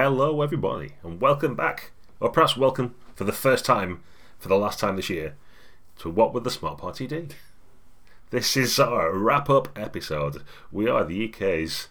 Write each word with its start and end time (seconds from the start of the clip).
Hello, 0.00 0.42
everybody, 0.42 0.92
and 1.02 1.20
welcome 1.20 1.56
back, 1.56 1.90
or 2.20 2.30
perhaps 2.30 2.56
welcome 2.56 2.94
for 3.16 3.24
the 3.24 3.32
first 3.32 3.64
time 3.64 4.00
for 4.38 4.46
the 4.46 4.54
last 4.54 4.78
time 4.78 4.94
this 4.94 5.10
year 5.10 5.34
to 5.98 6.08
What 6.08 6.32
Would 6.32 6.44
the 6.44 6.52
Smart 6.52 6.78
Party 6.78 7.08
Do? 7.08 7.26
This 8.30 8.56
is 8.56 8.78
our 8.78 9.12
wrap 9.12 9.50
up 9.50 9.76
episode. 9.76 10.44
We 10.70 10.88
are 10.88 11.04
the 11.04 11.28
UK's 11.28 11.88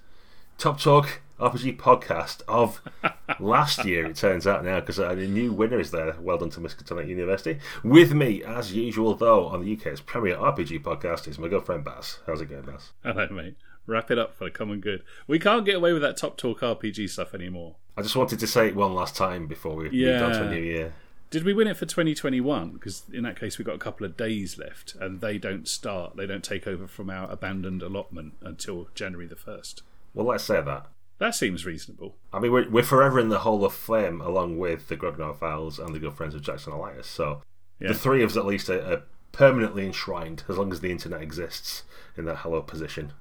top 0.58 0.80
talk 0.80 1.20
RPG 1.38 1.76
podcast 1.76 2.44
of 2.48 2.82
last 3.42 3.84
year, 3.84 4.06
it 4.06 4.16
turns 4.16 4.48
out 4.48 4.64
now, 4.64 4.80
because 4.80 5.00
a 5.00 5.14
new 5.14 5.52
winner 5.52 5.78
is 5.78 5.92
there. 5.92 6.16
Well 6.18 6.38
done 6.38 6.50
to 6.52 6.62
Miskatonic 6.62 7.10
University. 7.10 7.60
With 7.84 8.14
me, 8.14 8.42
as 8.42 8.72
usual, 8.72 9.16
though, 9.16 9.48
on 9.48 9.66
the 9.66 9.74
UK's 9.76 10.00
premier 10.00 10.38
RPG 10.38 10.82
podcast 10.82 11.28
is 11.28 11.38
my 11.38 11.50
good 11.50 11.66
friend 11.66 11.84
Baz. 11.84 12.20
How's 12.26 12.40
it 12.40 12.50
going, 12.50 12.62
Baz? 12.62 12.94
Hello, 13.04 13.28
mate. 13.28 13.58
Wrap 13.88 14.12
it 14.12 14.20
up 14.20 14.36
for 14.36 14.44
the 14.44 14.52
common 14.52 14.82
good. 14.82 15.02
We 15.28 15.40
can't 15.40 15.66
get 15.66 15.76
away 15.76 15.94
with 15.94 16.02
that 16.02 16.18
top 16.18 16.38
talk 16.38 16.60
RPG 16.60 17.10
stuff 17.10 17.34
anymore. 17.34 17.76
I 17.96 18.02
just 18.02 18.16
wanted 18.18 18.38
to 18.40 18.48
say 18.48 18.68
it 18.68 18.76
one 18.76 18.94
last 18.94 19.16
time 19.16 19.48
before 19.48 19.76
we 19.76 19.90
Yeah. 19.90 20.20
moved 20.20 20.24
on 20.24 20.32
to 20.34 20.48
a 20.48 20.52
new 20.54 20.62
year. 20.62 20.94
Did 21.30 21.44
we 21.44 21.54
win 21.54 21.68
it 21.68 21.76
for 21.78 21.86
2021? 21.86 22.72
Because 22.72 23.04
in 23.12 23.24
that 23.24 23.40
case, 23.40 23.58
we've 23.58 23.66
got 23.66 23.76
a 23.76 23.80
couple 23.80 24.06
of 24.06 24.16
days 24.16 24.58
left, 24.58 24.96
and 25.00 25.20
they 25.22 25.38
don't 25.38 25.68
start. 25.68 26.16
They 26.16 26.26
don't 26.28 26.44
take 26.44 26.68
over 26.68 26.88
from 26.88 27.10
our 27.10 27.30
abandoned 27.32 27.82
allotment 27.82 28.34
until 28.42 28.90
January 28.94 29.28
the 29.28 29.36
1st. 29.36 29.82
Well, 30.14 30.28
let's 30.28 30.44
say 30.44 30.62
that. 30.62 30.88
That 31.20 31.34
seems 31.36 31.66
reasonable. 31.66 32.16
I 32.32 32.40
mean, 32.40 32.52
we're, 32.52 32.70
we're 32.70 32.84
forever 32.84 33.20
in 33.20 33.30
the 33.30 33.40
Hall 33.40 33.66
of 33.66 33.74
Fame 33.74 34.22
along 34.22 34.58
with 34.58 34.88
the 34.88 34.96
Grognard 34.96 35.40
Files 35.40 35.80
and 35.80 35.94
the 35.96 36.00
Good 36.00 36.14
Friends 36.14 36.36
of 36.36 36.42
Jackson 36.44 36.74
Elias. 36.74 37.08
So 37.08 37.42
Yeah. 37.80 37.90
the 37.90 37.94
three 37.96 38.22
of 38.24 38.32
us 38.32 38.38
at 38.38 38.46
least 38.46 38.70
are, 38.70 38.82
are 38.82 39.02
permanently 39.32 39.86
enshrined 39.86 40.44
as 40.48 40.58
long 40.58 40.72
as 40.72 40.80
the 40.82 40.92
internet 40.92 41.22
exists 41.22 41.84
in 42.16 42.26
that 42.26 42.38
hallowed 42.38 42.68
position. 42.68 43.14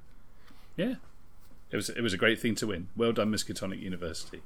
Yeah. 0.77 0.97
It 1.71 1.77
was, 1.77 1.89
it 1.91 2.01
was 2.01 2.13
a 2.13 2.19
great 2.19 2.41
thing 2.41 2.55
to 2.57 2.67
win. 2.67 2.89
Well 2.97 3.13
done, 3.13 3.33
Miskatonic 3.33 3.81
University. 3.81 4.43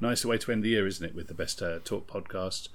Nice 0.00 0.24
way 0.24 0.38
to 0.38 0.52
end 0.52 0.62
the 0.62 0.70
year, 0.70 0.86
isn't 0.86 1.04
it? 1.04 1.14
With 1.14 1.28
the 1.28 1.34
best 1.34 1.62
uh, 1.62 1.78
talk 1.84 2.06
podcast, 2.06 2.68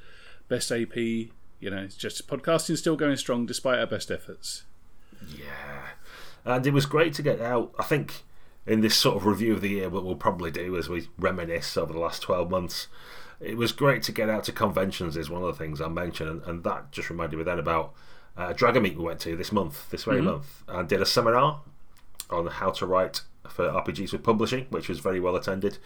best 0.48 0.72
AP. 0.72 0.96
You 0.96 1.70
know, 1.70 1.78
it's 1.78 1.96
just 1.96 2.28
podcasting 2.28 2.78
still 2.78 2.96
going 2.96 3.18
strong 3.18 3.46
despite 3.46 3.80
our 3.80 3.86
best 3.86 4.10
efforts. 4.10 4.64
Yeah. 5.38 5.90
And 6.46 6.66
it 6.66 6.74
was 6.74 6.86
great 6.86 7.14
to 7.16 7.22
get 7.22 7.40
out, 7.40 7.74
I 7.78 7.84
think, 7.84 8.24
in 8.66 8.82
this 8.82 8.96
sort 8.96 9.18
of 9.18 9.26
review 9.26 9.54
of 9.54 9.62
the 9.62 9.70
year, 9.70 9.90
what 9.90 10.04
we'll 10.04 10.16
probably 10.16 10.50
do 10.50 10.76
as 10.78 10.90
we 10.90 11.10
reminisce 11.20 11.78
over 11.78 11.94
the 11.94 12.00
last 12.00 12.22
12 12.24 12.50
months. 12.50 12.88
It 13.40 13.58
was 13.58 13.72
great 13.72 14.04
to 14.04 14.12
get 14.12 14.30
out 14.30 14.44
to 14.46 14.52
conventions, 14.52 15.18
is 15.18 15.30
one 15.30 15.44
of 15.44 15.48
the 15.48 15.64
things 15.64 15.82
I 15.82 15.88
mentioned, 15.88 16.30
and, 16.30 16.44
and 16.44 16.64
that 16.64 16.92
just 16.92 17.10
reminded 17.10 17.38
me 17.38 17.44
then 17.44 17.60
about 17.60 17.94
uh, 18.38 18.54
Dragon 18.54 18.84
Meet 18.84 18.98
we 18.98 19.04
went 19.04 19.20
to 19.22 19.36
this 19.36 19.52
month, 19.52 19.90
this 19.90 20.06
very 20.06 20.22
month, 20.22 20.64
and 20.68 20.88
did 20.88 21.02
a 21.02 21.06
seminar 21.06 21.62
on 22.32 22.48
how 22.48 22.72
to 22.72 22.86
write 22.86 23.22
for 23.48 23.68
RPGs 23.68 24.12
with 24.12 24.24
publishing, 24.24 24.66
which 24.70 24.88
was 24.90 25.00
very 25.00 25.20
well 25.20 25.36
attended. 25.36 25.78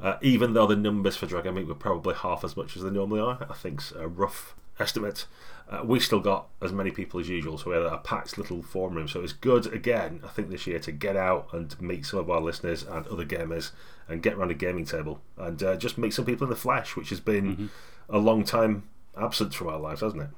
Uh, 0.00 0.16
even 0.22 0.54
though 0.54 0.66
the 0.66 0.76
numbers 0.76 1.16
for 1.16 1.26
Dragon 1.26 1.54
Meet 1.54 1.66
were 1.66 1.74
probably 1.74 2.14
half 2.14 2.44
as 2.44 2.56
much 2.56 2.76
as 2.76 2.82
they 2.82 2.90
normally 2.90 3.20
are, 3.20 3.46
I 3.48 3.54
think's 3.54 3.92
a 3.92 4.08
rough 4.08 4.54
estimate. 4.78 5.26
Uh, 5.68 5.82
we 5.84 6.00
still 6.00 6.20
got 6.20 6.48
as 6.60 6.72
many 6.72 6.90
people 6.90 7.20
as 7.20 7.28
usual, 7.28 7.56
so 7.56 7.70
we 7.70 7.76
had 7.76 7.84
a 7.84 7.98
packed 7.98 8.36
little 8.38 8.62
forum 8.62 8.94
room. 8.94 9.06
So 9.06 9.20
it 9.20 9.22
was 9.22 9.32
good 9.32 9.72
again, 9.72 10.20
I 10.24 10.28
think, 10.28 10.50
this 10.50 10.66
year 10.66 10.80
to 10.80 10.92
get 10.92 11.16
out 11.16 11.48
and 11.52 11.80
meet 11.80 12.06
some 12.06 12.18
of 12.18 12.30
our 12.30 12.40
listeners 12.40 12.82
and 12.82 13.06
other 13.06 13.24
gamers 13.24 13.70
and 14.08 14.22
get 14.22 14.34
around 14.34 14.50
a 14.50 14.54
gaming 14.54 14.84
table 14.84 15.20
and 15.36 15.62
uh, 15.62 15.76
just 15.76 15.96
meet 15.96 16.12
some 16.12 16.24
people 16.24 16.44
in 16.46 16.50
the 16.50 16.56
flesh, 16.56 16.96
which 16.96 17.10
has 17.10 17.20
been 17.20 17.70
a 18.08 18.18
long 18.18 18.42
time 18.42 18.84
absent 19.16 19.54
from 19.54 19.68
our 19.68 19.78
lives, 19.78 20.00
hasn't 20.00 20.22
it? 20.22 20.30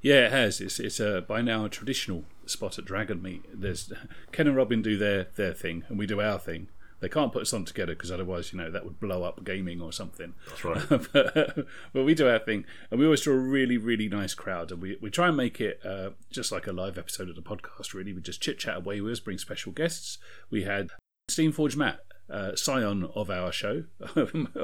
Yeah, 0.00 0.26
it 0.26 0.32
has. 0.32 0.60
It's 0.60 0.78
it's 0.78 1.00
a 1.00 1.22
by 1.26 1.42
now 1.42 1.64
a 1.64 1.68
traditional 1.68 2.24
spot 2.50 2.78
at 2.78 2.84
Dragon 2.84 3.22
Meet. 3.22 3.44
There's 3.52 3.92
Ken 4.32 4.46
and 4.46 4.56
Robin 4.56 4.82
do 4.82 4.96
their 4.96 5.28
their 5.36 5.54
thing, 5.54 5.84
and 5.88 5.98
we 5.98 6.06
do 6.06 6.20
our 6.20 6.38
thing. 6.38 6.68
They 7.00 7.08
can't 7.10 7.32
put 7.32 7.42
us 7.42 7.52
on 7.52 7.66
together 7.66 7.94
because 7.94 8.10
otherwise, 8.10 8.52
you 8.52 8.58
know, 8.58 8.70
that 8.70 8.84
would 8.84 8.98
blow 8.98 9.22
up 9.22 9.44
gaming 9.44 9.82
or 9.82 9.92
something. 9.92 10.32
That's 10.48 10.64
right. 10.64 10.88
but, 11.12 11.66
but 11.92 12.04
we 12.04 12.14
do 12.14 12.28
our 12.28 12.38
thing, 12.38 12.64
and 12.90 12.98
we 12.98 13.04
always 13.04 13.20
draw 13.20 13.34
a 13.34 13.38
really, 13.38 13.76
really 13.76 14.08
nice 14.08 14.34
crowd, 14.34 14.72
and 14.72 14.80
we, 14.80 14.96
we 15.00 15.10
try 15.10 15.28
and 15.28 15.36
make 15.36 15.60
it 15.60 15.84
uh, 15.84 16.10
just 16.30 16.50
like 16.50 16.66
a 16.66 16.72
live 16.72 16.96
episode 16.96 17.28
of 17.28 17.36
the 17.36 17.42
podcast. 17.42 17.92
Really, 17.92 18.14
we 18.14 18.22
just 18.22 18.40
chit 18.40 18.58
chat 18.58 18.78
away 18.78 19.00
with 19.02 19.12
us, 19.12 19.20
bring 19.20 19.36
special 19.36 19.72
guests. 19.72 20.16
We 20.50 20.62
had 20.62 20.90
Steamforge 21.30 21.76
Matt, 21.76 22.00
uh, 22.30 22.56
scion 22.56 23.10
of 23.14 23.30
our 23.30 23.52
show, 23.52 23.84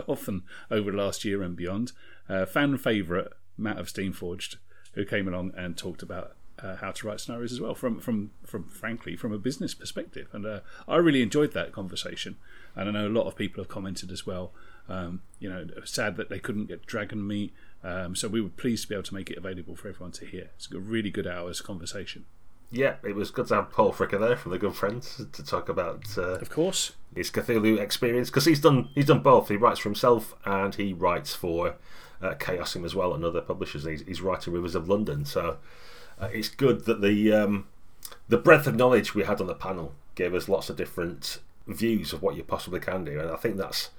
often 0.08 0.42
over 0.70 0.90
the 0.90 0.96
last 0.96 1.24
year 1.26 1.42
and 1.42 1.54
beyond, 1.54 1.92
uh, 2.30 2.46
fan 2.46 2.78
favourite 2.78 3.28
Matt 3.58 3.78
of 3.78 3.88
Steamforged, 3.88 4.56
who 4.94 5.04
came 5.04 5.28
along 5.28 5.52
and 5.56 5.76
talked 5.76 6.02
about 6.02 6.34
uh, 6.62 6.76
how 6.76 6.90
to 6.92 7.06
write 7.06 7.20
scenarios 7.20 7.52
as 7.52 7.60
well, 7.60 7.74
from 7.74 7.98
from 8.00 8.30
from 8.44 8.68
frankly 8.68 9.16
from 9.16 9.32
a 9.32 9.38
business 9.38 9.74
perspective, 9.74 10.28
and 10.32 10.46
uh, 10.46 10.60
I 10.86 10.96
really 10.96 11.22
enjoyed 11.22 11.52
that 11.54 11.72
conversation, 11.72 12.36
and 12.76 12.88
I 12.88 12.92
know 12.92 13.06
a 13.06 13.08
lot 13.08 13.26
of 13.26 13.36
people 13.36 13.62
have 13.62 13.68
commented 13.68 14.10
as 14.10 14.26
well. 14.26 14.52
Um, 14.88 15.22
you 15.38 15.48
know, 15.48 15.66
sad 15.84 16.16
that 16.16 16.28
they 16.28 16.38
couldn't 16.38 16.66
get 16.66 16.86
Dragon 16.86 17.26
Meet, 17.26 17.52
um, 17.84 18.16
so 18.16 18.28
we 18.28 18.40
were 18.40 18.48
pleased 18.48 18.82
to 18.84 18.88
be 18.88 18.94
able 18.94 19.04
to 19.04 19.14
make 19.14 19.30
it 19.30 19.38
available 19.38 19.76
for 19.76 19.88
everyone 19.88 20.12
to 20.12 20.26
hear. 20.26 20.50
It's 20.56 20.70
a 20.72 20.78
really 20.78 21.10
good 21.10 21.26
hours 21.26 21.60
conversation. 21.60 22.26
Yeah, 22.72 22.94
it 23.04 23.14
was 23.14 23.30
good 23.30 23.48
to 23.48 23.56
have 23.56 23.70
Paul 23.70 23.92
Fricker 23.92 24.18
there 24.18 24.34
from 24.34 24.50
the 24.50 24.58
Good 24.58 24.74
Friends 24.74 25.22
to 25.30 25.44
talk 25.44 25.68
about 25.68 26.16
uh, 26.16 26.38
Of 26.38 26.48
course, 26.48 26.92
his 27.14 27.30
Cthulhu 27.30 27.78
experience 27.78 28.30
because 28.30 28.46
he's 28.46 28.60
done 28.60 28.88
he's 28.94 29.06
done 29.06 29.20
both. 29.20 29.48
He 29.48 29.56
writes 29.56 29.80
for 29.80 29.90
himself 29.90 30.34
and 30.46 30.74
he 30.74 30.94
writes 30.94 31.34
for 31.34 31.74
uh, 32.22 32.34
Chaosium 32.34 32.86
as 32.86 32.94
well 32.94 33.12
and 33.12 33.24
other 33.24 33.42
publishers. 33.42 33.84
He's, 33.84 34.02
he's 34.02 34.22
writing 34.22 34.54
Rivers 34.54 34.74
of 34.74 34.88
London, 34.88 35.26
so 35.26 35.58
uh, 36.20 36.28
it's 36.32 36.48
good 36.48 36.84
that 36.84 37.00
the 37.00 37.32
um, 37.32 37.66
the 38.28 38.38
breadth 38.38 38.66
of 38.66 38.76
knowledge 38.76 39.14
we 39.14 39.24
had 39.24 39.40
on 39.40 39.46
the 39.46 39.54
panel 39.54 39.94
gave 40.14 40.34
us 40.34 40.48
lots 40.48 40.70
of 40.70 40.76
different 40.76 41.38
views 41.66 42.12
of 42.12 42.22
what 42.22 42.36
you 42.36 42.42
possibly 42.42 42.80
can 42.80 43.04
do, 43.04 43.20
and 43.20 43.30
I 43.30 43.36
think 43.36 43.56
that's 43.56 43.90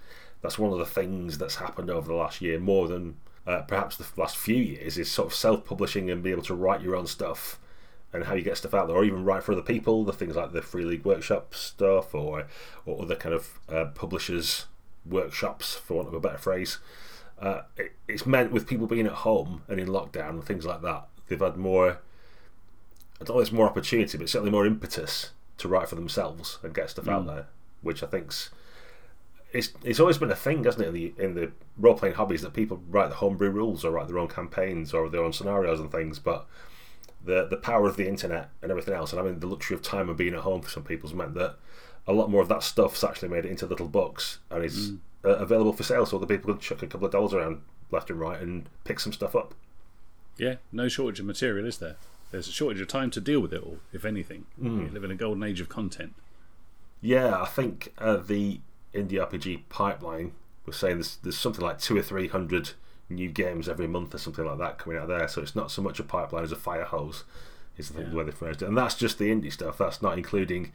that's 0.41 0.59
one 0.59 0.73
of 0.73 0.79
the 0.79 0.85
things 0.85 1.37
that's 1.37 1.55
happened 1.55 1.89
over 1.89 2.07
the 2.07 2.15
last 2.15 2.41
year 2.41 2.59
more 2.59 2.87
than 2.87 3.15
uh, 3.47 3.61
perhaps 3.61 3.97
the 3.97 4.05
last 4.17 4.37
few 4.37 4.55
years 4.55 4.97
is 4.97 5.11
sort 5.11 5.27
of 5.27 5.33
self-publishing 5.33 6.09
and 6.09 6.23
be 6.23 6.31
able 6.31 6.43
to 6.43 6.55
write 6.55 6.81
your 6.81 6.95
own 6.95 7.07
stuff 7.07 7.59
and 8.11 8.25
how 8.25 8.35
you 8.35 8.43
get 8.43 8.57
stuff 8.57 8.73
out 8.73 8.87
there, 8.87 8.95
or 8.95 9.03
even 9.03 9.25
write 9.25 9.43
for 9.43 9.53
other 9.53 9.61
people. 9.61 10.03
The 10.03 10.13
things 10.13 10.35
like 10.35 10.51
the 10.51 10.61
Free 10.61 10.85
League 10.85 11.03
Workshop 11.03 11.55
stuff, 11.55 12.13
or 12.13 12.45
or 12.85 13.01
other 13.01 13.15
kind 13.15 13.33
of 13.33 13.59
uh, 13.67 13.85
publishers 13.85 14.67
workshops, 15.05 15.75
for 15.75 15.95
want 15.95 16.07
of 16.07 16.13
a 16.13 16.19
better 16.19 16.37
phrase. 16.37 16.77
Uh, 17.39 17.63
it, 17.75 17.93
it's 18.07 18.25
meant 18.25 18.51
with 18.51 18.67
people 18.67 18.87
being 18.87 19.07
at 19.07 19.13
home 19.13 19.63
and 19.67 19.79
in 19.79 19.87
lockdown 19.87 20.29
and 20.29 20.45
things 20.45 20.65
like 20.65 20.81
that, 20.81 21.07
they've 21.27 21.39
had 21.39 21.57
more. 21.57 21.99
I 23.21 23.25
don't 23.25 23.37
know, 23.37 23.41
it's 23.41 23.51
more 23.51 23.67
opportunity, 23.67 24.17
but 24.17 24.29
certainly 24.29 24.51
more 24.51 24.65
impetus 24.65 25.31
to 25.59 25.67
write 25.67 25.87
for 25.87 25.95
themselves 25.95 26.59
and 26.63 26.73
get 26.73 26.89
stuff 26.89 27.07
out 27.07 27.25
there, 27.25 27.47
which 27.81 28.03
I 28.03 28.07
think's. 28.07 28.49
It's, 29.53 29.69
it's 29.83 29.99
always 29.99 30.17
been 30.17 30.31
a 30.31 30.35
thing, 30.35 30.63
hasn't 30.63 30.83
it, 30.83 30.87
in 30.87 30.93
the 30.93 31.13
in 31.17 31.33
the 31.35 31.51
role 31.77 31.93
playing 31.93 32.15
hobbies 32.15 32.41
that 32.41 32.53
people 32.53 32.81
write 32.89 33.09
the 33.09 33.15
homebrew 33.17 33.51
rules 33.51 33.85
or 33.85 33.91
write 33.91 34.07
their 34.07 34.17
own 34.17 34.27
campaigns 34.27 34.93
or 34.93 35.09
their 35.09 35.23
own 35.23 35.31
scenarios 35.31 35.79
and 35.79 35.91
things, 35.91 36.17
but 36.17 36.47
the 37.23 37.47
the 37.47 37.57
power 37.57 37.87
of 37.87 37.95
the 37.95 38.07
internet 38.07 38.49
and 38.61 38.71
everything 38.71 38.95
else, 38.95 39.11
and 39.11 39.21
I 39.21 39.23
mean 39.23 39.39
the 39.39 39.47
luxury 39.47 39.75
of 39.75 39.83
time 39.83 40.09
and 40.09 40.17
being 40.17 40.33
at 40.33 40.41
home 40.41 40.61
for 40.61 40.69
some 40.69 40.83
people's 40.83 41.13
meant 41.13 41.35
that 41.35 41.55
a 42.07 42.13
lot 42.13 42.29
more 42.29 42.41
of 42.41 42.49
that 42.49 42.63
stuff's 42.63 43.03
actually 43.03 43.29
made 43.29 43.45
it 43.45 43.51
into 43.51 43.65
little 43.65 43.87
books 43.87 44.39
and 44.49 44.65
is 44.65 44.93
uh, 45.23 45.29
available 45.37 45.71
for 45.71 45.83
sale, 45.83 46.05
so 46.05 46.17
other 46.17 46.25
people 46.25 46.51
can 46.51 46.59
chuck 46.59 46.81
a 46.81 46.87
couple 46.87 47.05
of 47.05 47.11
dollars 47.11 47.33
around 47.33 47.61
left 47.91 48.09
and 48.09 48.19
right 48.19 48.41
and 48.41 48.67
pick 48.83 48.99
some 48.99 49.13
stuff 49.13 49.35
up. 49.35 49.53
Yeah, 50.37 50.55
no 50.71 50.87
shortage 50.87 51.19
of 51.19 51.25
material, 51.25 51.65
is 51.65 51.77
there? 51.77 51.95
There's 52.31 52.47
a 52.47 52.51
shortage 52.51 52.81
of 52.81 52.87
time 52.87 53.11
to 53.11 53.21
deal 53.21 53.39
with 53.39 53.53
it 53.53 53.61
all, 53.61 53.77
if 53.91 54.05
anything. 54.05 54.45
We 54.57 54.89
live 54.89 55.03
in 55.03 55.11
a 55.11 55.15
golden 55.15 55.43
age 55.43 55.59
of 55.61 55.69
content. 55.69 56.13
Yeah, 57.01 57.39
I 57.41 57.45
think 57.45 57.93
uh, 57.99 58.17
the 58.17 58.59
indie 58.93 59.13
RPG 59.13 59.63
pipeline 59.69 60.31
was 60.65 60.77
saying 60.77 60.95
there's, 60.97 61.17
there's 61.17 61.37
something 61.37 61.63
like 61.63 61.79
two 61.79 61.97
or 61.97 62.01
three 62.01 62.27
hundred 62.27 62.71
new 63.09 63.29
games 63.29 63.67
every 63.69 63.87
month 63.87 64.15
or 64.15 64.17
something 64.17 64.45
like 64.45 64.57
that 64.57 64.77
coming 64.79 64.97
out 64.97 65.09
there. 65.09 65.27
So 65.27 65.41
it's 65.41 65.55
not 65.55 65.69
so 65.69 65.81
much 65.81 65.99
a 65.99 66.03
pipeline 66.03 66.43
as 66.43 66.51
a 66.51 66.55
fire 66.55 66.85
hose, 66.85 67.23
is 67.77 67.89
the 67.89 68.01
way 68.15 68.23
they 68.23 68.31
phrased 68.31 68.61
it. 68.61 68.67
And 68.67 68.77
that's 68.77 68.95
just 68.95 69.19
the 69.19 69.29
indie 69.29 69.51
stuff. 69.51 69.77
That's 69.77 70.01
not 70.01 70.17
including, 70.17 70.71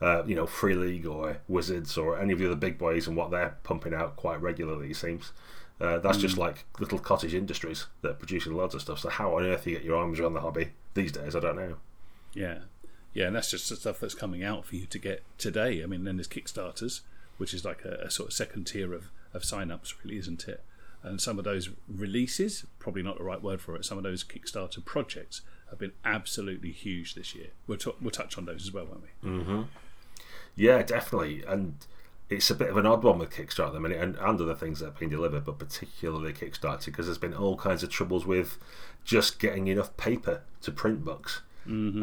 uh, 0.00 0.22
you 0.24 0.34
know, 0.34 0.46
Free 0.46 0.74
League 0.74 1.06
or 1.06 1.38
Wizards 1.48 1.98
or 1.98 2.18
any 2.18 2.32
of 2.32 2.38
the 2.38 2.46
other 2.46 2.56
big 2.56 2.78
boys 2.78 3.06
and 3.06 3.16
what 3.16 3.30
they're 3.30 3.56
pumping 3.64 3.92
out 3.92 4.16
quite 4.16 4.40
regularly. 4.40 4.92
It 4.92 4.96
seems. 4.96 5.32
Uh, 5.80 5.98
that's 5.98 6.18
just 6.18 6.38
like 6.38 6.64
little 6.78 6.98
cottage 6.98 7.34
industries 7.34 7.86
that 8.02 8.10
are 8.10 8.14
producing 8.14 8.54
loads 8.54 8.74
of 8.74 8.82
stuff. 8.82 9.00
So 9.00 9.08
how 9.08 9.36
on 9.36 9.44
earth 9.44 9.66
you 9.66 9.74
get 9.74 9.84
your 9.84 9.96
arms 9.96 10.20
around 10.20 10.34
the 10.34 10.40
hobby 10.40 10.68
these 10.94 11.10
days, 11.10 11.34
I 11.34 11.40
don't 11.40 11.56
know. 11.56 11.76
Yeah, 12.34 12.58
yeah, 13.12 13.26
and 13.26 13.36
that's 13.36 13.50
just 13.50 13.68
the 13.68 13.76
stuff 13.76 14.00
that's 14.00 14.14
coming 14.14 14.44
out 14.44 14.64
for 14.64 14.76
you 14.76 14.86
to 14.86 14.98
get 14.98 15.22
today. 15.38 15.82
I 15.82 15.86
mean, 15.86 16.04
then 16.04 16.16
there's 16.16 16.28
Kickstarters, 16.28 17.00
which 17.36 17.52
is 17.52 17.64
like 17.64 17.84
a, 17.84 18.04
a 18.04 18.10
sort 18.10 18.28
of 18.28 18.32
second 18.32 18.64
tier 18.64 18.94
of, 18.94 19.10
of 19.34 19.44
sign-ups, 19.44 19.94
really, 20.04 20.18
isn't 20.18 20.46
it? 20.46 20.62
And 21.02 21.20
some 21.20 21.36
of 21.36 21.44
those 21.44 21.70
releases, 21.88 22.64
probably 22.78 23.02
not 23.02 23.18
the 23.18 23.24
right 23.24 23.42
word 23.42 23.60
for 23.60 23.74
it, 23.74 23.84
some 23.84 23.98
of 23.98 24.04
those 24.04 24.22
Kickstarter 24.22 24.84
projects 24.84 25.42
have 25.68 25.78
been 25.80 25.92
absolutely 26.04 26.70
huge 26.70 27.14
this 27.14 27.34
year. 27.34 27.48
We'll, 27.66 27.78
t- 27.78 27.92
we'll 28.00 28.12
touch 28.12 28.38
on 28.38 28.44
those 28.44 28.62
as 28.62 28.72
well, 28.72 28.86
won't 28.86 29.02
we? 29.02 29.64
Yeah, 30.54 30.82
definitely. 30.82 31.42
And 31.46 31.74
it's 32.36 32.50
a 32.50 32.54
bit 32.54 32.70
of 32.70 32.76
an 32.76 32.86
odd 32.86 33.02
one 33.02 33.18
with 33.18 33.30
Kickstarter 33.30 33.68
at 33.68 33.72
the 33.74 33.80
minute 33.80 34.00
and, 34.00 34.16
and 34.16 34.40
other 34.40 34.54
things 34.54 34.80
that 34.80 34.86
have 34.86 34.98
been 34.98 35.08
delivered, 35.10 35.44
but 35.44 35.58
particularly 35.58 36.32
Kickstarter 36.32 36.86
because 36.86 37.06
there's 37.06 37.18
been 37.18 37.34
all 37.34 37.56
kinds 37.56 37.82
of 37.82 37.90
troubles 37.90 38.26
with 38.26 38.58
just 39.04 39.38
getting 39.38 39.66
enough 39.68 39.96
paper 39.96 40.42
to 40.62 40.72
print 40.72 41.04
books. 41.04 41.42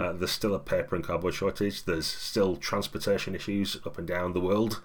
Uh, 0.02 0.14
there's 0.14 0.32
still 0.32 0.56
a 0.56 0.60
paper 0.60 0.96
and 0.96 1.04
cardboard 1.04 1.34
shortage. 1.34 1.84
There's 1.84 2.08
still 2.08 2.56
transportation 2.56 3.36
issues 3.36 3.78
up 3.86 3.98
and 3.98 4.08
down 4.08 4.34
the 4.34 4.40
world. 4.40 4.82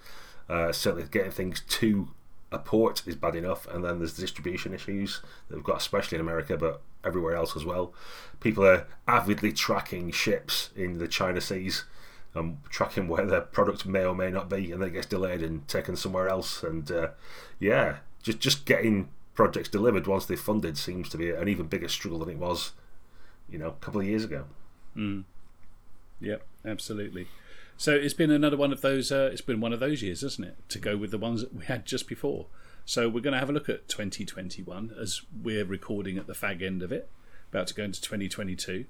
Uh, 0.48 0.72
certainly 0.72 1.06
getting 1.08 1.30
things 1.30 1.62
to 1.68 2.08
a 2.50 2.58
port 2.58 3.02
is 3.06 3.16
bad 3.16 3.36
enough, 3.36 3.66
and 3.68 3.84
then 3.84 3.98
there's 3.98 4.16
distribution 4.16 4.74
issues 4.74 5.20
that 5.48 5.56
we've 5.56 5.64
got, 5.64 5.78
especially 5.78 6.16
in 6.16 6.20
America, 6.20 6.56
but 6.56 6.80
everywhere 7.04 7.34
else 7.34 7.56
as 7.56 7.64
well. 7.64 7.92
People 8.40 8.64
are 8.64 8.86
avidly 9.06 9.52
tracking 9.52 10.10
ships 10.10 10.70
in 10.76 10.98
the 10.98 11.08
China 11.08 11.40
seas, 11.40 11.84
and 12.34 12.58
tracking 12.68 13.08
where 13.08 13.26
their 13.26 13.40
product 13.40 13.86
may 13.86 14.04
or 14.04 14.14
may 14.14 14.30
not 14.30 14.48
be, 14.48 14.72
and 14.72 14.80
then 14.80 14.88
it 14.88 14.92
gets 14.92 15.06
delayed 15.06 15.42
and 15.42 15.66
taken 15.68 15.96
somewhere 15.96 16.28
else. 16.28 16.62
And 16.62 16.90
uh, 16.90 17.08
yeah, 17.60 17.98
just 18.22 18.40
just 18.40 18.64
getting 18.64 19.08
projects 19.34 19.68
delivered 19.68 20.06
once 20.06 20.26
they're 20.26 20.36
funded 20.36 20.78
seems 20.78 21.08
to 21.10 21.18
be 21.18 21.30
an 21.30 21.48
even 21.48 21.66
bigger 21.66 21.88
struggle 21.88 22.20
than 22.20 22.30
it 22.30 22.38
was, 22.38 22.72
you 23.48 23.58
know, 23.58 23.68
a 23.68 23.84
couple 23.84 24.00
of 24.00 24.06
years 24.06 24.24
ago. 24.24 24.44
Mm. 24.96 25.24
Yep, 26.20 26.46
absolutely. 26.64 27.28
So 27.76 27.92
it's 27.92 28.14
been 28.14 28.30
another 28.30 28.56
one 28.56 28.72
of 28.72 28.80
those. 28.80 29.10
Uh, 29.10 29.30
it's 29.32 29.40
been 29.40 29.60
one 29.60 29.72
of 29.72 29.80
those 29.80 30.02
years, 30.02 30.22
isn't 30.22 30.44
it? 30.44 30.56
To 30.68 30.78
go 30.78 30.96
with 30.96 31.10
the 31.10 31.18
ones 31.18 31.40
that 31.40 31.54
we 31.54 31.64
had 31.64 31.84
just 31.84 32.08
before. 32.08 32.46
So 32.84 33.08
we're 33.08 33.20
going 33.20 33.32
to 33.32 33.38
have 33.38 33.48
a 33.48 33.52
look 33.52 33.68
at 33.68 33.88
2021 33.88 34.94
as 34.98 35.22
we're 35.42 35.64
recording 35.64 36.18
at 36.18 36.26
the 36.26 36.34
fag 36.34 36.62
end 36.62 36.82
of 36.82 36.92
it, 36.92 37.08
about 37.50 37.66
to 37.68 37.74
go 37.74 37.82
into 37.82 38.00
2022. 38.00 38.84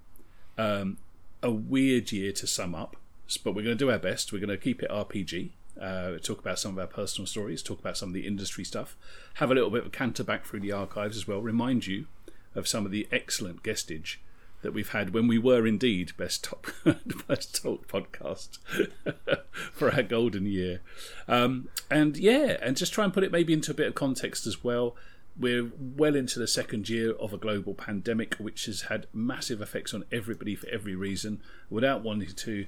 Um, 0.58 0.98
a 1.42 1.50
weird 1.50 2.10
year 2.10 2.32
to 2.32 2.46
sum 2.46 2.74
up, 2.74 2.96
but 3.42 3.54
we're 3.54 3.62
going 3.62 3.76
to 3.76 3.84
do 3.84 3.90
our 3.90 3.98
best. 3.98 4.32
We're 4.32 4.38
going 4.38 4.48
to 4.48 4.56
keep 4.56 4.82
it 4.82 4.90
RPG. 4.90 5.50
Uh, 5.80 6.18
talk 6.18 6.38
about 6.38 6.58
some 6.58 6.72
of 6.72 6.78
our 6.78 6.86
personal 6.86 7.26
stories, 7.26 7.62
talk 7.62 7.80
about 7.80 7.96
some 7.96 8.10
of 8.10 8.14
the 8.14 8.26
industry 8.26 8.62
stuff, 8.64 8.96
have 9.34 9.50
a 9.50 9.54
little 9.54 9.70
bit 9.70 9.80
of 9.80 9.86
a 9.86 9.90
canter 9.90 10.22
back 10.22 10.44
through 10.44 10.60
the 10.60 10.70
archives 10.70 11.16
as 11.16 11.26
well. 11.26 11.40
Remind 11.40 11.86
you 11.86 12.06
of 12.54 12.68
some 12.68 12.86
of 12.86 12.92
the 12.92 13.08
excellent 13.10 13.64
guestage 13.64 14.16
that 14.62 14.72
we've 14.72 14.90
had 14.90 15.12
when 15.12 15.26
we 15.26 15.36
were 15.36 15.66
indeed 15.66 16.12
best 16.16 16.42
top 16.44 16.68
best 17.28 17.62
talk 17.62 17.86
podcast 17.88 18.58
for 19.72 19.92
our 19.92 20.02
golden 20.02 20.46
year, 20.46 20.80
um, 21.26 21.68
and 21.90 22.16
yeah, 22.16 22.56
and 22.62 22.76
just 22.76 22.92
try 22.92 23.04
and 23.04 23.12
put 23.12 23.24
it 23.24 23.32
maybe 23.32 23.52
into 23.52 23.72
a 23.72 23.74
bit 23.74 23.88
of 23.88 23.94
context 23.94 24.46
as 24.46 24.62
well. 24.62 24.94
We're 25.36 25.72
well 25.78 26.14
into 26.14 26.38
the 26.38 26.46
second 26.46 26.88
year 26.88 27.12
of 27.14 27.32
a 27.32 27.36
global 27.38 27.74
pandemic, 27.74 28.36
which 28.36 28.66
has 28.66 28.82
had 28.82 29.08
massive 29.12 29.60
effects 29.60 29.92
on 29.92 30.04
everybody 30.12 30.54
for 30.54 30.68
every 30.68 30.94
reason. 30.94 31.42
Without 31.68 32.04
wanting 32.04 32.32
to 32.32 32.66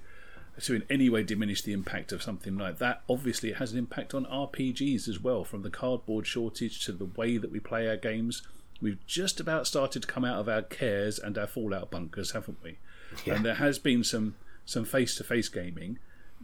to 0.62 0.74
in 0.74 0.84
any 0.88 1.08
way 1.08 1.22
diminish 1.22 1.62
the 1.62 1.72
impact 1.72 2.12
of 2.12 2.22
something 2.22 2.56
like 2.56 2.78
that. 2.78 3.02
Obviously, 3.08 3.50
it 3.50 3.56
has 3.56 3.72
an 3.72 3.78
impact 3.78 4.14
on 4.14 4.24
RPGs 4.26 5.08
as 5.08 5.20
well, 5.20 5.44
from 5.44 5.62
the 5.62 5.70
cardboard 5.70 6.26
shortage 6.26 6.84
to 6.86 6.92
the 6.92 7.04
way 7.04 7.36
that 7.36 7.52
we 7.52 7.60
play 7.60 7.88
our 7.88 7.96
games 7.96 8.42
We've 8.80 9.04
just 9.06 9.40
about 9.40 9.66
started 9.66 10.02
to 10.02 10.08
come 10.08 10.24
out 10.24 10.38
of 10.38 10.48
our 10.48 10.62
cares 10.62 11.18
and 11.18 11.38
our 11.38 11.46
Fallout 11.46 11.90
bunkers, 11.90 12.32
haven't 12.32 12.58
we? 12.62 12.78
Yeah. 13.24 13.34
And 13.34 13.44
there 13.44 13.54
has 13.54 13.78
been 13.78 14.04
some 14.04 14.34
some 14.64 14.84
face 14.84 15.16
to 15.16 15.24
face 15.24 15.48
gaming. 15.48 15.98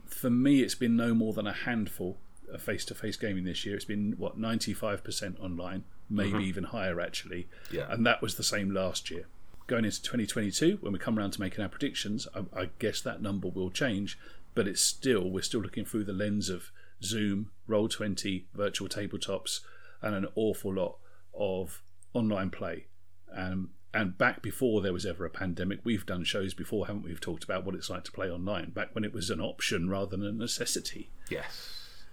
For 0.06 0.30
me, 0.30 0.60
it's 0.60 0.74
been 0.74 0.96
no 0.96 1.14
more 1.14 1.32
than 1.32 1.46
a 1.46 1.52
handful 1.52 2.18
of 2.50 2.62
face 2.62 2.84
to 2.86 2.94
face 2.94 3.16
gaming 3.16 3.44
this 3.44 3.66
year. 3.66 3.74
It's 3.74 3.84
been 3.84 4.14
what 4.16 4.38
ninety 4.38 4.72
five 4.72 5.04
percent 5.04 5.38
online, 5.40 5.84
maybe 6.08 6.30
mm-hmm. 6.30 6.40
even 6.40 6.64
higher 6.64 7.00
actually. 7.00 7.48
Yeah. 7.70 7.86
And 7.90 8.06
that 8.06 8.22
was 8.22 8.36
the 8.36 8.42
same 8.42 8.72
last 8.72 9.10
year. 9.10 9.26
Going 9.72 9.86
into 9.86 10.02
2022, 10.02 10.80
when 10.82 10.92
we 10.92 10.98
come 10.98 11.18
around 11.18 11.30
to 11.30 11.40
making 11.40 11.62
our 11.62 11.68
predictions, 11.70 12.28
I, 12.34 12.60
I 12.64 12.70
guess 12.78 13.00
that 13.00 13.22
number 13.22 13.48
will 13.48 13.70
change. 13.70 14.18
But 14.54 14.68
it's 14.68 14.82
still 14.82 15.30
we're 15.30 15.40
still 15.40 15.62
looking 15.62 15.86
through 15.86 16.04
the 16.04 16.12
lens 16.12 16.50
of 16.50 16.70
Zoom, 17.02 17.52
Roll 17.66 17.88
Twenty, 17.88 18.48
virtual 18.52 18.86
tabletops, 18.86 19.60
and 20.02 20.14
an 20.14 20.26
awful 20.34 20.74
lot 20.74 20.98
of 21.32 21.82
online 22.12 22.50
play. 22.50 22.88
Um, 23.34 23.70
and 23.94 24.18
back 24.18 24.42
before 24.42 24.82
there 24.82 24.92
was 24.92 25.06
ever 25.06 25.24
a 25.24 25.30
pandemic, 25.30 25.80
we've 25.84 26.04
done 26.04 26.24
shows 26.24 26.52
before, 26.52 26.86
haven't 26.86 27.04
we? 27.04 27.08
We've 27.08 27.18
talked 27.18 27.42
about 27.42 27.64
what 27.64 27.74
it's 27.74 27.88
like 27.88 28.04
to 28.04 28.12
play 28.12 28.28
online 28.28 28.72
back 28.72 28.94
when 28.94 29.04
it 29.04 29.14
was 29.14 29.30
an 29.30 29.40
option 29.40 29.88
rather 29.88 30.18
than 30.18 30.26
a 30.26 30.32
necessity. 30.32 31.08
Yes. 31.30 32.04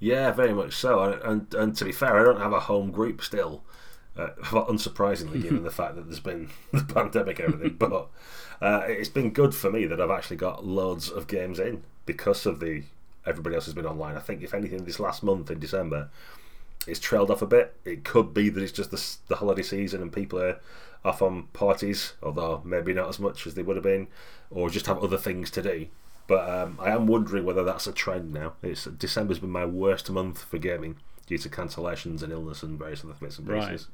Yeah, 0.00 0.32
very 0.32 0.52
much 0.52 0.74
so. 0.74 1.00
And, 1.04 1.22
and, 1.22 1.54
and 1.54 1.76
to 1.76 1.84
be 1.84 1.92
fair, 1.92 2.18
I 2.18 2.24
don't 2.24 2.40
have 2.40 2.52
a 2.52 2.58
home 2.58 2.90
group 2.90 3.22
still, 3.22 3.62
uh, 4.16 4.28
unsurprisingly, 4.68 5.42
given 5.42 5.62
the 5.62 5.70
fact 5.70 5.96
that 5.96 6.06
there's 6.06 6.20
been 6.20 6.50
the 6.72 6.84
pandemic 6.84 7.38
and 7.38 7.54
everything. 7.54 7.76
but 7.76 8.08
uh, 8.60 8.82
it's 8.86 9.08
been 9.08 9.30
good 9.30 9.54
for 9.54 9.70
me 9.70 9.86
that 9.86 10.00
I've 10.00 10.10
actually 10.10 10.36
got 10.36 10.64
loads 10.64 11.10
of 11.10 11.26
games 11.26 11.58
in 11.58 11.82
because 12.06 12.46
of 12.46 12.60
the 12.60 12.84
everybody 13.26 13.54
else 13.54 13.64
has 13.64 13.74
been 13.74 13.86
online. 13.86 14.16
I 14.16 14.20
think, 14.20 14.42
if 14.42 14.54
anything, 14.54 14.84
this 14.84 15.00
last 15.00 15.22
month 15.22 15.50
in 15.50 15.58
December, 15.58 16.10
it's 16.86 17.00
trailed 17.00 17.30
off 17.30 17.42
a 17.42 17.46
bit. 17.46 17.74
It 17.84 18.04
could 18.04 18.34
be 18.34 18.48
that 18.50 18.62
it's 18.62 18.72
just 18.72 18.90
the, 18.90 19.16
the 19.28 19.36
holiday 19.36 19.62
season 19.62 20.02
and 20.02 20.12
people 20.12 20.40
are 20.40 20.60
off 21.04 21.22
on 21.22 21.44
parties, 21.52 22.14
although 22.22 22.62
maybe 22.64 22.94
not 22.94 23.08
as 23.08 23.18
much 23.18 23.46
as 23.46 23.54
they 23.54 23.62
would 23.62 23.76
have 23.76 23.82
been, 23.82 24.08
or 24.50 24.70
just 24.70 24.86
have 24.86 25.02
other 25.02 25.18
things 25.18 25.50
to 25.52 25.62
do. 25.62 25.86
But 26.26 26.48
um, 26.48 26.78
I 26.80 26.90
am 26.90 27.06
wondering 27.06 27.44
whether 27.44 27.64
that's 27.64 27.86
a 27.86 27.92
trend 27.92 28.32
now. 28.32 28.54
It's 28.62 28.84
December's 28.84 29.38
been 29.38 29.50
my 29.50 29.66
worst 29.66 30.10
month 30.10 30.42
for 30.42 30.58
gaming 30.58 30.96
due 31.26 31.38
to 31.38 31.48
cancellations 31.48 32.22
and 32.22 32.32
illness 32.32 32.62
and 32.62 32.78
various 32.78 33.04
other 33.04 33.14
bits 33.20 33.38
and 33.38 33.46
pieces. 33.46 33.68
Right. 33.68 33.86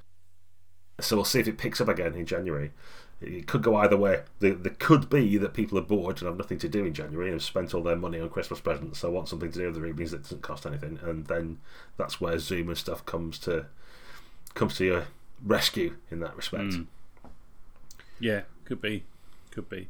So 1.00 1.16
we'll 1.16 1.24
see 1.24 1.40
if 1.40 1.48
it 1.48 1.58
picks 1.58 1.80
up 1.80 1.88
again 1.88 2.14
in 2.14 2.26
January 2.26 2.72
it 3.20 3.46
could 3.46 3.62
go 3.62 3.76
either 3.76 3.96
way. 3.96 4.22
There, 4.38 4.54
could 4.54 5.10
be 5.10 5.36
that 5.36 5.52
people 5.52 5.78
are 5.78 5.82
bored 5.82 6.18
and 6.18 6.26
have 6.26 6.38
nothing 6.38 6.58
to 6.58 6.68
do 6.68 6.84
in 6.84 6.94
January 6.94 7.26
and 7.26 7.34
have 7.34 7.42
spent 7.42 7.74
all 7.74 7.82
their 7.82 7.96
money 7.96 8.18
on 8.18 8.30
Christmas 8.30 8.60
presents, 8.60 9.00
so 9.00 9.10
want 9.10 9.28
something 9.28 9.52
to 9.52 9.58
do 9.58 9.66
with 9.66 9.74
the 9.74 9.86
evenings 9.86 10.12
that 10.12 10.22
doesn't 10.22 10.42
cost 10.42 10.64
anything, 10.64 10.98
and 11.02 11.26
then 11.26 11.58
that's 11.96 12.20
where 12.20 12.38
Zoom 12.38 12.68
and 12.68 12.78
stuff 12.78 13.04
comes 13.04 13.38
to 13.40 13.66
comes 14.54 14.76
to 14.76 14.84
your 14.84 15.06
rescue 15.44 15.96
in 16.10 16.20
that 16.20 16.36
respect. 16.36 16.64
Mm. 16.64 16.86
Yeah, 18.18 18.42
could 18.64 18.80
be, 18.80 19.04
could 19.50 19.68
be. 19.68 19.88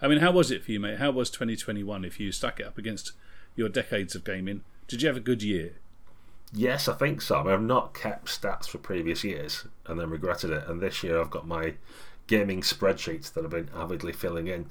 I 0.00 0.08
mean, 0.08 0.18
how 0.18 0.32
was 0.32 0.50
it 0.50 0.64
for 0.64 0.72
you, 0.72 0.80
mate? 0.80 0.98
How 0.98 1.10
was 1.10 1.30
2021 1.30 2.04
if 2.04 2.18
you 2.18 2.32
stuck 2.32 2.60
it 2.60 2.66
up 2.66 2.78
against 2.78 3.12
your 3.54 3.68
decades 3.68 4.14
of 4.14 4.24
gaming? 4.24 4.62
Did 4.88 5.02
you 5.02 5.08
have 5.08 5.16
a 5.16 5.20
good 5.20 5.42
year? 5.42 5.74
Yes, 6.52 6.88
I 6.88 6.94
think 6.94 7.22
so. 7.22 7.36
I 7.36 7.42
mean, 7.44 7.52
I've 7.52 7.62
not 7.62 7.94
kept 7.94 8.26
stats 8.26 8.68
for 8.68 8.78
previous 8.78 9.22
years 9.22 9.66
and 9.86 9.98
then 10.00 10.10
regretted 10.10 10.50
it. 10.50 10.66
And 10.66 10.80
this 10.80 11.02
year 11.02 11.20
I've 11.20 11.30
got 11.30 11.46
my 11.46 11.74
gaming 12.26 12.60
spreadsheets 12.62 13.32
that 13.32 13.44
I've 13.44 13.50
been 13.50 13.70
avidly 13.74 14.12
filling 14.12 14.48
in. 14.48 14.66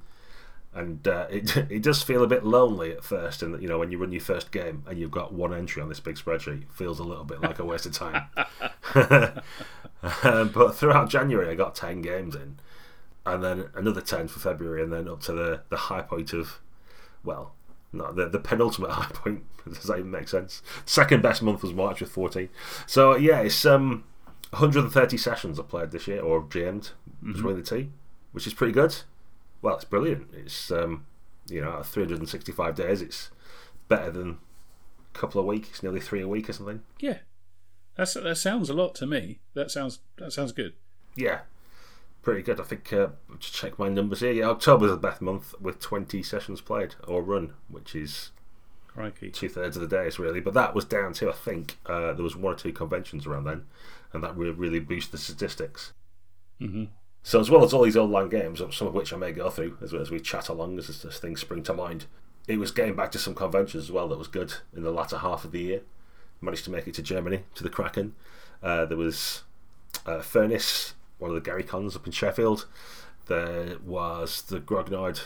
And 0.74 1.08
uh, 1.08 1.28
it, 1.30 1.56
it 1.70 1.82
does 1.84 2.04
feel 2.04 2.24
a 2.24 2.28
bit 2.28 2.46
lonely 2.46 2.92
at 2.92 3.04
first, 3.04 3.42
and 3.42 3.60
you 3.62 3.68
know 3.68 3.80
when 3.80 3.92
you 3.92 3.98
run 3.98 4.12
your 4.12 4.22
first 4.22 4.52
game 4.52 4.84
and 4.88 5.00
you've 5.00 5.12
got 5.12 5.34
one 5.34 5.54
entry 5.54 5.82
on 5.82 5.90
this 5.90 6.00
big 6.00 6.16
spreadsheet, 6.16 6.64
it 6.64 6.72
feels 6.74 7.00
a 7.00 7.04
little 7.04 7.24
bit 7.24 7.42
like 7.42 7.60
a 7.60 7.66
waste 7.66 7.88
of 7.88 7.94
time. 7.94 8.24
um, 10.24 10.50
but 10.50 10.76
throughout 10.76 11.10
January, 11.10 11.50
I 11.50 11.56
got 11.56 11.76
ten 11.76 12.02
games 12.02 12.36
in, 12.36 12.60
and 13.26 13.44
then 13.44 13.70
another 13.76 14.02
ten 14.02 14.28
for 14.28 14.40
February, 14.40 14.84
and 14.84 14.94
then 14.94 15.08
up 15.08 15.22
to 15.24 15.34
the, 15.34 15.62
the 15.70 15.78
high 15.78 16.02
point 16.02 16.34
of, 16.34 16.60
well, 17.24 17.54
no, 17.92 18.12
the 18.12 18.30
the 18.30 18.40
penultimate 18.40 18.92
high 18.92 19.12
point. 19.12 19.44
Does 19.68 19.84
that 19.84 20.00
even 20.00 20.12
make 20.12 20.28
sense? 20.28 20.62
Second 20.86 21.22
best 21.22 21.42
month 21.42 21.62
was 21.62 21.74
March 21.74 22.02
with 22.02 22.12
fourteen. 22.12 22.50
So 22.88 23.16
yeah, 23.16 23.42
it's 23.42 23.66
um 23.66 24.04
130 24.52 25.16
sessions 25.18 25.60
I 25.60 25.64
played 25.64 25.92
this 25.92 26.08
year, 26.08 26.22
or 26.22 26.42
GM'd 26.42 26.92
mm-hmm. 27.24 27.34
between 27.34 27.56
the 27.56 27.62
two, 27.62 27.90
which 28.32 28.48
is 28.48 28.54
pretty 28.54 28.74
good. 28.74 28.96
Well, 29.62 29.76
it's 29.76 29.86
brilliant. 29.86 30.30
It's 30.34 30.72
um, 30.72 31.06
you 31.50 31.62
know, 31.62 31.84
365 31.84 32.76
days. 32.76 33.02
It's 33.02 33.30
better 33.88 34.12
than 34.12 34.40
a 35.14 35.18
couple 35.18 35.40
of 35.40 35.46
weeks, 35.46 35.84
nearly 35.84 36.00
three 36.00 36.22
a 36.22 36.28
week 36.28 36.50
or 36.50 36.54
something. 36.54 36.82
Yeah, 37.00 37.20
that's 37.96 38.16
that 38.16 38.38
sounds 38.38 38.70
a 38.70 38.74
lot 38.74 38.96
to 38.96 39.06
me. 39.06 39.40
That 39.54 39.70
sounds 39.70 40.00
that 40.18 40.34
sounds 40.34 40.52
good. 40.52 40.74
Yeah, 41.16 41.42
pretty 42.22 42.42
good. 42.42 42.60
I 42.60 42.64
think 42.64 42.92
uh, 42.94 43.08
to 43.40 43.54
check 43.54 43.80
my 43.80 43.90
numbers 43.90 44.20
here. 44.20 44.32
Yeah, 44.32 44.50
October's 44.50 44.92
the 44.92 44.98
best 44.98 45.22
month 45.22 45.54
with 45.60 45.80
20 45.80 46.22
sessions 46.24 46.62
played 46.62 46.96
or 47.08 47.22
run, 47.22 47.54
which 47.68 47.96
is 47.96 48.32
two 49.32 49.50
thirds 49.50 49.78
of 49.78 49.82
the 49.82 49.88
days 49.88 50.20
really. 50.20 50.40
But 50.40 50.54
that 50.56 50.76
was 50.76 50.86
down 50.86 51.14
to 51.14 51.30
I 51.30 51.34
think 51.34 51.78
uh, 51.86 52.14
there 52.14 52.24
was 52.24 52.36
one 52.36 52.54
or 52.54 52.58
two 52.58 52.74
conventions 52.74 53.26
around 53.26 53.46
then 53.46 53.66
and 54.14 54.24
that 54.24 54.36
will 54.36 54.54
really 54.54 54.80
boost 54.80 55.12
the 55.12 55.18
statistics. 55.18 55.94
Mm-hmm. 56.62 56.86
So, 57.22 57.40
as 57.40 57.50
well 57.50 57.64
as 57.64 57.74
all 57.74 57.84
these 57.84 57.98
online 57.98 58.30
games, 58.30 58.62
some 58.72 58.88
of 58.88 58.94
which 58.94 59.14
I 59.14 59.18
may 59.18 59.32
go 59.32 59.50
through 59.50 59.78
as, 59.82 59.94
as 59.94 60.10
we 60.10 60.20
chat 60.20 60.50
along 60.50 60.78
as, 60.80 61.06
as 61.06 61.20
things 61.20 61.42
spring 61.42 61.64
to 61.64 61.74
mind, 61.74 62.06
it 62.48 62.58
was 62.58 62.72
getting 62.72 62.96
back 62.96 63.12
to 63.12 63.20
some 63.20 63.36
conventions 63.36 63.84
as 63.84 63.92
well 63.92 64.08
that 64.08 64.18
was 64.18 64.28
good 64.28 64.54
in 64.76 64.84
the 64.84 64.92
latter 64.92 65.20
half 65.20 65.46
of 65.46 65.52
the 65.52 65.62
year. 65.62 65.82
Managed 66.42 66.64
to 66.66 66.72
make 66.72 66.88
it 66.88 66.94
to 66.96 67.02
Germany, 67.02 67.44
to 67.56 67.64
the 67.64 67.70
Kraken. 67.70 68.16
Uh, 68.64 68.86
there 68.86 68.98
was 68.98 69.44
uh, 70.06 70.22
Furnace, 70.22 70.94
one 71.20 71.30
of 71.30 71.36
the 71.36 71.42
Gary 71.42 71.64
Cons 71.64 71.96
up 71.96 72.06
in 72.06 72.12
Sheffield. 72.12 72.66
There 73.28 73.78
was 73.86 74.42
the 74.42 74.60
Grognard 74.60 75.22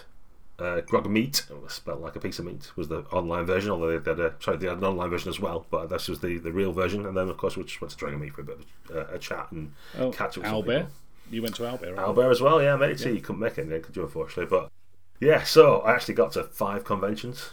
uh, 0.59 0.81
Grog 0.81 1.09
Meat, 1.09 1.45
was 1.61 1.73
spelled 1.73 2.01
like 2.01 2.15
a 2.15 2.19
piece 2.19 2.39
of 2.39 2.45
meat, 2.45 2.71
was 2.75 2.87
the 2.87 2.99
online 3.11 3.45
version. 3.45 3.71
Although 3.71 3.97
they 3.97 4.11
had 4.11 4.19
a 4.19 4.33
sorry, 4.39 4.57
they 4.57 4.67
had 4.67 4.77
an 4.77 4.83
online 4.83 5.09
version 5.09 5.29
as 5.29 5.39
well, 5.39 5.65
but 5.69 5.89
this 5.89 6.07
was 6.07 6.19
the, 6.19 6.37
the 6.37 6.51
real 6.51 6.71
version. 6.71 7.05
And 7.05 7.17
then 7.17 7.29
of 7.29 7.37
course 7.37 7.57
we 7.57 7.63
just 7.63 7.81
went 7.81 7.91
to 7.91 7.97
Dragon 7.97 8.19
Meet 8.19 8.33
for 8.33 8.41
a 8.41 8.45
bit 8.45 8.59
of 8.89 8.95
uh, 8.95 9.13
a 9.13 9.19
chat 9.19 9.51
and 9.51 9.73
oh, 9.97 10.11
catch 10.11 10.37
up. 10.37 10.43
Owlbear, 10.43 10.87
you 11.31 11.41
went 11.41 11.55
to 11.55 11.63
Owlbear, 11.63 11.97
Right? 11.97 12.05
Owlbear 12.05 12.31
as 12.31 12.41
well, 12.41 12.61
yeah. 12.61 12.75
Made 12.75 12.91
it 12.91 13.01
yeah. 13.01 13.11
you 13.11 13.21
couldn't 13.21 13.41
make 13.41 13.57
it, 13.57 13.69
then 13.69 13.81
could 13.81 13.95
you? 13.95 14.03
Unfortunately, 14.03 14.45
but 14.45 14.71
yeah. 15.19 15.43
So 15.43 15.79
I 15.79 15.93
actually 15.93 16.15
got 16.15 16.33
to 16.33 16.43
five 16.43 16.85
conventions, 16.85 17.51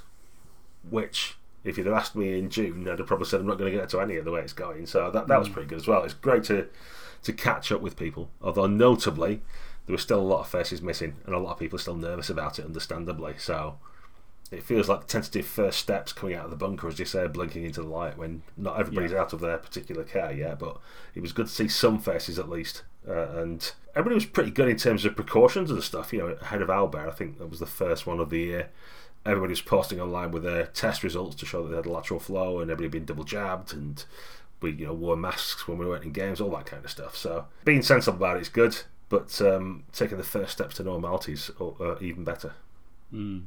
which 0.88 1.36
if 1.64 1.78
you'd 1.78 1.86
have 1.86 1.96
asked 1.96 2.16
me 2.16 2.38
in 2.38 2.50
June, 2.50 2.86
I'd 2.88 2.98
have 2.98 3.08
probably 3.08 3.26
said 3.26 3.40
I'm 3.40 3.46
not 3.46 3.58
going 3.58 3.72
to 3.72 3.78
get 3.78 3.88
to 3.90 4.00
any 4.00 4.16
of 4.16 4.24
the 4.24 4.30
way 4.30 4.40
it's 4.40 4.52
going. 4.52 4.86
So 4.86 5.10
that 5.10 5.26
that 5.26 5.36
mm. 5.36 5.38
was 5.38 5.48
pretty 5.48 5.68
good 5.68 5.78
as 5.78 5.88
well. 5.88 6.04
It's 6.04 6.14
great 6.14 6.44
to 6.44 6.68
to 7.22 7.32
catch 7.32 7.70
up 7.70 7.80
with 7.80 7.96
people, 7.96 8.30
although 8.40 8.66
notably 8.66 9.42
there 9.86 9.94
were 9.94 9.98
still 9.98 10.20
a 10.20 10.22
lot 10.22 10.40
of 10.40 10.48
faces 10.48 10.82
missing, 10.82 11.16
and 11.26 11.34
a 11.34 11.38
lot 11.38 11.52
of 11.52 11.58
people 11.58 11.76
are 11.76 11.82
still 11.82 11.96
nervous 11.96 12.30
about 12.30 12.58
it, 12.58 12.64
understandably. 12.64 13.34
So 13.38 13.78
it 14.50 14.62
feels 14.62 14.88
like 14.88 15.06
tentative 15.06 15.46
first 15.46 15.78
steps 15.78 16.12
coming 16.12 16.34
out 16.34 16.44
of 16.44 16.50
the 16.50 16.56
bunker, 16.56 16.88
as 16.88 16.98
you 16.98 17.04
say, 17.04 17.26
blinking 17.26 17.64
into 17.64 17.82
the 17.82 17.88
light 17.88 18.18
when 18.18 18.42
not 18.56 18.78
everybody's 18.80 19.12
yeah. 19.12 19.20
out 19.20 19.32
of 19.32 19.40
their 19.40 19.58
particular 19.58 20.02
care 20.02 20.32
yet. 20.32 20.58
But 20.58 20.78
it 21.14 21.20
was 21.20 21.32
good 21.32 21.46
to 21.46 21.52
see 21.52 21.68
some 21.68 21.98
faces 21.98 22.38
at 22.38 22.48
least, 22.48 22.82
uh, 23.08 23.28
and 23.30 23.72
everybody 23.94 24.14
was 24.14 24.26
pretty 24.26 24.50
good 24.50 24.68
in 24.68 24.76
terms 24.76 25.04
of 25.04 25.16
precautions 25.16 25.70
and 25.70 25.82
stuff. 25.82 26.12
You 26.12 26.18
know, 26.20 26.26
ahead 26.40 26.62
of 26.62 26.68
Owlbear, 26.68 27.08
I 27.08 27.12
think 27.12 27.38
that 27.38 27.50
was 27.50 27.60
the 27.60 27.66
first 27.66 28.06
one 28.06 28.20
of 28.20 28.30
the 28.30 28.38
year. 28.38 28.70
Everybody 29.24 29.52
was 29.52 29.60
posting 29.60 30.00
online 30.00 30.30
with 30.30 30.44
their 30.44 30.66
test 30.66 31.02
results 31.02 31.36
to 31.36 31.46
show 31.46 31.62
that 31.62 31.68
they 31.68 31.76
had 31.76 31.86
a 31.86 31.92
lateral 31.92 32.20
flow, 32.20 32.60
and 32.60 32.70
everybody 32.70 32.86
had 32.86 32.92
been 32.92 33.04
double 33.04 33.24
jabbed, 33.24 33.72
and 33.72 34.04
we 34.60 34.72
you 34.72 34.86
know 34.86 34.94
wore 34.94 35.16
masks 35.16 35.66
when 35.66 35.78
we 35.78 35.86
weren't 35.86 36.04
in 36.04 36.12
games, 36.12 36.40
all 36.40 36.50
that 36.50 36.66
kind 36.66 36.84
of 36.84 36.90
stuff. 36.90 37.16
So 37.16 37.46
being 37.64 37.82
sensible 37.82 38.18
about 38.18 38.36
it 38.36 38.42
is 38.42 38.48
good, 38.48 38.76
but 39.08 39.40
um, 39.42 39.84
taking 39.92 40.18
the 40.18 40.24
first 40.24 40.52
steps 40.52 40.76
to 40.76 40.84
normality 40.84 41.32
is 41.32 41.50
uh, 41.60 41.98
even 42.00 42.24
better. 42.24 42.54
Mm. 43.12 43.44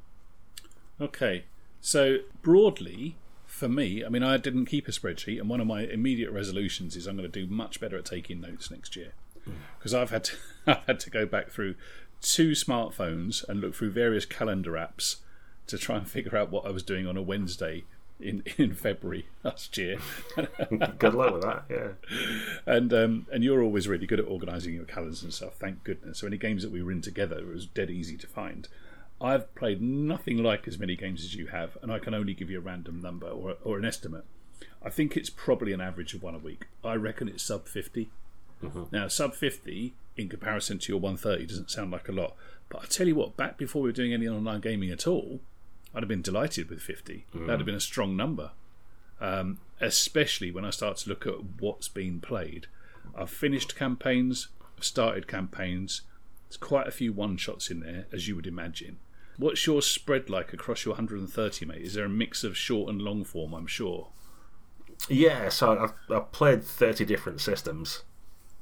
Okay, 1.01 1.45
so 1.81 2.17
broadly, 2.41 3.15
for 3.45 3.67
me, 3.67 4.03
I 4.05 4.09
mean, 4.09 4.23
I 4.23 4.37
didn't 4.37 4.65
keep 4.65 4.87
a 4.87 4.91
spreadsheet, 4.91 5.39
and 5.39 5.49
one 5.49 5.61
of 5.61 5.67
my 5.67 5.81
immediate 5.81 6.31
resolutions 6.31 6.95
is 6.95 7.07
I'm 7.07 7.17
going 7.17 7.29
to 7.29 7.45
do 7.45 7.51
much 7.51 7.79
better 7.79 7.97
at 7.97 8.05
taking 8.05 8.41
notes 8.41 8.69
next 8.71 8.95
year 8.95 9.13
because 9.77 9.93
I've 9.93 10.09
had 10.09 10.23
to, 10.25 10.33
I've 10.67 10.85
had 10.85 10.99
to 11.01 11.09
go 11.09 11.25
back 11.25 11.49
through 11.49 11.75
two 12.21 12.51
smartphones 12.51 13.47
and 13.47 13.59
look 13.59 13.75
through 13.75 13.91
various 13.91 14.25
calendar 14.25 14.71
apps 14.71 15.17
to 15.67 15.77
try 15.77 15.97
and 15.97 16.09
figure 16.09 16.37
out 16.37 16.51
what 16.51 16.65
I 16.65 16.71
was 16.71 16.83
doing 16.83 17.07
on 17.07 17.17
a 17.17 17.21
Wednesday 17.21 17.83
in 18.23 18.43
in 18.57 18.73
February 18.73 19.25
last 19.43 19.77
year. 19.77 19.97
good 20.97 21.13
luck 21.13 21.33
with 21.33 21.43
that, 21.43 21.65
yeah. 21.69 21.89
And 22.65 22.93
um, 22.93 23.27
and 23.31 23.43
you're 23.43 23.61
always 23.61 23.87
really 23.87 24.07
good 24.07 24.19
at 24.19 24.27
organising 24.27 24.73
your 24.73 24.85
calendars 24.85 25.23
and 25.23 25.33
stuff. 25.33 25.53
Thank 25.59 25.83
goodness. 25.83 26.19
So 26.19 26.27
any 26.27 26.37
games 26.37 26.63
that 26.63 26.71
we 26.71 26.81
were 26.81 26.91
in 26.91 27.01
together, 27.01 27.37
it 27.37 27.47
was 27.47 27.65
dead 27.65 27.89
easy 27.89 28.17
to 28.17 28.27
find. 28.27 28.67
I've 29.21 29.53
played 29.55 29.81
nothing 29.81 30.43
like 30.43 30.67
as 30.67 30.77
many 30.77 30.95
games 30.95 31.23
as 31.23 31.35
you 31.35 31.47
have, 31.47 31.77
and 31.81 31.91
I 31.91 31.99
can 31.99 32.13
only 32.13 32.33
give 32.33 32.49
you 32.49 32.57
a 32.57 32.61
random 32.61 33.01
number 33.01 33.27
or, 33.27 33.55
or 33.63 33.77
an 33.77 33.85
estimate. 33.85 34.25
I 34.83 34.89
think 34.89 35.15
it's 35.15 35.29
probably 35.29 35.71
an 35.71 35.79
average 35.79 36.13
of 36.13 36.23
one 36.23 36.35
a 36.35 36.39
week. 36.39 36.65
I 36.83 36.95
reckon 36.95 37.29
it's 37.29 37.43
sub 37.43 37.67
50. 37.67 38.09
Mm-hmm. 38.61 38.83
Now, 38.91 39.07
sub 39.07 39.33
50 39.33 39.93
in 40.17 40.29
comparison 40.29 40.77
to 40.79 40.91
your 40.91 40.99
130 40.99 41.45
doesn't 41.45 41.71
sound 41.71 41.91
like 41.91 42.09
a 42.09 42.11
lot. 42.11 42.35
But 42.69 42.83
I 42.83 42.85
tell 42.85 43.07
you 43.07 43.15
what, 43.15 43.37
back 43.37 43.57
before 43.57 43.81
we 43.81 43.89
were 43.89 43.93
doing 43.93 44.13
any 44.13 44.27
online 44.27 44.59
gaming 44.59 44.91
at 44.91 45.07
all, 45.07 45.39
I'd 45.93 46.03
have 46.03 46.09
been 46.09 46.21
delighted 46.21 46.69
with 46.69 46.81
50. 46.81 47.25
Mm. 47.33 47.45
That'd 47.45 47.59
have 47.59 47.65
been 47.65 47.75
a 47.75 47.79
strong 47.79 48.15
number. 48.17 48.51
Um, 49.21 49.59
especially 49.79 50.51
when 50.51 50.65
I 50.65 50.69
start 50.69 50.97
to 50.97 51.09
look 51.09 51.25
at 51.27 51.35
what's 51.59 51.87
been 51.87 52.19
played. 52.19 52.67
I've 53.15 53.29
finished 53.29 53.75
campaigns, 53.75 54.49
I've 54.77 54.83
started 54.83 55.27
campaigns. 55.27 56.01
There's 56.47 56.57
quite 56.57 56.87
a 56.87 56.91
few 56.91 57.13
one 57.13 57.37
shots 57.37 57.69
in 57.69 57.81
there, 57.81 58.07
as 58.11 58.27
you 58.27 58.35
would 58.35 58.47
imagine. 58.47 58.97
What's 59.37 59.65
your 59.65 59.81
spread 59.81 60.29
like 60.29 60.53
across 60.53 60.85
your 60.85 60.93
130, 60.93 61.65
mate? 61.65 61.81
Is 61.81 61.93
there 61.93 62.05
a 62.05 62.09
mix 62.09 62.43
of 62.43 62.57
short 62.57 62.89
and 62.89 63.01
long 63.01 63.23
form? 63.23 63.53
I'm 63.53 63.67
sure. 63.67 64.09
Yeah, 65.09 65.49
so 65.49 65.77
I've, 65.77 65.93
I've 66.15 66.31
played 66.31 66.63
30 66.63 67.05
different 67.05 67.41
systems 67.41 68.03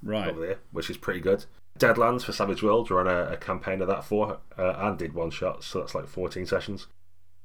right 0.02 0.30
over 0.30 0.40
there, 0.40 0.60
which 0.72 0.90
is 0.90 0.98
pretty 0.98 1.20
good. 1.20 1.46
Deadlands 1.78 2.24
for 2.24 2.32
Savage 2.32 2.64
Worlds, 2.64 2.90
we're 2.90 3.00
on 3.00 3.08
a, 3.08 3.34
a 3.34 3.38
campaign 3.38 3.82
of 3.82 3.88
that 3.88 4.04
for, 4.04 4.40
uh, 4.58 4.74
and 4.78 4.98
did 4.98 5.14
one 5.14 5.30
shot, 5.30 5.64
so 5.64 5.80
that's 5.80 5.96
like 5.96 6.08
14 6.08 6.46
sessions. 6.46 6.88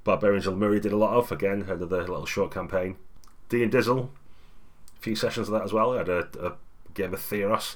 Barbarians 0.07 0.47
of 0.47 0.53
Lemuria 0.53 0.79
did 0.79 0.93
a 0.93 0.97
lot 0.97 1.13
of, 1.13 1.31
again, 1.31 1.63
another 1.67 1.99
little 1.99 2.25
short 2.25 2.51
campaign. 2.51 2.95
D 3.49 3.61
and 3.61 3.71
Dizzle, 3.71 4.09
a 4.97 5.01
few 5.01 5.15
sessions 5.15 5.49
of 5.49 5.53
that 5.53 5.63
as 5.63 5.73
well. 5.73 5.93
I 5.93 5.97
had 5.97 6.09
a, 6.09 6.27
a 6.41 6.53
game 6.93 7.13
of 7.13 7.19
Theros. 7.19 7.75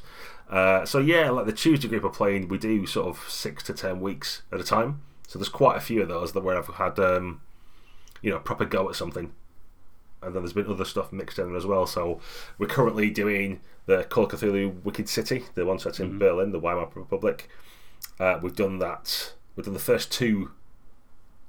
Uh, 0.49 0.85
so 0.85 0.99
yeah, 0.99 1.29
like 1.29 1.45
the 1.45 1.53
Tuesday 1.53 1.87
group 1.87 2.05
are 2.05 2.09
playing, 2.09 2.47
we 2.47 2.57
do 2.57 2.85
sort 2.85 3.07
of 3.07 3.29
six 3.29 3.63
to 3.63 3.73
ten 3.73 3.99
weeks 3.99 4.41
at 4.51 4.59
a 4.59 4.63
time. 4.63 5.01
So 5.27 5.39
there's 5.39 5.49
quite 5.49 5.77
a 5.77 5.81
few 5.81 6.01
of 6.01 6.07
those 6.07 6.31
that 6.31 6.43
where 6.43 6.57
I've 6.57 6.67
had 6.67 6.99
um, 6.99 7.41
you 8.21 8.31
know 8.31 8.39
proper 8.39 8.65
go 8.65 8.89
at 8.89 8.95
something, 8.95 9.33
and 10.21 10.33
then 10.33 10.41
there's 10.41 10.53
been 10.53 10.67
other 10.67 10.85
stuff 10.85 11.13
mixed 11.13 11.37
in 11.39 11.55
as 11.55 11.65
well. 11.65 11.85
So 11.85 12.19
we're 12.57 12.67
currently 12.67 13.09
doing 13.09 13.59
the 13.85 14.03
Call 14.03 14.25
of 14.25 14.31
Cthulhu 14.31 14.83
Wicked 14.83 15.07
City, 15.07 15.43
the 15.55 15.65
one 15.65 15.79
set 15.79 15.99
in 15.99 16.09
mm-hmm. 16.09 16.19
Berlin, 16.19 16.51
the 16.51 16.59
Weimar 16.59 16.89
Republic. 16.95 17.49
Uh, 18.19 18.39
we've 18.41 18.55
done 18.55 18.79
that. 18.79 19.33
We've 19.55 19.65
done 19.65 19.73
the 19.73 19.79
first 19.79 20.11
two 20.11 20.51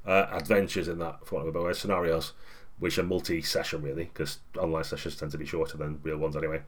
uh, 0.06 0.26
adventures 0.32 0.88
in 0.88 0.98
that, 0.98 1.26
for 1.26 1.36
want 1.36 1.48
of 1.48 1.54
a 1.54 1.58
better 1.58 1.74
scenarios, 1.74 2.32
which 2.78 2.98
are 2.98 3.02
multi-session 3.02 3.82
really, 3.82 4.04
because 4.04 4.38
online 4.58 4.84
sessions 4.84 5.16
tend 5.16 5.32
to 5.32 5.38
be 5.38 5.46
shorter 5.46 5.76
than 5.76 6.00
real 6.02 6.16
ones 6.16 6.36
anyway. 6.36 6.62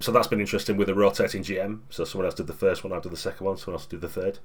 So 0.00 0.12
that's 0.12 0.28
been 0.28 0.40
interesting 0.40 0.76
with 0.76 0.88
a 0.88 0.94
rotating 0.94 1.42
GM. 1.42 1.80
So 1.90 2.04
someone 2.04 2.26
else 2.26 2.34
did 2.34 2.46
the 2.46 2.52
first 2.52 2.82
one, 2.82 2.92
I 2.92 3.00
did 3.00 3.12
the 3.12 3.16
second 3.16 3.46
one, 3.46 3.56
someone 3.56 3.78
else 3.78 3.86
did 3.86 4.00
the 4.00 4.08
third 4.08 4.38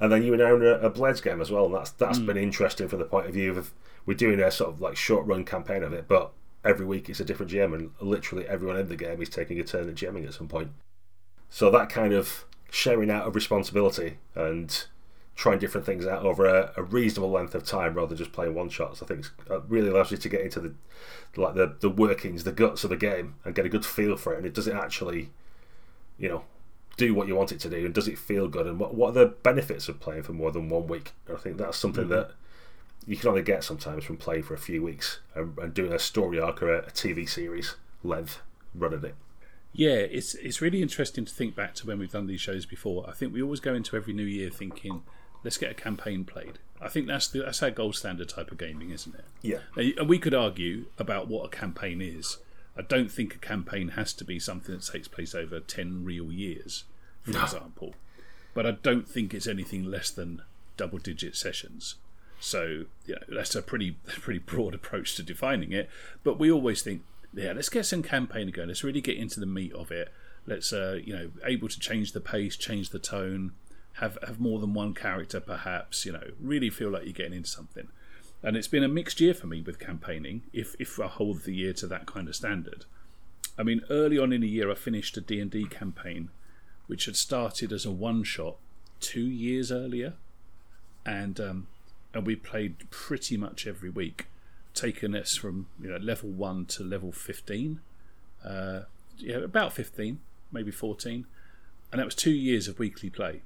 and 0.00 0.10
then 0.10 0.22
you 0.22 0.32
and 0.32 0.42
Aaron 0.42 0.62
a, 0.62 0.86
a 0.86 0.90
Blades 0.90 1.20
game 1.20 1.40
as 1.40 1.50
well, 1.50 1.66
and 1.66 1.74
that's 1.74 1.90
that's 1.90 2.18
mm. 2.18 2.26
been 2.26 2.38
interesting 2.38 2.88
from 2.88 2.98
the 2.98 3.04
point 3.04 3.26
of 3.26 3.34
view 3.34 3.56
of 3.56 3.72
we're 4.06 4.14
doing 4.14 4.40
a 4.40 4.50
sort 4.50 4.70
of 4.70 4.80
like 4.80 4.96
short 4.96 5.26
run 5.26 5.44
campaign 5.44 5.82
of 5.82 5.92
it, 5.92 6.08
but 6.08 6.32
every 6.64 6.86
week 6.86 7.08
it's 7.08 7.20
a 7.20 7.24
different 7.24 7.52
GM, 7.52 7.74
and 7.74 7.90
literally 8.00 8.48
everyone 8.48 8.78
in 8.78 8.88
the 8.88 8.96
game 8.96 9.20
is 9.20 9.28
taking 9.28 9.60
a 9.60 9.64
turn 9.64 9.88
at 9.88 9.94
GMing 9.94 10.26
at 10.26 10.34
some 10.34 10.48
point. 10.48 10.70
So 11.50 11.70
that 11.70 11.90
kind 11.90 12.14
of 12.14 12.46
sharing 12.70 13.10
out 13.10 13.26
of 13.26 13.34
responsibility 13.34 14.16
and 14.34 14.86
trying 15.40 15.58
different 15.58 15.86
things 15.86 16.06
out 16.06 16.22
over 16.22 16.44
a, 16.44 16.70
a 16.76 16.82
reasonable 16.82 17.30
length 17.30 17.54
of 17.54 17.64
time 17.64 17.94
rather 17.94 18.08
than 18.08 18.18
just 18.18 18.30
playing 18.30 18.54
one 18.54 18.68
shots, 18.68 19.02
I 19.02 19.06
think 19.06 19.26
uh, 19.50 19.62
really 19.62 19.88
allows 19.88 20.10
you 20.10 20.18
to 20.18 20.28
get 20.28 20.42
into 20.42 20.60
the 20.60 20.74
like 21.34 21.54
the 21.54 21.76
the 21.80 21.88
workings, 21.88 22.44
the 22.44 22.52
guts 22.52 22.84
of 22.84 22.90
the 22.90 22.96
game, 22.96 23.36
and 23.42 23.54
get 23.54 23.64
a 23.64 23.70
good 23.70 23.86
feel 23.86 24.18
for 24.18 24.34
it. 24.34 24.36
And 24.36 24.46
it 24.46 24.52
does 24.52 24.68
it 24.68 24.74
actually, 24.74 25.30
you 26.18 26.28
know, 26.28 26.44
do 26.98 27.14
what 27.14 27.26
you 27.26 27.34
want 27.34 27.52
it 27.52 27.60
to 27.60 27.70
do, 27.70 27.86
and 27.86 27.94
does 27.94 28.06
it 28.06 28.18
feel 28.18 28.48
good, 28.48 28.66
and 28.66 28.78
what 28.78 28.94
what 28.94 29.08
are 29.10 29.24
the 29.24 29.26
benefits 29.26 29.88
of 29.88 29.98
playing 29.98 30.24
for 30.24 30.34
more 30.34 30.52
than 30.52 30.68
one 30.68 30.86
week? 30.86 31.12
I 31.32 31.36
think 31.36 31.56
that's 31.56 31.78
something 31.78 32.04
mm-hmm. 32.04 32.12
that 32.12 32.32
you 33.06 33.16
can 33.16 33.30
only 33.30 33.42
get 33.42 33.64
sometimes 33.64 34.04
from 34.04 34.18
playing 34.18 34.42
for 34.42 34.52
a 34.52 34.58
few 34.58 34.82
weeks 34.82 35.20
and, 35.34 35.56
and 35.56 35.72
doing 35.72 35.94
a 35.94 35.98
story 35.98 36.38
arc 36.38 36.62
or 36.62 36.70
a, 36.70 36.78
a 36.80 36.90
TV 36.90 37.26
series 37.26 37.76
length 38.04 38.42
run 38.74 38.92
running 38.92 39.08
it. 39.08 39.14
Yeah, 39.72 39.96
it's 40.18 40.34
it's 40.34 40.60
really 40.60 40.82
interesting 40.82 41.24
to 41.24 41.32
think 41.32 41.56
back 41.56 41.74
to 41.76 41.86
when 41.86 41.98
we've 41.98 42.12
done 42.12 42.26
these 42.26 42.42
shows 42.42 42.66
before. 42.66 43.08
I 43.08 43.12
think 43.12 43.32
we 43.32 43.42
always 43.42 43.60
go 43.60 43.72
into 43.72 43.96
every 43.96 44.12
new 44.12 44.24
year 44.24 44.50
thinking, 44.50 45.02
let's 45.44 45.58
get 45.58 45.70
a 45.70 45.74
campaign 45.74 46.24
played. 46.24 46.58
I 46.80 46.88
think 46.88 47.06
that's 47.06 47.28
the, 47.28 47.40
that's 47.40 47.62
our 47.62 47.70
gold 47.70 47.96
standard 47.96 48.28
type 48.28 48.50
of 48.50 48.58
gaming, 48.58 48.90
isn't 48.90 49.14
it? 49.14 49.24
Yeah. 49.42 49.58
And 49.76 50.08
we 50.08 50.18
could 50.18 50.34
argue 50.34 50.86
about 50.98 51.28
what 51.28 51.44
a 51.44 51.48
campaign 51.48 52.00
is. 52.00 52.38
I 52.76 52.82
don't 52.82 53.10
think 53.10 53.34
a 53.34 53.38
campaign 53.38 53.88
has 53.90 54.12
to 54.14 54.24
be 54.24 54.38
something 54.38 54.74
that 54.74 54.86
takes 54.86 55.08
place 55.08 55.34
over 55.34 55.60
ten 55.60 56.04
real 56.04 56.32
years 56.32 56.84
for 57.22 57.32
no. 57.32 57.42
example. 57.42 57.94
But 58.54 58.66
I 58.66 58.72
don't 58.72 59.08
think 59.08 59.34
it's 59.34 59.46
anything 59.46 59.84
less 59.84 60.10
than 60.10 60.42
double 60.76 60.98
digit 60.98 61.36
sessions. 61.36 61.96
So 62.40 62.84
you 63.06 63.14
know, 63.14 63.20
that's 63.28 63.54
a 63.54 63.62
pretty 63.62 63.92
pretty 64.06 64.40
broad 64.40 64.74
approach 64.74 65.14
to 65.16 65.22
defining 65.22 65.72
it. 65.72 65.90
But 66.24 66.38
we 66.38 66.50
always 66.50 66.82
think, 66.82 67.02
yeah, 67.34 67.52
let's 67.52 67.68
get 67.68 67.86
some 67.86 68.02
campaign 68.02 68.50
going. 68.50 68.68
Let's 68.68 68.84
really 68.84 69.02
get 69.02 69.16
into 69.16 69.40
the 69.40 69.46
meat 69.46 69.72
of 69.74 69.90
it. 69.90 70.12
Let's 70.46 70.72
uh, 70.72 70.98
you 71.04 71.12
know 71.12 71.30
able 71.44 71.68
to 71.68 71.78
change 71.78 72.12
the 72.12 72.20
pace, 72.20 72.56
change 72.56 72.90
the 72.90 72.98
tone, 72.98 73.52
have 73.94 74.18
have 74.26 74.40
more 74.40 74.58
than 74.58 74.74
one 74.74 74.94
character, 74.94 75.40
perhaps. 75.40 76.04
You 76.04 76.12
know, 76.12 76.30
really 76.40 76.70
feel 76.70 76.90
like 76.90 77.04
you're 77.04 77.12
getting 77.12 77.34
into 77.34 77.50
something. 77.50 77.88
And 78.42 78.56
it's 78.56 78.68
been 78.68 78.84
a 78.84 78.88
mixed 78.88 79.20
year 79.20 79.34
for 79.34 79.46
me 79.46 79.60
with 79.60 79.78
campaigning. 79.78 80.42
If 80.52 80.74
if 80.78 80.98
I 80.98 81.06
hold 81.08 81.42
the 81.42 81.54
year 81.54 81.72
to 81.74 81.86
that 81.88 82.06
kind 82.06 82.28
of 82.28 82.36
standard, 82.36 82.84
I 83.58 83.62
mean, 83.62 83.82
early 83.90 84.18
on 84.18 84.32
in 84.32 84.40
the 84.40 84.48
year, 84.48 84.70
I 84.70 84.74
finished 84.74 85.16
a 85.16 85.20
D 85.20 85.40
and 85.40 85.50
D 85.50 85.64
campaign 85.64 86.30
which 86.90 87.04
had 87.04 87.14
started 87.14 87.72
as 87.72 87.86
a 87.86 87.90
one 87.92 88.24
shot 88.24 88.56
two 88.98 89.28
years 89.28 89.70
earlier, 89.70 90.14
and 91.06 91.38
um, 91.38 91.68
and 92.12 92.26
we 92.26 92.34
played 92.34 92.90
pretty 92.90 93.36
much 93.36 93.64
every 93.64 93.88
week, 93.88 94.26
taking 94.74 95.14
us 95.14 95.36
from 95.36 95.68
you 95.80 95.88
know 95.88 95.98
level 95.98 96.30
one 96.30 96.66
to 96.66 96.82
level 96.82 97.12
fifteen, 97.12 97.78
uh, 98.44 98.80
yeah, 99.18 99.36
about 99.36 99.72
fifteen, 99.72 100.18
maybe 100.50 100.72
fourteen, 100.72 101.26
and 101.92 102.00
that 102.00 102.06
was 102.06 102.16
two 102.16 102.32
years 102.32 102.66
of 102.66 102.80
weekly 102.80 103.08
play, 103.08 103.42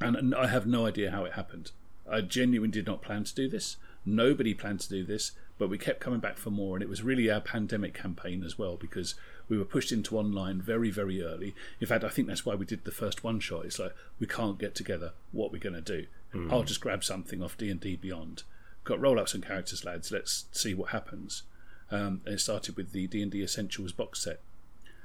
and, 0.00 0.16
and 0.16 0.34
I 0.34 0.46
have 0.48 0.66
no 0.66 0.86
idea 0.86 1.10
how 1.10 1.24
it 1.24 1.32
happened. 1.32 1.72
I 2.10 2.20
genuinely 2.20 2.72
did 2.72 2.86
not 2.86 3.02
plan 3.02 3.24
to 3.24 3.34
do 3.34 3.48
this. 3.48 3.76
Nobody 4.04 4.54
planned 4.54 4.80
to 4.80 4.88
do 4.88 5.04
this, 5.04 5.32
but 5.58 5.68
we 5.68 5.78
kept 5.78 6.00
coming 6.00 6.20
back 6.20 6.36
for 6.36 6.50
more, 6.50 6.76
and 6.76 6.82
it 6.82 6.88
was 6.88 7.02
really 7.02 7.30
our 7.30 7.40
pandemic 7.40 7.92
campaign 7.92 8.44
as 8.44 8.56
well 8.56 8.76
because 8.76 9.16
we 9.48 9.58
were 9.58 9.64
pushed 9.64 9.90
into 9.90 10.16
online 10.16 10.60
very, 10.60 10.90
very 10.90 11.22
early. 11.22 11.54
In 11.80 11.86
fact, 11.86 12.04
I 12.04 12.08
think 12.08 12.28
that's 12.28 12.46
why 12.46 12.54
we 12.54 12.66
did 12.66 12.84
the 12.84 12.92
first 12.92 13.24
one 13.24 13.40
shot. 13.40 13.64
It's 13.64 13.78
like 13.78 13.94
we 14.20 14.26
can't 14.26 14.58
get 14.58 14.74
together. 14.74 15.12
What 15.32 15.48
are 15.48 15.52
we 15.52 15.58
going 15.58 15.74
to 15.74 15.80
do? 15.80 16.06
Mm. 16.34 16.52
I'll 16.52 16.62
just 16.62 16.80
grab 16.80 17.02
something 17.02 17.42
off 17.42 17.58
D 17.58 17.70
and 17.70 17.80
D 17.80 17.96
Beyond. 17.96 18.44
Got 18.84 19.00
roll 19.00 19.18
out 19.18 19.28
some 19.28 19.42
characters, 19.42 19.84
lads. 19.84 20.12
Let's 20.12 20.44
see 20.52 20.74
what 20.74 20.90
happens. 20.90 21.42
Um, 21.90 22.20
and 22.24 22.34
it 22.34 22.40
started 22.40 22.76
with 22.76 22.92
the 22.92 23.06
D 23.06 23.22
and 23.22 23.30
D 23.30 23.42
Essentials 23.42 23.92
box 23.92 24.22
set. 24.22 24.40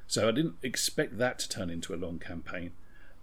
So 0.08 0.28
I 0.28 0.32
didn't 0.32 0.56
expect 0.62 1.18
that 1.18 1.40
to 1.40 1.50
turn 1.50 1.70
into 1.70 1.94
a 1.94 1.96
long 1.96 2.20
campaign. 2.20 2.72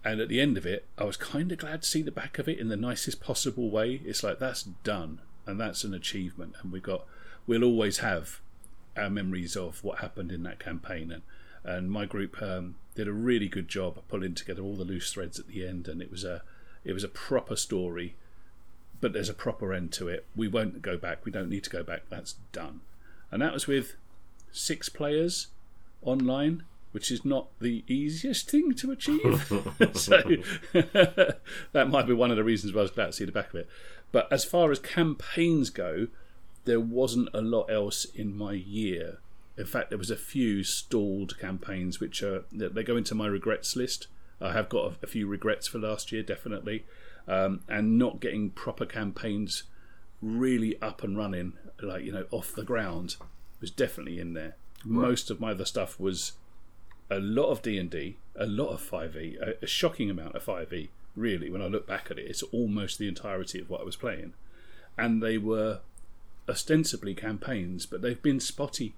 And 0.04 0.20
at 0.20 0.28
the 0.28 0.40
end 0.40 0.56
of 0.56 0.64
it, 0.64 0.86
I 0.96 1.04
was 1.04 1.16
kind 1.16 1.50
of 1.50 1.58
glad 1.58 1.82
to 1.82 1.88
see 1.88 2.02
the 2.02 2.10
back 2.10 2.38
of 2.38 2.48
it 2.48 2.58
in 2.58 2.68
the 2.68 2.76
nicest 2.76 3.20
possible 3.20 3.70
way. 3.70 4.00
It's 4.04 4.22
like 4.22 4.38
that's 4.38 4.62
done, 4.62 5.20
and 5.46 5.60
that's 5.60 5.84
an 5.84 5.92
achievement. 5.92 6.54
And 6.62 6.72
we 6.72 6.80
got, 6.80 7.04
we'll 7.46 7.64
always 7.64 7.98
have 7.98 8.40
our 8.96 9.10
memories 9.10 9.56
of 9.56 9.82
what 9.82 9.98
happened 9.98 10.32
in 10.32 10.44
that 10.44 10.58
campaign. 10.60 11.10
And, 11.10 11.22
and 11.64 11.90
my 11.90 12.06
group 12.06 12.40
um, 12.40 12.76
did 12.94 13.08
a 13.08 13.12
really 13.12 13.48
good 13.48 13.68
job 13.68 13.98
of 13.98 14.08
pulling 14.08 14.34
together 14.34 14.62
all 14.62 14.76
the 14.76 14.84
loose 14.84 15.12
threads 15.12 15.38
at 15.38 15.48
the 15.48 15.66
end, 15.66 15.88
and 15.88 16.00
it 16.00 16.10
was 16.10 16.24
a 16.24 16.42
it 16.84 16.92
was 16.92 17.04
a 17.04 17.08
proper 17.08 17.56
story, 17.56 18.14
but 19.00 19.12
there's 19.12 19.28
a 19.28 19.34
proper 19.34 19.74
end 19.74 19.92
to 19.92 20.08
it. 20.08 20.26
We 20.34 20.48
won't 20.48 20.80
go 20.80 20.96
back. 20.96 21.24
We 21.24 21.32
don't 21.32 21.50
need 21.50 21.64
to 21.64 21.70
go 21.70 21.82
back. 21.82 22.02
That's 22.08 22.36
done. 22.52 22.80
And 23.30 23.42
that 23.42 23.52
was 23.52 23.66
with 23.66 23.96
six 24.52 24.88
players 24.88 25.48
online, 26.02 26.62
which 26.92 27.10
is 27.10 27.24
not 27.24 27.48
the 27.60 27.84
easiest 27.86 28.50
thing 28.50 28.72
to 28.74 28.90
achieve. 28.90 29.46
so 29.94 30.22
that 30.72 31.88
might 31.88 32.06
be 32.06 32.14
one 32.14 32.30
of 32.30 32.36
the 32.36 32.44
reasons 32.44 32.72
why 32.72 32.80
I 32.80 32.82
was 32.82 32.90
glad 32.90 33.06
to 33.06 33.12
see 33.12 33.24
the 33.24 33.32
back 33.32 33.50
of 33.50 33.56
it. 33.56 33.68
But 34.10 34.32
as 34.32 34.44
far 34.44 34.70
as 34.70 34.78
campaigns 34.78 35.70
go, 35.70 36.08
there 36.64 36.80
wasn't 36.80 37.28
a 37.34 37.40
lot 37.40 37.70
else 37.70 38.04
in 38.04 38.36
my 38.36 38.52
year. 38.52 39.18
In 39.56 39.66
fact, 39.66 39.90
there 39.90 39.98
was 39.98 40.10
a 40.10 40.16
few 40.16 40.62
stalled 40.62 41.38
campaigns, 41.38 42.00
which 42.00 42.22
are 42.22 42.44
they 42.52 42.82
go 42.82 42.96
into 42.96 43.14
my 43.14 43.26
regrets 43.26 43.74
list. 43.74 44.06
I 44.40 44.52
have 44.52 44.68
got 44.68 44.94
a, 45.02 45.06
few 45.06 45.26
regrets 45.26 45.66
for 45.66 45.78
last 45.78 46.12
year, 46.12 46.22
definitely, 46.22 46.84
um, 47.26 47.60
and 47.68 47.98
not 47.98 48.20
getting 48.20 48.50
proper 48.50 48.86
campaigns 48.86 49.64
really 50.22 50.80
up 50.80 51.02
and 51.02 51.18
running, 51.18 51.54
like 51.82 52.04
you 52.04 52.12
know, 52.12 52.26
off 52.30 52.52
the 52.52 52.62
ground, 52.62 53.16
was 53.60 53.70
definitely 53.72 54.20
in 54.20 54.34
there. 54.34 54.54
Right. 54.84 55.08
Most 55.08 55.30
of 55.30 55.40
my 55.40 55.50
other 55.50 55.64
stuff 55.64 55.98
was 55.98 56.32
a 57.10 57.18
lot 57.18 57.50
of 57.50 57.62
D 57.62 57.78
and 57.78 57.90
D, 57.90 58.16
a 58.36 58.46
lot 58.46 58.68
of 58.68 58.80
Five 58.80 59.16
E, 59.16 59.36
a, 59.40 59.64
a 59.64 59.66
shocking 59.66 60.10
amount 60.10 60.34
of 60.34 60.42
Five 60.42 60.72
E. 60.72 60.90
Really, 61.16 61.50
when 61.50 61.62
I 61.62 61.66
look 61.66 61.86
back 61.86 62.10
at 62.10 62.18
it, 62.18 62.26
it's 62.28 62.42
almost 62.44 62.98
the 62.98 63.08
entirety 63.08 63.60
of 63.60 63.68
what 63.68 63.80
I 63.80 63.84
was 63.84 63.96
playing, 63.96 64.34
and 64.96 65.22
they 65.22 65.38
were 65.38 65.80
ostensibly 66.48 67.14
campaigns, 67.14 67.86
but 67.86 68.02
they've 68.02 68.22
been 68.22 68.40
spotty. 68.40 68.94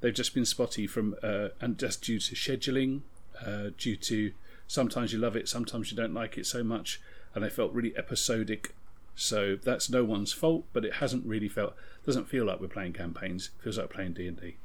They've 0.00 0.14
just 0.14 0.34
been 0.34 0.44
spotty 0.44 0.86
from 0.86 1.14
uh, 1.22 1.48
and 1.60 1.78
just 1.78 2.02
due 2.02 2.18
to 2.18 2.34
scheduling, 2.34 3.02
uh, 3.44 3.70
due 3.78 3.96
to 3.96 4.32
sometimes 4.66 5.12
you 5.12 5.18
love 5.18 5.36
it, 5.36 5.48
sometimes 5.48 5.90
you 5.90 5.96
don't 5.96 6.14
like 6.14 6.36
it 6.36 6.46
so 6.46 6.62
much, 6.62 7.00
and 7.34 7.44
they 7.44 7.50
felt 7.50 7.72
really 7.72 7.96
episodic. 7.96 8.74
So 9.14 9.56
that's 9.56 9.90
no 9.90 10.04
one's 10.04 10.32
fault, 10.32 10.64
but 10.72 10.84
it 10.84 10.94
hasn't 10.94 11.26
really 11.26 11.48
felt 11.48 11.74
doesn't 12.04 12.28
feel 12.28 12.44
like 12.44 12.60
we're 12.60 12.68
playing 12.68 12.94
campaigns. 12.94 13.50
It 13.58 13.62
feels 13.62 13.78
like 13.78 13.90
playing 13.90 14.14
D 14.14 14.26
and 14.26 14.40
D. 14.40 14.56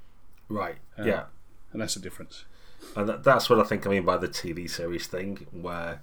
Right. 0.50 0.78
Uh, 0.98 1.04
yeah. 1.04 1.24
And 1.72 1.82
that's 1.82 1.96
the 1.96 2.00
difference. 2.00 2.46
And 2.96 3.10
that, 3.10 3.24
that's 3.24 3.50
what 3.50 3.60
I 3.60 3.64
think 3.64 3.86
I 3.86 3.90
mean 3.90 4.06
by 4.06 4.18
the 4.18 4.28
TV 4.28 4.70
series 4.70 5.08
thing, 5.08 5.48
where 5.52 6.02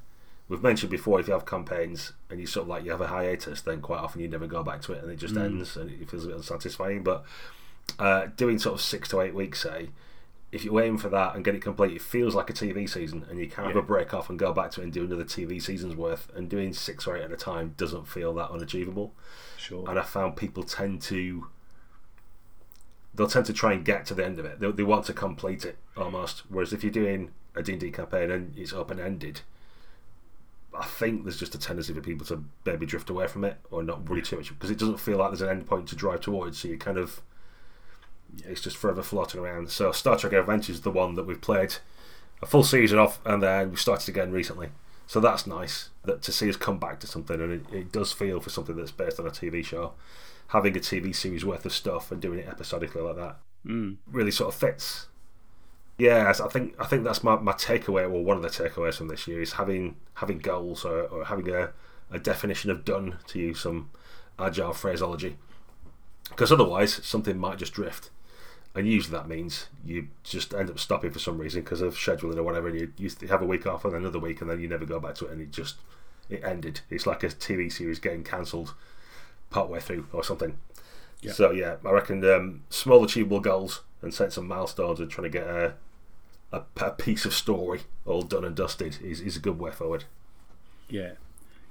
we've 0.49 0.63
mentioned 0.63 0.91
before 0.91 1.21
if 1.21 1.27
you 1.27 1.33
have 1.33 1.47
campaigns 1.47 2.13
and 2.31 2.41
you 2.41 2.47
sort 2.47 2.65
of 2.65 2.69
like 2.69 2.85
you 2.85 2.91
have 2.91 3.01
a 3.01 3.09
hiatus, 3.09 3.61
then 3.63 3.81
quite 3.81 4.01
often 4.01 4.21
you 4.21 4.29
never 4.29 4.47
go 4.47 4.63
back 4.63 4.83
to 4.83 4.93
it 4.93 5.03
and 5.03 5.11
it 5.11 5.17
just 5.17 5.35
mm. 5.35 5.45
ends 5.45 5.77
and 5.77 5.91
it 5.91 6.11
feels 6.11 6.25
a 6.25 6.29
bit 6.29 6.37
unsatisfying. 6.37 7.03
But 7.03 7.25
uh, 7.99 8.27
doing 8.37 8.59
sort 8.59 8.75
of 8.75 8.81
six 8.81 9.09
to 9.09 9.21
eight 9.21 9.35
weeks, 9.35 9.63
say, 9.63 9.91
if 10.55 10.65
you 10.65 10.79
aim 10.79 10.99
for 10.99 11.09
that 11.09 11.35
and 11.35 11.45
get 11.45 11.57
it 11.57 11.63
complete, 11.63 11.93
it 11.93 12.01
feels 12.01 12.35
like 12.35 12.49
a 12.49 12.53
TV 12.53 12.89
season, 12.89 13.27
and 13.29 13.41
you 13.41 13.49
can 13.49 13.65
have 13.65 13.75
yeah. 13.75 13.81
a 13.81 13.85
break 13.85 14.15
off 14.15 14.31
and 14.31 14.39
go 14.39 14.53
back 14.53 14.71
to 14.71 14.81
it 14.81 14.85
and 14.85 14.93
do 14.93 15.03
another 15.05 15.25
TV 15.25 15.61
season's 15.61 15.97
worth. 15.97 16.31
And 16.33 16.49
doing 16.49 16.73
six 16.73 17.09
or 17.09 17.17
eight 17.17 17.25
at 17.25 17.33
a 17.33 17.37
time 17.37 17.75
doesn't 17.77 18.07
feel 18.07 18.33
that 18.35 18.51
unachievable. 18.51 19.13
Sure. 19.57 19.85
And 19.89 19.99
I 19.99 20.03
found 20.03 20.37
people 20.37 20.63
tend 20.63 21.03
to 21.03 21.49
they'll 23.15 23.29
tend 23.29 23.47
to 23.47 23.53
try 23.53 23.73
and 23.73 23.85
get 23.85 24.07
to 24.07 24.15
the 24.15 24.25
end 24.25 24.39
of 24.39 24.45
it. 24.45 24.61
They, 24.61 24.71
they 24.71 24.83
want 24.83 25.07
to 25.07 25.13
complete 25.13 25.65
it 25.65 25.77
almost. 25.97 26.43
Whereas 26.49 26.73
if 26.73 26.83
you're 26.83 26.93
doing 26.93 27.33
a 27.55 27.63
D&D 27.63 27.91
campaign 27.91 28.31
and 28.31 28.57
it's 28.57 28.73
open 28.73 28.99
ended, 28.99 29.43
I 30.77 30.85
think 30.85 31.23
there's 31.23 31.39
just 31.39 31.55
a 31.55 31.59
tendency 31.59 31.93
for 31.93 32.01
people 32.01 32.27
to 32.27 32.45
maybe 32.65 32.87
drift 32.87 33.11
away 33.11 33.29
from 33.29 33.45
it 33.45 33.59
or 33.71 33.83
not 33.83 34.09
worry 34.09 34.23
too 34.23 34.37
much 34.37 34.49
because 34.49 34.71
it 34.71 34.79
doesn't 34.79 34.99
feel 34.99 35.19
like 35.19 35.31
there's 35.31 35.43
an 35.43 35.49
end 35.49 35.67
point 35.67 35.89
to 35.89 35.97
drive 35.97 36.21
towards. 36.21 36.59
So 36.59 36.69
you 36.69 36.77
kind 36.77 36.99
of 36.99 37.23
it's 38.45 38.61
just 38.61 38.77
forever 38.77 39.03
floating 39.03 39.41
around. 39.41 39.71
So 39.71 39.93
Star 39.93 40.17
Trek 40.17 40.33
Adventures 40.33 40.77
is 40.77 40.83
the 40.83 40.91
one 40.91 41.15
that 41.15 41.25
we've 41.25 41.41
played 41.41 41.77
a 42.43 42.47
full 42.47 42.65
season 42.65 42.99
off, 42.99 43.21
and 43.25 43.43
then 43.43 43.71
we 43.71 43.77
started 43.77 44.09
again 44.09 44.33
recently. 44.33 44.69
So 45.07 45.21
that's 45.21 45.47
nice 45.47 45.91
that 46.05 46.23
to 46.23 46.33
see 46.33 46.49
us 46.49 46.57
come 46.57 46.79
back 46.79 46.99
to 47.01 47.07
something, 47.07 47.41
and 47.41 47.53
it, 47.53 47.73
it 47.73 47.93
does 47.93 48.13
feel 48.13 48.41
for 48.41 48.51
something 48.51 48.77
that's 48.77 48.91
based 48.91 49.21
on 49.21 49.27
a 49.27 49.31
TV 49.31 49.65
show, 49.65 49.93
having 50.49 50.77
a 50.77 50.81
TV 50.81 51.15
series 51.15 51.45
worth 51.45 51.65
of 51.65 51.73
stuff 51.73 52.13
and 52.13 52.21
doing 52.21 52.39
it 52.39 52.49
episodically 52.49 53.03
like 53.03 53.17
that 53.17 53.37
mm. 53.67 53.97
really 54.07 54.31
sort 54.31 54.53
of 54.53 54.59
fits 54.59 55.07
yeah, 55.97 56.33
I 56.43 56.49
think 56.49 56.75
I 56.81 56.87
think 56.87 57.05
that's 57.05 57.23
my, 57.23 57.37
my 57.37 57.53
takeaway, 57.53 58.03
or 58.05 58.25
one 58.25 58.37
of 58.37 58.43
the 58.43 58.49
takeaways 58.49 58.97
from 58.97 59.09
this 59.09 59.29
year 59.29 59.41
is 59.41 59.53
having 59.53 59.97
having 60.15 60.39
goals 60.39 60.85
or, 60.85 61.03
or 61.03 61.25
having 61.27 61.49
a, 61.51 61.71
a 62.11 62.19
definition 62.19 62.71
of 62.71 62.85
done 62.85 63.19
to 63.29 63.39
use 63.39 63.61
some 63.61 63.91
agile 64.39 64.73
phraseology. 64.73 65.37
Because 66.31 66.51
otherwise, 66.51 66.95
something 67.05 67.39
might 67.39 67.59
just 67.59 67.75
drift, 67.75 68.11
and 68.75 68.89
usually 68.89 69.17
that 69.17 69.29
means 69.29 69.69
you 69.85 70.09
just 70.25 70.53
end 70.53 70.69
up 70.69 70.81
stopping 70.81 71.13
for 71.13 71.21
some 71.21 71.39
reason 71.39 71.63
because 71.63 71.81
of 71.81 71.95
scheduling 71.95 72.39
or 72.39 72.43
whatever, 72.43 72.69
and 72.69 72.81
you, 72.81 72.93
you 72.97 73.29
have 73.29 73.43
a 73.43 73.47
week 73.47 73.67
off 73.67 73.85
and 73.85 73.95
another 73.95 74.19
week, 74.19 74.41
and 74.41 74.51
then 74.51 74.61
you 74.61 74.67
never 74.67 74.87
go 74.87 74.99
back 74.99 75.15
to 75.17 75.27
it, 75.27 75.33
and 75.33 75.41
it 75.41 75.53
just 75.53 75.77
it 76.29 76.43
ended. 76.43 76.81
It's 76.91 77.07
like 77.07 77.23
a 77.23 77.29
TV 77.29 77.71
series 77.71 78.01
getting 78.01 78.25
cancelled 78.25 78.75
partway 79.55 79.79
through 79.79 80.07
or 80.13 80.25
something. 80.25 80.59
So 81.33 81.53
yeah, 81.53 81.77
I 81.87 81.91
reckon 81.91 82.23
um, 82.31 82.65
small 82.69 83.03
achievable 83.03 83.41
goals 83.41 83.83
and 84.03 84.13
set 84.13 84.33
some 84.33 84.47
milestones 84.47 85.01
and 85.01 85.11
trying 85.11 85.31
to 85.31 85.39
get 85.39 85.47
a, 85.47 85.75
a, 86.53 86.63
a 86.83 86.91
piece 86.91 87.25
of 87.25 87.33
story 87.33 87.83
all 88.05 88.21
done 88.21 88.45
and 88.45 88.55
dusted 88.55 88.99
is, 89.03 89.21
is 89.23 89.37
a 89.37 89.41
good 89.41 89.59
way 89.59 89.71
forward. 89.71 90.05
Yeah, 90.91 91.13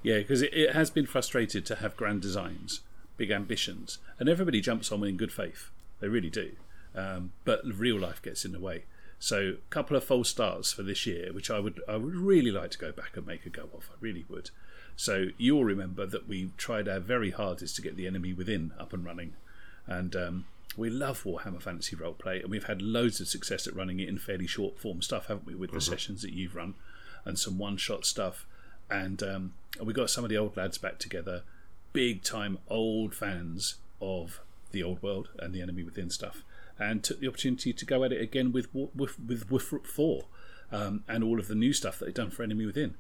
yeah, 0.02 0.18
because 0.20 0.42
it, 0.42 0.54
it 0.54 0.74
has 0.74 0.90
been 0.90 1.06
frustrated 1.06 1.68
to 1.68 1.76
have 1.76 1.96
grand 1.96 2.22
designs, 2.24 2.82
big 3.16 3.30
ambitions, 3.30 4.00
and 4.18 4.28
everybody 4.28 4.60
jumps 4.60 4.92
on 4.92 5.04
in 5.04 5.18
good 5.18 5.32
faith. 5.32 5.70
They 6.00 6.08
really 6.08 6.32
do, 6.32 6.54
um, 6.96 7.34
but 7.46 7.62
real 7.64 8.00
life 8.00 8.24
gets 8.24 8.46
in 8.46 8.54
the 8.54 8.60
way. 8.60 8.86
So, 9.24 9.56
a 9.56 9.70
couple 9.70 9.96
of 9.96 10.04
false 10.04 10.28
starts 10.28 10.74
for 10.74 10.84
this 10.84 11.06
year, 11.06 11.32
which 11.32 11.50
I 11.50 11.58
would 11.58 11.80
I 11.88 11.96
would 11.96 12.14
really 12.14 12.52
like 12.52 12.72
to 12.72 12.78
go 12.78 12.92
back 12.92 13.16
and 13.16 13.26
make 13.26 13.46
a 13.46 13.50
go 13.50 13.70
of. 13.74 13.90
I 13.90 13.96
really 14.02 14.26
would. 14.28 14.50
So 14.98 15.28
you'll 15.38 15.64
remember 15.64 16.06
that 16.06 16.28
we 16.28 16.50
tried 16.58 16.90
our 16.90 17.00
very 17.00 17.32
hardest 17.32 17.78
to 17.78 17.82
get 17.82 17.96
the 17.96 18.06
enemy 18.06 18.34
within 18.34 18.74
up 18.78 18.92
and 18.92 19.06
running, 19.06 19.36
and 19.88 20.14
um, 20.14 20.46
we 20.76 20.90
love 20.90 21.24
Warhammer 21.24 21.62
Fantasy 21.62 21.96
Roleplay, 21.96 22.42
and 22.42 22.52
we've 22.52 22.66
had 22.66 22.82
loads 22.82 23.22
of 23.22 23.30
success 23.30 23.66
at 23.66 23.74
running 23.74 24.02
it 24.02 24.10
in 24.10 24.18
fairly 24.18 24.46
short 24.46 24.78
form 24.78 25.02
stuff, 25.02 25.28
haven't 25.28 25.48
we? 25.48 25.56
With 25.56 25.72
the 25.72 25.78
mm-hmm. 25.78 25.94
sessions 25.94 26.22
that 26.24 26.34
you've 26.34 26.54
run, 26.54 26.74
and 27.24 27.40
some 27.40 27.58
one 27.58 27.78
shot 27.78 28.06
stuff, 28.06 28.46
and 28.92 29.24
um, 29.24 29.54
we 29.82 29.94
got 29.94 30.10
some 30.10 30.26
of 30.26 30.32
the 30.32 30.38
old 30.38 30.58
lads 30.58 30.78
back 30.78 31.00
together, 31.00 31.44
big 31.94 32.24
time 32.24 32.58
old 32.68 33.16
fans 33.16 33.76
of 34.02 34.42
the 34.72 34.84
old 34.84 35.02
world 35.02 35.30
and 35.40 35.54
the 35.54 35.62
enemy 35.62 35.82
within 35.82 36.10
stuff, 36.10 36.44
and 36.90 37.04
took 37.04 37.20
the 37.20 37.28
opportunity 37.28 37.74
to 37.74 37.86
go 37.86 38.04
at 38.04 38.12
it 38.12 38.22
again 38.22 38.52
with 38.52 38.68
with 38.74 39.20
with, 39.20 39.52
with 39.52 39.64
four, 39.86 40.26
um, 40.72 41.04
and 41.08 41.24
all 41.24 41.40
of 41.40 41.48
the 41.48 41.56
new 41.56 41.74
stuff 41.74 42.00
that 42.00 42.06
they'd 42.06 42.14
done 42.16 42.32
for 42.32 42.44
enemy 42.44 42.66
within. 42.66 42.96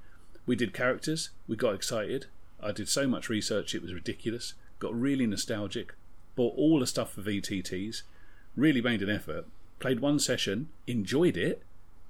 We 0.45 0.55
did 0.55 0.73
characters, 0.73 1.29
we 1.47 1.55
got 1.55 1.75
excited. 1.75 2.27
I 2.61 2.71
did 2.71 2.87
so 2.87 3.07
much 3.07 3.29
research, 3.29 3.75
it 3.75 3.81
was 3.81 3.93
ridiculous. 3.93 4.53
Got 4.79 4.99
really 4.99 5.27
nostalgic 5.27 5.93
bought 6.35 6.55
all 6.57 6.79
the 6.79 6.87
stuff 6.87 7.13
for 7.13 7.21
VTTs, 7.21 8.03
really 8.55 8.81
made 8.81 9.01
an 9.01 9.09
effort, 9.09 9.45
played 9.79 9.99
one 9.99 10.19
session, 10.19 10.69
enjoyed 10.87 11.37
it, 11.37 11.63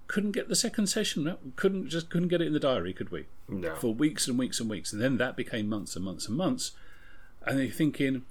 couldn't 0.08 0.32
get 0.32 0.50
the 0.50 0.56
second 0.56 0.88
session, 0.88 1.36
couldn't 1.56 1.90
just 1.90 2.10
couldn't 2.10 2.28
get 2.28 2.42
it 2.42 2.48
in 2.48 2.54
the 2.54 2.60
diary, 2.60 2.94
could 2.94 3.12
we? 3.12 3.26
No. 3.48 3.76
For 3.76 3.94
weeks 3.94 4.28
and 4.28 4.38
weeks 4.38 4.60
and 4.60 4.70
weeks, 4.70 4.94
and 4.94 5.02
then 5.02 5.18
that 5.18 5.36
became 5.36 5.68
months 5.68 5.96
and 5.96 6.06
months 6.06 6.28
and 6.28 6.38
months, 6.38 6.72
and 7.46 7.60
you're 7.60 7.72
thinking, 7.72 8.24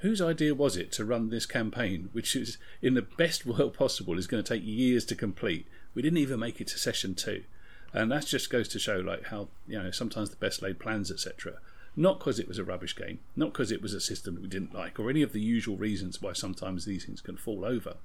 whose 0.00 0.20
idea 0.20 0.54
was 0.54 0.76
it 0.76 0.92
to 0.92 1.04
run 1.04 1.30
this 1.30 1.46
campaign, 1.46 2.10
which 2.12 2.36
is 2.36 2.58
in 2.82 2.94
the 2.94 3.02
best 3.02 3.46
world 3.46 3.74
possible 3.74 4.18
is 4.18 4.26
going 4.26 4.42
to 4.42 4.54
take 4.54 4.64
years 4.64 5.04
to 5.06 5.14
complete? 5.14 5.66
We 5.94 6.02
didn't 6.02 6.18
even 6.18 6.40
make 6.40 6.60
it 6.60 6.68
to 6.68 6.78
session 6.78 7.14
two, 7.14 7.44
and 7.92 8.10
that 8.12 8.26
just 8.26 8.50
goes 8.50 8.68
to 8.68 8.78
show 8.78 8.98
like 8.98 9.26
how 9.26 9.48
you 9.66 9.82
know 9.82 9.90
sometimes 9.90 10.30
the 10.30 10.36
best 10.36 10.62
laid 10.62 10.78
plans, 10.78 11.10
etc 11.10 11.58
not 11.96 12.18
because 12.18 12.38
it 12.38 12.48
was 12.48 12.58
a 12.58 12.64
rubbish 12.64 12.94
game, 12.96 13.18
not 13.36 13.52
because 13.52 13.72
it 13.72 13.82
was 13.82 13.94
a 13.94 14.00
system 14.00 14.34
that 14.34 14.42
we 14.42 14.48
didn't 14.48 14.74
like, 14.74 14.98
or 14.98 15.10
any 15.10 15.22
of 15.22 15.32
the 15.32 15.40
usual 15.40 15.76
reasons 15.76 16.22
why 16.22 16.32
sometimes 16.32 16.84
these 16.84 17.04
things 17.04 17.20
can 17.20 17.36
fall 17.36 17.64
over. 17.64 17.96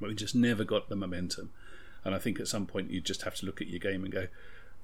But 0.00 0.08
we 0.08 0.14
just 0.14 0.34
never 0.34 0.64
got 0.64 0.88
the 0.88 0.96
momentum. 0.96 1.50
And 2.04 2.14
I 2.14 2.18
think 2.18 2.38
at 2.38 2.48
some 2.48 2.66
point 2.66 2.90
you 2.90 3.00
just 3.00 3.22
have 3.22 3.34
to 3.36 3.46
look 3.46 3.60
at 3.60 3.68
your 3.68 3.78
game 3.78 4.04
and 4.04 4.12
go, 4.12 4.26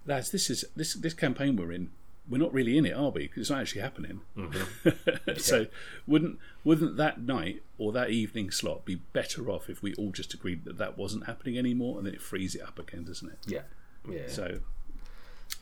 lads, 0.06 0.30
this 0.30 0.50
is 0.50 0.64
this 0.76 0.94
this 0.94 1.14
campaign 1.14 1.56
we're 1.56 1.72
in. 1.72 1.90
We're 2.28 2.38
not 2.38 2.52
really 2.52 2.78
in 2.78 2.86
it, 2.86 2.92
are 2.92 3.10
we? 3.10 3.22
Because 3.22 3.42
it's 3.42 3.50
not 3.50 3.60
actually 3.60 3.82
happening. 3.82 4.20
Mm-hmm. 4.36 5.30
so, 5.38 5.66
wouldn't 6.06 6.38
wouldn't 6.64 6.96
that 6.96 7.20
night 7.20 7.62
or 7.78 7.92
that 7.92 8.10
evening 8.10 8.50
slot 8.50 8.84
be 8.84 8.96
better 9.12 9.50
off 9.50 9.68
if 9.68 9.82
we 9.82 9.92
all 9.94 10.10
just 10.10 10.32
agreed 10.32 10.64
that 10.64 10.78
that 10.78 10.96
wasn't 10.96 11.26
happening 11.26 11.58
anymore, 11.58 11.98
and 11.98 12.06
then 12.06 12.14
it 12.14 12.22
frees 12.22 12.54
it 12.54 12.62
up 12.62 12.78
again, 12.78 13.04
doesn't 13.04 13.28
it? 13.28 13.38
Yeah, 13.46 13.62
yeah. 14.08 14.28
So 14.28 14.60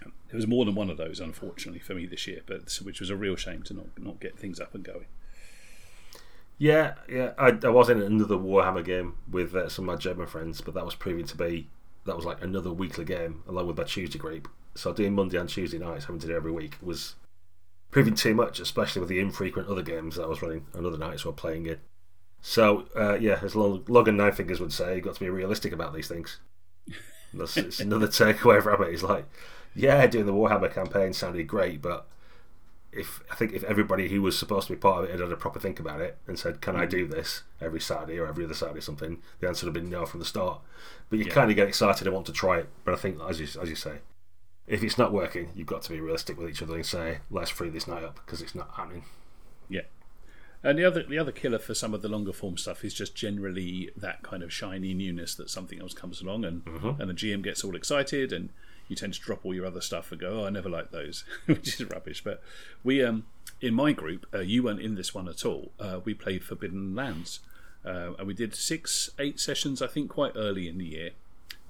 there 0.02 0.36
was 0.36 0.46
more 0.46 0.64
than 0.64 0.74
one 0.74 0.90
of 0.90 0.96
those, 0.96 1.18
unfortunately, 1.18 1.80
for 1.80 1.94
me 1.94 2.06
this 2.06 2.26
year, 2.26 2.40
but 2.46 2.72
which 2.82 3.00
was 3.00 3.10
a 3.10 3.16
real 3.16 3.36
shame 3.36 3.62
to 3.64 3.74
not 3.74 3.86
not 3.98 4.20
get 4.20 4.38
things 4.38 4.60
up 4.60 4.74
and 4.74 4.84
going. 4.84 5.06
Yeah, 6.58 6.94
yeah. 7.08 7.32
I, 7.38 7.58
I 7.64 7.70
was 7.70 7.88
in 7.88 8.02
another 8.02 8.36
Warhammer 8.36 8.84
game 8.84 9.14
with 9.30 9.54
uh, 9.54 9.70
some 9.70 9.88
of 9.88 9.94
my 9.94 9.98
German 9.98 10.26
friends, 10.26 10.60
but 10.60 10.74
that 10.74 10.84
was 10.84 10.94
proving 10.94 11.24
to 11.24 11.36
be 11.36 11.68
that 12.04 12.16
was 12.16 12.24
like 12.24 12.42
another 12.42 12.72
weekly 12.72 13.04
game 13.04 13.42
along 13.48 13.66
with 13.66 13.78
my 13.78 13.84
Tuesday 13.84 14.18
group. 14.18 14.48
So 14.74 14.92
doing 14.92 15.14
Monday 15.14 15.38
and 15.38 15.48
Tuesday 15.48 15.78
nights, 15.78 16.04
having 16.04 16.20
to 16.20 16.26
do 16.26 16.36
every 16.36 16.52
week, 16.52 16.76
was 16.80 17.16
proving 17.90 18.14
too 18.14 18.34
much, 18.34 18.60
especially 18.60 19.00
with 19.00 19.08
the 19.08 19.18
infrequent 19.20 19.68
other 19.68 19.82
games 19.82 20.16
that 20.16 20.22
I 20.24 20.26
was 20.28 20.42
running 20.42 20.66
and 20.74 20.86
other 20.86 20.98
nights 20.98 21.24
we 21.24 21.30
were 21.30 21.36
playing 21.36 21.66
it. 21.66 21.80
So 22.40 22.86
uh, 22.96 23.14
yeah, 23.14 23.40
as 23.42 23.54
Logen 23.54 24.14
Nine 24.14 24.32
Fingers 24.32 24.60
would 24.60 24.72
say, 24.72 24.94
you've 24.96 25.04
got 25.04 25.14
to 25.14 25.20
be 25.20 25.28
realistic 25.28 25.72
about 25.72 25.92
these 25.94 26.08
things. 26.08 26.38
That's 27.34 27.56
it's 27.56 27.80
another 27.80 28.06
takeaway 28.08 28.62
from 28.62 28.82
it. 28.82 28.90
He's 28.90 29.02
like, 29.02 29.26
yeah, 29.74 30.06
doing 30.06 30.26
the 30.26 30.32
Warhammer 30.32 30.72
campaign 30.72 31.12
sounded 31.12 31.46
great, 31.46 31.82
but 31.82 32.06
if 32.92 33.22
I 33.30 33.36
think 33.36 33.52
if 33.52 33.62
everybody 33.64 34.08
who 34.08 34.20
was 34.22 34.36
supposed 34.36 34.66
to 34.66 34.72
be 34.72 34.78
part 34.78 35.04
of 35.04 35.08
it 35.08 35.12
had 35.12 35.20
had 35.20 35.30
a 35.30 35.36
proper 35.36 35.60
think 35.60 35.78
about 35.78 36.00
it 36.00 36.18
and 36.26 36.36
said, 36.38 36.60
"Can 36.60 36.74
I 36.74 36.86
do 36.86 37.06
this 37.06 37.42
every 37.60 37.80
Saturday 37.80 38.18
or 38.18 38.26
every 38.26 38.44
other 38.44 38.54
Saturday?" 38.54 38.78
or 38.78 38.82
something, 38.82 39.22
the 39.38 39.46
answer 39.46 39.64
would 39.66 39.76
have 39.76 39.82
been 39.84 39.92
no 39.92 40.06
from 40.06 40.18
the 40.18 40.26
start. 40.26 40.60
But 41.08 41.20
you 41.20 41.26
Yeah. 41.26 41.32
kind 41.34 41.50
of 41.50 41.56
get 41.56 41.68
excited 41.68 42.06
and 42.06 42.14
want 42.14 42.26
to 42.26 42.32
try 42.32 42.58
it. 42.58 42.68
But 42.84 42.94
I 42.94 42.96
think, 42.96 43.20
as 43.28 43.38
you 43.38 43.46
as 43.60 43.68
you 43.68 43.76
say, 43.76 43.98
if 44.70 44.82
it's 44.82 44.96
not 44.96 45.12
working, 45.12 45.50
you've 45.54 45.66
got 45.66 45.82
to 45.82 45.90
be 45.90 46.00
realistic 46.00 46.38
with 46.38 46.48
each 46.48 46.62
other 46.62 46.74
and 46.74 46.86
say, 46.86 47.18
"Let's 47.30 47.50
free 47.50 47.68
this 47.68 47.86
night 47.86 48.04
up" 48.04 48.16
because 48.24 48.40
it's 48.40 48.54
not 48.54 48.70
happening. 48.76 49.04
Yeah. 49.68 49.82
And 50.62 50.78
the 50.78 50.84
other 50.84 51.02
the 51.02 51.18
other 51.18 51.32
killer 51.32 51.58
for 51.58 51.74
some 51.74 51.92
of 51.92 52.02
the 52.02 52.08
longer 52.08 52.32
form 52.32 52.56
stuff 52.56 52.84
is 52.84 52.94
just 52.94 53.14
generally 53.14 53.90
that 53.96 54.22
kind 54.22 54.42
of 54.42 54.52
shiny 54.52 54.94
newness 54.94 55.34
that 55.34 55.50
something 55.50 55.80
else 55.80 55.94
comes 55.94 56.20
along 56.20 56.44
and 56.44 56.62
and 56.98 57.10
the 57.10 57.14
GM 57.14 57.42
gets 57.42 57.64
all 57.64 57.74
excited 57.74 58.32
and 58.32 58.50
you 58.90 58.96
tend 58.96 59.14
to 59.14 59.20
drop 59.20 59.46
all 59.46 59.54
your 59.54 59.64
other 59.64 59.80
stuff 59.80 60.10
and 60.10 60.20
go, 60.20 60.40
oh, 60.40 60.46
I 60.46 60.50
never 60.50 60.68
liked 60.68 60.90
those, 60.90 61.24
which 61.46 61.80
is 61.80 61.88
rubbish. 61.88 62.22
But 62.24 62.42
we, 62.82 63.02
um, 63.02 63.24
in 63.60 63.72
my 63.72 63.92
group, 63.92 64.26
uh, 64.34 64.40
you 64.40 64.64
weren't 64.64 64.80
in 64.80 64.96
this 64.96 65.14
one 65.14 65.28
at 65.28 65.46
all. 65.46 65.70
Uh, 65.78 66.00
we 66.04 66.12
played 66.12 66.42
Forbidden 66.42 66.94
Lands, 66.94 67.38
uh, 67.84 68.14
and 68.18 68.26
we 68.26 68.34
did 68.34 68.54
six, 68.54 69.10
eight 69.18 69.38
sessions, 69.38 69.80
I 69.80 69.86
think, 69.86 70.10
quite 70.10 70.32
early 70.34 70.68
in 70.68 70.78
the 70.78 70.86
year. 70.86 71.10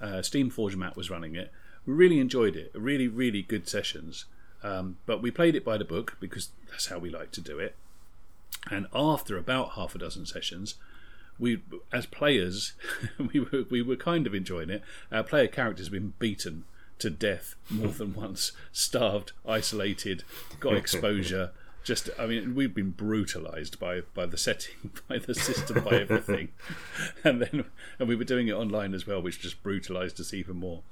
Uh, 0.00 0.22
Steam 0.22 0.48
Forge 0.48 0.76
Matt 0.76 0.96
was 0.96 1.10
running 1.10 1.36
it. 1.36 1.52
We 1.90 1.96
really 1.96 2.20
enjoyed 2.20 2.54
it. 2.54 2.70
Really, 2.72 3.08
really 3.08 3.42
good 3.42 3.68
sessions. 3.68 4.26
Um, 4.62 4.98
but 5.06 5.20
we 5.20 5.32
played 5.32 5.56
it 5.56 5.64
by 5.64 5.76
the 5.76 5.84
book 5.84 6.16
because 6.20 6.50
that's 6.70 6.86
how 6.86 6.98
we 6.98 7.10
like 7.10 7.32
to 7.32 7.40
do 7.40 7.58
it. 7.58 7.74
And 8.70 8.86
after 8.94 9.36
about 9.36 9.72
half 9.72 9.96
a 9.96 9.98
dozen 9.98 10.24
sessions, 10.24 10.76
we, 11.36 11.62
as 11.92 12.06
players, 12.06 12.74
we 13.32 13.40
were 13.40 13.64
we 13.70 13.82
were 13.82 13.96
kind 13.96 14.28
of 14.28 14.36
enjoying 14.36 14.70
it. 14.70 14.82
Our 15.10 15.24
player 15.24 15.48
characters 15.48 15.86
have 15.86 15.92
been 15.92 16.12
beaten 16.20 16.62
to 17.00 17.10
death 17.10 17.56
more 17.68 17.88
than 17.88 18.14
once, 18.26 18.52
starved, 18.70 19.32
isolated, 19.44 20.22
got 20.60 20.74
exposure. 20.84 21.50
Just, 21.82 22.10
I 22.18 22.26
mean, 22.26 22.54
we've 22.54 22.74
been 22.74 22.90
brutalised 22.92 23.80
by 23.80 24.02
by 24.14 24.26
the 24.26 24.38
setting, 24.38 24.92
by 25.08 25.18
the 25.18 25.34
system, 25.34 25.82
by 25.82 26.02
everything, 26.02 26.50
and 27.24 27.42
then 27.42 27.64
and 27.98 28.08
we 28.08 28.14
were 28.14 28.22
doing 28.22 28.46
it 28.46 28.52
online 28.52 28.94
as 28.94 29.08
well, 29.08 29.20
which 29.20 29.40
just 29.40 29.60
brutalised 29.64 30.20
us 30.20 30.32
even 30.32 30.56
more. 30.56 30.82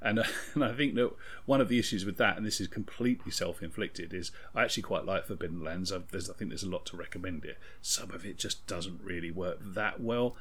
And, 0.00 0.18
uh, 0.20 0.24
and 0.54 0.64
I 0.64 0.72
think 0.72 0.94
that 0.94 1.12
one 1.46 1.60
of 1.60 1.68
the 1.68 1.78
issues 1.78 2.04
with 2.04 2.16
that, 2.18 2.36
and 2.36 2.46
this 2.46 2.60
is 2.60 2.68
completely 2.68 3.32
self-inflicted, 3.32 4.14
is 4.14 4.30
I 4.54 4.62
actually 4.62 4.84
quite 4.84 5.04
like 5.04 5.26
Forbidden 5.26 5.62
Lands. 5.64 5.92
I've, 5.92 6.10
there's, 6.10 6.30
I 6.30 6.34
think 6.34 6.50
there's 6.50 6.62
a 6.62 6.68
lot 6.68 6.86
to 6.86 6.96
recommend 6.96 7.44
it. 7.44 7.58
Some 7.82 8.10
of 8.12 8.24
it 8.24 8.38
just 8.38 8.66
doesn't 8.66 9.00
really 9.02 9.30
work 9.30 9.58
that 9.60 10.00
well, 10.00 10.36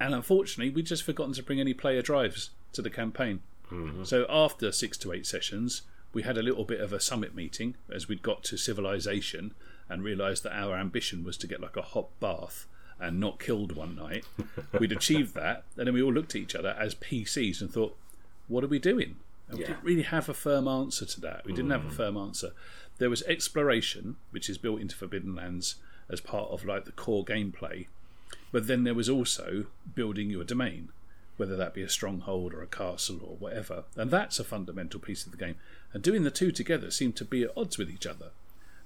and 0.00 0.14
unfortunately, 0.14 0.72
we've 0.72 0.84
just 0.84 1.02
forgotten 1.02 1.34
to 1.34 1.42
bring 1.42 1.60
any 1.60 1.74
player 1.74 2.02
drives 2.02 2.50
to 2.72 2.82
the 2.82 2.90
campaign. 2.90 3.40
So 4.04 4.24
after 4.30 4.72
six 4.72 4.96
to 4.98 5.12
eight 5.12 5.26
sessions, 5.26 5.82
we 6.12 6.22
had 6.22 6.38
a 6.38 6.42
little 6.42 6.64
bit 6.64 6.80
of 6.80 6.92
a 6.92 7.00
summit 7.00 7.34
meeting 7.34 7.74
as 7.92 8.08
we'd 8.08 8.22
got 8.22 8.42
to 8.44 8.56
civilization 8.56 9.52
and 9.90 10.02
realised 10.02 10.42
that 10.44 10.56
our 10.56 10.76
ambition 10.76 11.22
was 11.24 11.36
to 11.38 11.46
get 11.46 11.60
like 11.60 11.76
a 11.76 11.82
hot 11.82 12.08
bath 12.20 12.66
and 13.00 13.20
not 13.20 13.38
killed 13.38 13.72
one 13.72 13.94
night. 13.94 14.24
We'd 14.80 14.92
achieved 14.92 15.34
that, 15.34 15.64
and 15.76 15.86
then 15.86 15.94
we 15.94 16.02
all 16.02 16.12
looked 16.12 16.34
at 16.34 16.40
each 16.40 16.54
other 16.54 16.74
as 16.78 16.94
PCs 16.96 17.60
and 17.60 17.70
thought, 17.70 17.96
"What 18.48 18.64
are 18.64 18.68
we 18.68 18.78
doing?" 18.78 19.16
And 19.48 19.58
we 19.58 19.64
didn't 19.64 19.84
really 19.84 20.02
have 20.02 20.28
a 20.28 20.34
firm 20.34 20.68
answer 20.68 21.06
to 21.06 21.20
that. 21.22 21.44
We 21.44 21.52
didn't 21.52 21.70
have 21.70 21.86
a 21.86 21.88
mm. 21.88 21.96
firm 21.96 22.16
answer. 22.16 22.52
There 22.98 23.08
was 23.08 23.22
exploration, 23.22 24.16
which 24.30 24.50
is 24.50 24.58
built 24.58 24.80
into 24.80 24.96
Forbidden 24.96 25.34
Lands 25.34 25.76
as 26.10 26.20
part 26.20 26.50
of 26.50 26.64
like 26.64 26.84
the 26.84 26.92
core 26.92 27.24
gameplay, 27.24 27.86
but 28.52 28.66
then 28.66 28.84
there 28.84 28.94
was 28.94 29.08
also 29.08 29.66
building 29.94 30.30
your 30.30 30.44
domain, 30.44 30.90
whether 31.36 31.56
that 31.56 31.74
be 31.74 31.82
a 31.82 31.88
stronghold 31.88 32.52
or 32.52 32.62
a 32.62 32.66
castle 32.66 33.20
or 33.22 33.36
whatever. 33.36 33.84
And 33.96 34.10
that's 34.10 34.38
a 34.38 34.44
fundamental 34.44 35.00
piece 35.00 35.24
of 35.24 35.32
the 35.32 35.38
game. 35.38 35.56
And 35.92 36.02
doing 36.02 36.24
the 36.24 36.30
two 36.30 36.50
together 36.50 36.90
seemed 36.90 37.16
to 37.16 37.24
be 37.24 37.42
at 37.42 37.56
odds 37.56 37.78
with 37.78 37.90
each 37.90 38.06
other. 38.06 38.30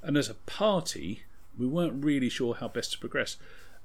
And 0.02 0.16
as 0.16 0.28
a 0.28 0.34
party, 0.34 1.22
we 1.58 1.66
weren't 1.66 2.04
really 2.04 2.28
sure 2.28 2.54
how 2.54 2.68
best 2.68 2.92
to 2.92 2.98
progress. 2.98 3.36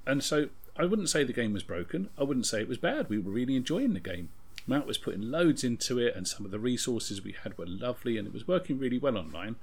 And 0.06 0.22
so 0.22 0.48
I 0.76 0.84
wouldn't 0.84 1.10
say 1.10 1.24
the 1.24 1.32
game 1.32 1.52
was 1.52 1.62
broken. 1.62 2.10
I 2.18 2.24
wouldn't 2.24 2.46
say 2.46 2.60
it 2.60 2.68
was 2.68 2.78
bad. 2.78 3.08
We 3.08 3.18
were 3.18 3.32
really 3.32 3.56
enjoying 3.56 3.94
the 3.94 4.00
game. 4.00 4.30
Matt 4.68 4.86
was 4.86 4.98
putting 4.98 5.22
loads 5.22 5.64
into 5.64 5.98
it, 5.98 6.14
and 6.14 6.28
some 6.28 6.44
of 6.44 6.52
the 6.52 6.58
resources 6.58 7.22
we 7.22 7.34
had 7.42 7.56
were 7.56 7.66
lovely, 7.66 8.18
and 8.18 8.26
it 8.26 8.34
was 8.34 8.46
working 8.46 8.78
really 8.78 8.98
well 8.98 9.16
online. 9.16 9.56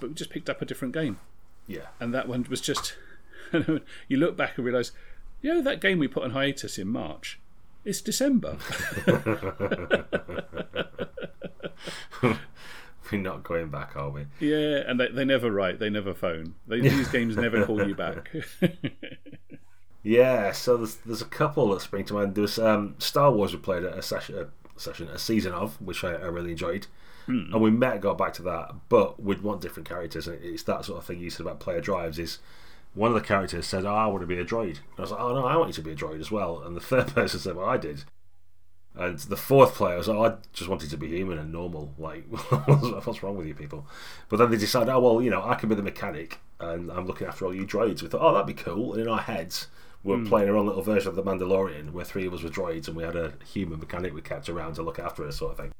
But 0.00 0.08
we 0.08 0.14
just 0.14 0.30
picked 0.30 0.50
up 0.50 0.60
a 0.60 0.64
different 0.64 0.94
game 0.94 1.20
Yeah, 1.68 1.88
and 2.00 2.12
that 2.14 2.26
one 2.26 2.44
was 2.48 2.60
just 2.60 2.96
you 4.08 4.16
look 4.16 4.36
back 4.36 4.56
and 4.56 4.66
realise, 4.66 4.92
you 5.42 5.52
know, 5.52 5.62
that 5.62 5.80
game 5.80 5.98
we 5.98 6.08
put 6.08 6.24
on 6.24 6.30
hiatus 6.30 6.78
in 6.78 6.88
March, 6.88 7.38
it's 7.84 8.00
December. 8.00 8.56
we're 12.22 13.18
not 13.18 13.44
going 13.44 13.68
back, 13.68 13.94
are 13.94 14.10
we? 14.10 14.26
yeah, 14.40 14.82
and 14.86 14.98
they, 14.98 15.08
they 15.08 15.24
never 15.24 15.50
write, 15.50 15.78
they 15.78 15.90
never 15.90 16.14
phone. 16.14 16.54
They, 16.66 16.80
these 16.80 17.08
games 17.08 17.36
never 17.36 17.64
call 17.66 17.86
you 17.86 17.94
back. 17.94 18.32
Yeah, 20.04 20.52
so 20.52 20.76
there's, 20.76 20.96
there's 20.96 21.22
a 21.22 21.26
couple 21.26 21.70
that 21.70 21.80
spring 21.80 22.04
to 22.04 22.14
mind. 22.14 22.34
There's 22.34 22.58
um, 22.58 22.94
Star 22.98 23.32
Wars 23.32 23.52
we 23.52 23.58
played 23.58 23.84
a 23.84 24.02
session, 24.02 24.38
a 24.38 24.80
session, 24.80 25.08
a 25.08 25.18
season 25.18 25.52
of, 25.52 25.80
which 25.80 26.04
I, 26.04 26.12
I 26.12 26.26
really 26.26 26.50
enjoyed, 26.50 26.86
and 27.26 27.60
we 27.60 27.70
met 27.70 28.02
got 28.02 28.18
back 28.18 28.34
to 28.34 28.42
that, 28.42 28.74
but 28.90 29.20
we'd 29.22 29.40
want 29.40 29.62
different 29.62 29.88
characters, 29.88 30.28
and 30.28 30.38
it's 30.44 30.62
that 30.64 30.84
sort 30.84 30.98
of 30.98 31.06
thing 31.06 31.20
you 31.20 31.30
said 31.30 31.46
about 31.46 31.58
player 31.58 31.80
drives. 31.80 32.18
Is 32.18 32.38
one 32.92 33.10
of 33.10 33.14
the 33.14 33.26
characters 33.26 33.66
said, 33.66 33.86
"Oh, 33.86 33.94
I 33.94 34.06
want 34.06 34.20
to 34.20 34.26
be 34.26 34.38
a 34.38 34.44
droid," 34.44 34.76
and 34.76 34.98
I 34.98 35.02
was 35.02 35.10
like, 35.10 35.20
"Oh 35.20 35.34
no, 35.34 35.46
I 35.46 35.56
want 35.56 35.68
you 35.68 35.74
to 35.74 35.82
be 35.82 35.92
a 35.92 35.96
droid 35.96 36.20
as 36.20 36.30
well," 36.30 36.62
and 36.62 36.76
the 36.76 36.80
third 36.82 37.08
person 37.08 37.40
said, 37.40 37.56
"Well, 37.56 37.68
I 37.68 37.78
did." 37.78 38.04
And 38.96 39.18
the 39.18 39.36
fourth 39.36 39.74
player 39.74 39.96
was, 39.96 40.08
oh, 40.08 40.24
I 40.24 40.34
just 40.52 40.70
wanted 40.70 40.88
to 40.90 40.96
be 40.96 41.08
human 41.08 41.36
and 41.36 41.50
normal. 41.50 41.92
Like, 41.98 42.26
what's 42.28 43.24
wrong 43.24 43.36
with 43.36 43.48
you 43.48 43.54
people? 43.54 43.88
But 44.28 44.36
then 44.36 44.52
they 44.52 44.56
decided, 44.56 44.88
oh, 44.88 45.00
well, 45.00 45.20
you 45.20 45.30
know, 45.30 45.42
I 45.42 45.56
can 45.56 45.68
be 45.68 45.74
the 45.74 45.82
mechanic 45.82 46.38
and 46.60 46.92
I'm 46.92 47.04
looking 47.04 47.26
after 47.26 47.44
all 47.44 47.52
you 47.52 47.66
droids. 47.66 48.02
We 48.02 48.08
thought, 48.08 48.20
oh, 48.20 48.32
that'd 48.32 48.46
be 48.46 48.54
cool. 48.54 48.92
And 48.92 49.02
in 49.02 49.08
our 49.08 49.18
heads, 49.18 49.66
we 50.04 50.12
were 50.12 50.18
hmm. 50.18 50.28
playing 50.28 50.50
our 50.50 50.56
own 50.56 50.66
little 50.66 50.82
version 50.82 51.08
of 51.08 51.16
The 51.16 51.22
Mandalorian 51.22 51.92
where 51.92 52.04
three 52.04 52.26
of 52.26 52.34
us 52.34 52.42
were 52.42 52.50
droids 52.50 52.86
and 52.86 52.96
we 52.96 53.02
had 53.02 53.16
a 53.16 53.32
human 53.44 53.80
mechanic 53.80 54.14
we 54.14 54.20
kept 54.20 54.50
around 54.50 54.74
to 54.74 54.82
look 54.82 54.98
after 54.98 55.26
us, 55.26 55.38
sort 55.38 55.52
of 55.52 55.58
thing. 55.58 55.72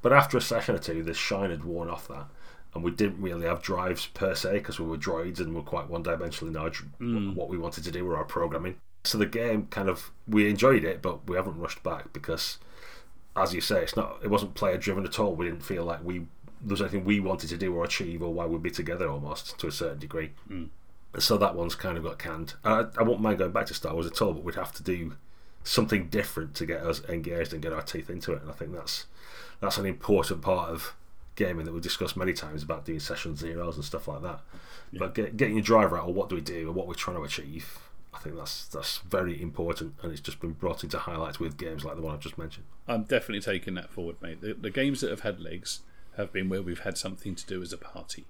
But 0.00 0.12
after 0.12 0.38
a 0.38 0.40
session 0.40 0.76
or 0.76 0.78
two, 0.78 1.02
the 1.02 1.12
shine 1.12 1.50
had 1.50 1.64
worn 1.64 1.90
off 1.90 2.08
that. 2.08 2.26
And 2.74 2.82
we 2.82 2.92
didn't 2.92 3.20
really 3.20 3.46
have 3.46 3.60
drives 3.60 4.06
per 4.06 4.34
se 4.34 4.52
because 4.54 4.80
we 4.80 4.86
were 4.86 4.96
droids 4.96 5.40
and 5.40 5.50
we 5.50 5.56
were 5.56 5.62
quite 5.62 5.88
one 5.88 6.02
dimensional 6.02 6.54
in 6.54 6.56
our, 6.56 6.70
hmm. 6.70 7.26
dr- 7.26 7.36
what 7.36 7.48
we 7.48 7.58
wanted 7.58 7.84
to 7.84 7.90
do 7.90 8.06
with 8.06 8.16
our 8.16 8.24
programming. 8.24 8.76
So 9.04 9.18
the 9.18 9.26
game 9.26 9.66
kind 9.66 9.88
of, 9.88 10.12
we 10.28 10.48
enjoyed 10.48 10.84
it, 10.84 11.02
but 11.02 11.28
we 11.28 11.36
haven't 11.36 11.58
rushed 11.58 11.82
back 11.82 12.12
because, 12.12 12.58
as 13.36 13.52
you 13.52 13.60
say, 13.60 13.82
it's 13.82 13.96
not, 13.96 14.20
it 14.22 14.28
wasn't 14.28 14.54
player 14.54 14.78
driven 14.78 15.04
at 15.04 15.18
all. 15.18 15.34
We 15.34 15.46
didn't 15.46 15.64
feel 15.64 15.84
like 15.84 16.02
we, 16.04 16.20
there 16.60 16.70
was 16.70 16.80
anything 16.80 17.04
we 17.04 17.18
wanted 17.18 17.48
to 17.48 17.56
do 17.56 17.74
or 17.74 17.84
achieve 17.84 18.22
or 18.22 18.32
why 18.32 18.46
we'd 18.46 18.62
be 18.62 18.70
together 18.70 19.10
almost 19.10 19.58
to 19.58 19.66
a 19.66 19.72
certain 19.72 19.98
degree. 19.98 20.30
Hmm. 20.46 20.66
So 21.18 21.36
that 21.36 21.54
one's 21.54 21.74
kind 21.74 21.98
of 21.98 22.04
got 22.04 22.18
canned. 22.18 22.54
I, 22.64 22.86
I 22.96 23.02
won't 23.02 23.20
mind 23.20 23.38
going 23.38 23.52
back 23.52 23.66
to 23.66 23.74
Star 23.74 23.92
Wars 23.92 24.06
at 24.06 24.22
all, 24.22 24.32
but 24.32 24.44
we'd 24.44 24.54
have 24.54 24.72
to 24.72 24.82
do 24.82 25.16
something 25.62 26.08
different 26.08 26.54
to 26.54 26.66
get 26.66 26.80
us 26.80 27.04
engaged 27.08 27.52
and 27.52 27.62
get 27.62 27.72
our 27.72 27.82
teeth 27.82 28.10
into 28.10 28.32
it. 28.32 28.42
And 28.42 28.50
I 28.50 28.54
think 28.54 28.72
that's 28.72 29.06
that's 29.60 29.78
an 29.78 29.86
important 29.86 30.42
part 30.42 30.70
of 30.70 30.94
gaming 31.36 31.64
that 31.64 31.72
we've 31.72 31.82
discussed 31.82 32.16
many 32.16 32.32
times 32.32 32.62
about 32.62 32.84
doing 32.84 33.00
session 33.00 33.36
zeros 33.36 33.76
and 33.76 33.84
stuff 33.84 34.08
like 34.08 34.22
that. 34.22 34.40
But 34.92 35.14
get, 35.14 35.36
getting 35.36 35.56
your 35.56 35.64
driver 35.64 35.98
out, 35.98 36.08
or 36.08 36.14
what 36.14 36.28
do 36.28 36.34
we 36.34 36.40
do, 36.40 36.66
and 36.68 36.74
what 36.74 36.86
we're 36.86 36.94
trying 36.94 37.16
to 37.16 37.22
achieve, 37.22 37.78
I 38.12 38.18
think 38.18 38.36
that's 38.36 38.66
that's 38.66 38.98
very 38.98 39.40
important, 39.40 39.94
and 40.02 40.12
it's 40.12 40.20
just 40.20 40.40
been 40.40 40.52
brought 40.52 40.82
into 40.82 40.98
highlights 40.98 41.38
with 41.38 41.56
games 41.56 41.84
like 41.84 41.96
the 41.96 42.02
one 42.02 42.14
I've 42.14 42.20
just 42.20 42.38
mentioned. 42.38 42.66
I'm 42.88 43.04
definitely 43.04 43.40
taking 43.40 43.74
that 43.74 43.90
forward, 43.90 44.16
mate. 44.20 44.40
The, 44.40 44.54
the 44.54 44.70
games 44.70 45.00
that 45.00 45.10
have 45.10 45.20
had 45.20 45.40
legs 45.40 45.80
have 46.16 46.32
been 46.32 46.48
where 46.48 46.62
we've 46.62 46.80
had 46.80 46.98
something 46.98 47.34
to 47.34 47.46
do 47.46 47.62
as 47.62 47.72
a 47.72 47.78
party. 47.78 48.26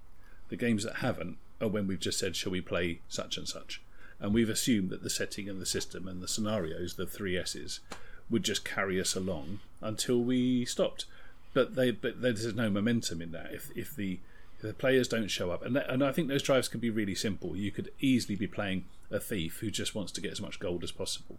The 0.49 0.55
games 0.55 0.83
that 0.83 0.97
haven't 0.97 1.37
are 1.61 1.67
when 1.67 1.87
we've 1.87 1.99
just 1.99 2.19
said, 2.19 2.35
shall 2.35 2.51
we 2.51 2.61
play 2.61 2.99
such 3.07 3.37
and 3.37 3.47
such? 3.47 3.81
And 4.19 4.33
we've 4.33 4.49
assumed 4.49 4.89
that 4.89 5.03
the 5.03 5.09
setting 5.09 5.49
and 5.49 5.61
the 5.61 5.65
system 5.65 6.07
and 6.07 6.21
the 6.21 6.27
scenarios, 6.27 6.95
the 6.95 7.05
three 7.05 7.37
S's, 7.37 7.79
would 8.29 8.43
just 8.43 8.63
carry 8.63 8.99
us 8.99 9.15
along 9.15 9.59
until 9.81 10.19
we 10.19 10.65
stopped. 10.65 11.05
But 11.53 11.75
they, 11.75 11.91
but 11.91 12.21
there's 12.21 12.55
no 12.55 12.69
momentum 12.69 13.21
in 13.21 13.31
that. 13.31 13.53
If 13.53 13.69
if 13.75 13.95
the 13.95 14.19
if 14.55 14.61
the 14.61 14.73
players 14.73 15.07
don't 15.07 15.27
show 15.27 15.51
up, 15.51 15.63
and 15.63 15.75
that, 15.75 15.89
and 15.89 16.03
I 16.03 16.11
think 16.11 16.27
those 16.27 16.41
drives 16.41 16.67
can 16.67 16.79
be 16.79 16.89
really 16.89 17.15
simple. 17.15 17.55
You 17.55 17.71
could 17.71 17.91
easily 17.99 18.35
be 18.35 18.47
playing 18.47 18.85
a 19.11 19.19
thief 19.19 19.59
who 19.59 19.69
just 19.69 19.93
wants 19.93 20.11
to 20.13 20.21
get 20.21 20.31
as 20.31 20.41
much 20.41 20.59
gold 20.59 20.83
as 20.83 20.91
possible. 20.91 21.37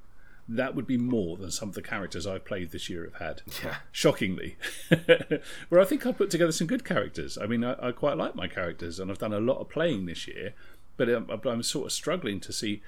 That 0.48 0.74
would 0.74 0.87
be 0.87 0.98
more 0.98 1.37
than 1.37 1.50
some 1.50 1.70
of 1.70 1.74
the 1.74 1.83
characters 1.83 2.26
I've 2.26 2.44
played 2.44 2.70
this 2.70 2.90
year 2.90 3.04
have 3.04 3.14
had 3.14 3.42
Yeah, 3.64 3.76
shockingly. 3.92 4.57
Where 5.68 5.80
I 5.80 5.85
think 5.85 6.07
I 6.07 6.12
put 6.12 6.30
together 6.30 6.52
some 6.52 6.66
good 6.66 6.85
characters. 6.85 7.38
I 7.38 7.46
mean, 7.46 7.64
I, 7.64 7.76
I 7.80 7.92
quite 7.92 8.16
like 8.18 8.35
my 8.35 8.46
characters, 8.46 8.98
and 8.98 9.11
I've 9.11 9.18
done 9.18 9.33
a 9.33 9.40
lot 9.40 9.59
of 9.59 9.70
playing 9.70 10.07
this 10.07 10.28
year. 10.28 10.54
But 10.96 11.09
I'm, 11.09 11.28
I'm 11.30 11.62
sort 11.62 11.87
of 11.87 11.92
struggling 11.92 12.40
to 12.40 12.52
see 12.52 12.83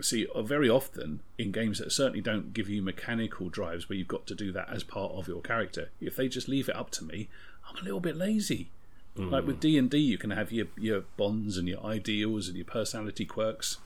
see 0.00 0.26
uh, 0.34 0.42
very 0.42 0.68
often 0.68 1.20
in 1.38 1.52
games 1.52 1.78
that 1.78 1.92
certainly 1.92 2.20
don't 2.20 2.52
give 2.52 2.68
you 2.68 2.82
mechanical 2.82 3.48
drives 3.48 3.88
where 3.88 3.96
you've 3.96 4.08
got 4.08 4.26
to 4.26 4.34
do 4.34 4.50
that 4.52 4.68
as 4.72 4.82
part 4.82 5.12
of 5.12 5.28
your 5.28 5.42
character. 5.42 5.90
If 6.00 6.16
they 6.16 6.28
just 6.28 6.48
leave 6.48 6.68
it 6.68 6.76
up 6.76 6.90
to 6.92 7.04
me, 7.04 7.28
I'm 7.68 7.76
a 7.76 7.84
little 7.84 8.00
bit 8.00 8.16
lazy. 8.16 8.70
Like 9.16 9.46
with 9.46 9.60
D 9.60 9.76
and 9.76 9.90
D, 9.90 9.98
you 9.98 10.16
can 10.16 10.30
have 10.30 10.50
your 10.50 10.66
your 10.78 11.02
bonds 11.16 11.58
and 11.58 11.68
your 11.68 11.84
ideals 11.84 12.48
and 12.48 12.56
your 12.56 12.64
personality 12.64 13.26
quirks. 13.26 13.78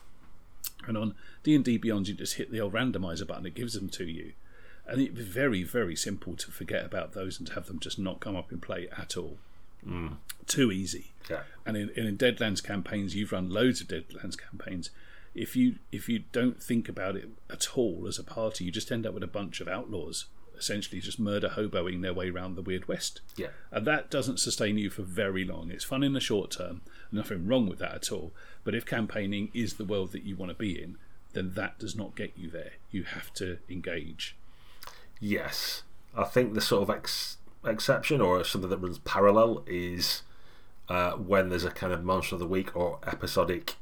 And 0.86 0.96
on 0.96 1.14
D 1.42 1.54
and 1.54 1.64
D 1.64 1.76
Beyond, 1.76 2.08
you 2.08 2.14
just 2.14 2.34
hit 2.34 2.50
the 2.50 2.60
old 2.60 2.72
randomizer 2.72 3.26
button; 3.26 3.46
it 3.46 3.54
gives 3.54 3.74
them 3.74 3.88
to 3.90 4.04
you. 4.04 4.32
And 4.86 5.00
it'd 5.00 5.16
be 5.16 5.22
very, 5.22 5.62
very 5.62 5.96
simple 5.96 6.34
to 6.36 6.50
forget 6.50 6.84
about 6.84 7.12
those 7.12 7.38
and 7.38 7.46
to 7.48 7.54
have 7.54 7.66
them 7.66 7.80
just 7.80 7.98
not 7.98 8.20
come 8.20 8.36
up 8.36 8.52
in 8.52 8.60
play 8.60 8.88
at 8.96 9.16
all. 9.16 9.38
Mm. 9.86 10.16
Too 10.46 10.70
easy. 10.70 11.12
Yeah. 11.30 11.42
And 11.64 11.76
in, 11.76 11.90
in 11.90 12.18
Deadlands 12.18 12.62
campaigns, 12.62 13.14
you've 13.14 13.32
run 13.32 13.50
loads 13.50 13.80
of 13.80 13.88
Deadlands 13.88 14.36
campaigns. 14.36 14.90
If 15.34 15.56
you 15.56 15.76
if 15.90 16.08
you 16.08 16.24
don't 16.32 16.62
think 16.62 16.88
about 16.88 17.16
it 17.16 17.28
at 17.50 17.76
all 17.76 18.04
as 18.06 18.18
a 18.18 18.24
party, 18.24 18.64
you 18.64 18.70
just 18.70 18.92
end 18.92 19.06
up 19.06 19.14
with 19.14 19.22
a 19.22 19.28
bunch 19.28 19.60
of 19.60 19.68
outlaws, 19.68 20.26
essentially 20.64 20.98
just 21.00 21.20
murder 21.20 21.50
hoboing 21.50 22.00
their 22.00 22.14
way 22.14 22.30
around 22.30 22.54
the 22.54 22.62
Weird 22.62 22.88
West. 22.88 23.20
Yeah. 23.36 23.48
And 23.70 23.86
that 23.86 24.10
doesn't 24.10 24.40
sustain 24.40 24.78
you 24.78 24.88
for 24.88 25.02
very 25.02 25.44
long. 25.44 25.70
It's 25.70 25.84
fun 25.84 26.02
in 26.02 26.14
the 26.14 26.20
short 26.20 26.50
term, 26.50 26.80
nothing 27.12 27.46
wrong 27.46 27.68
with 27.68 27.78
that 27.80 27.94
at 27.94 28.10
all. 28.10 28.32
But 28.64 28.74
if 28.74 28.86
campaigning 28.86 29.50
is 29.52 29.74
the 29.74 29.84
world 29.84 30.12
that 30.12 30.24
you 30.24 30.36
want 30.36 30.50
to 30.50 30.56
be 30.56 30.82
in, 30.82 30.96
then 31.34 31.52
that 31.54 31.78
does 31.78 31.94
not 31.94 32.16
get 32.16 32.32
you 32.36 32.48
there. 32.48 32.72
You 32.90 33.02
have 33.04 33.32
to 33.34 33.58
engage. 33.68 34.36
Yes, 35.20 35.82
I 36.16 36.24
think 36.24 36.54
the 36.54 36.60
sort 36.60 36.88
of 36.88 36.96
ex- 36.96 37.36
exception 37.64 38.20
or 38.20 38.42
something 38.44 38.70
that 38.70 38.78
runs 38.78 38.98
parallel 39.00 39.64
is 39.66 40.22
uh, 40.88 41.12
when 41.12 41.50
there's 41.50 41.64
a 41.64 41.70
kind 41.70 41.92
of 41.92 42.02
monster 42.02 42.36
of 42.36 42.40
the 42.40 42.46
week 42.46 42.74
or 42.74 42.98
episodic 43.06 43.76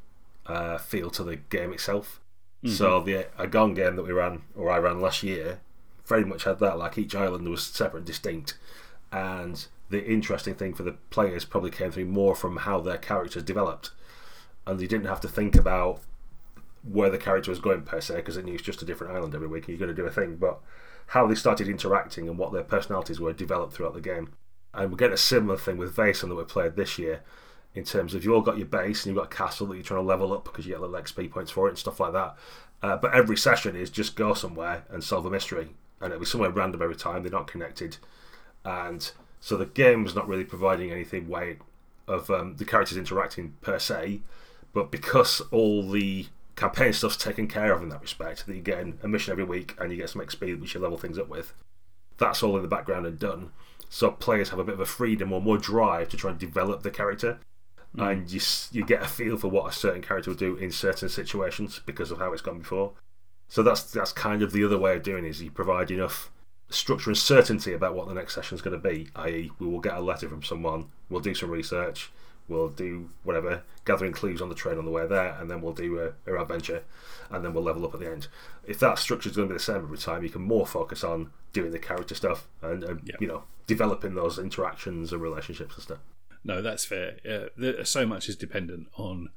uh, 0.47 0.79
feel 0.79 1.11
to 1.11 1.23
the 1.23 1.37
game 1.37 1.73
itself. 1.73 2.19
So 2.65 3.01
the 3.01 3.27
Agon 3.41 3.75
game 3.75 3.97
that 3.97 4.05
we 4.05 4.13
ran 4.13 4.43
or 4.55 4.71
I 4.71 4.79
ran 4.79 5.01
last 5.01 5.25
year 5.25 5.59
very 6.07 6.25
much 6.25 6.45
had 6.45 6.59
that. 6.61 6.79
Like 6.79 6.99
each 6.99 7.15
island 7.15 7.49
was 7.49 7.65
separate 7.65 8.01
and 8.01 8.07
distinct, 8.07 8.59
and 9.11 9.67
the 9.91 10.05
interesting 10.05 10.55
thing 10.55 10.75
for 10.75 10.83
the 10.83 10.97
players 11.11 11.45
probably 11.45 11.71
came 11.71 11.91
through 11.91 12.07
more 12.07 12.35
from 12.35 12.59
how 12.59 12.81
their 12.81 12.99
characters 12.99 13.43
developed, 13.43 13.91
and 14.67 14.79
they 14.79 14.87
didn't 14.87 15.07
have 15.07 15.21
to 15.21 15.29
think 15.29 15.55
about 15.55 16.01
where 16.83 17.11
the 17.11 17.19
character 17.19 17.51
was 17.51 17.61
going 17.61 17.83
per 17.83 18.01
se 18.01 18.17
because 18.17 18.37
it 18.37 18.45
knew 18.45 18.55
it's 18.55 18.63
just 18.63 18.83
a 18.83 18.85
different 18.85 19.15
island 19.15 19.35
every 19.35 19.47
week 19.47 19.65
and 19.65 19.69
you're 19.69 19.87
going 19.87 19.95
to 19.95 20.03
do 20.03 20.07
a 20.07 20.11
thing, 20.11 20.37
but 20.37 20.61
how 21.09 21.27
they 21.27 21.35
started 21.35 21.69
interacting 21.69 22.29
and 22.29 22.39
what 22.39 22.53
their 22.53 22.65
personalities 22.65 23.21
were 23.21 23.33
developed 23.33 23.75
throughout 23.75 23.95
the 23.95 24.01
game. 24.01 24.33
And 24.75 24.91
we're 24.91 24.97
getting 24.97 25.15
a 25.15 25.19
similar 25.19 25.57
thing 25.57 25.77
with 25.77 25.95
Vaesen 25.95 26.29
that 26.29 26.35
we 26.35 26.45
played 26.45 26.77
this 26.77 26.99
year 26.99 27.23
in 27.75 27.85
terms 27.85 28.15
of 28.15 28.25
you 28.25 28.35
all 28.35 28.41
got 28.41 28.59
your 28.59 28.67
base 28.67 29.05
and 29.05 29.15
you've 29.15 29.23
got 29.23 29.33
a 29.33 29.37
castle 29.37 29.67
that 29.69 29.75
you're 29.75 29.85
trying 29.85 30.01
to 30.01 30.07
level 30.07 30.33
up 30.33 30.45
because 30.45 30.67
you 30.67 30.73
get 30.73 30.81
little 30.81 31.01
XP 31.01 31.31
points 31.31 31.51
for 31.51 31.67
it 31.67 31.71
and 31.71 31.79
stuff 31.79 32.01
like 32.01 32.13
that. 32.13 32.37
Uh, 32.83 32.97
but 32.97 33.15
every 33.15 33.37
session 33.37 33.77
is 33.77 33.91
just 33.91 34.17
go 34.17 34.35
somewhere 34.35 34.85
and 34.91 35.05
solve 35.05 35.25
a 35.25 35.31
mystery, 35.31 35.69
and 36.03 36.13
it'll 36.13 36.21
be 36.21 36.27
somewhere 36.27 36.51
random 36.51 36.83
every 36.83 36.97
time. 36.97 37.23
They're 37.23 37.33
not 37.33 37.47
connected, 37.47 37.97
and 38.65 39.11
so 39.41 39.57
the 39.57 39.67
game's 39.67 40.15
not 40.15 40.29
really 40.29 40.45
providing 40.45 40.91
anything 40.91 41.29
way 41.29 41.59
of 42.07 42.31
um, 42.31 42.57
the 42.57 42.65
characters 42.65 42.99
interacting 42.99 43.55
per 43.61 43.79
se. 43.79 44.21
But 44.73 44.91
because 44.91 45.41
all 45.51 45.89
the 45.89 46.27
campaign 46.57 46.93
stuff's 46.93 47.17
taken 47.17 47.47
care 47.47 47.73
of 47.73 47.83
in 47.83 47.89
that 47.91 48.03
respect, 48.03 48.47
that 48.47 48.55
you 48.55 48.63
get 48.63 48.85
a 49.03 49.09
mission 49.09 49.33
every 49.33 49.45
week 49.45 49.77
and 49.79 49.91
you 49.91 49.99
get 49.99 50.11
some 50.11 50.23
XP 50.23 50.61
which 50.61 50.75
you 50.75 50.81
level 50.81 50.99
things 50.99 51.19
up 51.19 51.29
with. 51.29 51.53
That's 52.19 52.43
all 52.43 52.57
in 52.57 52.63
the 52.63 52.69
background 52.69 53.07
and 53.07 53.19
done. 53.19 53.51
So 53.89 54.11
players 54.11 54.51
have 54.51 54.59
a 54.59 54.65
bit 54.65 54.75
of 54.75 54.81
a 54.81 54.87
freedom 54.87 55.33
or 55.33 55.43
more 55.43 55.59
drive 55.59 56.09
to 56.11 56.17
try 56.17 56.31
and 56.31 56.39
develop 56.39 56.83
the 56.83 56.91
character 56.91 57.39
and 57.99 58.33
you 58.33 58.41
you 58.71 58.85
get 58.85 59.03
a 59.03 59.07
feel 59.07 59.37
for 59.37 59.49
what 59.49 59.71
a 59.71 59.73
certain 59.73 60.03
character 60.03 60.31
will 60.31 60.37
do 60.37 60.57
in 60.57 60.71
certain 60.71 61.09
situations 61.09 61.81
because 61.85 62.11
of 62.11 62.19
how 62.19 62.33
it's 62.33 62.43
gone 62.43 62.59
before. 62.59 62.93
So 63.53 63.63
that's 63.63 63.83
that's 63.83 64.13
kind 64.15 64.43
of 64.43 64.53
the 64.53 64.65
other 64.65 64.79
way 64.79 64.97
of 64.97 65.03
doing 65.03 65.27
it, 65.27 65.29
is 65.29 65.43
you 65.43 65.51
provide 65.51 65.91
enough 65.91 66.31
structure 66.71 67.11
and 67.11 67.19
certainty 67.19 67.75
about 67.75 67.95
what 67.95 68.09
the 68.09 68.15
next 68.15 68.35
session 68.35 68.55
is 68.55 68.63
going 68.63 68.81
to 68.81 68.89
be. 68.89 69.09
I.e., 69.15 69.51
we 69.59 69.67
will 69.67 69.79
get 69.79 69.93
a 69.93 70.01
letter 70.01 70.27
from 70.27 70.43
someone, 70.43 70.87
we'll 71.11 71.21
do 71.21 71.35
some 71.35 71.51
research, 71.51 72.11
we'll 72.49 72.71
do 72.71 73.11
whatever, 73.25 73.63
gathering 73.85 74.13
clues 74.15 74.41
on 74.41 74.49
the 74.49 74.55
train 74.55 74.79
on 74.79 74.87
the 74.87 74.91
way 74.91 75.07
there, 75.07 75.37
and 75.39 75.51
then 75.51 75.61
we'll 75.61 75.75
do 75.75 75.99
a, 76.01 76.31
our 76.31 76.39
adventure, 76.39 76.83
and 77.31 77.45
then 77.45 77.53
we'll 77.53 77.63
level 77.63 77.85
up 77.85 77.93
at 77.93 78.01
the 78.01 78.11
end. 78.11 78.27
If 78.67 78.79
that 78.79 78.99
structure 78.99 79.29
is 79.29 79.37
going 79.37 79.49
to 79.49 79.53
be 79.53 79.59
the 79.59 79.63
same 79.63 79.77
every 79.77 79.99
time, 79.99 80.23
you 80.23 80.31
can 80.31 80.41
more 80.41 80.67
focus 80.67 81.05
on 81.05 81.31
doing 81.53 81.73
the 81.73 81.79
character 81.79 82.15
stuff 82.15 82.49
and, 82.63 82.83
and 82.83 83.03
Yeah. 83.05 83.17
you 83.21 83.27
know 83.27 83.45
developing 83.67 84.15
those 84.15 84.39
interactions 84.39 85.13
and 85.13 85.21
relationships 85.21 85.75
and 85.75 85.83
stuff. 85.83 85.99
No, 86.43 86.63
that's 86.63 86.87
fair. 86.87 87.19
Uh, 87.29 87.49
there, 87.55 87.85
so 87.85 88.07
much 88.07 88.31
is 88.31 88.37
dependent 88.37 88.89
on 88.97 89.29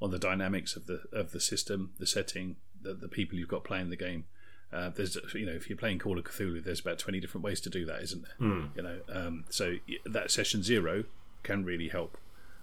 on 0.00 0.10
the 0.10 0.18
dynamics 0.18 0.74
of 0.74 0.86
the 0.86 1.02
of 1.12 1.32
the 1.32 1.40
system, 1.40 1.92
the 1.98 2.06
setting, 2.06 2.56
the, 2.82 2.94
the 2.94 3.08
people 3.08 3.38
you've 3.38 3.48
got 3.48 3.64
playing 3.64 3.90
the 3.90 3.96
game. 3.96 4.24
Uh, 4.72 4.90
there's 4.90 5.16
you 5.34 5.46
know 5.46 5.52
if 5.52 5.68
you're 5.68 5.78
playing 5.78 5.98
Call 5.98 6.18
of 6.18 6.24
Cthulhu, 6.24 6.62
there's 6.62 6.80
about 6.80 6.98
twenty 6.98 7.20
different 7.20 7.44
ways 7.44 7.60
to 7.62 7.70
do 7.70 7.84
that, 7.86 8.02
isn't 8.02 8.22
there? 8.22 8.48
You 8.76 8.82
know, 8.82 8.98
um, 9.10 9.44
so 9.48 9.76
that 10.04 10.30
session 10.30 10.62
zero 10.62 11.04
can 11.42 11.64
really 11.64 11.88
help. 11.88 12.18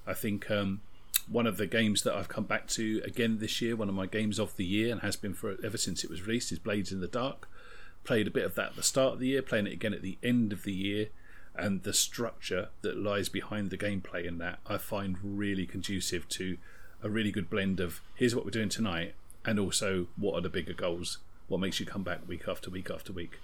I 0.06 0.14
think 0.14 0.52
um, 0.52 0.82
one 1.28 1.48
of 1.48 1.58
the 1.58 1.66
games 1.66 2.04
that 2.04 2.14
I've 2.14 2.28
come 2.28 2.44
back 2.44 2.68
to 2.70 3.02
again 3.04 3.40
this 3.40 3.60
year, 3.60 3.76
one 3.76 3.90
of 3.90 3.96
my 3.96 4.06
games 4.06 4.40
of 4.40 4.56
the 4.56 4.66
year, 4.66 4.92
and 4.92 5.02
has 5.02 5.16
been 5.16 5.34
for 5.34 5.58
ever 5.64 5.78
since 5.78 6.04
it 6.04 6.10
was 6.10 6.22
released, 6.22 6.52
is 6.52 6.60
Blades 6.60 6.92
in 6.92 7.02
the 7.02 7.08
Dark. 7.08 7.50
Played 8.04 8.28
a 8.28 8.32
bit 8.32 8.46
of 8.46 8.54
that 8.54 8.70
at 8.70 8.76
the 8.76 8.84
start 8.84 9.14
of 9.14 9.20
the 9.20 9.30
year, 9.30 9.42
playing 9.42 9.66
it 9.66 9.74
again 9.74 9.94
at 9.94 10.04
the 10.04 10.20
end 10.22 10.54
of 10.54 10.62
the 10.62 10.74
year, 10.74 11.08
and 11.56 11.82
the 11.82 11.94
structure 11.94 12.70
that 12.84 12.98
lies 12.98 13.30
behind 13.30 13.72
the 13.72 13.78
gameplay 13.80 14.26
in 14.26 14.38
that 14.38 14.60
I 14.68 14.78
find 14.78 15.18
really 15.24 15.66
conducive 15.66 16.30
to 16.30 16.58
a 17.02 17.10
really 17.10 17.32
good 17.32 17.50
blend 17.50 17.80
of 17.80 18.02
here's 18.14 18.36
what 18.36 18.46
we're 18.46 18.52
doing 18.52 18.70
tonight, 18.70 19.16
and 19.46 19.60
also 19.60 20.08
what 20.18 20.36
are 20.36 20.42
the 20.42 20.50
bigger 20.50 20.74
goals, 20.74 21.20
what 21.48 21.60
makes 21.60 21.80
you 21.80 21.86
come 21.86 22.04
back 22.04 22.28
week 22.28 22.48
after 22.48 22.70
week 22.70 22.90
after 22.90 23.14
week. 23.14 23.40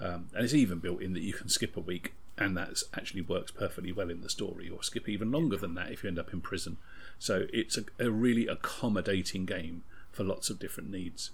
Um, 0.00 0.28
and 0.34 0.44
it's 0.44 0.54
even 0.54 0.78
built 0.78 1.00
in 1.00 1.12
that 1.14 1.22
you 1.22 1.32
can 1.32 1.48
skip 1.48 1.76
a 1.76 1.80
week, 1.80 2.12
and 2.36 2.56
that 2.56 2.82
actually 2.94 3.22
works 3.22 3.50
perfectly 3.50 3.92
well 3.92 4.10
in 4.10 4.20
the 4.20 4.28
story, 4.28 4.68
or 4.68 4.82
skip 4.82 5.08
even 5.08 5.30
longer 5.32 5.56
than 5.56 5.74
that 5.74 5.90
if 5.90 6.02
you 6.02 6.08
end 6.08 6.18
up 6.18 6.32
in 6.34 6.40
prison. 6.42 6.76
So 7.18 7.46
it's 7.52 7.78
a, 7.78 7.84
a 7.98 8.10
really 8.10 8.46
accommodating 8.46 9.46
game 9.46 9.84
for 10.12 10.22
lots 10.24 10.50
of 10.50 10.58
different 10.58 10.90
needs. 10.90 11.30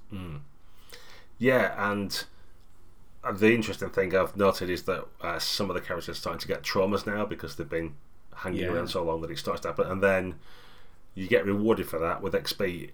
Yeah, 1.38 1.90
and 1.90 2.25
the 3.37 3.53
interesting 3.55 3.90
thing 3.90 4.14
I've 4.14 4.37
noted 4.37 4.70
is 4.70 4.85
that 4.85 5.07
uh, 5.20 5.38
some 5.38 5.70
of 5.70 5.75
the 5.75 5.81
characters 5.81 6.09
are 6.16 6.20
starting 6.20 6.40
to 6.40 6.48
get 6.48 6.62
traumas 6.62 7.07
now 7.07 7.25
because 7.25 7.57
they've 7.57 7.68
been 7.68 7.94
hanging 8.37 8.61
Yeah. 8.62 8.68
around 8.72 8.88
so 8.88 9.03
long 9.03 9.20
that 9.22 9.31
it 9.31 9.38
starts 9.38 9.61
to 9.62 9.68
happen, 9.68 9.87
and 9.90 10.03
then 10.03 10.37
you 11.14 11.27
get 11.27 11.44
rewarded 11.44 11.88
for 11.88 11.98
that 11.98 12.22
with 12.22 12.33
XP. 12.35 12.90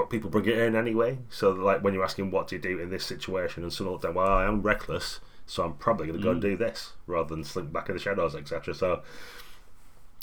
But 0.00 0.08
people 0.08 0.30
bring 0.30 0.46
it 0.46 0.56
in 0.56 0.74
anyway. 0.74 1.18
So, 1.28 1.50
like 1.50 1.84
when 1.84 1.92
you're 1.92 2.02
asking 2.02 2.30
what 2.30 2.48
do 2.48 2.56
you 2.56 2.62
do 2.62 2.78
in 2.78 2.88
this 2.88 3.04
situation, 3.04 3.62
and 3.62 3.70
someone 3.70 3.96
will 3.96 4.00
say, 4.00 4.08
"Well, 4.08 4.32
I 4.32 4.46
am 4.46 4.62
reckless, 4.62 5.20
so 5.44 5.62
I'm 5.62 5.74
probably 5.74 6.06
going 6.06 6.18
to 6.18 6.24
go 6.24 6.30
and 6.30 6.40
mm. 6.40 6.48
do 6.52 6.56
this 6.56 6.94
rather 7.06 7.28
than 7.28 7.44
slink 7.44 7.70
back 7.70 7.90
in 7.90 7.96
the 7.96 8.00
shadows, 8.00 8.34
etc." 8.34 8.72
So, 8.74 9.02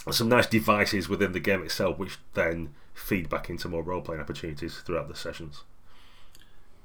some 0.09 0.29
nice 0.29 0.47
devices 0.47 1.07
within 1.07 1.31
the 1.31 1.39
game 1.39 1.61
itself, 1.61 1.99
which 1.99 2.17
then 2.33 2.73
feed 2.95 3.29
back 3.29 3.51
into 3.51 3.69
more 3.69 3.83
role 3.83 4.01
playing 4.01 4.19
opportunities 4.19 4.79
throughout 4.79 5.09
the 5.09 5.15
sessions. 5.15 5.61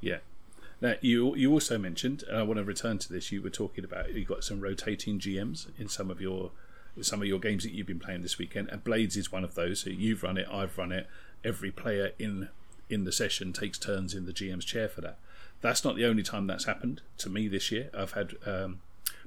Yeah. 0.02 0.18
Now 0.82 0.96
you 1.00 1.34
you 1.34 1.50
also 1.50 1.78
mentioned, 1.78 2.24
and 2.28 2.36
I 2.36 2.42
want 2.42 2.58
to 2.58 2.64
return 2.64 2.98
to 2.98 3.10
this. 3.10 3.32
You 3.32 3.40
were 3.40 3.48
talking 3.48 3.84
about 3.84 4.12
you 4.12 4.26
got 4.26 4.44
some 4.44 4.60
rotating 4.60 5.18
GMs 5.18 5.68
in 5.78 5.88
some 5.88 6.10
of 6.10 6.20
your 6.20 6.50
some 7.00 7.22
of 7.22 7.26
your 7.26 7.38
games 7.38 7.62
that 7.62 7.72
you've 7.72 7.86
been 7.86 8.00
playing 8.00 8.20
this 8.20 8.36
weekend, 8.36 8.68
and 8.68 8.84
Blades 8.84 9.16
is 9.16 9.32
one 9.32 9.44
of 9.44 9.54
those. 9.54 9.80
So 9.80 9.88
you've 9.88 10.22
run 10.22 10.36
it, 10.36 10.46
I've 10.52 10.76
run 10.76 10.92
it. 10.92 11.06
Every 11.42 11.70
player 11.70 12.10
in 12.18 12.50
in 12.92 13.04
the 13.04 13.12
session 13.12 13.52
takes 13.52 13.78
turns 13.78 14.14
in 14.14 14.26
the 14.26 14.32
GM's 14.32 14.64
chair 14.64 14.88
for 14.88 15.00
that. 15.00 15.18
That's 15.60 15.84
not 15.84 15.96
the 15.96 16.06
only 16.06 16.22
time 16.22 16.46
that's 16.46 16.64
happened 16.64 17.02
to 17.18 17.30
me 17.30 17.48
this 17.48 17.70
year. 17.70 17.90
I've 17.96 18.12
had 18.12 18.34
um, 18.46 18.80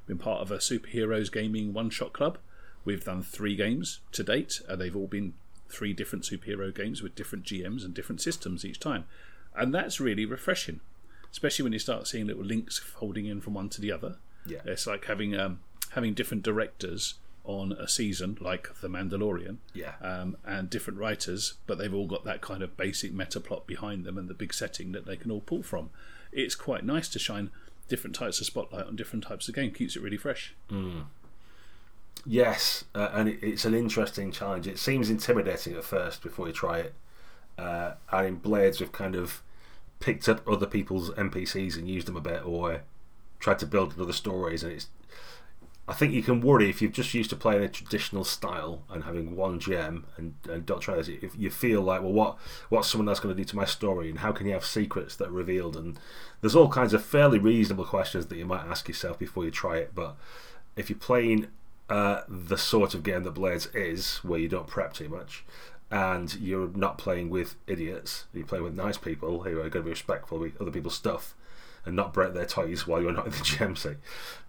been 0.06 0.18
part 0.18 0.42
of 0.42 0.52
a 0.52 0.58
superheroes 0.58 1.32
gaming 1.32 1.74
one 1.74 1.90
shot 1.90 2.14
club. 2.14 2.38
We've 2.84 3.04
done 3.04 3.24
three 3.24 3.56
games 3.56 4.00
to 4.12 4.24
date, 4.24 4.62
and 4.68 4.80
they've 4.80 4.96
all 4.96 5.08
been 5.08 5.34
three 5.70 5.94
different 5.94 6.26
superhero 6.26 6.74
games 6.74 7.02
with 7.02 7.16
different 7.16 7.46
GMs 7.46 7.84
and 7.84 7.94
different 7.94 8.22
systems 8.22 8.64
each 8.64 8.80
time, 8.80 9.06
and 9.56 9.74
that's 9.74 10.00
really 10.00 10.26
refreshing 10.26 10.82
especially 11.36 11.64
when 11.64 11.74
you 11.74 11.80
start 11.80 12.08
seeing 12.08 12.26
little 12.26 12.46
links 12.46 12.80
folding 12.80 13.26
in 13.26 13.42
from 13.42 13.54
one 13.54 13.68
to 13.68 13.82
the 13.82 13.92
other. 13.92 14.16
Yeah. 14.46 14.60
It's 14.64 14.88
like 14.88 15.04
having 15.04 15.36
um, 15.36 15.60
having 15.92 16.14
different 16.14 16.44
directors 16.44 17.16
on 17.46 17.72
a 17.74 17.88
season, 17.88 18.38
like 18.42 18.70
The 18.82 18.88
Mandalorian, 18.90 19.58
Yeah. 19.74 19.94
um, 20.02 20.38
and 20.46 20.70
different 20.70 21.00
writers, 21.00 21.54
but 21.68 21.78
they've 21.78 21.94
all 21.94 22.08
got 22.08 22.24
that 22.26 22.42
kind 22.42 22.62
of 22.64 22.76
basic 22.78 23.14
meta 23.14 23.40
plot 23.40 23.66
behind 23.68 24.04
them 24.06 24.18
and 24.18 24.28
the 24.28 24.34
big 24.34 24.54
setting 24.54 24.92
that 24.94 25.06
they 25.06 25.16
can 25.18 25.32
all 25.32 25.42
pull 25.42 25.64
from. 25.64 25.90
It's 26.32 26.56
quite 26.56 26.84
nice 26.84 27.08
to 27.10 27.20
shine 27.20 27.50
different 27.88 28.16
types 28.16 28.40
of 28.40 28.48
spotlight 28.48 28.88
on 28.88 28.96
different 28.96 29.24
types 29.26 29.48
of 29.48 29.56
game. 29.56 29.72
Keeps 29.72 29.96
it 29.96 30.02
really 30.02 30.18
fresh. 30.18 30.54
Yes, 32.26 32.86
uh, 32.96 33.10
and 33.14 33.30
it, 33.30 33.40
it's 33.44 33.66
an 33.66 33.76
interesting 33.76 34.32
challenge. 34.32 34.68
It 34.68 34.80
seems 34.80 35.10
intimidating 35.10 35.76
at 35.76 35.84
first 35.84 36.24
before 36.24 36.48
you 36.48 36.54
try 36.54 36.80
it. 36.80 36.94
Uh, 37.58 37.94
and 38.12 38.28
in 38.28 38.36
Blades, 38.36 38.80
we've 38.80 38.92
kind 38.92 39.16
of 39.16 39.42
picked 40.00 40.28
up 40.28 40.48
other 40.48 40.66
people's 40.66 41.12
NPCs 41.12 41.78
and 41.78 41.88
used 41.88 42.08
them 42.08 42.18
a 42.18 42.22
bit, 42.22 42.44
or 42.46 42.82
tried 43.40 43.60
to 43.60 43.68
build 43.68 44.00
other 44.00 44.12
stories. 44.14 44.64
And 44.64 44.74
it's, 44.74 44.88
I 45.88 45.94
think 45.94 46.14
you 46.14 46.24
can 46.24 46.42
worry 46.42 46.68
if 46.70 46.82
you're 46.82 46.90
just 46.90 47.14
used 47.14 47.30
to 47.30 47.36
playing 47.36 47.64
a 47.64 47.70
traditional 47.70 48.24
style 48.24 48.84
and 48.90 49.04
having 49.04 49.36
one 49.36 49.60
GM 49.60 50.04
and, 50.18 50.34
and 50.50 50.66
don't 50.66 50.80
try 50.80 50.96
this. 50.96 51.08
If 51.08 51.38
you 51.38 51.52
feel 51.52 51.82
like, 51.82 52.02
well, 52.02 52.12
what 52.12 52.38
what's 52.70 52.90
someone 52.90 53.08
else 53.08 53.20
going 53.20 53.36
to 53.36 53.42
do 53.42 53.48
to 53.48 53.56
my 53.56 53.66
story, 53.66 54.10
and 54.10 54.20
how 54.20 54.32
can 54.32 54.48
you 54.48 54.54
have 54.54 54.66
secrets 54.66 55.16
that 55.18 55.28
are 55.28 55.32
revealed? 55.32 55.76
And 55.76 56.00
there's 56.42 56.56
all 56.56 56.70
kinds 56.70 56.94
of 56.94 57.06
fairly 57.06 57.38
reasonable 57.38 57.86
questions 57.86 58.26
that 58.28 58.38
you 58.38 58.46
might 58.46 58.66
ask 58.66 58.88
yourself 58.88 59.20
before 59.20 59.46
you 59.46 59.52
try 59.52 59.78
it. 59.78 59.94
But 59.94 60.16
if 60.76 60.90
you're 60.90 60.98
playing 60.98 61.48
uh, 61.88 62.22
the 62.28 62.58
sort 62.58 62.96
of 62.96 63.04
game 63.04 63.24
that 63.24 63.36
Blades 63.36 63.68
is, 63.68 64.18
where 64.18 64.40
you 64.40 64.48
don't 64.48 64.68
prep 64.68 64.94
too 64.94 65.08
much, 65.08 65.46
and 65.92 66.34
you're 66.36 66.70
not 66.70 66.98
playing 66.98 67.30
with 67.30 67.58
idiots, 67.68 68.26
you're 68.34 68.48
playing 68.48 68.64
with 68.64 68.76
nice 68.76 68.98
people 68.98 69.44
who 69.44 69.60
are 69.60 69.70
going 69.70 69.72
to 69.72 69.82
be 69.84 69.90
respectful 69.92 70.40
with 70.40 70.60
other 70.60 70.72
people's 70.72 70.96
stuff, 70.96 71.36
and 71.86 71.96
not 71.96 72.14
break 72.14 72.34
their 72.34 72.46
toys 72.46 72.88
while 72.88 73.02
you're 73.02 73.12
not 73.12 73.26
in 73.26 73.32
the 73.32 73.38
GMC, 73.38 73.98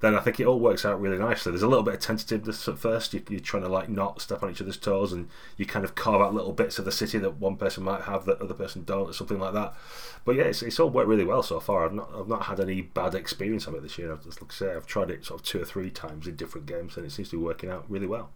then 0.01 0.15
I 0.15 0.21
think 0.21 0.41
it 0.41 0.47
all 0.47 0.59
works 0.59 0.85
out 0.85 1.01
really 1.01 1.19
nicely. 1.19 1.53
There's 1.53 1.63
a 1.63 1.69
little 1.69 1.83
bit 1.83 1.95
of 1.95 2.01
tentativeness 2.01 2.67
at 2.69 2.79
first. 2.79 3.15
You, 3.15 3.23
you're 3.29 3.41
trying 3.41 3.63
to 3.63 3.69
like 3.69 3.89
not 3.89 4.21
step 4.21 4.43
on 4.43 4.51
each 4.51 4.61
other's 4.61 4.77
toes, 4.77 5.13
and 5.13 5.29
you 5.57 5.67
kind 5.67 5.85
of 5.85 5.95
carve 5.95 6.23
out 6.23 6.35
little 6.35 6.53
bits 6.53 6.79
of 6.79 6.85
the 6.85 6.93
city 6.93 7.19
that 7.19 7.37
one 7.37 7.57
person 7.57 7.85
might 7.85 8.03
have 8.03 8.25
that 8.27 8.41
other 8.41 8.55
person 8.55 8.85
don't, 8.85 9.11
or 9.11 9.13
something 9.13 9.39
like 9.39 9.55
that. 9.55 9.75
But 10.25 10.37
yeah, 10.37 10.45
it's, 10.45 10.63
it's 10.63 10.81
all 10.81 10.91
worked 10.91 11.09
really 11.09 11.25
well 11.25 11.43
so 11.43 11.61
far. 11.61 11.85
I've 11.85 11.93
not 11.93 12.11
I've 12.15 12.29
not 12.29 12.45
had 12.45 12.61
any 12.61 12.81
bad 12.81 13.15
experience 13.15 13.67
of 13.67 13.75
it 13.75 13.83
this 13.83 13.99
year. 13.99 14.13
I've, 14.13 14.27
like 14.27 14.51
I 14.51 14.55
say, 14.55 14.75
I've 14.75 14.87
tried 14.87 15.11
it 15.11 15.25
sort 15.25 15.41
of 15.41 15.47
two 15.47 15.61
or 15.61 15.65
three 15.65 15.91
times 15.91 16.27
in 16.27 16.37
different 16.37 16.67
games, 16.67 16.97
and 16.97 17.07
it 17.07 17.11
seems 17.11 17.31
to 17.31 17.39
be 17.39 17.43
working 17.43 17.71
out 17.71 17.85
really 17.89 18.07
well. 18.07 18.31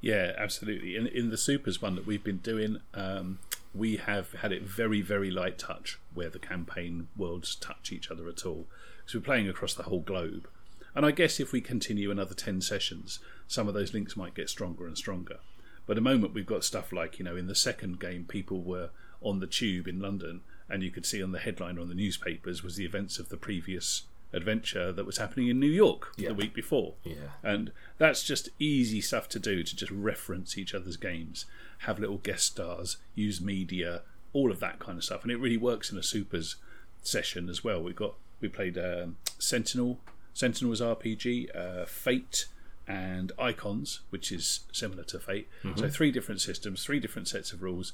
Yeah, 0.00 0.32
absolutely. 0.38 0.96
In 0.96 1.06
in 1.06 1.30
the 1.30 1.36
supers 1.36 1.82
one 1.82 1.94
that 1.94 2.06
we've 2.06 2.24
been 2.24 2.38
doing, 2.38 2.80
um, 2.94 3.38
we 3.74 3.96
have 3.96 4.32
had 4.32 4.52
it 4.52 4.62
very 4.62 5.00
very 5.02 5.30
light 5.30 5.58
touch, 5.58 5.98
where 6.14 6.30
the 6.30 6.38
campaign 6.38 7.08
worlds 7.16 7.54
touch 7.54 7.92
each 7.92 8.10
other 8.10 8.28
at 8.28 8.46
all. 8.46 8.66
So 9.06 9.18
we're 9.18 9.24
playing 9.24 9.48
across 9.48 9.74
the 9.74 9.84
whole 9.84 10.00
globe, 10.00 10.48
and 10.94 11.04
I 11.04 11.10
guess 11.10 11.38
if 11.38 11.52
we 11.52 11.60
continue 11.60 12.10
another 12.10 12.34
ten 12.34 12.60
sessions, 12.60 13.18
some 13.46 13.68
of 13.68 13.74
those 13.74 13.92
links 13.92 14.16
might 14.16 14.34
get 14.34 14.48
stronger 14.48 14.86
and 14.86 14.96
stronger. 14.96 15.38
But 15.86 15.92
at 15.96 16.02
the 16.04 16.10
moment, 16.10 16.34
we've 16.34 16.46
got 16.46 16.64
stuff 16.64 16.92
like 16.92 17.18
you 17.18 17.24
know, 17.24 17.36
in 17.36 17.46
the 17.46 17.54
second 17.54 18.00
game, 18.00 18.24
people 18.24 18.62
were 18.62 18.90
on 19.20 19.40
the 19.40 19.46
tube 19.46 19.86
in 19.86 20.00
London, 20.00 20.40
and 20.68 20.82
you 20.82 20.90
could 20.90 21.04
see 21.04 21.22
on 21.22 21.32
the 21.32 21.38
headline 21.38 21.78
on 21.78 21.88
the 21.88 21.94
newspapers 21.94 22.62
was 22.62 22.76
the 22.76 22.86
events 22.86 23.18
of 23.18 23.28
the 23.28 23.36
previous 23.36 24.02
adventure 24.32 24.92
that 24.92 25.04
was 25.06 25.18
happening 25.18 25.48
in 25.48 25.58
New 25.58 25.66
York 25.70 26.12
Yeah. 26.16 26.28
the 26.28 26.34
week 26.34 26.54
before. 26.54 26.94
Yeah. 27.04 27.14
And 27.42 27.72
that's 27.98 28.22
just 28.22 28.48
easy 28.58 29.00
stuff 29.00 29.28
to 29.30 29.38
do 29.38 29.62
to 29.62 29.76
just 29.76 29.90
reference 29.90 30.56
each 30.56 30.74
other's 30.74 30.96
games, 30.96 31.46
have 31.78 31.98
little 31.98 32.18
guest 32.18 32.46
stars, 32.46 32.98
use 33.14 33.40
media, 33.40 34.02
all 34.32 34.50
of 34.50 34.60
that 34.60 34.78
kind 34.78 34.96
of 34.98 35.04
stuff. 35.04 35.22
And 35.22 35.32
it 35.32 35.36
really 35.36 35.56
works 35.56 35.90
in 35.90 35.98
a 35.98 36.02
supers 36.02 36.56
session 37.02 37.48
as 37.48 37.64
well. 37.64 37.82
We 37.82 37.92
got 37.92 38.14
we 38.40 38.48
played 38.48 38.78
um, 38.78 39.16
Sentinel, 39.38 39.98
Sentinel's 40.32 40.80
RPG, 40.80 41.54
uh, 41.54 41.84
Fate, 41.86 42.46
and 42.88 43.32
Icons, 43.38 44.00
which 44.10 44.32
is 44.32 44.60
similar 44.72 45.02
to 45.04 45.18
Fate. 45.18 45.48
So 45.76 45.88
three 45.88 46.10
different 46.10 46.40
systems, 46.40 46.84
three 46.84 47.00
different 47.00 47.28
sets 47.28 47.52
of 47.52 47.62
rules, 47.62 47.92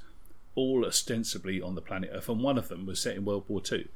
all 0.55 0.85
ostensibly 0.87 1.61
on 1.61 1.75
the 1.75 1.83
planet 1.83 2.11
Earth, 2.13 2.29
and 2.29 2.43
one 2.43 2.57
of 2.59 2.69
them 2.69 2.87
was 2.87 3.01
set 3.01 3.17
in 3.17 3.25
World 3.25 3.45
War 3.49 3.61
Two. 3.61 3.89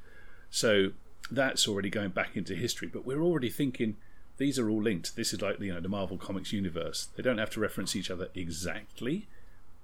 So 0.51 0.91
that's 1.31 1.69
already 1.69 1.91
going 1.91 2.11
back 2.11 2.37
into 2.37 2.55
history. 2.55 2.89
But 2.89 3.07
we're 3.07 3.23
already 3.23 3.51
thinking 3.51 3.97
these 4.39 4.59
are 4.59 4.71
all 4.71 4.83
linked. 4.83 5.17
This 5.17 5.33
is 5.33 5.43
like 5.43 5.61
you 5.61 5.73
know 5.73 5.81
the 5.81 5.89
Marvel 5.89 6.17
Comics 6.17 6.53
universe. 6.53 7.09
They 7.17 7.23
don't 7.23 7.39
have 7.39 7.51
to 7.51 7.61
reference 7.61 7.95
each 7.95 8.11
other 8.11 8.29
exactly, 8.35 9.29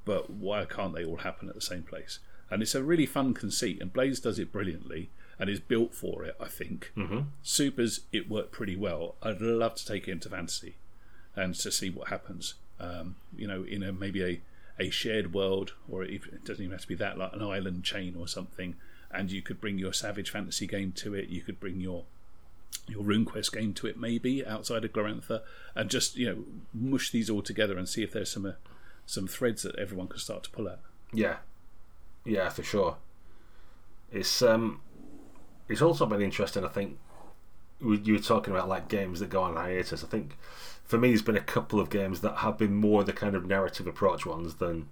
but 0.04 0.30
why 0.30 0.64
can't 0.64 0.94
they 0.94 1.04
all 1.04 1.18
happen 1.18 1.48
at 1.48 1.54
the 1.54 1.60
same 1.60 1.82
place? 1.82 2.18
And 2.50 2.62
it's 2.62 2.74
a 2.74 2.82
really 2.82 3.06
fun 3.06 3.34
conceit, 3.34 3.80
and 3.80 3.92
Blaze 3.92 4.20
does 4.20 4.38
it 4.38 4.52
brilliantly 4.52 5.10
and 5.38 5.50
is 5.50 5.60
built 5.60 5.94
for 5.94 6.24
it. 6.24 6.36
I 6.40 6.46
think 6.46 6.92
Mm-hmm. 6.96 7.20
Supers 7.42 8.00
it 8.12 8.30
worked 8.30 8.52
pretty 8.52 8.76
well. 8.76 9.16
I'd 9.22 9.40
love 9.40 9.74
to 9.76 9.86
take 9.86 10.08
it 10.08 10.12
into 10.12 10.30
Fantasy 10.30 10.76
and 11.34 11.54
to 11.56 11.70
see 11.70 11.90
what 11.90 12.08
happens. 12.08 12.54
Um, 12.80 13.16
you 13.36 13.46
know, 13.46 13.62
in 13.62 13.82
a 13.82 13.92
maybe 13.92 14.24
a 14.24 14.40
a 14.78 14.90
shared 14.90 15.32
world, 15.32 15.72
or 15.90 16.02
it 16.02 16.44
doesn't 16.44 16.62
even 16.62 16.72
have 16.72 16.82
to 16.82 16.88
be 16.88 16.94
that, 16.96 17.16
like 17.18 17.32
an 17.32 17.42
island 17.42 17.82
chain 17.84 18.14
or 18.18 18.28
something. 18.28 18.76
And 19.16 19.30
you 19.30 19.42
could 19.42 19.60
bring 19.60 19.78
your 19.78 19.92
Savage 19.92 20.30
Fantasy 20.30 20.66
game 20.66 20.92
to 20.96 21.14
it. 21.14 21.28
You 21.28 21.40
could 21.40 21.58
bring 21.58 21.80
your 21.80 22.04
your 22.88 23.02
RuneQuest 23.02 23.52
game 23.52 23.74
to 23.74 23.86
it, 23.86 23.98
maybe 23.98 24.44
outside 24.46 24.84
of 24.84 24.92
Glorantha, 24.92 25.42
and 25.74 25.90
just 25.90 26.16
you 26.16 26.26
know 26.26 26.44
mush 26.72 27.10
these 27.10 27.30
all 27.30 27.42
together 27.42 27.76
and 27.78 27.88
see 27.88 28.02
if 28.02 28.12
there's 28.12 28.30
some 28.30 28.46
uh, 28.46 28.52
some 29.06 29.26
threads 29.26 29.62
that 29.62 29.76
everyone 29.76 30.08
can 30.08 30.18
start 30.18 30.44
to 30.44 30.50
pull 30.50 30.68
at. 30.68 30.80
Yeah, 31.12 31.36
yeah, 32.24 32.48
for 32.48 32.62
sure. 32.62 32.96
It's 34.12 34.42
um, 34.42 34.80
it's 35.68 35.82
also 35.82 36.06
been 36.06 36.22
interesting. 36.22 36.64
I 36.64 36.68
think 36.68 36.98
you 37.80 38.12
were 38.12 38.18
talking 38.18 38.54
about 38.54 38.68
like 38.68 38.88
games 38.88 39.20
that 39.20 39.30
go 39.30 39.42
on 39.42 39.56
hiatus. 39.56 40.04
I 40.04 40.06
think 40.06 40.36
for 40.84 40.98
me, 40.98 41.08
there's 41.08 41.22
been 41.22 41.36
a 41.36 41.40
couple 41.40 41.80
of 41.80 41.90
games 41.90 42.20
that 42.20 42.36
have 42.36 42.58
been 42.58 42.74
more 42.74 43.04
the 43.04 43.12
kind 43.12 43.34
of 43.34 43.46
narrative 43.46 43.86
approach 43.86 44.24
ones 44.24 44.56
than 44.56 44.88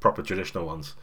proper 0.00 0.22
traditional 0.22 0.66
ones 0.66 0.94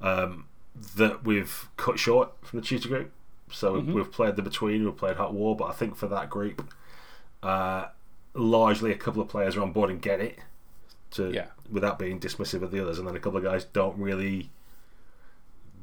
um, 0.00 0.46
that 0.96 1.24
we've 1.24 1.68
cut 1.76 1.98
short 1.98 2.32
from 2.42 2.60
the 2.60 2.66
tutor 2.66 2.88
group. 2.88 3.12
So 3.50 3.74
we've- 3.74 3.92
we've 3.92 4.10
played 4.10 4.36
the 4.36 4.42
Between, 4.42 4.84
we've 4.84 4.96
played 4.96 5.16
Hot 5.16 5.32
War, 5.32 5.54
but 5.56 5.66
I 5.66 5.72
think 5.72 5.94
for 5.96 6.08
that 6.08 6.28
group, 6.30 6.66
uh, 7.42 7.86
largely 8.34 8.90
a 8.90 8.96
couple 8.96 9.22
of 9.22 9.28
players 9.28 9.56
are 9.56 9.62
on 9.62 9.72
board 9.72 9.90
and 9.90 10.02
get 10.02 10.20
it 10.20 10.38
to 11.12 11.30
Yeah. 11.30 11.46
without 11.70 11.98
being 11.98 12.18
dismissive 12.18 12.62
of 12.62 12.70
the 12.72 12.80
others, 12.80 12.98
and 12.98 13.06
then 13.06 13.14
a 13.14 13.20
couple 13.20 13.36
of 13.38 13.44
guys 13.44 13.64
don't 13.64 13.96
really 13.98 14.50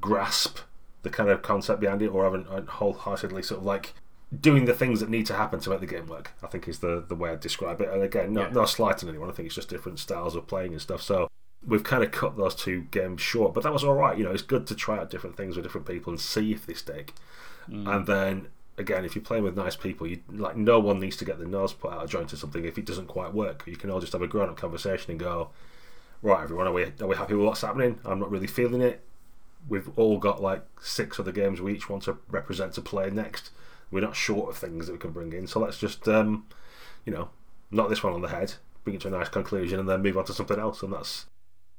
grasp 0.01 0.59
the 1.03 1.09
kind 1.09 1.29
of 1.29 1.41
concept 1.41 1.79
behind 1.79 2.01
it, 2.01 2.07
or 2.07 2.23
haven't 2.25 2.47
wholeheartedly 2.69 3.41
sort 3.43 3.59
of 3.59 3.65
like 3.65 3.93
doing 4.39 4.65
the 4.65 4.73
things 4.73 4.99
that 4.99 5.09
need 5.09 5.25
to 5.25 5.33
happen 5.35 5.59
to 5.59 5.69
make 5.69 5.79
the 5.79 5.85
game 5.85 6.07
work. 6.07 6.31
I 6.43 6.47
think 6.47 6.67
is 6.67 6.79
the 6.79 7.03
the 7.07 7.15
way 7.15 7.31
I 7.31 7.35
describe 7.35 7.81
it. 7.81 7.89
And 7.89 8.01
again, 8.03 8.33
Yeah. 8.33 8.49
no 8.49 8.65
slight 8.65 9.03
on 9.03 9.09
anyone. 9.09 9.29
I 9.29 9.33
think 9.33 9.47
it's 9.47 9.55
just 9.55 9.69
different 9.69 9.99
styles 9.99 10.35
of 10.35 10.47
playing 10.47 10.71
and 10.73 10.81
stuff. 10.81 11.01
So 11.01 11.27
we've 11.65 11.83
kind 11.83 12.03
of 12.03 12.11
cut 12.11 12.37
those 12.37 12.55
two 12.55 12.81
games 12.91 13.21
short, 13.21 13.53
but 13.53 13.63
that 13.63 13.73
was 13.73 13.83
all 13.83 13.93
right. 13.93 14.17
You 14.17 14.23
know, 14.23 14.31
it's 14.31 14.41
good 14.41 14.65
to 14.67 14.75
try 14.75 14.97
out 14.97 15.09
different 15.09 15.37
things 15.37 15.55
with 15.55 15.63
different 15.63 15.87
people 15.87 16.11
and 16.11 16.19
see 16.19 16.51
if 16.51 16.65
they 16.65 16.73
stick. 16.73 17.13
And 17.87 18.07
then 18.07 18.47
again, 18.77 19.05
if 19.05 19.15
you're 19.15 19.23
playing 19.23 19.43
with 19.43 19.55
nice 19.55 19.75
people, 19.75 20.07
you 20.07 20.19
like 20.29 20.57
no 20.57 20.79
one 20.79 20.99
needs 20.99 21.15
to 21.17 21.25
get 21.25 21.37
their 21.37 21.47
nose 21.47 21.73
put 21.73 21.93
out 21.93 22.03
of 22.03 22.09
joint 22.09 22.33
or 22.33 22.37
something 22.37 22.65
if 22.65 22.77
it 22.77 22.85
doesn't 22.85 23.07
quite 23.07 23.33
work. 23.33 23.63
You 23.65 23.77
can 23.77 23.89
all 23.89 23.99
just 23.99 24.13
have 24.13 24.21
a 24.21 24.27
grown 24.27 24.49
up 24.49 24.57
conversation 24.57 25.11
and 25.11 25.19
go, 25.19 25.49
right, 26.21 26.43
everyone, 26.43 26.67
are 26.67 26.73
we 26.73 26.83
are 26.99 27.07
we 27.07 27.15
happy 27.15 27.35
with 27.35 27.45
what's 27.45 27.61
happening? 27.61 27.99
I'm 28.03 28.19
not 28.19 28.31
really 28.31 28.47
feeling 28.47 28.81
it. 28.81 29.01
We've 29.69 29.89
all 29.95 30.17
got 30.17 30.41
like 30.41 30.65
six 30.81 31.19
other 31.19 31.31
games 31.31 31.61
we 31.61 31.73
each 31.73 31.89
want 31.89 32.03
to 32.03 32.17
represent 32.29 32.73
to 32.73 32.81
play 32.81 33.09
next. 33.11 33.51
We're 33.91 34.01
not 34.01 34.15
short 34.15 34.49
of 34.49 34.57
things 34.57 34.87
that 34.87 34.93
we 34.93 34.99
can 34.99 35.11
bring 35.11 35.31
in, 35.33 35.47
so 35.47 35.59
let's 35.59 35.77
just 35.77 36.07
um, 36.07 36.47
you 37.05 37.13
know 37.13 37.29
knock 37.69 37.89
this 37.89 38.03
one 38.03 38.13
on 38.13 38.21
the 38.21 38.29
head, 38.29 38.55
bring 38.83 38.95
it 38.95 39.01
to 39.01 39.07
a 39.09 39.11
nice 39.11 39.29
conclusion, 39.29 39.79
and 39.79 39.87
then 39.87 40.01
move 40.01 40.17
on 40.17 40.25
to 40.25 40.33
something 40.33 40.59
else. 40.59 40.81
And 40.81 40.91
that's 40.91 41.27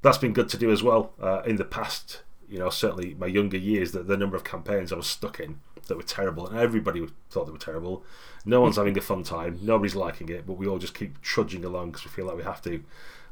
that's 0.03 0.19
been 0.19 0.33
good 0.33 0.49
to 0.51 0.59
do 0.59 0.71
as 0.71 0.83
well. 0.83 1.13
Uh, 1.21 1.43
in 1.47 1.57
the 1.57 1.65
past, 1.65 2.23
you 2.49 2.59
know, 2.59 2.69
certainly 2.71 3.15
my 3.15 3.27
younger 3.27 3.57
years, 3.57 3.93
that 3.93 4.07
the 4.09 4.17
number 4.17 4.37
of 4.37 4.45
campaigns 4.45 4.93
I 4.93 4.97
was 4.97 5.07
stuck 5.07 5.41
in 5.41 5.61
that 5.87 5.97
were 5.97 6.03
terrible, 6.03 6.47
and 6.47 6.59
everybody 6.59 7.07
thought 7.31 7.47
they 7.47 7.53
were 7.53 7.59
terrible. 7.59 8.05
No 8.45 8.61
one's 8.61 8.77
having 8.77 8.97
a 8.99 9.01
fun 9.01 9.23
time, 9.23 9.59
nobody's 9.63 9.95
liking 9.95 10.29
it, 10.29 10.47
but 10.47 10.55
we 10.55 10.67
all 10.67 10.79
just 10.79 10.95
keep 10.95 11.21
trudging 11.23 11.65
along 11.65 11.93
because 11.93 12.05
we 12.05 12.11
feel 12.11 12.27
like 12.27 12.37
we 12.37 12.43
have 12.43 12.63
to, 12.63 12.83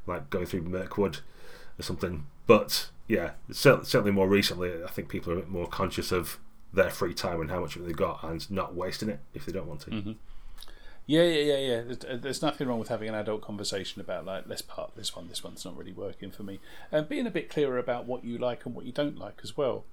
like 0.07 0.31
going 0.31 0.47
through 0.47 0.63
Mirkwood 0.63 1.19
or 1.79 1.83
something. 1.83 2.27
But 2.47 2.91
yeah, 3.09 3.33
certainly 3.53 4.11
more 4.13 4.29
recently, 4.29 4.83
I 4.83 4.89
think 4.89 5.09
people 5.09 5.33
are 5.33 5.37
a 5.37 5.41
bit 5.41 5.49
more 5.49 5.67
conscious 5.67 6.13
of 6.13 6.39
their 6.73 6.91
free 6.91 7.15
time 7.15 7.41
and 7.41 7.51
how 7.51 7.61
much 7.61 7.75
of 7.77 7.83
it 7.83 7.87
they've 7.87 7.97
got, 7.97 8.23
and 8.23 8.49
not 8.51 8.75
wasting 8.75 9.09
it 9.09 9.21
if 9.35 9.45
they 9.45 9.53
don't 9.53 9.67
want 9.67 9.81
to. 9.83 9.91
Yeah, 11.07 11.23
yeah, 11.25 11.55
yeah, 11.55 11.59
yeah. 11.59 11.81
There's, 11.83 12.21
there's 12.23 12.43
nothing 12.43 12.69
wrong 12.69 12.79
with 12.79 12.89
having 12.89 13.09
an 13.09 13.15
adult 13.17 13.43
conversation 13.43 14.01
about 14.01 14.25
like 14.25 14.45
let's 14.47 14.63
part 14.63 14.95
this 14.97 15.17
one. 15.17 15.29
This 15.29 15.43
one's 15.43 15.65
not 15.65 15.77
really 15.77 15.93
working 15.93 16.31
for 16.31 16.45
me, 16.45 16.61
and 16.93 17.09
being 17.09 17.27
a 17.27 17.31
bit 17.31 17.51
clearer 17.51 17.79
about 17.79 18.07
what 18.07 18.25
you 18.25 18.39
like 18.39 18.65
and 18.65 18.75
what 18.75 18.85
you 18.85 18.93
don't 18.93 19.19
like 19.19 19.41
as 19.43 19.57
well. 19.57 19.85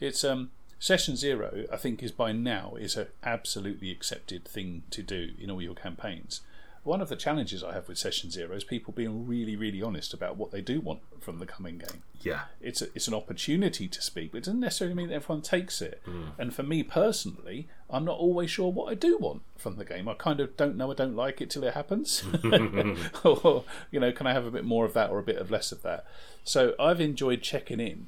It's 0.00 0.24
um 0.24 0.50
session 0.78 1.14
zero. 1.16 1.64
I 1.70 1.76
think 1.76 2.02
is 2.02 2.10
by 2.12 2.32
now 2.32 2.74
is 2.78 2.96
a 2.96 3.08
absolutely 3.22 3.90
accepted 3.90 4.46
thing 4.46 4.82
to 4.90 5.02
do 5.02 5.32
in 5.38 5.50
all 5.50 5.60
your 5.60 5.74
campaigns. 5.74 6.40
One 6.84 7.00
of 7.00 7.08
the 7.08 7.16
challenges 7.16 7.62
I 7.62 7.74
have 7.74 7.86
with 7.86 7.96
session 7.96 8.30
zero 8.30 8.56
is 8.56 8.64
people 8.64 8.92
being 8.92 9.26
really, 9.26 9.54
really 9.54 9.80
honest 9.80 10.12
about 10.12 10.36
what 10.36 10.50
they 10.50 10.60
do 10.60 10.80
want 10.80 11.00
from 11.20 11.38
the 11.38 11.46
coming 11.46 11.78
game 11.78 12.02
Yeah, 12.20 12.42
it's 12.60 12.82
a, 12.82 12.86
it's 12.94 13.06
an 13.06 13.14
opportunity 13.14 13.86
to 13.86 14.02
speak, 14.02 14.32
but 14.32 14.38
it 14.38 14.44
doesn't 14.44 14.58
necessarily 14.58 14.96
mean 14.96 15.08
that 15.08 15.14
everyone 15.14 15.42
takes 15.42 15.80
it. 15.80 16.02
And 16.38 16.52
for 16.52 16.64
me 16.64 16.82
personally, 16.82 17.68
I'm 17.88 18.04
not 18.04 18.18
always 18.18 18.50
sure 18.50 18.72
what 18.72 18.90
I 18.90 18.94
do 18.94 19.16
want 19.16 19.42
from 19.56 19.76
the 19.76 19.84
game. 19.84 20.08
I 20.08 20.14
kind 20.14 20.40
of 20.40 20.56
don't 20.56 20.76
know 20.76 20.90
I 20.90 20.94
don't 20.94 21.14
like 21.14 21.40
it 21.40 21.50
till 21.50 21.62
it 21.62 21.74
happens. 21.74 22.24
or 23.24 23.64
you 23.92 24.00
know, 24.00 24.10
can 24.10 24.26
I 24.26 24.32
have 24.32 24.46
a 24.46 24.50
bit 24.50 24.64
more 24.64 24.84
of 24.84 24.92
that 24.94 25.10
or 25.10 25.20
a 25.20 25.22
bit 25.22 25.36
of 25.36 25.52
less 25.52 25.70
of 25.70 25.82
that? 25.82 26.04
So 26.42 26.74
I've 26.80 27.00
enjoyed 27.00 27.42
checking 27.42 27.78
in 27.78 28.06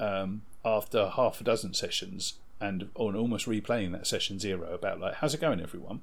um, 0.00 0.42
after 0.64 1.10
half 1.10 1.42
a 1.42 1.44
dozen 1.44 1.74
sessions 1.74 2.34
and 2.60 2.88
on 2.94 3.14
almost 3.14 3.46
replaying 3.46 3.92
that 3.92 4.06
session 4.06 4.38
zero 4.38 4.74
about 4.74 4.98
like 4.98 5.16
how's 5.16 5.34
it 5.34 5.40
going, 5.42 5.60
everyone. 5.60 6.00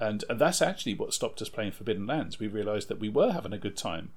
And, 0.00 0.24
and 0.28 0.40
that's 0.40 0.60
actually 0.60 0.94
what 0.94 1.14
stopped 1.14 1.40
us 1.40 1.48
playing 1.48 1.72
Forbidden 1.72 2.06
Lands. 2.06 2.38
We 2.38 2.48
realised 2.48 2.88
that 2.88 2.98
we 3.00 3.08
were 3.08 3.32
having 3.32 3.52
a 3.52 3.58
good 3.58 3.76
time, 3.76 4.10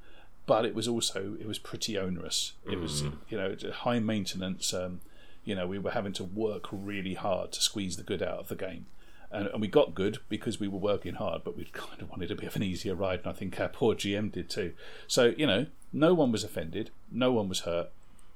but 0.45 0.65
it 0.65 0.73
was 0.73 0.87
also 0.87 1.35
it 1.39 1.47
was 1.47 1.59
pretty 1.59 1.97
onerous. 1.97 2.53
It 2.69 2.79
was 2.79 3.03
you 3.29 3.37
know 3.37 3.55
high 3.73 3.99
maintenance. 3.99 4.73
Um, 4.73 5.01
you 5.45 5.55
know 5.55 5.67
we 5.67 5.77
were 5.79 5.91
having 5.91 6.13
to 6.13 6.23
work 6.23 6.67
really 6.71 7.13
hard 7.13 7.51
to 7.53 7.61
squeeze 7.61 7.95
the 7.95 8.03
good 8.03 8.21
out 8.23 8.39
of 8.39 8.47
the 8.47 8.55
game, 8.55 8.87
and, 9.31 9.47
and 9.47 9.61
we 9.61 9.67
got 9.67 9.93
good 9.93 10.19
because 10.29 10.59
we 10.59 10.67
were 10.67 10.79
working 10.79 11.15
hard. 11.15 11.43
But 11.43 11.55
we 11.55 11.65
kind 11.65 12.01
of 12.01 12.09
wanted 12.09 12.31
a 12.31 12.35
bit 12.35 12.47
of 12.47 12.55
an 12.55 12.63
easier 12.63 12.95
ride, 12.95 13.19
and 13.19 13.27
I 13.27 13.33
think 13.33 13.59
our 13.59 13.69
poor 13.69 13.93
GM 13.93 14.31
did 14.31 14.49
too. 14.49 14.73
So 15.07 15.33
you 15.37 15.45
know, 15.45 15.67
no 15.93 16.13
one 16.13 16.31
was 16.31 16.43
offended, 16.43 16.89
no 17.11 17.31
one 17.31 17.47
was 17.49 17.61
hurt. 17.61 17.89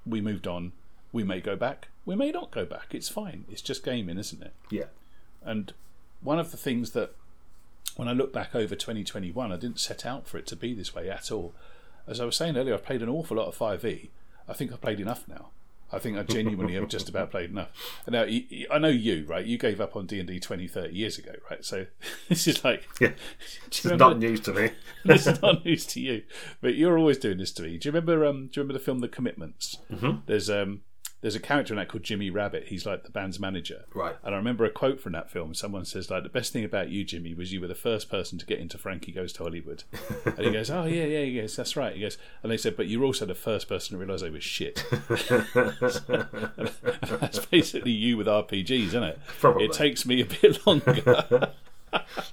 We 0.06 0.22
moved 0.22 0.48
on. 0.48 0.74
We 1.14 1.24
may 1.24 1.42
go 1.42 1.56
back. 1.56 1.90
We 2.06 2.16
may 2.16 2.32
not 2.32 2.52
go 2.52 2.66
back. 2.66 2.88
It's 2.92 3.10
fine. 3.10 3.46
It's 3.50 3.62
just 3.62 3.84
gaming, 3.84 4.18
isn't 4.18 4.42
it? 4.42 4.54
yeah, 4.72 4.86
And 5.44 5.74
one 6.22 6.40
of 6.40 6.52
the 6.52 6.58
things 6.58 6.92
that, 6.92 7.14
when 7.96 8.08
I 8.08 8.14
look 8.14 8.34
back 8.34 8.56
over 8.56 8.76
2021, 8.76 9.52
I 9.52 9.58
didn't 9.58 9.80
set 9.80 10.06
out 10.06 10.28
for 10.28 10.38
it 10.38 10.48
to 10.48 10.56
be 10.56 10.74
this 10.74 10.94
way 10.96 11.10
at 11.10 11.32
all. 11.32 11.54
As 12.08 12.20
I 12.20 12.26
was 12.26 12.36
saying 12.36 12.58
earlier, 12.58 12.74
I've 12.74 12.86
played 12.86 13.02
an 13.02 13.10
awful 13.10 13.38
lot 13.38 13.48
of 13.48 13.58
5e. 13.58 14.10
I 14.48 14.54
think 14.54 14.72
I've 14.72 14.82
played 14.82 15.00
enough 15.00 15.28
now. 15.28 15.50
I 15.94 16.00
think 16.00 16.18
I 16.18 16.24
genuinely 16.24 16.76
have 16.76 16.88
just 16.88 17.10
about 17.10 17.32
played 17.32 17.50
enough. 17.50 17.70
Now, 18.08 18.24
I 18.24 18.78
know 18.80 18.88
you, 18.88 19.26
right? 19.26 19.46
You 19.46 19.58
gave 19.58 19.82
up 19.82 19.96
on 19.96 20.06
D 20.06 20.20
and 20.20 20.28
D 20.28 20.40
20, 20.40 20.68
30 20.68 20.96
years 20.96 21.18
ago, 21.18 21.34
right? 21.50 21.66
So 21.66 21.88
this 22.30 22.48
is 22.48 22.64
like, 22.64 22.88
yeah, 23.00 23.12
it's 23.68 23.84
not 23.84 24.18
news 24.18 24.40
to 24.42 24.54
me. 24.54 24.70
this 25.06 25.28
is 25.28 25.42
not 25.42 25.66
news 25.66 25.86
to 25.88 26.00
you, 26.00 26.24
but 26.62 26.76
you're 26.76 26.98
always 26.98 27.18
doing 27.18 27.40
this 27.40 27.52
to 27.54 27.64
me. 27.64 27.78
Do 27.78 27.90
you 27.90 27.92
remember? 27.92 28.26
Um, 28.26 28.48
do 28.48 28.60
you 28.60 28.64
remember 28.64 28.74
the 28.74 28.84
film 28.84 29.00
The 29.00 29.10
Commitments? 29.10 29.80
Mm-hmm. 29.92 30.20
There's 30.28 30.50
um, 30.50 30.82
there's 31.22 31.36
a 31.36 31.40
character 31.40 31.74
in 31.74 31.78
that 31.78 31.88
called 31.88 32.04
Jimmy 32.04 32.30
Rabbit. 32.32 32.66
He's 32.68 32.86
like 32.86 33.04
the 33.04 33.12
band's 33.12 33.40
manager. 33.40 33.86
Right. 33.94 34.16
And 34.24 34.34
I 34.34 34.38
remember 34.38 34.66
a 34.66 34.72
quote 34.72 35.00
from 35.00 35.14
that 35.14 35.30
film. 35.30 35.54
Someone 35.54 35.86
says 35.86 36.10
like, 36.10 36.24
"The 36.24 36.30
best 36.30 36.52
thing 36.52 36.66
about 36.66 36.90
you, 36.90 37.04
Jimmy, 37.04 37.36
was 37.36 37.54
you 37.54 37.62
were 37.62 37.68
the 37.68 37.76
first 37.76 38.10
person 38.10 38.40
to 38.40 38.46
get 38.46 38.60
into 38.60 38.80
Frankie 38.80 39.12
Goes 39.12 39.32
to 39.34 39.44
Hollywood." 39.44 39.84
and 40.26 40.40
he 40.40 40.52
goes, 40.52 40.72
"Oh 40.72 40.86
yeah, 40.86 41.06
yeah." 41.06 41.24
He 41.24 41.36
goes, 41.36 41.56
"That's 41.56 41.76
right." 41.76 41.94
He 41.96 42.02
goes, 42.02 42.18
and 42.42 42.52
they 42.52 42.58
said, 42.58 42.76
"But 42.76 42.88
you're 42.88 43.04
also 43.04 43.26
the 43.26 43.36
first 43.36 43.70
person 43.70 43.98
to 43.98 44.04
realise 44.04 44.22
they 44.22 44.32
were 44.32 44.42
shit." 44.42 44.84
that's 47.20 47.46
basically 47.46 47.92
you 47.92 48.18
with 48.18 48.28
RPGs, 48.28 48.88
isn't 48.88 49.04
it? 49.04 49.20
Probably. 49.40 49.66
It 49.66 49.74
takes 49.74 50.06
me 50.06 50.22
a 50.22 50.26
bit 50.26 50.66
longer. 50.66 51.52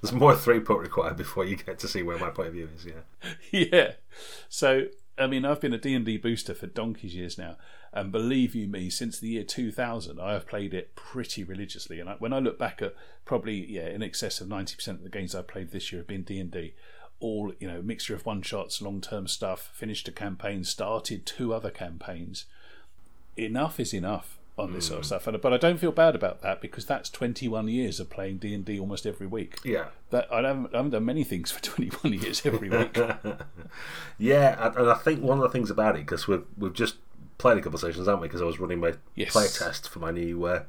There's 0.00 0.12
more 0.12 0.34
throughput 0.34 0.80
required 0.80 1.16
before 1.16 1.44
you 1.44 1.56
get 1.56 1.78
to 1.80 1.88
see 1.88 2.02
where 2.02 2.16
my 2.16 2.30
point 2.30 2.48
of 2.48 2.54
view 2.54 2.68
is. 2.74 2.86
Yeah. 2.86 3.64
yeah. 3.72 3.92
So 4.48 4.86
I 5.18 5.26
mean, 5.26 5.44
I've 5.44 5.60
been 5.60 5.74
a 5.74 5.78
D&D 5.78 6.18
booster 6.18 6.54
for 6.54 6.66
donkey's 6.66 7.14
years 7.14 7.36
now, 7.36 7.56
and 7.92 8.12
believe 8.12 8.54
you 8.54 8.68
me, 8.68 8.88
since 8.90 9.18
the 9.18 9.28
year 9.28 9.44
2000, 9.44 10.20
I 10.20 10.32
have 10.32 10.46
played 10.46 10.72
it 10.74 10.94
pretty 10.94 11.42
religiously. 11.42 11.98
And 11.98 12.08
I, 12.08 12.14
when 12.14 12.32
I 12.32 12.38
look 12.38 12.58
back 12.58 12.80
at 12.82 12.94
probably 13.24 13.66
yeah, 13.66 13.88
in 13.88 14.02
excess 14.02 14.40
of 14.40 14.48
90% 14.48 14.88
of 14.88 15.02
the 15.02 15.08
games 15.08 15.34
I've 15.34 15.48
played 15.48 15.70
this 15.70 15.90
year 15.92 16.00
have 16.00 16.06
been 16.06 16.22
D&D. 16.22 16.74
All 17.20 17.52
you 17.58 17.66
know, 17.66 17.82
mixture 17.82 18.14
of 18.14 18.24
one 18.24 18.42
shots, 18.42 18.80
long 18.80 19.00
term 19.00 19.26
stuff. 19.26 19.70
Finished 19.74 20.06
a 20.06 20.12
campaign, 20.12 20.62
started 20.62 21.26
two 21.26 21.52
other 21.52 21.70
campaigns. 21.70 22.44
Enough 23.36 23.80
is 23.80 23.92
enough 23.92 24.37
on 24.58 24.72
this 24.72 24.86
sort 24.86 25.00
of 25.00 25.06
stuff, 25.06 25.26
and, 25.26 25.40
but 25.40 25.52
I 25.52 25.56
don't 25.56 25.78
feel 25.78 25.92
bad 25.92 26.14
about 26.14 26.42
that 26.42 26.60
because 26.60 26.84
that's 26.86 27.08
21 27.10 27.68
years 27.68 28.00
of 28.00 28.10
playing 28.10 28.38
D 28.38 28.54
and 28.54 28.64
D 28.64 28.78
almost 28.78 29.06
every 29.06 29.26
week. 29.26 29.58
Yeah. 29.64 29.86
That 30.10 30.26
I 30.32 30.42
haven't, 30.42 30.74
I 30.74 30.78
haven't 30.78 30.92
done 30.92 31.04
many 31.04 31.24
things 31.24 31.50
for 31.50 31.60
21 31.62 32.12
years 32.14 32.44
every 32.44 32.68
week. 32.68 32.96
yeah, 34.18 34.66
and, 34.66 34.76
and 34.76 34.90
I 34.90 34.94
think 34.94 35.22
one 35.22 35.38
of 35.38 35.42
the 35.42 35.50
things 35.50 35.70
about 35.70 35.96
it 35.96 36.00
because 36.00 36.26
we've 36.26 36.44
we've 36.56 36.72
just 36.72 36.96
played 37.38 37.58
a 37.58 37.60
couple 37.60 37.76
of 37.76 37.80
sessions, 37.80 38.06
haven't 38.06 38.20
we? 38.20 38.28
Because 38.28 38.42
I 38.42 38.44
was 38.46 38.58
running 38.58 38.80
my 38.80 38.94
Yes. 39.14 39.32
play 39.32 39.46
test 39.46 39.88
for 39.88 39.98
my 40.00 40.10
new 40.10 40.44
uh, 40.44 40.62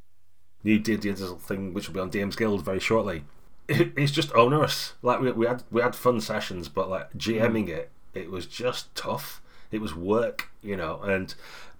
new 0.63 0.79
D&D 0.79 1.11
thing, 1.13 1.73
which 1.73 1.87
will 1.87 1.93
be 1.95 1.99
on 1.99 2.11
DM's 2.11 2.35
Guild 2.35 2.63
very 2.63 2.79
shortly. 2.79 3.23
It, 3.67 3.93
it's 3.95 4.11
just 4.11 4.33
onerous. 4.33 4.93
Like 5.01 5.19
we, 5.19 5.31
we 5.31 5.45
had 5.45 5.63
we 5.71 5.81
had 5.81 5.95
fun 5.95 6.21
sessions, 6.21 6.69
but 6.69 6.89
like 6.89 7.13
GMing 7.13 7.69
it, 7.69 7.91
it 8.13 8.29
was 8.31 8.45
just 8.45 8.93
tough. 8.95 9.41
It 9.71 9.81
was 9.81 9.93
work, 9.95 10.49
you 10.63 10.75
know, 10.75 10.99
and 11.03 11.33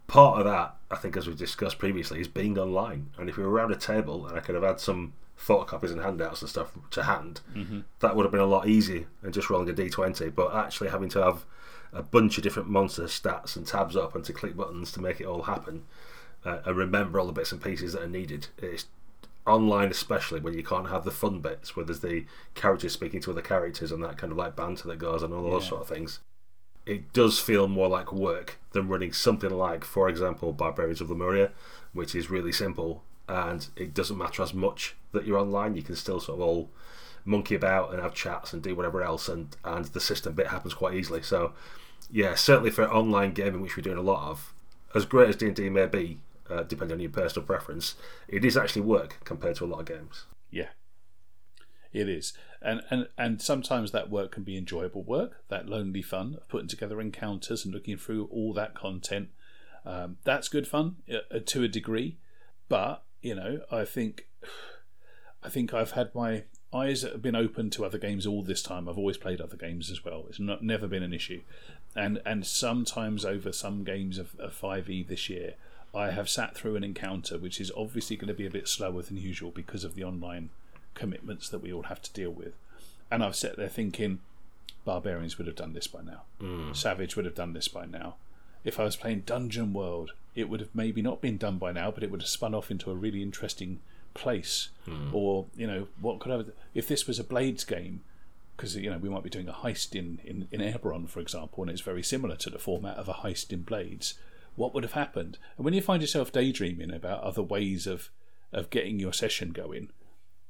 part 0.10 0.39
of 0.39 0.45
that, 0.45 0.76
I 0.91 0.95
think, 0.97 1.16
as 1.16 1.26
we've 1.28 1.38
discussed 1.38 1.78
previously, 1.80 2.20
is 2.20 2.28
being 2.28 2.57
online. 2.57 3.12
And 3.18 3.30
if 3.30 3.38
we 3.38 3.43
were 3.43 3.49
around 3.51 3.72
a 3.72 3.78
table 3.78 4.28
and 4.28 4.36
I 4.38 4.41
could 4.41 4.55
have 4.55 4.64
had 4.64 4.80
some 4.82 5.14
photocopies 5.38 5.91
and 5.91 6.01
handouts 6.01 6.41
and 6.41 6.49
stuff 6.49 6.72
to 6.91 7.03
hand, 7.03 7.39
that 7.99 8.16
would 8.16 8.24
have 8.26 8.32
been 8.32 8.41
a 8.41 8.45
lot 8.45 8.68
easier 8.68 9.05
than 9.22 9.32
just 9.32 9.49
rolling 9.49 9.70
a 9.70 9.74
d20. 9.74 10.36
But 10.36 10.53
actually 10.53 10.89
having 10.89 11.10
to 11.10 11.24
have 11.24 11.45
a 11.93 12.03
bunch 12.03 12.38
of 12.38 12.43
different 12.43 12.70
monster 12.70 13.03
stats 13.03 13.55
and 13.55 13.66
tabs 13.66 13.95
up 13.95 14.14
and 14.16 14.24
to 14.26 14.34
click 14.34 14.55
buttons 14.57 14.91
to 14.91 15.01
make 15.01 15.20
it 15.22 15.26
all 15.26 15.43
happen 15.43 15.86
uh, 16.45 16.60
and 16.66 16.78
remember 16.78 17.20
all 17.20 17.26
the 17.26 17.32
bits 17.34 17.51
and 17.51 17.64
pieces 17.64 17.93
that 17.93 18.03
are 18.03 18.07
needed. 18.07 18.47
It's 18.60 18.86
online, 19.47 19.89
especially 19.89 20.39
when 20.39 20.53
you 20.53 20.64
can't 20.64 20.89
have 20.89 21.03
the 21.05 21.10
fun 21.12 21.39
bits 21.39 21.76
where 21.76 21.84
there's 21.86 22.01
the 22.01 22.26
characters 22.53 22.93
speaking 22.93 23.20
to 23.22 23.32
other 23.32 23.41
characters 23.41 23.91
and 23.91 24.03
that 24.03 24.18
kind 24.18 24.32
of 24.32 24.38
like 24.38 24.55
banter 24.55 24.88
that 24.89 24.97
goes 24.99 25.24
on, 25.24 25.34
all 25.34 25.49
those 25.49 25.64
Yeah. 25.64 25.70
sort 25.70 25.82
of 25.82 25.88
things. 25.88 26.20
It 26.86 27.14
does 27.14 27.40
feel 27.40 27.68
more 27.68 27.88
like 27.88 28.12
work 28.12 28.58
than 28.72 28.88
running 28.88 29.14
something 29.14 29.50
like, 29.50 29.84
for 29.84 30.10
example, 30.10 30.54
Barbarians 30.54 31.02
of 31.02 31.10
Lemuria, 31.10 31.52
which 31.94 32.16
is 32.16 32.30
really 32.30 32.52
simple 32.52 33.04
and 33.30 33.68
it 33.76 33.94
doesn't 33.94 34.18
matter 34.18 34.42
as 34.42 34.54
much 34.54 34.96
that 35.12 35.26
you're 35.26 35.38
online. 35.38 35.76
You 35.76 35.84
can 35.84 35.96
still 35.96 36.20
sort 36.20 36.40
of 36.40 36.46
all 36.46 36.70
monkey 37.24 37.56
about 37.56 37.94
and 37.94 38.02
have 38.02 38.14
chats 38.14 38.54
and 38.54 38.62
do 38.62 38.76
whatever 38.76 39.04
else, 39.04 39.30
and 39.30 39.56
and 39.64 39.86
the 39.86 40.00
system 40.00 40.34
bit 40.34 40.48
happens 40.48 40.74
quite 40.74 40.96
easily. 40.96 41.22
So, 41.22 41.54
yeah, 42.12 42.36
certainly 42.36 42.72
for 42.72 42.92
online 42.92 43.32
gaming, 43.32 43.62
which 43.62 43.78
we're 43.78 43.84
doing 43.84 43.98
a 43.98 44.02
lot 44.02 44.30
of, 44.30 44.54
as 44.96 45.06
great 45.06 45.30
as 45.30 45.36
D 45.36 45.46
and 45.46 45.56
D 45.56 45.70
may 45.70 45.86
be, 45.86 46.18
uh, 46.50 46.64
depending 46.64 46.96
on 46.96 47.02
your 47.02 47.12
personal 47.12 47.46
preference, 47.46 47.96
it 48.28 48.44
is 48.44 48.58
actually 48.58 48.82
work 48.82 49.18
compared 49.24 49.56
to 49.58 49.66
a 49.66 49.68
lot 49.68 49.82
of 49.82 49.86
games. 49.86 50.26
Yeah, 50.50 50.70
it 51.92 52.08
is, 52.08 52.34
and 52.62 52.82
and 52.90 53.08
and 53.18 53.42
sometimes 53.42 53.92
that 53.92 54.10
work 54.10 54.32
can 54.32 54.44
be 54.44 54.58
enjoyable 54.58 55.04
work, 55.04 55.44
that 55.50 55.68
lonely 55.68 56.02
fun 56.02 56.36
of 56.36 56.48
putting 56.48 56.68
together 56.68 57.02
encounters 57.02 57.66
and 57.66 57.74
looking 57.74 57.98
through 57.98 58.26
all 58.32 58.54
that 58.54 58.76
content. 58.76 59.30
Um, 59.86 60.18
that's 60.24 60.50
good 60.50 60.68
fun 60.68 60.98
uh, 61.12 61.18
uh, 61.34 61.40
to 61.46 61.64
a 61.64 61.68
degree, 61.68 62.18
but 62.68 63.04
you 63.22 63.34
know, 63.34 63.62
I 63.72 63.86
think, 63.86 64.28
I 65.44 65.50
think 65.50 65.74
I've 65.74 65.92
had 65.92 66.14
my 66.14 66.44
eyes 66.72 67.02
have 67.02 67.22
been 67.24 67.36
open 67.36 67.72
to 67.72 67.86
other 67.86 67.98
games 67.98 68.28
all 68.28 68.44
this 68.44 68.62
time. 68.62 68.88
I've 68.88 68.98
always 68.98 69.18
played 69.18 69.42
other 69.42 69.58
games 69.58 69.90
as 69.90 70.06
well. 70.06 70.26
It's 70.30 70.40
not 70.40 70.62
never 70.62 70.88
been 70.88 71.04
an 71.04 71.14
issue, 71.14 71.42
and 71.96 72.22
and 72.24 72.46
sometimes 72.46 73.26
over 73.26 73.52
some 73.52 73.84
games 73.84 74.20
of 74.20 74.30
Five 74.52 74.92
E 74.92 75.02
this 75.02 75.28
year, 75.28 75.56
I 75.96 76.12
have 76.12 76.30
sat 76.30 76.56
through 76.56 76.76
an 76.76 76.84
encounter 76.84 77.40
which 77.40 77.60
is 77.60 77.72
obviously 77.76 78.16
going 78.16 78.28
to 78.28 78.34
be 78.36 78.46
a 78.46 78.52
bit 78.52 78.68
slower 78.68 79.02
than 79.02 79.18
usual 79.18 79.50
because 79.50 79.84
of 79.84 79.96
the 79.96 80.04
online 80.04 80.50
commitments 81.00 81.50
that 81.50 81.60
we 81.60 81.74
all 81.74 81.84
have 81.84 82.02
to 82.04 82.14
deal 82.14 82.30
with. 82.30 82.54
And 83.10 83.24
I've 83.24 83.36
sat 83.36 83.58
there 83.58 83.70
thinking, 83.70 84.20
barbarians 84.86 85.38
would 85.38 85.47
have 85.47 85.56
done 85.56 85.74
this 85.74 85.88
by 85.88 86.02
now. 86.02 86.24
Hmm. 86.39 86.74
Savage 86.74 87.16
would 87.16 87.26
have 87.26 87.36
done 87.36 87.54
this 87.54 87.68
by 87.68 87.86
now. 87.86 88.16
If 88.64 88.80
I 88.80 88.84
was 88.84 88.97
playing 88.97 89.22
Dungeon 89.22 89.74
World, 89.74 90.12
it 90.36 90.50
would 90.50 90.60
have 90.60 90.76
maybe 90.76 91.02
not 91.02 91.22
been 91.22 91.38
done 91.38 91.58
by 91.58 91.72
now, 91.72 91.89
but 91.89 92.04
it 92.04 92.12
would 92.12 92.22
have 92.22 92.30
spun 92.30 92.54
off 92.54 92.70
into 92.70 92.91
a 92.91 92.95
really 92.95 93.24
interesting 93.24 93.80
place. 94.14 94.70
Hmm. 94.86 95.10
Or 95.14 95.45
you 95.56 95.66
know, 95.66 95.88
what 96.00 96.20
could 96.20 96.32
I? 96.32 96.38
Have, 96.38 96.52
if 96.74 96.88
this 96.88 97.08
was 97.08 97.18
a 97.18 97.24
Blades 97.24 97.64
game, 97.64 98.02
because 98.56 98.76
you 98.76 98.89
know 98.89 98.97
we 98.97 99.10
might 99.10 99.24
be 99.24 99.30
doing 99.30 99.47
a 99.47 99.54
heist 99.54 99.95
in, 99.95 100.20
in 100.26 100.47
in 100.52 100.60
Eberron, 100.60 101.08
for 101.08 101.22
example, 101.22 101.64
and 101.64 101.72
it's 101.72 101.82
very 101.82 102.04
similar 102.04 102.36
to 102.36 102.50
the 102.50 102.60
format 102.60 102.97
of 102.97 103.08
a 103.08 103.14
heist 103.14 103.52
in 103.52 103.62
Blades. 103.62 104.16
What 104.56 104.74
would 104.74 104.84
have 104.84 104.93
happened? 104.93 105.38
And 105.56 105.64
when 105.64 105.74
you 105.74 105.82
find 105.82 106.02
yourself 106.02 106.32
daydreaming 106.32 106.91
about 106.91 107.24
other 107.24 107.43
ways 107.43 107.88
of 107.88 108.10
of 108.52 108.70
getting 108.70 109.00
your 109.00 109.14
session 109.14 109.52
going, 109.52 109.89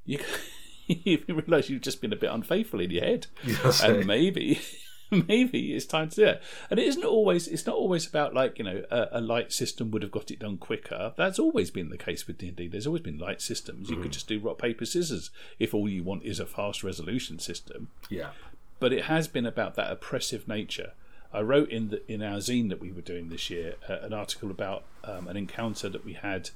you 0.04 0.20
you 0.86 1.18
realise 1.28 1.68
you've 1.68 1.82
just 1.82 2.00
been 2.00 2.12
a 2.12 2.16
bit 2.16 2.30
unfaithful 2.30 2.80
in 2.80 2.90
your 2.90 3.04
head, 3.04 3.26
Yes, 3.44 3.82
and 3.82 4.06
maybe 4.06 4.60
maybe 5.10 5.74
it's 5.74 5.86
time 5.86 6.08
to 6.10 6.16
do 6.16 6.24
it. 6.24 6.42
And 6.70 6.78
it 6.78 6.86
isn't 6.86 7.04
always 7.04 7.48
it's 7.48 7.66
not 7.66 7.76
always 7.76 8.06
about 8.06 8.34
like 8.34 8.58
you 8.58 8.64
know 8.64 8.82
a, 8.90 9.08
a 9.12 9.20
light 9.20 9.52
system 9.52 9.90
would 9.90 10.02
have 10.02 10.12
got 10.12 10.30
it 10.30 10.40
done 10.40 10.56
quicker. 10.56 11.12
That's 11.16 11.38
always 11.38 11.70
been 11.70 11.90
the 11.90 11.98
case 11.98 12.26
with 12.26 12.38
D 12.38 12.48
and 12.48 12.56
D. 12.56 12.68
There's 12.68 12.86
always 12.86 13.02
been 13.02 13.18
light 13.18 13.40
systems. 13.40 13.90
You 13.90 13.96
could 13.96 14.12
just 14.12 14.28
do 14.28 14.38
rock 14.40 14.58
paper 14.58 14.84
scissors 14.84 15.30
if 15.58 15.74
all 15.74 15.88
you 15.88 16.02
want 16.02 16.24
is 16.24 16.40
a 16.40 16.46
fast 16.46 16.82
resolution 16.82 17.38
system 17.38 17.88
Yeah, 18.08 18.30
but 18.78 18.92
it 18.92 19.04
has 19.04 19.28
been 19.28 19.46
about 19.46 19.74
that 19.76 19.90
oppressive 19.90 20.48
nature. 20.48 20.92
I 21.32 21.42
wrote 21.42 21.70
in 21.70 21.90
the, 21.90 22.12
in 22.12 22.22
our 22.22 22.38
zine 22.38 22.70
that 22.70 22.80
we 22.80 22.90
were 22.90 23.02
doing 23.02 23.28
this 23.28 23.50
year 23.50 23.76
uh, 23.88 23.98
an 24.02 24.12
article 24.12 24.50
about 24.50 24.82
um, 25.04 25.28
an 25.28 25.36
encounter 25.36 25.88
that 25.88 26.04
we 26.04 26.14
had 26.14 26.50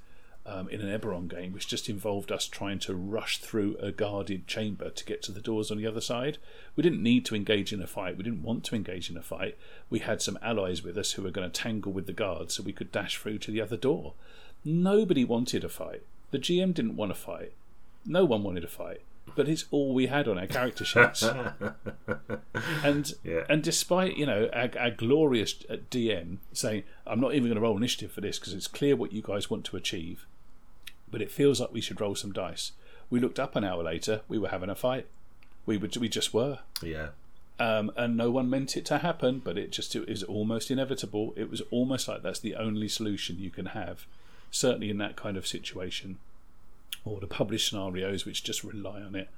um, 0.47 0.68
in 0.68 0.80
an 0.82 1.01
Eberron 1.01 1.26
game, 1.28 1.53
which 1.53 1.66
just 1.66 1.88
involved 1.88 2.30
us 2.30 2.47
trying 2.47 2.78
to 2.80 2.95
rush 2.95 3.38
through 3.38 3.76
a 3.80 3.90
guarded 3.90 4.47
chamber 4.47 4.90
to 4.90 5.05
get 5.05 5.22
to 5.22 5.32
the 5.32 5.40
doors 5.40 5.70
on 5.70 5.78
the 5.78 5.86
other 5.86 6.01
side. 6.03 6.36
We 6.76 6.82
didn't 6.82 7.03
need 7.03 7.24
to 7.26 7.34
engage 7.34 7.72
in 7.72 7.80
a 7.82 7.86
fight. 7.86 8.16
We 8.18 8.24
didn't 8.24 8.42
want 8.42 8.62
to 8.64 8.74
engage 8.76 9.09
in 9.11 9.16
a 9.16 9.22
fight. 9.22 9.57
We 9.88 10.01
had 10.01 10.20
some 10.20 10.38
allies 10.42 10.82
with 10.82 10.99
us 10.99 11.12
who 11.12 11.22
were 11.22 11.30
going 11.30 11.51
to 11.51 11.61
tangle 11.62 11.92
with 11.92 12.07
the 12.07 12.12
guards 12.12 12.55
so 12.55 12.62
we 12.62 12.72
could 12.74 12.92
dash 12.92 13.16
through 13.18 13.38
to 13.38 13.51
the 13.51 13.61
other 13.62 13.76
door. 13.78 14.12
Nobody 14.64 15.24
wanted 15.24 15.64
a 15.64 15.68
fight. 15.68 16.03
The 16.30 16.38
GM 16.38 16.74
didn't 16.74 16.97
want 16.97 17.12
a 17.12 17.14
fight. 17.14 17.53
No 18.05 18.24
one 18.24 18.42
wanted 18.42 18.64
a 18.64 18.68
fight. 18.68 19.01
But 19.36 19.49
it's 19.49 19.64
all 19.70 19.95
we 19.95 20.07
had 20.09 20.28
on 20.28 20.38
our 20.38 20.47
character 20.47 20.84
sheets 20.84 21.22
and 22.84 23.14
Yeah. 23.24 23.45
and 23.49 23.62
despite 23.62 24.16
you 24.16 24.26
know 24.26 24.49
our, 24.53 24.70
our 24.78 24.90
glorious 24.90 25.55
uh, 25.70 25.76
DM 25.90 26.38
saying 26.53 26.84
I'm 27.07 27.20
not 27.20 27.32
even 27.34 27.45
going 27.49 27.55
to 27.57 27.61
roll 27.61 27.76
initiative 27.76 28.12
for 28.12 28.20
this 28.20 28.38
because 28.38 28.53
it's 28.53 28.66
clear 28.66 28.97
what 28.97 29.12
you 29.12 29.22
guys 29.22 29.51
want 29.51 29.64
to 29.66 29.76
achieve, 29.76 30.26
but 31.15 31.23
it 31.23 31.31
feels 31.31 31.61
like 31.61 31.73
we 31.73 31.81
should 31.81 32.01
roll 32.01 32.17
some 32.17 32.33
dice. 32.33 32.73
We 33.09 33.21
looked 33.21 33.39
up 33.39 33.55
an 33.55 33.62
hour 33.62 33.85
later. 33.85 34.23
We 34.27 34.37
were 34.37 34.49
having 34.49 34.69
a 34.69 34.75
fight. 34.75 35.07
We 35.65 35.77
would 35.77 35.97
we 35.97 36.09
just 36.09 36.35
were, 36.35 36.59
yeah, 36.83 37.11
um, 37.61 37.93
and 37.97 38.17
no 38.17 38.33
one 38.33 38.51
meant 38.51 38.77
it 38.77 38.85
to 38.87 38.99
happen. 38.99 39.39
But 39.39 39.57
it 39.57 39.71
just 39.71 39.95
it 39.95 40.09
was 40.09 40.25
almost 40.25 40.73
inevitable. 40.73 41.33
It 41.37 41.49
was 41.49 41.62
almost 41.71 42.09
like 42.09 42.23
that's 42.25 42.41
the 42.41 42.57
only 42.57 42.89
solution 42.89 43.39
you 43.39 43.51
can 43.51 43.67
have, 43.67 44.07
certainly 44.51 44.91
in 44.91 44.99
that 44.99 45.15
kind 45.15 45.37
of 45.37 45.47
situation, 45.47 46.19
or 47.05 47.21
the 47.21 47.29
published 47.29 47.69
scenarios 47.69 48.27
which 48.27 48.43
just 48.43 48.65
rely 48.65 49.01
on 49.01 49.15
it 49.15 49.29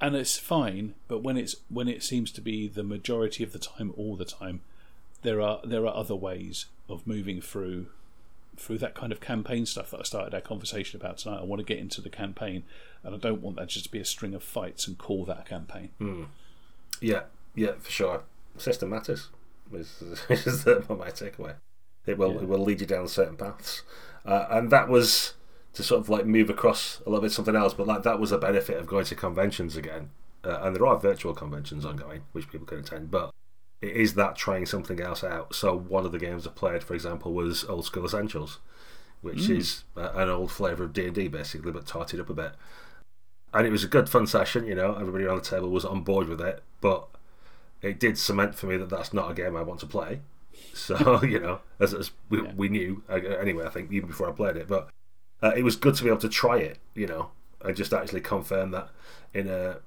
and 0.00 0.16
it's 0.16 0.38
fine 0.38 0.92
but 1.06 1.22
when 1.22 1.36
it's 1.36 1.54
when 1.68 1.86
it 1.86 2.02
seems 2.02 2.32
to 2.32 2.40
be 2.40 2.66
the 2.66 2.82
majority 2.82 3.44
of 3.44 3.52
the 3.52 3.60
time 3.60 3.94
all 3.96 4.16
the 4.16 4.24
time 4.24 4.60
there 5.22 5.40
are 5.40 5.60
there 5.62 5.86
are 5.86 5.94
other 5.94 6.16
ways 6.16 6.66
of 6.88 7.06
moving 7.06 7.40
through 7.40 7.86
through 8.56 8.78
that 8.78 8.94
kind 8.94 9.12
of 9.12 9.20
campaign 9.20 9.66
stuff 9.66 9.90
that 9.90 10.00
I 10.00 10.02
started 10.02 10.34
our 10.34 10.40
conversation 10.40 11.00
about 11.00 11.18
tonight 11.18 11.40
I 11.40 11.44
want 11.44 11.60
to 11.60 11.64
get 11.64 11.78
into 11.78 12.00
the 12.00 12.10
campaign 12.10 12.62
and 13.02 13.14
I 13.14 13.18
don't 13.18 13.40
want 13.42 13.56
that 13.56 13.68
just 13.68 13.84
to 13.86 13.90
be 13.90 13.98
a 14.00 14.04
string 14.04 14.34
of 14.34 14.42
fights 14.42 14.86
and 14.86 14.96
call 14.98 15.24
that 15.26 15.40
a 15.40 15.42
campaign 15.42 15.90
yeah, 17.00 17.22
yeah, 17.54 17.72
for 17.80 17.90
sure. 17.90 18.22
System 18.56 18.90
matters. 18.90 19.28
Is, 19.72 20.00
is 20.28 20.64
the, 20.64 20.84
my 20.88 21.10
takeaway. 21.10 21.54
It 22.06 22.18
will 22.18 22.34
Yeah. 22.34 22.42
it 22.42 22.48
will 22.48 22.60
lead 22.62 22.80
you 22.80 22.86
down 22.86 23.08
certain 23.08 23.36
paths, 23.36 23.82
uh, 24.24 24.46
and 24.50 24.70
that 24.70 24.88
was 24.88 25.34
to 25.72 25.82
sort 25.82 26.00
of 26.00 26.08
like 26.08 26.24
move 26.26 26.50
across 26.50 27.00
a 27.04 27.10
little 27.10 27.22
bit 27.22 27.32
something 27.32 27.56
else. 27.56 27.74
But 27.74 27.86
like 27.86 28.02
that 28.04 28.20
was 28.20 28.30
a 28.30 28.38
benefit 28.38 28.76
of 28.76 28.86
going 28.86 29.06
to 29.06 29.14
conventions 29.16 29.76
again, 29.76 30.10
uh, 30.44 30.60
and 30.62 30.76
there 30.76 30.86
are 30.86 30.98
virtual 30.98 31.34
conventions 31.34 31.84
ongoing 31.84 32.22
which 32.32 32.48
people 32.48 32.66
can 32.66 32.78
attend, 32.78 33.10
but. 33.10 33.30
It 33.84 33.96
is 33.96 34.14
that 34.14 34.36
trying 34.36 34.66
something 34.66 35.00
else 35.00 35.22
out. 35.22 35.54
So 35.54 35.76
one 35.76 36.06
of 36.06 36.12
the 36.12 36.18
games 36.18 36.46
I 36.46 36.50
played, 36.50 36.82
for 36.82 36.94
example, 36.94 37.32
was 37.34 37.64
Old 37.64 37.84
School 37.84 38.04
Essentials, 38.06 38.58
which 39.20 39.48
is 39.50 39.84
uh, 39.96 40.10
an 40.14 40.28
old 40.30 40.50
flavour 40.50 40.84
of 40.84 40.92
D 40.92 41.04
and 41.06 41.14
D, 41.14 41.28
basically, 41.28 41.70
but 41.72 41.86
tarted 41.86 42.18
up 42.20 42.30
a 42.30 42.34
bit. 42.34 42.52
And 43.52 43.66
it 43.66 43.70
was 43.70 43.84
a 43.84 43.88
good, 43.88 44.08
fun 44.08 44.26
session. 44.26 44.66
You 44.66 44.74
know, 44.74 44.94
everybody 44.94 45.24
around 45.24 45.44
the 45.44 45.50
table 45.50 45.68
was 45.68 45.84
on 45.84 46.02
board 46.02 46.28
with 46.28 46.40
it, 46.40 46.62
but 46.80 47.08
it 47.82 48.00
did 48.00 48.16
cement 48.18 48.54
for 48.54 48.66
me 48.66 48.76
that 48.78 48.88
that's 48.88 49.12
not 49.12 49.30
a 49.30 49.34
game 49.34 49.54
I 49.56 49.62
want 49.62 49.80
to 49.80 49.86
play. 49.86 50.20
So 50.72 51.22
you 51.34 51.38
know, 51.38 51.60
as, 51.78 51.92
as 51.92 52.10
we, 52.30 52.42
Yeah. 52.42 52.52
we 52.56 52.68
knew 52.68 53.02
uh, 53.08 53.14
anyway, 53.16 53.66
I 53.66 53.70
think 53.70 53.92
even 53.92 54.08
before 54.08 54.28
I 54.28 54.32
played 54.32 54.56
it, 54.56 54.66
but 54.66 54.88
uh, 55.42 55.52
it 55.56 55.62
was 55.62 55.76
good 55.76 55.94
to 55.96 56.02
be 56.02 56.08
able 56.08 56.20
to 56.20 56.28
try 56.28 56.58
it. 56.58 56.78
You 56.94 57.06
know, 57.06 57.30
and 57.60 57.76
just 57.76 57.92
actually 57.92 58.22
confirm 58.22 58.70
that 58.70 58.88
in 59.34 59.48
a 59.48 59.80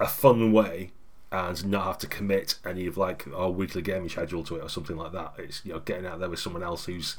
a 0.00 0.08
fun 0.08 0.52
way 0.52 0.92
and 1.32 1.66
not 1.66 1.84
have 1.84 1.98
to 1.98 2.06
commit 2.06 2.58
any 2.64 2.86
of 2.86 2.96
like 2.96 3.26
our 3.34 3.50
weekly 3.50 3.80
gaming 3.82 4.08
schedule 4.10 4.44
to 4.44 4.56
it 4.56 4.62
or 4.62 4.68
something 4.68 4.96
like 4.96 5.12
that. 5.12 5.32
It's 5.38 5.64
you 5.64 5.72
know 5.72 5.80
getting 5.80 6.06
out 6.06 6.20
there 6.20 6.28
with 6.30 6.38
someone 6.38 6.62
else 6.62 6.84
who's 6.84 7.16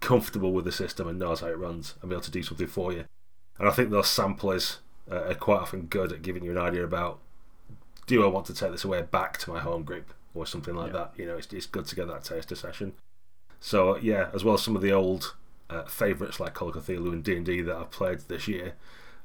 comfortable 0.00 0.52
with 0.52 0.64
the 0.64 0.72
system 0.72 1.08
and 1.08 1.18
knows 1.18 1.40
how 1.40 1.48
it 1.48 1.58
runs 1.58 1.94
and 2.00 2.08
be 2.08 2.14
able 2.14 2.22
to 2.22 2.30
do 2.30 2.42
something 2.42 2.66
for 2.66 2.92
you. 2.92 3.04
And 3.58 3.68
I 3.68 3.72
think 3.72 3.90
those 3.90 4.08
samplers 4.08 4.78
uh, 5.10 5.16
are 5.30 5.34
quite 5.34 5.60
often 5.60 5.82
good 5.86 6.12
at 6.12 6.22
giving 6.22 6.44
you 6.44 6.50
an 6.52 6.58
idea 6.58 6.84
about 6.84 7.18
do 8.06 8.22
I 8.24 8.28
want 8.28 8.46
to 8.46 8.54
take 8.54 8.70
this 8.70 8.84
away 8.84 9.02
back 9.02 9.36
to 9.38 9.50
my 9.50 9.58
home 9.60 9.82
group 9.82 10.14
or 10.34 10.46
something 10.46 10.74
like 10.76 10.92
Yeah. 10.92 10.98
that. 10.98 11.12
You 11.16 11.26
know, 11.26 11.36
it's, 11.36 11.52
it's 11.52 11.66
good 11.66 11.86
to 11.86 11.96
get 11.96 12.06
that 12.08 12.22
taster 12.24 12.54
session. 12.54 12.92
So 13.58 13.96
yeah, 13.96 14.28
as 14.32 14.44
well 14.44 14.54
as 14.54 14.62
some 14.62 14.76
of 14.76 14.82
the 14.82 14.92
old 14.92 15.34
uh, 15.68 15.84
favourites 15.84 16.38
like 16.38 16.54
Call 16.54 16.68
of 16.68 16.76
Cthulhu 16.76 17.12
and 17.12 17.24
D 17.24 17.36
and 17.36 17.44
D 17.44 17.62
that 17.62 17.74
I've 17.76 17.90
played 17.90 18.20
this 18.28 18.46
year, 18.46 18.74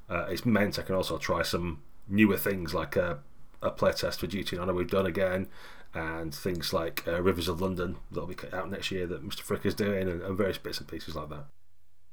uh, 0.10 0.26
it's 0.30 0.46
meant 0.46 0.80
I 0.80 0.82
can 0.82 0.96
also 0.96 1.18
try 1.20 1.44
some 1.44 1.82
newer 2.08 2.38
things 2.38 2.74
like 2.74 2.96
a, 2.96 3.20
a 3.62 3.72
playtest 3.72 4.18
for 4.20 4.28
Duty 4.28 4.56
and 4.56 4.64
Honor 4.64 4.74
we've 4.74 4.90
done 4.90 5.06
again, 5.06 5.48
and 5.94 6.34
things 6.34 6.74
like 6.74 7.04
uh, 7.08 7.22
Rivers 7.22 7.48
of 7.48 7.62
London 7.62 7.98
that'll 8.12 8.28
be 8.28 8.36
out 8.54 8.70
next 8.72 8.92
year 8.92 9.06
that 9.08 9.28
Mr. 9.28 9.42
Frick 9.42 9.66
is 9.66 9.76
doing, 9.76 10.08
and, 10.08 10.22
and 10.22 10.38
various 10.38 10.58
bits 10.58 10.80
and 10.80 10.88
pieces 10.88 11.16
like 11.16 11.30
that. 11.30 11.46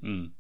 Mm. 0.02 0.30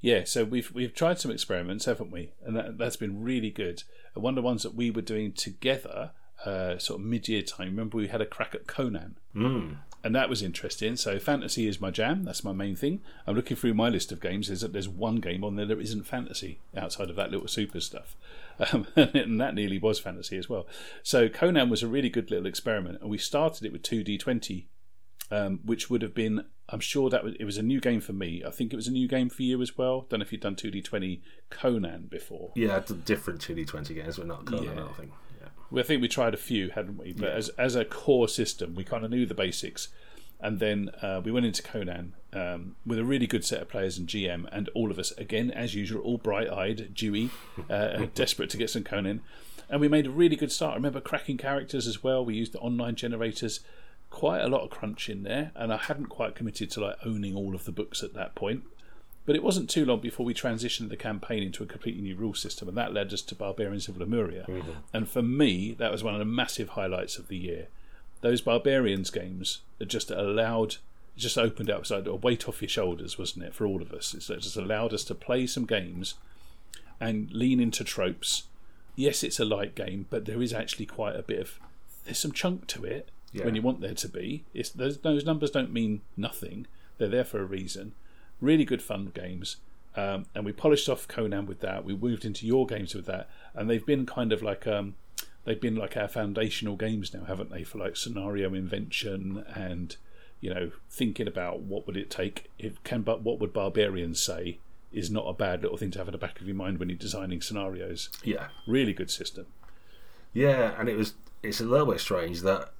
Yeah, 0.00 0.24
so 0.24 0.44
we've 0.44 0.70
we've 0.72 0.94
tried 0.94 1.18
some 1.18 1.30
experiments, 1.30 1.86
haven't 1.86 2.10
we? 2.10 2.32
And 2.44 2.54
that, 2.56 2.78
that's 2.78 2.96
been 2.96 3.22
really 3.22 3.50
good. 3.50 3.82
And 4.14 4.22
one 4.22 4.32
of 4.32 4.36
the 4.36 4.42
ones 4.42 4.62
that 4.62 4.74
we 4.74 4.90
were 4.90 5.02
doing 5.02 5.32
together, 5.32 6.10
uh, 6.44 6.78
sort 6.78 7.00
of 7.00 7.06
mid-year 7.06 7.42
time. 7.42 7.68
Remember, 7.68 7.96
we 7.96 8.08
had 8.08 8.20
a 8.20 8.26
crack 8.26 8.54
at 8.54 8.66
Conan, 8.66 9.16
Mm. 9.34 9.78
and 10.04 10.14
that 10.14 10.28
was 10.28 10.42
interesting. 10.42 10.96
So 10.96 11.18
fantasy 11.18 11.66
is 11.66 11.80
my 11.80 11.90
jam. 11.90 12.24
That's 12.24 12.44
my 12.44 12.52
main 12.52 12.76
thing. 12.76 13.00
I'm 13.26 13.34
looking 13.36 13.56
through 13.56 13.74
my 13.74 13.88
list 13.88 14.12
of 14.12 14.20
games. 14.20 14.48
There's 14.48 14.60
there's 14.60 14.88
one 14.88 15.16
game 15.16 15.42
on 15.42 15.56
there 15.56 15.66
that 15.66 15.80
isn't 15.80 16.06
fantasy 16.06 16.60
outside 16.76 17.08
of 17.10 17.16
that 17.16 17.30
little 17.30 17.48
super 17.48 17.80
stuff, 17.80 18.16
um, 18.72 18.86
and 18.96 19.40
that 19.40 19.54
nearly 19.54 19.78
was 19.78 19.98
fantasy 19.98 20.36
as 20.36 20.48
well. 20.48 20.66
So 21.02 21.28
Conan 21.28 21.70
was 21.70 21.82
a 21.82 21.88
really 21.88 22.08
good 22.08 22.30
little 22.30 22.46
experiment, 22.46 22.98
and 23.00 23.10
we 23.10 23.18
started 23.18 23.64
it 23.66 23.72
with 23.72 23.82
two 23.82 24.02
d20, 24.04 24.66
um, 25.30 25.60
which 25.64 25.90
would 25.90 26.02
have 26.02 26.14
been. 26.14 26.44
I'm 26.68 26.80
sure 26.80 27.08
that 27.10 27.22
was, 27.22 27.34
it 27.38 27.44
was 27.44 27.58
a 27.58 27.62
new 27.62 27.80
game 27.80 28.00
for 28.00 28.12
me. 28.12 28.42
I 28.44 28.50
think 28.50 28.72
it 28.72 28.76
was 28.76 28.88
a 28.88 28.92
new 28.92 29.06
game 29.06 29.28
for 29.28 29.42
you 29.42 29.62
as 29.62 29.78
well. 29.78 30.06
Don't 30.08 30.18
know 30.18 30.24
if 30.24 30.32
you've 30.32 30.40
done 30.40 30.56
two 30.56 30.70
d20 30.70 31.20
Conan 31.48 32.08
before. 32.10 32.50
Yeah, 32.56 32.80
different 33.04 33.40
2D20 33.40 33.94
games, 33.94 34.16
but 34.16 34.26
not 34.26 34.46
Conan, 34.46 34.64
Yeah. 34.76 34.84
I 34.84 34.92
think. 34.94 35.12
Yeah. 35.40 35.48
Well, 35.70 35.84
I 35.84 35.86
think 35.86 36.02
we 36.02 36.08
tried 36.08 36.34
a 36.34 36.38
few, 36.38 36.70
hadn't 36.70 36.96
we? 36.96 37.12
But 37.12 37.28
as 37.30 37.50
as 37.50 37.76
a 37.76 37.84
core 37.84 38.28
system, 38.28 38.74
we 38.74 38.82
kind 38.82 39.04
of 39.04 39.10
knew 39.12 39.26
the 39.26 39.34
basics, 39.34 39.88
and 40.40 40.58
then 40.58 40.90
uh, 41.02 41.20
we 41.24 41.32
went 41.32 41.46
into 41.46 41.62
Conan 41.62 42.14
um, 42.32 42.76
with 42.84 42.98
a 42.98 43.04
really 43.04 43.26
good 43.26 43.44
set 43.44 43.62
of 43.62 43.68
players 43.68 43.98
and 43.98 44.06
GM, 44.06 44.46
and 44.52 44.68
all 44.74 44.90
of 44.90 44.98
us 44.98 45.12
again, 45.12 45.50
as 45.50 45.74
usual, 45.74 46.02
all 46.02 46.18
bright-eyed, 46.18 46.94
dewy, 46.94 47.30
uh, 47.70 48.06
desperate 48.14 48.50
to 48.50 48.56
get 48.56 48.70
some 48.70 48.84
Conan, 48.84 49.22
and 49.68 49.80
we 49.80 49.88
made 49.88 50.06
a 50.06 50.10
really 50.10 50.36
good 50.36 50.52
start. 50.52 50.72
I 50.72 50.76
remember 50.76 51.00
cracking 51.00 51.36
characters 51.38 51.86
as 51.86 52.02
well. 52.02 52.24
We 52.24 52.34
used 52.34 52.52
the 52.52 52.58
online 52.60 52.94
generators, 52.94 53.60
quite 54.10 54.40
a 54.40 54.48
lot 54.48 54.62
of 54.62 54.70
crunch 54.70 55.08
in 55.08 55.22
there, 55.22 55.52
and 55.54 55.72
I 55.72 55.76
hadn't 55.76 56.06
quite 56.06 56.34
committed 56.34 56.70
to 56.72 56.80
like 56.80 56.96
owning 57.04 57.34
all 57.34 57.54
of 57.54 57.64
the 57.64 57.72
books 57.72 58.02
at 58.02 58.14
that 58.14 58.34
point. 58.34 58.64
But 59.24 59.34
it 59.34 59.42
wasn't 59.42 59.68
too 59.68 59.84
long 59.84 59.98
before 59.98 60.24
we 60.24 60.34
transitioned 60.34 60.88
the 60.88 60.96
campaign 60.96 61.42
into 61.42 61.64
a 61.64 61.66
completely 61.66 62.00
new 62.00 62.14
rule 62.14 62.34
system, 62.34 62.68
and 62.68 62.76
that 62.76 62.94
led 62.94 63.12
us 63.12 63.22
to 63.22 63.34
Barbarians 63.34 63.88
of 63.88 63.98
Lemuria. 63.98 64.44
And 64.92 65.08
for 65.08 65.20
me, 65.20 65.72
that 65.78 65.90
was 65.90 66.04
one 66.04 66.14
of 66.14 66.20
the 66.20 66.24
massive 66.24 66.70
highlights 66.70 67.18
of 67.18 67.26
the 67.26 67.36
year. 67.36 67.66
Those 68.22 68.40
Barbarians 68.40 69.10
games 69.10 69.60
that 69.78 69.86
just 69.86 70.10
allowed, 70.10 70.76
just 71.16 71.36
opened 71.38 71.70
up 71.70 71.86
so 71.86 71.98
a 72.04 72.14
weight 72.14 72.48
off 72.48 72.62
your 72.62 72.68
shoulders, 72.68 73.18
wasn't 73.18 73.44
it, 73.44 73.54
for 73.54 73.66
all 73.66 73.82
of 73.82 73.92
us? 73.92 74.14
It's- 74.14 74.30
It 74.30 74.40
just 74.40 74.56
allowed 74.56 74.92
us 74.94 75.04
to 75.04 75.14
play 75.14 75.46
some 75.46 75.66
games 75.66 76.14
and 77.00 77.30
lean 77.32 77.60
into 77.60 77.84
tropes. 77.84 78.44
Yes, 78.94 79.22
it's 79.22 79.38
a 79.38 79.44
light 79.44 79.74
game, 79.74 80.06
but 80.08 80.24
there 80.24 80.40
is 80.42 80.52
actually 80.54 80.86
quite 80.86 81.16
a 81.16 81.22
bit 81.22 81.40
of 81.40 81.60
there's 82.04 82.18
some 82.18 82.32
chunk 82.32 82.66
to 82.68 82.84
it 82.84 83.10
Yeah. 83.32 83.44
when 83.44 83.54
you 83.56 83.62
want 83.62 83.80
there 83.80 83.94
to 83.94 84.08
be. 84.08 84.44
It's 84.54 84.70
those, 84.70 84.98
those 84.98 85.24
numbers 85.26 85.50
don't 85.50 85.72
mean 85.72 86.00
nothing; 86.16 86.66
they're 86.98 87.08
there 87.08 87.24
for 87.24 87.40
a 87.40 87.44
reason. 87.44 87.92
Really 88.40 88.64
good 88.64 88.80
fun 88.80 89.10
games, 89.14 89.56
um, 89.96 90.26
and 90.34 90.44
we 90.46 90.52
polished 90.52 90.88
off 90.88 91.08
Conan 91.08 91.46
with 91.46 91.60
that. 91.60 91.84
We 91.84 91.94
moved 91.96 92.24
into 92.24 92.46
your 92.46 92.64
games 92.66 92.94
with 92.94 93.06
that, 93.06 93.28
and 93.54 93.68
they've 93.68 93.84
been 93.84 94.06
kind 94.06 94.32
of 94.32 94.40
like 94.42 94.66
um, 94.66 94.94
they've 95.46 95.60
been 95.60 95.76
like 95.76 95.96
our 95.96 96.08
foundational 96.08 96.76
games 96.76 97.14
now, 97.14 97.24
haven't 97.24 97.50
they? 97.50 97.64
For 97.64 97.78
like 97.78 97.96
scenario 97.96 98.52
invention 98.52 99.44
and 99.54 99.96
you 100.40 100.52
know 100.52 100.72
thinking 100.90 101.26
about 101.26 101.60
what 101.60 101.86
would 101.86 101.96
it 101.96 102.10
take 102.10 102.50
if 102.58 102.82
can 102.84 103.00
but 103.00 103.22
what 103.22 103.40
would 103.40 103.54
barbarians 103.54 104.20
say 104.20 104.58
is 104.92 105.10
not 105.10 105.24
a 105.26 105.32
bad 105.32 105.62
little 105.62 105.76
thing 105.76 105.90
to 105.90 105.98
have 105.98 106.08
in 106.08 106.12
the 106.12 106.18
back 106.18 106.40
of 106.40 106.46
your 106.46 106.56
mind 106.56 106.78
when 106.78 106.88
you're 106.88 106.98
designing 106.98 107.40
scenarios. 107.40 108.08
Yeah. 108.22 108.48
Really 108.66 108.92
good 108.92 109.10
system. 109.10 109.46
Yeah, 110.32 110.74
and 110.78 110.88
it 110.88 110.96
was 110.96 111.14
it's 111.42 111.60
a 111.60 111.64
little 111.64 111.86
bit 111.86 112.00
strange 112.00 112.42
that 112.42 112.72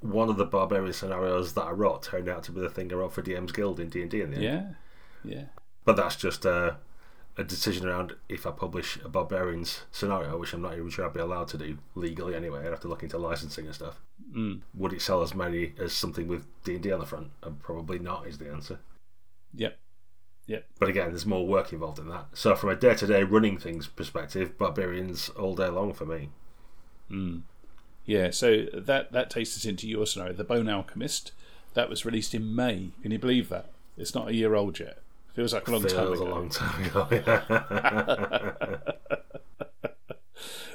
one 0.00 0.28
of 0.28 0.36
the 0.36 0.44
barbarian 0.44 0.92
scenarios 0.92 1.54
that 1.54 1.62
I 1.62 1.70
wrote 1.70 2.02
turned 2.02 2.28
out 2.28 2.42
to 2.44 2.52
be 2.52 2.60
the 2.60 2.68
thing 2.68 2.92
I 2.92 2.96
wrote 2.96 3.12
for 3.12 3.22
DM's 3.22 3.52
Guild 3.52 3.78
in 3.78 3.88
D 3.88 4.02
and 4.02 4.10
D 4.10 4.20
in 4.20 4.30
the 4.30 4.36
end. 4.36 4.44
Yeah, 5.24 5.32
yeah. 5.32 5.44
But 5.84 5.96
that's 5.96 6.16
just 6.16 6.44
a, 6.44 6.76
a 7.36 7.44
decision 7.44 7.88
around 7.88 8.14
if 8.28 8.46
I 8.46 8.50
publish 8.50 8.98
a 9.02 9.08
barbarians 9.08 9.82
scenario, 9.90 10.36
which 10.36 10.52
I'm 10.52 10.62
not 10.62 10.74
even 10.74 10.90
sure 10.90 11.06
I'd 11.06 11.14
be 11.14 11.20
allowed 11.20 11.48
to 11.48 11.58
do 11.58 11.78
legally 11.94 12.34
anyway. 12.34 12.60
I'd 12.60 12.66
have 12.66 12.80
to 12.80 12.88
look 12.88 13.02
into 13.02 13.18
licensing 13.18 13.66
and 13.66 13.74
stuff. 13.74 14.00
Mm. 14.36 14.60
Would 14.74 14.92
it 14.92 15.02
sell 15.02 15.22
as 15.22 15.34
many 15.34 15.72
as 15.78 15.92
something 15.92 16.28
with 16.28 16.46
D 16.64 16.74
and 16.74 16.82
D 16.82 16.92
on 16.92 17.00
the 17.00 17.06
front? 17.06 17.30
And 17.42 17.58
probably 17.58 17.98
not 17.98 18.26
is 18.26 18.38
the 18.38 18.50
answer. 18.50 18.80
Yep. 19.54 19.78
Yep. 20.46 20.66
But 20.78 20.88
again, 20.88 21.10
there's 21.10 21.24
more 21.26 21.46
work 21.46 21.72
involved 21.72 21.98
in 21.98 22.08
that. 22.08 22.26
So 22.34 22.54
from 22.54 22.70
a 22.70 22.76
day-to-day 22.76 23.22
running 23.22 23.58
things 23.58 23.86
perspective, 23.86 24.58
barbarians 24.58 25.28
all 25.30 25.54
day 25.54 25.68
long 25.68 25.92
for 25.92 26.04
me. 26.04 26.30
Mm. 27.10 27.42
Yeah, 28.04 28.30
so 28.30 28.66
that 28.74 29.12
that 29.12 29.30
takes 29.30 29.56
us 29.56 29.64
into 29.64 29.88
your 29.88 30.06
scenario, 30.06 30.34
The 30.34 30.44
Bone 30.44 30.68
Alchemist. 30.68 31.32
That 31.74 31.88
was 31.88 32.04
released 32.04 32.34
in 32.34 32.54
May. 32.54 32.90
Can 33.02 33.12
you 33.12 33.18
believe 33.18 33.48
that? 33.48 33.70
It's 33.96 34.14
not 34.14 34.28
a 34.28 34.34
year 34.34 34.54
old 34.54 34.78
yet. 34.80 35.01
Feels 35.34 35.54
like 35.54 35.66
a 35.66 35.70
long 35.70 35.80
Feels 35.82 35.92
time 35.94 36.06
a 36.06 36.12
ago. 36.12 36.24
long 36.24 36.48
time 36.50 36.84
ago. 36.84 37.08
yeah. 38.82 38.92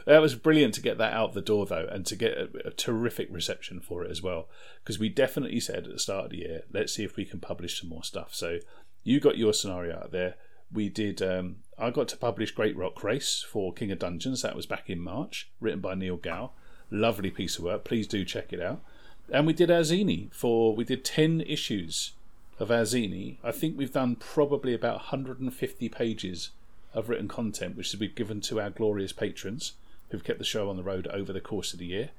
That 0.06 0.22
was 0.22 0.36
brilliant 0.36 0.74
to 0.76 0.82
get 0.82 0.98
that 1.00 1.12
out 1.12 1.34
the 1.34 1.42
door, 1.42 1.66
though, 1.66 1.86
and 1.92 2.06
to 2.06 2.16
get 2.16 2.32
a, 2.38 2.68
a 2.68 2.72
terrific 2.72 3.28
reception 3.30 3.82
for 3.82 4.06
it 4.06 4.10
as 4.10 4.24
well. 4.24 4.48
Because 4.82 4.98
we 4.98 5.10
definitely 5.10 5.60
said 5.60 5.86
at 5.86 5.92
the 5.92 6.00
start 6.00 6.26
of 6.26 6.32
the 6.32 6.38
year, 6.38 6.62
let's 6.72 6.94
see 6.94 7.04
if 7.04 7.18
we 7.18 7.26
can 7.26 7.42
publish 7.42 7.78
some 7.82 7.90
more 7.90 8.06
stuff. 8.06 8.34
So 8.34 8.60
you 9.04 9.20
got 9.20 9.38
your 9.38 9.54
scenario 9.54 9.98
out 9.98 10.14
there. 10.14 10.36
We 10.72 10.88
did. 10.88 11.22
Um, 11.22 11.58
I 11.78 11.90
got 11.90 12.08
to 12.08 12.18
publish 12.18 12.52
Great 12.52 12.78
Rock 12.78 13.04
Race 13.04 13.46
for 13.46 13.74
King 13.74 13.92
of 13.92 14.00
Dungeons. 14.00 14.42
That 14.44 14.56
was 14.56 14.66
back 14.66 14.90
in 14.90 15.02
March, 15.02 15.50
written 15.60 15.82
by 15.82 15.94
Neil 15.94 16.16
Gow. 16.16 16.52
Lovely 16.90 17.30
piece 17.30 17.58
of 17.58 17.66
work. 17.66 17.84
Please 17.84 18.08
do 18.08 18.24
check 18.24 18.54
it 18.54 18.62
out. 18.62 18.82
And 19.30 19.46
we 19.46 19.52
did 19.52 19.70
our 19.70 19.82
zine 19.82 20.34
for. 20.34 20.74
We 20.74 20.86
did 20.86 21.04
ten 21.04 21.42
issues 21.42 22.14
of 22.60 22.72
our 22.72 22.84
zine. 22.84 23.38
I 23.44 23.52
think 23.52 23.78
we've 23.78 23.92
done 23.92 24.16
probably 24.16 24.74
about 24.74 24.96
150 24.96 25.90
pages 25.90 26.50
of 26.94 27.10
written 27.10 27.28
content, 27.28 27.76
which 27.78 27.92
has 27.92 28.00
been 28.00 28.14
given 28.16 28.42
to 28.42 28.60
our 28.60 28.70
glorious 28.70 29.14
patrons 29.14 29.74
who've 30.10 30.24
kept 30.24 30.40
the 30.40 30.46
show 30.46 30.70
on 30.70 30.78
the 30.78 30.84
road 30.84 31.08
over 31.08 31.32
the 31.34 31.42
course 31.42 31.74
of 31.74 31.80
the 31.80 31.86
year. 31.86 32.10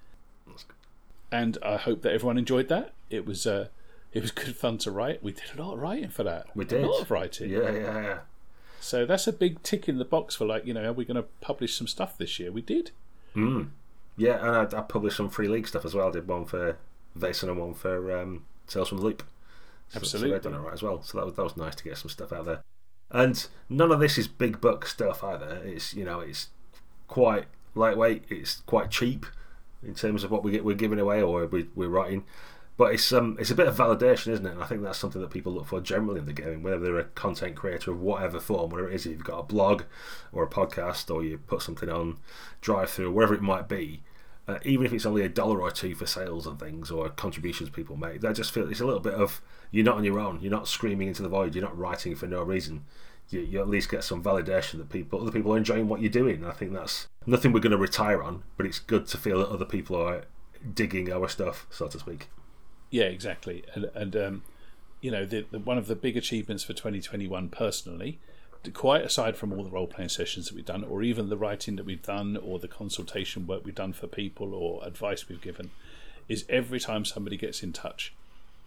And 1.30 1.58
I 1.62 1.76
hope 1.76 2.02
that 2.02 2.12
everyone 2.12 2.38
enjoyed 2.38 2.68
that. 2.68 2.92
It 3.10 3.26
was 3.26 3.46
uh, 3.46 3.68
it 4.12 4.22
was 4.22 4.30
good 4.30 4.56
fun 4.56 4.78
to 4.78 4.90
write. 4.90 5.22
We 5.22 5.32
did 5.32 5.58
a 5.58 5.62
lot 5.62 5.74
of 5.74 5.80
writing 5.80 6.08
for 6.08 6.22
that. 6.22 6.46
We 6.54 6.64
did 6.64 6.84
a 6.84 6.88
lot 6.88 7.02
of 7.02 7.10
writing. 7.10 7.50
yeah, 7.50 7.70
yeah, 7.70 8.02
yeah. 8.02 8.18
So 8.80 9.04
that's 9.04 9.26
a 9.26 9.32
big 9.32 9.62
tick 9.62 9.88
in 9.88 9.98
the 9.98 10.04
box 10.04 10.36
for 10.36 10.46
like 10.46 10.64
you 10.64 10.72
know, 10.72 10.84
are 10.84 10.92
we 10.92 11.04
going 11.04 11.16
to 11.16 11.28
publish 11.40 11.76
some 11.76 11.86
stuff 11.86 12.16
this 12.16 12.38
year? 12.38 12.50
We 12.50 12.62
did. 12.62 12.92
Mm. 13.34 13.70
Yeah, 14.16 14.38
and 14.38 14.74
I, 14.74 14.78
I 14.78 14.82
published 14.82 15.16
some 15.16 15.28
free 15.28 15.48
league 15.48 15.68
stuff 15.68 15.84
as 15.84 15.94
well. 15.94 16.08
I 16.08 16.12
did 16.12 16.26
one 16.26 16.46
for 16.46 16.78
Vaesen 17.18 17.48
and 17.48 17.58
one 17.60 17.74
for 17.74 18.18
um, 18.18 18.44
Tales 18.66 18.88
from 18.88 18.98
the 18.98 19.04
Loop. 19.04 19.22
So, 19.88 20.00
Absolutely. 20.00 20.28
So 20.28 20.34
they've 20.34 20.42
done 20.42 20.54
it 20.54 20.64
right 20.64 20.74
as 20.74 20.82
well. 20.82 21.02
So 21.02 21.18
that 21.18 21.24
was, 21.24 21.34
that 21.34 21.42
was 21.42 21.56
nice 21.56 21.74
to 21.76 21.84
get 21.84 21.98
some 21.98 22.10
stuff 22.10 22.32
out 22.32 22.44
there. 22.44 22.62
And 23.10 23.46
none 23.68 23.90
of 23.90 24.00
this 24.00 24.18
is 24.18 24.28
big 24.28 24.60
buck 24.60 24.86
stuff 24.86 25.24
either. 25.24 25.62
It's 25.64 25.94
you 25.94 26.04
know 26.04 26.20
it's 26.20 26.48
quite 27.06 27.46
lightweight. 27.74 28.24
It's 28.28 28.60
quite 28.66 28.90
cheap 28.90 29.24
in 29.82 29.94
terms 29.94 30.24
of 30.24 30.30
what 30.30 30.42
we 30.42 30.50
get 30.50 30.64
we're 30.64 30.76
giving 30.76 31.00
away 31.00 31.22
or 31.22 31.46
we, 31.46 31.68
we're 31.74 31.88
writing. 31.88 32.24
But 32.76 32.94
it's 32.94 33.12
um 33.12 33.36
it's 33.40 33.50
a 33.50 33.54
bit 33.54 33.66
of 33.66 33.76
validation, 33.76 34.28
isn't 34.28 34.46
it? 34.46 34.52
And 34.52 34.62
I 34.62 34.66
think 34.66 34.82
that's 34.82 34.98
something 34.98 35.20
that 35.22 35.30
people 35.30 35.52
look 35.52 35.66
for 35.66 35.80
generally 35.80 36.20
in 36.20 36.26
the 36.26 36.32
gaming, 36.32 36.62
whether 36.62 36.78
they're 36.78 36.98
a 36.98 37.04
content 37.04 37.56
creator 37.56 37.90
of 37.90 38.00
whatever 38.00 38.38
form, 38.38 38.70
whatever 38.70 38.90
it 38.90 38.94
is, 38.94 39.06
if 39.06 39.12
you've 39.12 39.24
got 39.24 39.38
a 39.38 39.44
blog 39.44 39.84
or 40.32 40.44
a 40.44 40.48
podcast 40.48 41.12
or 41.12 41.24
you 41.24 41.38
put 41.38 41.62
something 41.62 41.88
on 41.88 42.18
drive 42.60 42.90
through, 42.90 43.10
wherever 43.10 43.34
it 43.34 43.42
might 43.42 43.68
be. 43.68 44.02
Uh, 44.48 44.58
even 44.64 44.86
if 44.86 44.94
it's 44.94 45.04
only 45.04 45.22
a 45.22 45.28
dollar 45.28 45.60
or 45.60 45.70
two 45.70 45.94
for 45.94 46.06
sales 46.06 46.46
and 46.46 46.58
things 46.58 46.90
or 46.90 47.10
contributions 47.10 47.68
people 47.68 47.96
make, 47.96 48.24
I 48.24 48.32
just 48.32 48.50
feel 48.50 48.68
it's 48.70 48.80
a 48.80 48.86
little 48.86 49.00
bit 49.00 49.12
of 49.12 49.42
you're 49.70 49.84
not 49.84 49.98
on 49.98 50.04
your 50.04 50.18
own. 50.18 50.40
You're 50.40 50.50
not 50.50 50.66
screaming 50.66 51.08
into 51.08 51.22
the 51.22 51.28
void. 51.28 51.54
You're 51.54 51.64
not 51.64 51.76
writing 51.76 52.16
for 52.16 52.26
no 52.26 52.42
reason. 52.42 52.84
You, 53.28 53.40
you 53.40 53.60
at 53.60 53.68
least 53.68 53.90
get 53.90 54.04
some 54.04 54.22
validation 54.22 54.78
that 54.78 54.88
people, 54.88 55.20
other 55.20 55.30
people 55.30 55.52
are 55.52 55.58
enjoying 55.58 55.86
what 55.86 56.00
you're 56.00 56.10
doing. 56.10 56.46
I 56.46 56.52
think 56.52 56.72
that's 56.72 57.08
nothing 57.26 57.52
we're 57.52 57.60
going 57.60 57.72
to 57.72 57.76
retire 57.76 58.22
on, 58.22 58.42
but 58.56 58.64
it's 58.64 58.78
good 58.78 59.06
to 59.08 59.18
feel 59.18 59.40
that 59.40 59.50
other 59.50 59.66
people 59.66 59.96
are 59.96 60.24
digging 60.74 61.12
our 61.12 61.28
stuff, 61.28 61.66
so 61.68 61.86
to 61.88 61.98
speak. 61.98 62.30
Yeah, 62.90 63.04
exactly. 63.04 63.64
And, 63.74 63.90
and 63.94 64.16
um, 64.16 64.42
you 65.02 65.10
know, 65.10 65.26
the, 65.26 65.44
the, 65.50 65.58
one 65.58 65.76
of 65.76 65.88
the 65.88 65.94
big 65.94 66.16
achievements 66.16 66.64
for 66.64 66.72
2021 66.72 67.50
personally 67.50 68.18
quite 68.72 69.02
aside 69.02 69.36
from 69.36 69.52
all 69.52 69.64
the 69.64 69.70
role 69.70 69.86
playing 69.86 70.08
sessions 70.08 70.46
that 70.46 70.54
we've 70.54 70.64
done, 70.64 70.84
or 70.84 71.02
even 71.02 71.28
the 71.28 71.36
writing 71.36 71.76
that 71.76 71.86
we've 71.86 72.02
done, 72.02 72.36
or 72.36 72.58
the 72.58 72.68
consultation 72.68 73.46
work 73.46 73.64
we've 73.64 73.74
done 73.74 73.92
for 73.92 74.06
people, 74.06 74.54
or 74.54 74.84
advice 74.86 75.28
we've 75.28 75.40
given, 75.40 75.70
is 76.28 76.44
every 76.48 76.80
time 76.80 77.04
somebody 77.04 77.36
gets 77.36 77.62
in 77.62 77.72
touch 77.72 78.12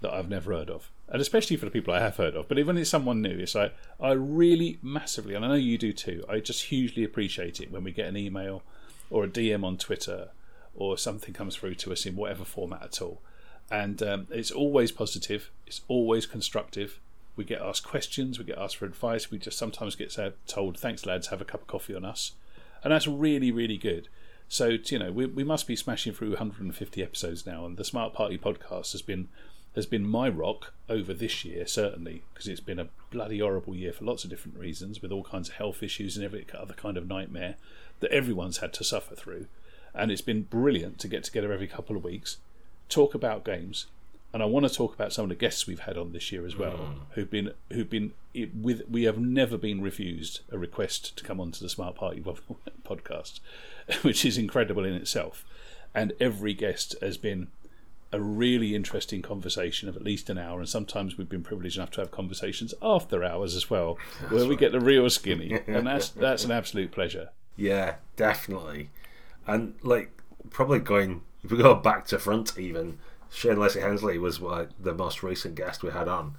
that 0.02 0.14
I've 0.14 0.30
never 0.30 0.54
heard 0.54 0.70
of, 0.70 0.90
and 1.08 1.22
especially 1.22 1.58
for 1.58 1.66
the 1.66 1.72
people 1.72 1.94
I 1.94 2.00
have 2.00 2.18
heard 2.18 2.36
of. 2.36 2.48
But 2.48 2.58
even 2.58 2.78
if 2.78 2.82
it's 2.82 2.90
someone 2.90 3.22
new, 3.22 3.38
it's 3.38 3.56
like 3.56 3.76
I 4.00 4.12
really 4.12 4.80
massively, 4.82 5.36
and 5.36 5.46
I 5.46 5.50
know 5.50 5.54
you 5.54 5.78
do 5.78 5.94
too. 5.94 6.24
I 6.28 6.40
just 6.40 6.66
hugely 6.66 7.04
appreciate 7.04 7.60
it 7.60 7.72
when 7.72 7.84
we 7.84 7.92
get 7.92 8.08
an 8.08 8.18
email 8.18 8.64
or 9.10 9.26
a 9.26 9.28
DM 9.28 9.64
on 9.64 9.78
Twitter 9.78 10.30
or 10.74 10.98
something 10.98 11.34
comes 11.34 11.56
through 11.56 11.76
to 11.76 11.92
us 11.92 12.06
in 12.06 12.16
whatever 12.16 12.46
format 12.46 12.82
at 12.82 13.02
all. 13.02 13.22
And 13.70 14.02
um, 14.02 14.28
it's 14.32 14.52
always 14.52 14.92
positive. 14.92 15.52
It's 15.68 15.82
always 15.88 16.26
constructive 16.26 17.00
we 17.36 17.44
get 17.44 17.62
asked 17.62 17.84
questions, 17.84 18.38
we 18.38 18.46
get 18.46 18.58
asked 18.58 18.78
for 18.78 18.86
advice. 18.86 19.32
We 19.32 19.38
just 19.38 19.58
sometimes 19.58 19.96
get 19.96 20.18
told, 20.48 20.78
"Thanks, 20.78 21.06
lads, 21.06 21.28
have 21.28 21.42
a 21.42 21.46
cup 21.46 21.62
of 21.62 21.68
coffee 21.68 21.96
on 21.96 22.06
us," 22.06 22.34
and 22.84 22.92
that's 22.92 23.08
really, 23.08 23.52
really 23.52 23.78
good. 23.78 24.10
So 24.48 24.78
you 24.86 25.00
know, 25.00 25.12
we 25.12 25.26
we 25.26 25.44
must 25.44 25.68
be 25.68 25.76
smashing 25.76 26.14
through 26.14 26.32
150 26.32 27.02
episodes 27.02 27.46
now, 27.46 27.66
and 27.66 27.78
the 27.78 27.86
Smart 27.86 28.14
Party 28.14 28.38
podcast 28.38 28.92
has 28.92 29.02
been 29.02 29.30
has 29.76 29.86
been 29.86 30.06
my 30.06 30.28
rock 30.28 30.74
over 30.90 31.14
this 31.14 31.46
year, 31.46 31.66
certainly, 31.66 32.24
because 32.34 32.48
it's 32.48 32.60
been 32.60 32.80
a 32.80 32.90
bloody 33.10 33.40
horrible 33.40 33.76
year 33.76 33.94
for 33.94 34.04
lots 34.04 34.24
of 34.24 34.30
different 34.30 34.58
reasons, 34.58 35.02
with 35.02 35.12
all 35.12 35.24
kinds 35.24 35.48
of 35.48 35.56
health 35.56 35.82
issues 35.82 36.18
and 36.18 36.26
every 36.26 36.46
other 36.54 36.74
kind 36.74 36.98
of 36.98 37.08
nightmare 37.08 37.56
that 38.02 38.12
everyone's 38.12 38.58
had 38.58 38.74
to 38.74 38.84
suffer 38.84 39.16
through. 39.16 39.48
And 39.94 40.12
it's 40.12 40.22
been 40.22 40.44
brilliant 40.44 41.00
to 41.00 41.08
get 41.08 41.24
together 41.24 41.54
every 41.54 41.68
couple 41.68 41.96
of 41.96 42.04
weeks, 42.04 42.38
talk 42.90 43.14
about 43.14 43.46
games, 43.46 43.88
and 44.34 44.42
I 44.42 44.46
want 44.46 44.68
to 44.68 44.74
talk 44.74 44.94
about 44.94 45.12
some 45.12 45.24
of 45.24 45.30
the 45.30 45.36
guests 45.36 45.68
we've 45.68 45.82
had 45.82 45.98
on 45.98 46.14
this 46.14 46.32
year 46.32 46.46
as 46.46 46.56
well, 46.56 46.78
mm. 46.78 46.96
who've 47.12 47.30
been 47.30 47.52
who've 47.72 47.90
been 47.90 48.14
with. 48.60 48.84
We 48.90 49.04
have 49.04 49.18
never 49.18 49.58
been 49.58 49.82
refused 49.82 50.42
a 50.52 50.58
request 50.58 51.18
to 51.18 51.24
come 51.24 51.40
onto 51.40 51.60
the 51.60 51.70
Smart 51.70 51.96
Party 51.96 52.22
podcast, 52.88 53.40
which 54.04 54.24
is 54.24 54.38
incredible 54.38 54.86
in 54.86 54.94
itself. 54.94 55.46
And 55.94 56.14
every 56.22 56.54
guest 56.54 56.96
has 57.02 57.18
been 57.18 57.48
a 58.14 58.22
really 58.22 58.76
interesting 58.76 59.22
conversation 59.22 59.88
of 59.88 59.96
at 59.96 60.04
least 60.04 60.30
an 60.30 60.38
hour, 60.38 60.60
and 60.60 60.70
sometimes 60.70 61.18
we've 61.18 61.30
been 61.30 61.44
privileged 61.44 61.78
enough 61.78 61.92
to 61.92 62.02
have 62.02 62.12
conversations 62.12 62.74
after 62.82 63.24
hours 63.24 63.56
as 63.56 63.70
well, 63.70 63.98
that's 64.22 64.34
where 64.34 64.48
we 64.48 64.56
get 64.56 64.72
the 64.72 64.80
real 64.80 65.10
skinny, 65.10 65.60
and 65.68 65.88
that's 65.88 66.10
that's 66.10 66.46
an 66.46 66.52
absolute 66.52 66.92
pleasure. 66.92 67.30
Yeah, 67.56 67.96
definitely, 68.16 68.90
and 69.46 69.76
like 69.82 70.12
probably 70.50 70.80
going 70.80 71.22
if 71.44 71.52
we 71.52 71.58
go 71.58 71.76
back 71.76 72.06
to 72.08 72.20
front 72.20 72.58
even 72.58 73.00
Shane 73.32 73.60
Lacy 73.60 73.80
Hensley 73.80 74.18
was 74.18 74.40
the 74.40 74.94
most 74.94 75.24
recent 75.24 75.56
guest 75.56 75.84
we 75.84 75.92
had 75.92 76.08
on, 76.08 76.36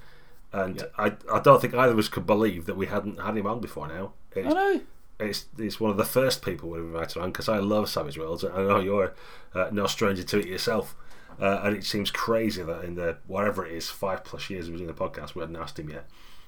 and 0.52 0.86
I 0.98 1.14
I 1.32 1.40
don't 1.40 1.60
think 1.60 1.74
either 1.74 1.92
of 1.92 1.98
us 1.98 2.08
could 2.08 2.26
believe 2.26 2.66
that 2.66 2.76
we 2.76 2.86
hadn't 2.86 3.20
had 3.20 3.36
him 3.36 3.46
on 3.46 3.60
before 3.60 3.88
now. 3.88 4.12
It's, 4.34 4.46
I 4.46 4.52
know. 4.52 4.80
It's, 5.18 5.46
it's 5.56 5.78
one 5.78 5.90
of 5.90 5.96
the 5.96 6.04
first 6.04 6.42
people 6.42 6.70
we've 6.70 6.82
invited 6.82 7.20
on 7.20 7.30
because 7.30 7.48
I 7.48 7.58
love 7.58 7.88
Savage 7.88 8.18
Worlds. 8.18 8.44
I 8.44 8.62
know 8.62 8.80
you're 8.80 9.14
uh, 9.54 9.68
no 9.72 9.86
stranger 9.86 10.22
to 10.22 10.38
it 10.38 10.46
yourself. 10.46 10.94
Uh, 11.40 11.62
and 11.64 11.76
it 11.76 11.84
seems 11.84 12.10
crazy 12.10 12.62
that 12.62 12.84
in 12.84 12.94
the 12.94 13.16
whatever 13.26 13.64
it 13.64 13.72
is, 13.72 13.88
five 13.88 14.22
plus 14.24 14.50
years 14.50 14.70
was 14.70 14.80
in 14.80 14.86
the 14.86 14.92
podcast, 14.92 15.34
we 15.34 15.40
hadn't 15.40 15.56
asked 15.56 15.78
him 15.78 15.88
yet. 15.88 16.06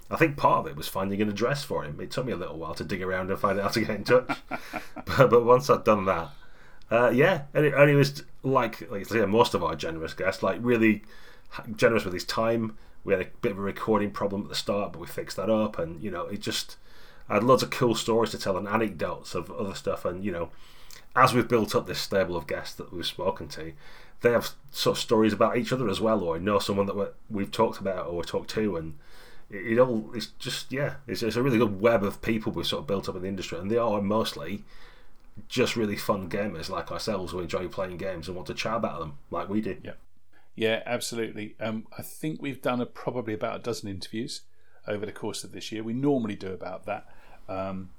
I 0.09 0.17
think 0.17 0.37
part 0.37 0.59
of 0.59 0.67
it 0.67 0.75
was 0.75 0.87
finding 0.87 1.21
an 1.21 1.29
address 1.29 1.63
for 1.63 1.83
him. 1.83 1.99
It 1.99 2.11
took 2.11 2.25
me 2.25 2.33
a 2.33 2.37
little 2.37 2.57
while 2.57 2.75
to 2.75 2.83
dig 2.83 3.01
around 3.01 3.31
and 3.31 3.39
find 3.39 3.59
out 3.59 3.63
how 3.63 3.69
to 3.69 3.79
get 3.81 3.89
in 3.89 4.03
touch. 4.03 4.37
but, 5.05 5.29
but 5.29 5.43
once 5.43 5.69
I'd 5.69 5.83
done 5.83 6.05
that, 6.05 6.29
uh, 6.91 7.09
yeah, 7.13 7.43
and, 7.53 7.65
it, 7.65 7.73
and 7.73 7.89
he 7.89 7.95
was 7.95 8.23
like, 8.43 8.89
like 8.91 9.05
say, 9.05 9.25
most 9.25 9.53
of 9.53 9.63
our 9.63 9.75
generous 9.75 10.13
guests, 10.13 10.43
like 10.43 10.59
really 10.61 11.03
generous 11.75 12.05
with 12.05 12.13
his 12.13 12.25
time. 12.25 12.77
We 13.03 13.13
had 13.13 13.21
a 13.21 13.27
bit 13.41 13.51
of 13.51 13.59
a 13.59 13.61
recording 13.61 14.11
problem 14.11 14.43
at 14.43 14.49
the 14.49 14.55
start, 14.55 14.93
but 14.93 14.99
we 14.99 15.07
fixed 15.07 15.37
that 15.37 15.49
up, 15.49 15.77
and 15.77 16.01
you 16.01 16.11
know, 16.11 16.25
it 16.25 16.41
just 16.41 16.77
I 17.29 17.35
had 17.35 17.43
loads 17.43 17.63
of 17.63 17.69
cool 17.69 17.95
stories 17.95 18.31
to 18.31 18.39
tell 18.39 18.57
and 18.57 18.67
anecdotes 18.67 19.35
of 19.35 19.51
other 19.51 19.75
stuff, 19.75 20.05
and 20.05 20.23
you 20.23 20.31
know, 20.31 20.49
as 21.15 21.33
we've 21.33 21.47
built 21.47 21.75
up 21.75 21.87
this 21.87 21.99
stable 21.99 22.35
of 22.35 22.47
guests 22.47 22.75
that 22.75 22.91
we've 22.91 23.05
spoken 23.05 23.47
to, 23.49 23.73
they 24.21 24.31
have 24.31 24.51
sort 24.71 24.97
of 24.97 25.01
stories 25.01 25.33
about 25.33 25.57
each 25.57 25.71
other 25.71 25.89
as 25.89 26.01
well, 26.01 26.23
or 26.23 26.39
know 26.39 26.59
someone 26.59 26.87
that 26.87 27.13
we've 27.29 27.51
talked 27.51 27.79
about 27.79 28.07
or 28.07 28.23
talked 28.23 28.49
to, 28.51 28.75
and 28.75 28.97
it, 29.49 29.73
it 29.73 29.79
all 29.79 30.09
it's 30.13 30.27
just 30.39 30.71
yeah, 30.71 30.95
it's, 31.07 31.23
it's 31.23 31.35
a 31.35 31.43
really 31.43 31.59
good 31.59 31.79
web 31.81 32.03
of 32.03 32.21
people 32.21 32.51
we've 32.51 32.65
sort 32.67 32.81
of 32.81 32.87
built 32.87 33.09
up 33.09 33.15
in 33.15 33.21
the 33.23 33.27
industry, 33.27 33.59
and 33.59 33.69
they 33.69 33.77
are 33.77 34.01
mostly 34.01 34.63
just 35.47 35.75
really 35.75 35.97
fun 35.97 36.29
gamers 36.29 36.69
like 36.69 36.91
ourselves 36.91 37.31
who 37.31 37.39
enjoy 37.39 37.67
playing 37.67 37.97
games 37.97 38.27
and 38.27 38.35
want 38.35 38.47
to 38.47 38.53
chat 38.53 38.75
about 38.75 38.99
them 38.99 39.17
like 39.31 39.49
we 39.49 39.61
do. 39.61 39.77
Yeah, 39.83 39.93
yeah, 40.55 40.83
absolutely. 40.85 41.55
Um, 41.59 41.87
I 41.97 42.01
think 42.01 42.41
we've 42.41 42.61
done 42.61 42.81
a, 42.81 42.85
probably 42.85 43.33
about 43.33 43.57
a 43.57 43.63
dozen 43.63 43.89
interviews 43.89 44.41
over 44.87 45.05
the 45.05 45.11
course 45.11 45.43
of 45.43 45.51
this 45.51 45.71
year. 45.71 45.83
We 45.83 45.93
normally 45.93 46.35
do 46.35 46.53
about 46.53 46.85
that. 46.85 47.07
Um, 47.49 47.89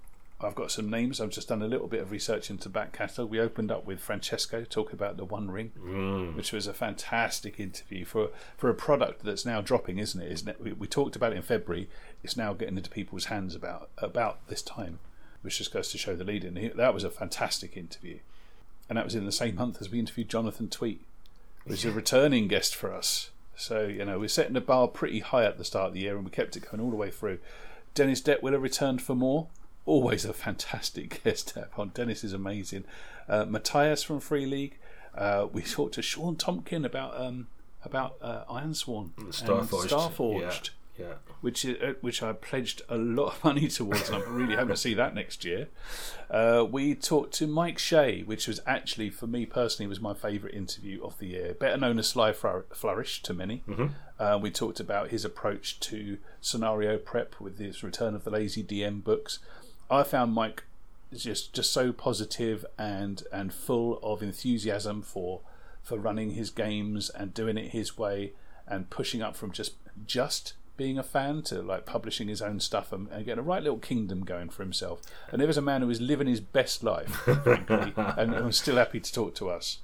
I've 0.41 0.55
got 0.55 0.71
some 0.71 0.91
names. 0.91 1.21
I've 1.21 1.31
just 1.31 1.49
done 1.49 1.63
a 1.63 1.67
little 1.67 1.89
bit 1.89 2.01
of 2.01 2.11
research 2.11 2.51
into 2.51 2.69
back 2.69 2.93
catalogue. 2.93 3.31
We 3.31 3.41
opened 3.41 3.73
up 3.73 3.87
with 3.87 4.01
Francesco 4.01 4.65
talking 4.69 4.95
about 4.95 5.17
the 5.17 5.25
One 5.25 5.51
Ring, 5.51 5.73
mm. 5.79 6.37
which 6.37 6.53
was 6.53 6.67
a 6.67 6.75
fantastic 6.75 7.59
interview 7.59 8.05
for 8.05 8.29
for 8.59 8.69
a 8.69 8.75
product 8.75 9.25
that's 9.25 9.47
now 9.47 9.63
dropping, 9.63 9.99
isn't 9.99 10.21
it? 10.21 10.31
Isn't 10.31 10.49
it? 10.49 10.61
We, 10.61 10.73
we 10.73 10.87
talked 10.87 11.17
about 11.17 11.33
it 11.33 11.37
in 11.37 11.43
February. 11.43 11.89
It's 12.23 12.37
now 12.37 12.53
getting 12.53 12.77
into 12.77 12.91
people's 12.91 13.27
hands 13.27 13.55
about 13.55 13.89
about 13.97 14.47
this 14.49 14.61
time 14.61 14.99
which 15.43 15.59
just 15.59 15.73
goes 15.73 15.91
to 15.93 15.99
show 15.99 16.17
the 16.17 16.25
lead 16.25 16.45
in. 16.45 16.73
That 16.77 16.95
was 16.95 17.05
a 17.05 17.11
fantastic 17.11 17.77
interview. 17.77 18.19
And 18.89 18.97
that 18.97 19.05
was 19.05 19.15
in 19.15 19.27
the 19.27 19.33
same 19.33 19.57
month 19.57 19.81
as 19.81 19.91
we 19.91 19.99
interviewed 19.99 20.29
Jonathan 20.29 20.69
Tweet, 20.69 21.03
who's 21.67 21.85
a 21.85 21.91
returning 21.91 22.47
guest 22.49 22.75
for 22.75 22.93
us. 22.93 23.31
So, 23.57 23.87
you 23.87 24.05
know, 24.05 24.19
we're 24.19 24.29
setting 24.29 24.53
the 24.53 24.61
bar 24.61 24.87
pretty 24.87 25.21
high 25.21 25.45
at 25.45 25.59
the 25.59 25.65
start 25.65 25.89
of 25.89 25.95
the 25.95 26.01
year 26.01 26.17
and 26.17 26.25
we 26.25 26.31
kept 26.31 26.57
it 26.57 26.71
going 26.71 26.81
all 26.83 26.91
the 26.91 26.97
way 26.97 27.11
through. 27.11 27.39
Dennis 27.95 28.21
Detwiller 28.21 28.61
returned 28.61 29.03
for 29.03 29.15
more. 29.15 29.49
Always 29.87 30.25
a 30.25 30.33
fantastic 30.33 31.21
guest 31.25 31.49
to 31.49 31.61
have 31.61 31.79
on. 31.79 31.89
Dennis 31.95 32.23
is 32.23 32.33
amazing. 32.33 32.85
Uh, 33.29 33.45
Matthias 33.47 34.03
from 34.03 34.21
Free 34.21 34.47
League. 34.47 34.79
Uh, 35.15 35.47
we 35.51 35.63
talked 35.63 35.95
to 35.95 36.03
Shawn 36.03 36.37
Tomkin 36.37 36.85
about 36.85 37.19
um, 37.19 37.47
about 37.83 38.17
uh, 38.21 38.45
Ironsworn 38.51 39.13
Starforged. 39.31 39.83
and 39.83 39.91
Starforged. 39.91 40.71
Yeah. 40.99 41.15
Which 41.41 41.67
uh, 41.67 41.95
which 42.01 42.23
I 42.23 42.33
pledged 42.33 42.83
a 42.89 42.97
lot 42.97 43.35
of 43.37 43.45
money 43.45 43.69
towards, 43.69 44.09
and 44.09 44.23
I'm 44.23 44.35
really 44.35 44.55
hoping 44.55 44.71
to 44.71 44.77
see 44.77 44.95
that 44.95 45.15
next 45.15 45.45
year. 45.45 45.69
Uh, 46.31 46.65
we 46.69 46.95
talked 46.95 47.35
to 47.35 47.47
Mike 47.47 47.79
Shea, 47.79 48.23
which 48.23 48.49
was 48.49 48.61
actually 48.67 49.11
for 49.11 49.27
me 49.27 49.47
personally 49.47 49.89
was 49.89 50.01
my 50.01 50.15
favourite 50.15 50.55
interview 50.55 51.05
of 51.05 51.19
the 51.19 51.27
year, 51.27 51.55
better 51.55 51.77
known 51.77 51.99
as 51.99 52.09
Sly 52.09 52.33
Flourish 52.33 53.23
to 53.23 53.35
many. 53.35 53.63
Mm-hmm. 53.69 53.87
Uh, 54.19 54.39
we 54.39 54.51
talked 54.51 54.81
about 54.81 55.11
his 55.11 55.25
approach 55.25 55.79
to 55.81 56.19
scenario 56.41 56.97
prep 56.97 57.39
with 57.41 57.59
his 57.59 57.83
Return 57.83 58.15
of 58.15 58.25
the 58.25 58.31
Lazy 58.31 58.63
DM 58.63 59.05
books. 59.05 59.39
I 59.91 60.03
found 60.03 60.33
Mike 60.33 60.65
just 61.15 61.53
just 61.53 61.73
so 61.73 61.93
positive 61.93 62.67
and 62.79 63.23
and 63.33 63.53
full 63.53 63.99
of 64.03 64.23
enthusiasm 64.23 65.03
for 65.03 65.41
for 65.83 65.99
running 65.99 66.31
his 66.31 66.51
games 66.51 67.11
and 67.11 67.33
doing 67.33 67.57
it 67.57 67.71
his 67.71 67.97
way 67.97 68.33
and 68.67 68.91
pushing 68.91 69.23
up 69.23 69.37
from 69.37 69.53
just 69.53 69.75
just 70.07 70.55
being 70.77 70.99
a 70.99 71.03
fan 71.03 71.43
to 71.43 71.63
like 71.63 71.87
publishing 71.87 72.29
his 72.29 72.43
own 72.43 72.61
stuff 72.61 72.93
and, 72.93 73.09
and 73.09 73.25
getting 73.25 73.41
a 73.41 73.43
right 73.43 73.63
little 73.63 73.79
kingdom 73.79 74.25
going 74.25 74.49
for 74.49 74.63
himself. 74.63 75.01
And 75.31 75.41
there 75.41 75.49
was 75.49 75.57
a 75.57 75.63
man 75.63 75.81
who 75.81 75.89
was 75.89 76.01
living 76.01 76.27
his 76.27 76.41
best 76.41 76.83
life, 76.83 77.11
frankly, 77.43 77.93
and, 77.97 78.35
and 78.35 78.47
was 78.47 78.59
still 78.59 78.77
happy 78.77 79.01
to 79.01 79.13
talk 79.13 79.35
to 79.37 79.49
us. 79.49 79.79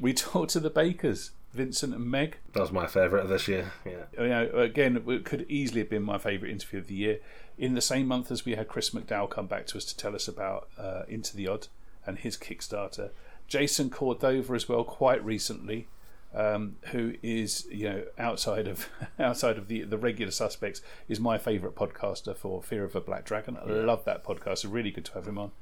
We 0.00 0.12
talked 0.14 0.50
to 0.50 0.60
the 0.60 0.70
Bakers, 0.70 1.32
Vincent 1.52 1.94
and 1.94 2.10
Meg. 2.10 2.38
That 2.52 2.60
was 2.60 2.72
my 2.72 2.86
favourite 2.86 3.24
of 3.24 3.28
this 3.28 3.48
year. 3.48 3.72
Yeah. 3.84 4.04
You 4.18 4.28
know, 4.28 4.50
again, 4.54 5.02
it 5.06 5.24
could 5.24 5.46
easily 5.48 5.80
have 5.80 5.90
been 5.90 6.02
my 6.02 6.18
favourite 6.18 6.52
interview 6.52 6.80
of 6.80 6.86
the 6.86 6.94
year. 6.94 7.20
In 7.56 7.74
the 7.74 7.80
same 7.80 8.06
month 8.06 8.30
as 8.30 8.44
we 8.44 8.54
had 8.54 8.68
Chris 8.68 8.90
McDowell 8.90 9.30
come 9.30 9.46
back 9.46 9.66
to 9.68 9.78
us 9.78 9.84
to 9.86 9.96
tell 9.96 10.14
us 10.14 10.28
about 10.28 10.68
uh, 10.78 11.02
Into 11.08 11.36
the 11.36 11.48
Odd 11.48 11.66
and 12.06 12.18
his 12.18 12.36
Kickstarter. 12.36 13.10
Jason 13.48 13.90
Cordova 13.90 14.54
as 14.54 14.68
well, 14.68 14.84
quite 14.84 15.24
recently 15.24 15.88
um, 16.34 16.76
who 16.90 17.14
is 17.22 17.66
you 17.70 17.88
know 17.88 18.04
outside 18.18 18.68
of 18.68 18.88
outside 19.18 19.58
of 19.58 19.68
the 19.68 19.82
the 19.82 19.98
regular 19.98 20.30
suspects 20.30 20.82
is 21.08 21.18
my 21.18 21.38
favourite 21.38 21.74
podcaster 21.74 22.36
for 22.36 22.62
Fear 22.62 22.84
of 22.84 22.94
a 22.94 23.00
Black 23.00 23.24
Dragon. 23.24 23.56
I 23.56 23.70
love 23.70 24.04
that 24.04 24.24
podcast. 24.24 24.52
It's 24.52 24.64
really 24.64 24.90
good 24.90 25.04
to 25.06 25.14
have 25.14 25.26
him 25.26 25.38
on. 25.38 25.52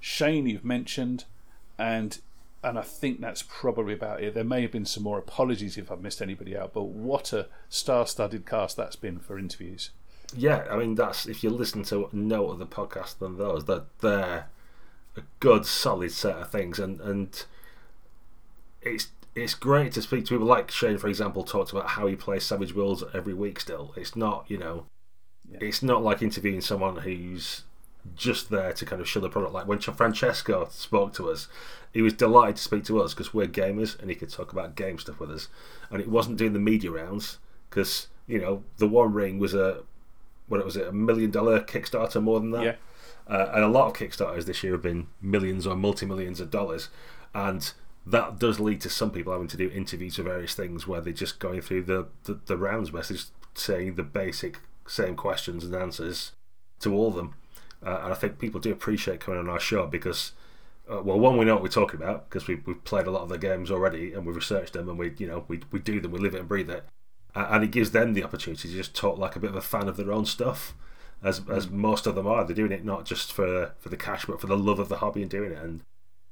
Shane, 0.00 0.46
you've 0.46 0.64
mentioned, 0.64 1.24
and 1.78 2.18
and 2.62 2.78
I 2.78 2.82
think 2.82 3.20
that's 3.20 3.42
probably 3.42 3.92
about 3.92 4.22
it. 4.22 4.34
There 4.34 4.44
may 4.44 4.62
have 4.62 4.72
been 4.72 4.86
some 4.86 5.02
more 5.02 5.18
apologies 5.18 5.76
if 5.76 5.90
I've 5.90 6.00
missed 6.00 6.22
anybody 6.22 6.56
out, 6.56 6.72
but 6.72 6.84
what 6.84 7.32
a 7.32 7.48
star-studded 7.68 8.46
cast 8.46 8.76
that's 8.76 8.96
been 8.96 9.18
for 9.18 9.38
interviews. 9.38 9.90
Yeah, 10.34 10.64
I 10.70 10.76
mean 10.76 10.94
that's 10.94 11.26
if 11.26 11.44
you 11.44 11.50
listen 11.50 11.82
to 11.84 12.08
no 12.12 12.48
other 12.48 12.64
podcast 12.64 13.18
than 13.18 13.36
those, 13.36 13.66
that 13.66 13.84
they're 14.00 14.46
a 15.16 15.22
good 15.40 15.66
solid 15.66 16.12
set 16.12 16.36
of 16.36 16.50
things, 16.50 16.78
and 16.78 17.00
and 17.00 17.44
it's 18.80 19.08
it's 19.34 19.54
great 19.54 19.92
to 19.92 20.02
speak 20.02 20.24
to 20.26 20.34
people 20.34 20.46
like 20.46 20.70
Shane, 20.70 20.98
for 20.98 21.08
example, 21.08 21.44
talked 21.44 21.72
about 21.72 21.90
how 21.90 22.06
he 22.06 22.16
plays 22.16 22.44
Savage 22.44 22.74
Worlds 22.74 23.02
every 23.12 23.34
week. 23.34 23.60
Still, 23.60 23.92
it's 23.96 24.14
not 24.14 24.44
you 24.48 24.58
know, 24.58 24.86
yeah. 25.50 25.58
it's 25.60 25.82
not 25.82 26.02
like 26.02 26.22
interviewing 26.22 26.60
someone 26.60 26.96
who's 26.98 27.62
just 28.16 28.50
there 28.50 28.72
to 28.72 28.84
kind 28.84 29.00
of 29.00 29.08
show 29.08 29.20
the 29.20 29.28
product. 29.28 29.54
Like 29.54 29.66
when 29.66 29.78
Francesco 29.78 30.68
spoke 30.70 31.14
to 31.14 31.30
us, 31.30 31.48
he 31.92 32.02
was 32.02 32.12
delighted 32.12 32.56
to 32.56 32.62
speak 32.62 32.84
to 32.84 33.00
us 33.00 33.14
because 33.14 33.32
we're 33.32 33.46
gamers 33.46 33.98
and 33.98 34.10
he 34.10 34.16
could 34.16 34.30
talk 34.30 34.52
about 34.52 34.76
game 34.76 34.98
stuff 34.98 35.18
with 35.18 35.30
us. 35.30 35.48
And 35.90 36.00
it 36.00 36.08
wasn't 36.08 36.38
doing 36.38 36.52
the 36.52 36.58
media 36.58 36.90
rounds 36.90 37.38
because 37.70 38.08
you 38.26 38.40
know 38.40 38.62
the 38.76 38.88
One 38.88 39.12
Ring 39.12 39.38
was 39.38 39.54
a 39.54 39.82
what 40.46 40.64
was 40.64 40.76
it 40.76 40.86
a 40.86 40.92
million 40.92 41.30
dollar 41.30 41.60
Kickstarter 41.60 42.22
more 42.22 42.40
than 42.40 42.50
that. 42.52 42.64
Yeah. 42.64 42.74
Uh, 43.26 43.50
and 43.54 43.64
a 43.64 43.68
lot 43.68 43.86
of 43.86 43.94
Kickstarters 43.94 44.44
this 44.44 44.62
year 44.62 44.72
have 44.72 44.82
been 44.82 45.06
millions 45.22 45.66
or 45.66 45.74
multi 45.74 46.04
millions 46.04 46.40
of 46.40 46.50
dollars, 46.50 46.90
and 47.34 47.72
that 48.06 48.38
does 48.38 48.60
lead 48.60 48.80
to 48.82 48.90
some 48.90 49.10
people 49.10 49.32
having 49.32 49.48
to 49.48 49.56
do 49.56 49.70
interviews 49.70 50.16
for 50.16 50.22
various 50.22 50.54
things 50.54 50.86
where 50.86 51.00
they're 51.00 51.12
just 51.12 51.38
going 51.38 51.62
through 51.62 51.82
the, 51.84 52.06
the, 52.24 52.38
the 52.46 52.56
rounds 52.56 52.92
message, 52.92 53.24
saying 53.54 53.94
the 53.94 54.02
basic 54.02 54.58
same 54.86 55.16
questions 55.16 55.64
and 55.64 55.74
answers 55.74 56.32
to 56.80 56.94
all 56.94 57.08
of 57.08 57.14
them. 57.14 57.34
Uh, 57.84 58.00
and 58.04 58.12
I 58.12 58.14
think 58.14 58.38
people 58.38 58.60
do 58.60 58.72
appreciate 58.72 59.20
coming 59.20 59.40
on 59.40 59.48
our 59.48 59.60
show 59.60 59.86
because, 59.86 60.32
uh, 60.90 61.02
well, 61.02 61.18
one, 61.18 61.38
we 61.38 61.44
know 61.46 61.54
what 61.54 61.62
we're 61.62 61.68
talking 61.68 62.00
about 62.00 62.28
because 62.28 62.46
we, 62.46 62.56
we've 62.56 62.84
played 62.84 63.06
a 63.06 63.10
lot 63.10 63.22
of 63.22 63.28
the 63.30 63.38
games 63.38 63.70
already 63.70 64.12
and 64.12 64.26
we've 64.26 64.36
researched 64.36 64.74
them 64.74 64.88
and 64.88 64.98
we, 64.98 65.12
you 65.18 65.26
know, 65.26 65.44
we, 65.48 65.60
we 65.70 65.78
do 65.78 66.00
them, 66.00 66.12
we 66.12 66.18
live 66.18 66.34
it 66.34 66.40
and 66.40 66.48
breathe 66.48 66.70
it. 66.70 66.84
Uh, 67.34 67.48
and 67.50 67.64
it 67.64 67.70
gives 67.70 67.90
them 67.90 68.12
the 68.12 68.22
opportunity 68.22 68.68
to 68.68 68.74
just 68.74 68.94
talk 68.94 69.18
like 69.18 69.34
a 69.34 69.40
bit 69.40 69.50
of 69.50 69.56
a 69.56 69.62
fan 69.62 69.88
of 69.88 69.96
their 69.96 70.12
own 70.12 70.24
stuff, 70.24 70.74
as, 71.22 71.40
as 71.50 71.64
hmm. 71.64 71.80
most 71.80 72.06
of 72.06 72.14
them 72.14 72.26
are. 72.26 72.44
They're 72.44 72.54
doing 72.54 72.72
it 72.72 72.84
not 72.84 73.06
just 73.06 73.32
for, 73.32 73.72
for 73.78 73.88
the 73.88 73.96
cash, 73.96 74.26
but 74.26 74.40
for 74.40 74.46
the 74.46 74.58
love 74.58 74.78
of 74.78 74.88
the 74.88 74.98
hobby 74.98 75.22
and 75.22 75.30
doing 75.30 75.52
it. 75.52 75.62
And 75.62 75.82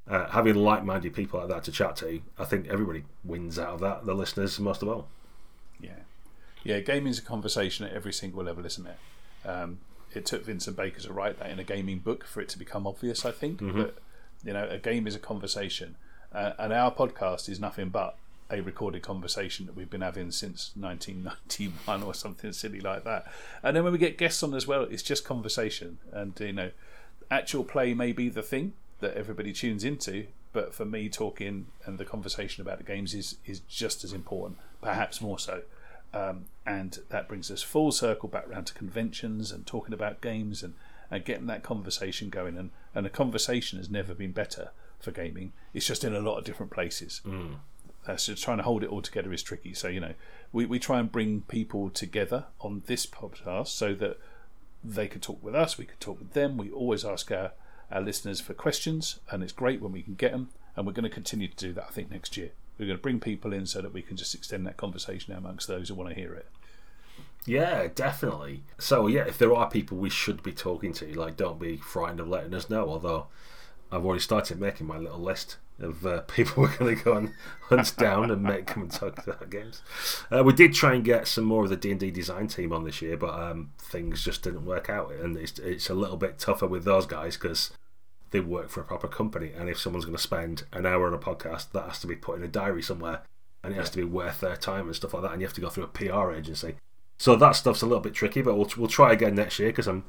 uh, 0.09 0.29
having 0.31 0.57
like-minded 0.57 1.15
people 1.15 1.41
like 1.41 1.49
that 1.49 1.65
to 1.65 1.73
chat 1.73 1.97
to, 1.97 2.21
I 2.39 2.45
think 2.45 2.69
everybody 2.69 3.05
wins 3.25 3.59
out 3.59 3.75
of 3.75 3.81
that. 3.81 4.05
The 4.05 4.15
listeners, 4.15 4.59
most 4.59 4.83
of 4.83 4.89
all. 4.89 5.09
Yeah, 5.81 6.01
yeah. 6.65 6.81
Gaming's 6.81 7.19
a 7.19 7.23
conversation 7.23 7.87
at 7.87 7.93
every 7.93 8.13
single 8.13 8.43
level, 8.43 8.65
isn't 8.67 8.87
it? 8.87 9.49
Um, 9.49 9.81
it 10.15 10.27
took 10.27 10.45
Vincent 10.45 10.77
Baker 10.77 11.01
to 11.01 11.13
write 11.13 11.39
that 11.39 11.51
in 11.51 11.59
a 11.59 11.65
gaming 11.65 11.99
book 11.99 12.25
for 12.25 12.41
it 12.41 12.49
to 12.51 12.59
become 12.59 12.87
obvious. 12.87 13.25
I 13.25 13.31
think, 13.31 13.61
mm-hmm. 13.61 13.81
but 13.81 13.99
you 14.45 14.53
know, 14.53 14.67
a 14.69 14.79
game 14.79 15.07
is 15.07 15.15
a 15.15 15.21
conversation, 15.21 15.97
uh, 16.33 16.53
and 16.59 16.73
our 16.73 16.93
podcast 16.93 17.49
is 17.49 17.61
nothing 17.61 17.89
but 17.89 18.17
a 18.51 18.61
recorded 18.61 19.03
conversation 19.03 19.67
that 19.67 19.75
we've 19.75 19.89
been 19.89 20.03
having 20.03 20.31
since 20.31 20.73
1991 20.77 22.03
or 22.07 22.13
something 22.13 22.53
silly 22.53 22.81
like 22.81 23.03
that. 23.05 23.25
And 23.63 23.75
then 23.75 23.83
when 23.83 23.93
we 23.93 23.99
get 23.99 24.19
guests 24.19 24.43
on 24.43 24.53
as 24.53 24.67
well, 24.67 24.83
it's 24.83 25.03
just 25.03 25.25
conversation, 25.25 25.99
and 26.13 26.39
you 26.41 26.53
know, 26.53 26.71
actual 27.31 27.65
play 27.65 27.95
may 27.95 28.13
be 28.13 28.29
the 28.29 28.43
thing, 28.43 28.75
that 29.03 29.15
everybody 29.17 29.53
tunes 29.53 29.85
into. 29.85 30.27
But 30.53 30.75
for 30.75 30.85
me, 30.85 31.09
talking 31.09 31.67
and 31.85 31.99
the 31.99 32.05
conversation 32.05 32.61
about 32.61 32.79
the 32.79 32.85
games 32.85 33.15
is 33.15 33.37
is 33.45 33.61
just 33.61 34.05
as 34.05 34.13
important, 34.13 34.59
perhaps 34.81 35.21
more 35.21 35.39
so. 35.39 35.63
Um, 36.15 36.47
and 36.67 36.99
that 37.09 37.29
brings 37.29 37.51
us 37.51 37.63
full 37.63 37.91
circle 37.91 38.29
back 38.29 38.49
around 38.49 38.67
to 38.67 38.75
conventions 38.75 39.51
and 39.51 39.67
talking 39.67 39.95
about 39.95 40.21
games 40.21 40.63
and, 40.63 40.75
and 41.11 41.25
getting 41.25 41.47
that 41.47 41.63
conversation 41.63 42.29
going. 42.29 42.59
And, 42.59 42.71
and 42.95 43.07
a 43.07 43.11
conversation 43.11 43.79
has 43.79 43.89
never 43.89 44.15
been 44.15 44.33
better 44.33 44.73
for 45.01 45.11
gaming. 45.11 45.53
It's 45.73 45.87
just 45.87 46.05
in 46.05 46.15
a 46.15 46.21
lot 46.21 46.37
of 46.37 46.45
different 46.45 46.71
places. 46.71 47.23
Mm. 47.27 47.57
Uh, 48.07 48.17
so 48.17 48.35
trying 48.35 48.59
to 48.59 48.63
hold 48.63 48.85
it 48.85 48.91
all 48.91 49.01
together 49.01 49.33
is 49.33 49.43
tricky. 49.43 49.73
So, 49.73 49.89
you 49.89 50.01
know, 50.01 50.15
we, 50.53 50.67
we 50.67 50.79
try 50.79 50.99
and 50.99 51.11
bring 51.11 51.43
people 51.43 51.89
together 51.89 52.47
on 52.61 52.83
this 52.87 53.07
podcast 53.07 53.69
so 53.69 53.95
that 53.95 54.19
they 54.85 55.09
could 55.09 55.23
talk 55.23 55.43
with 55.43 55.55
us, 55.55 55.79
we 55.79 55.87
could 55.87 56.01
talk 56.01 56.19
with 56.19 56.33
them. 56.33 56.57
We 56.57 56.71
always 56.71 57.05
ask 57.05 57.31
our 57.31 57.53
our 57.93 58.01
listeners 58.01 58.41
for 58.41 58.55
questions, 58.55 59.21
and 59.31 59.43
it's 59.43 59.53
great 59.53 59.81
when 59.81 59.93
we 59.93 60.03
can 60.03 60.15
get 60.15 60.33
them. 60.33 60.51
And 60.75 60.87
we're 60.87 60.93
going 60.93 61.05
to 61.05 61.11
continue 61.11 61.49
to 61.49 61.57
do 61.57 61.73
that, 61.75 61.87
I 61.89 61.93
think, 61.93 62.11
next 62.11 62.37
year. 62.37 62.53
We're 62.79 62.87
going 62.87 62.99
to 62.99 63.03
bring 63.03 63.21
people 63.21 63.53
in 63.53 63.67
so 63.67 63.83
that 63.83 63.93
we 63.93 64.03
can 64.03 64.17
just 64.17 64.35
extend 64.35 64.67
that 64.67 64.79
conversation 64.79 65.35
amongst 65.35 65.69
those 65.69 65.89
who 65.89 65.95
want 65.95 66.11
to 66.11 66.15
hear 66.15 66.33
it. 66.33 66.47
Yeah, 67.45 67.89
definitely. 67.95 68.63
So, 68.79 69.07
yeah, 69.07 69.27
if 69.27 69.37
there 69.37 69.55
are 69.55 69.69
people 69.69 69.99
we 69.99 70.11
should 70.11 70.43
be 70.43 70.53
talking 70.53 70.93
to, 70.95 71.13
like, 71.19 71.37
don't 71.37 71.61
be 71.61 71.77
frightened 71.77 72.21
of 72.21 72.29
letting 72.29 72.55
us 72.55 72.71
know. 72.71 72.89
Although 72.89 73.27
I've 73.91 74.05
already 74.05 74.21
started 74.21 74.59
making 74.59 74.87
my 74.87 74.97
little 74.97 75.21
list 75.21 75.57
of 75.79 76.07
uh, 76.07 76.21
people 76.29 76.63
we're 76.63 76.77
going 76.77 76.97
to 76.97 77.05
go 77.05 77.15
and 77.15 77.35
hunt 77.69 77.97
down 77.97 78.31
and 78.31 78.43
make 78.43 78.67
come 78.67 78.85
and 78.85 78.93
talk 78.93 79.19
about 79.19 79.51
games. 79.51 79.83
Uh, 80.31 80.43
we 80.43 80.53
did 80.53 80.73
try 80.73 80.95
and 80.95 81.05
get 81.05 81.27
some 81.27 81.45
more 81.45 81.65
of 81.65 81.71
the 81.71 81.77
D 81.77 81.91
and 81.91 82.01
D 82.01 82.11
design 82.11 82.47
team 82.47 82.73
on 82.73 82.85
this 82.85 83.03
year, 83.03 83.17
but 83.17 83.35
um, 83.39 83.73
things 83.79 84.25
just 84.25 84.43
didn't 84.43 84.65
work 84.65 84.89
out, 84.89 85.13
and 85.13 85.37
it's 85.37 85.59
it's 85.59 85.91
a 85.91 85.95
little 85.95 86.17
bit 86.17 86.39
tougher 86.39 86.67
with 86.67 86.85
those 86.85 87.07
guys 87.07 87.37
because 87.37 87.73
they 88.33 88.41
work 88.41 88.69
for 88.69 88.81
a 88.81 88.85
proper 88.85 89.09
company. 89.09 89.53
And 89.57 89.69
if 89.69 89.79
someone's 89.79 90.05
going 90.05 90.17
to 90.17 90.23
spend 90.23 90.65
an 90.73 90.85
hour 90.85 91.07
on 91.07 91.15
a 91.15 91.19
podcast, 91.19 91.71
that 91.73 91.85
has 91.85 92.01
to 92.01 92.07
be 92.07 92.17
put 92.17 92.37
in 92.37 92.43
a 92.43 92.49
diary 92.49 92.83
somewhere 92.83 93.23
and 93.63 93.73
it 93.73 93.77
has 93.77 93.91
to 93.91 93.99
be 93.99 94.05
worth 94.05 94.41
their 94.41 94.57
time 94.57 94.87
and 94.87 94.97
stuff 94.97 95.15
like 95.15 95.23
that. 95.23 95.33
And 95.33 95.41
you 95.41 95.47
have 95.47 95.55
to 95.55 95.61
go 95.61 95.69
through 95.69 95.85
a 95.85 95.89
PR 95.89 96.33
agency. 96.33 96.75
So 97.19 97.37
that 97.37 97.53
stuff's 97.53 97.83
a 97.83 97.87
little 97.87 98.01
bit 98.01 98.15
tricky, 98.15 98.43
but 98.43 98.57
we'll, 98.57 98.69
we'll 98.77 98.89
try 98.89 99.13
again 99.13 99.35
next 99.35 99.59
year 99.59 99.69
because 99.69 99.87
I'm. 99.87 100.05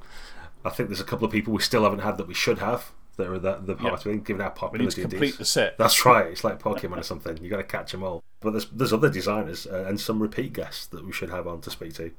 I 0.66 0.70
think 0.70 0.88
there's 0.88 1.02
a 1.02 1.06
couple 1.06 1.26
of 1.26 1.32
people 1.32 1.54
we 1.54 1.62
still 1.62 1.84
haven't 1.84 2.00
had 2.00 2.18
that 2.18 2.28
we 2.28 2.34
should 2.34 2.60
have 2.60 2.94
that 3.18 3.28
are 3.28 3.38
the, 3.38 3.58
the 3.58 3.76
part 3.76 4.06
yep. 4.06 4.24
given 4.24 4.42
our 4.42 4.50
popularity. 4.50 5.02
We 5.02 5.04
need 5.04 5.10
to 5.10 5.18
complete 5.18 5.38
the 5.38 5.46
set. 5.46 5.78
That's 5.78 6.06
right. 6.06 6.28
It's 6.28 6.46
like 6.46 6.60
Pokemon 6.60 6.98
or 6.98 7.04
something. 7.04 7.38
You 7.44 7.50
got 7.50 7.58
to 7.58 7.64
catch 7.64 7.92
them 7.92 8.02
all. 8.02 8.24
But 8.40 8.52
there's 8.52 8.66
there's 8.70 8.94
other 8.94 9.10
designers 9.10 9.68
uh, 9.68 9.86
and 9.88 10.00
some 10.00 10.22
repeat 10.22 10.54
guests 10.54 10.88
that 10.88 11.06
we 11.06 11.12
should 11.12 11.30
have 11.30 11.46
on 11.46 11.62
to 11.62 11.70
speak 11.70 11.94
to. 11.96 12.12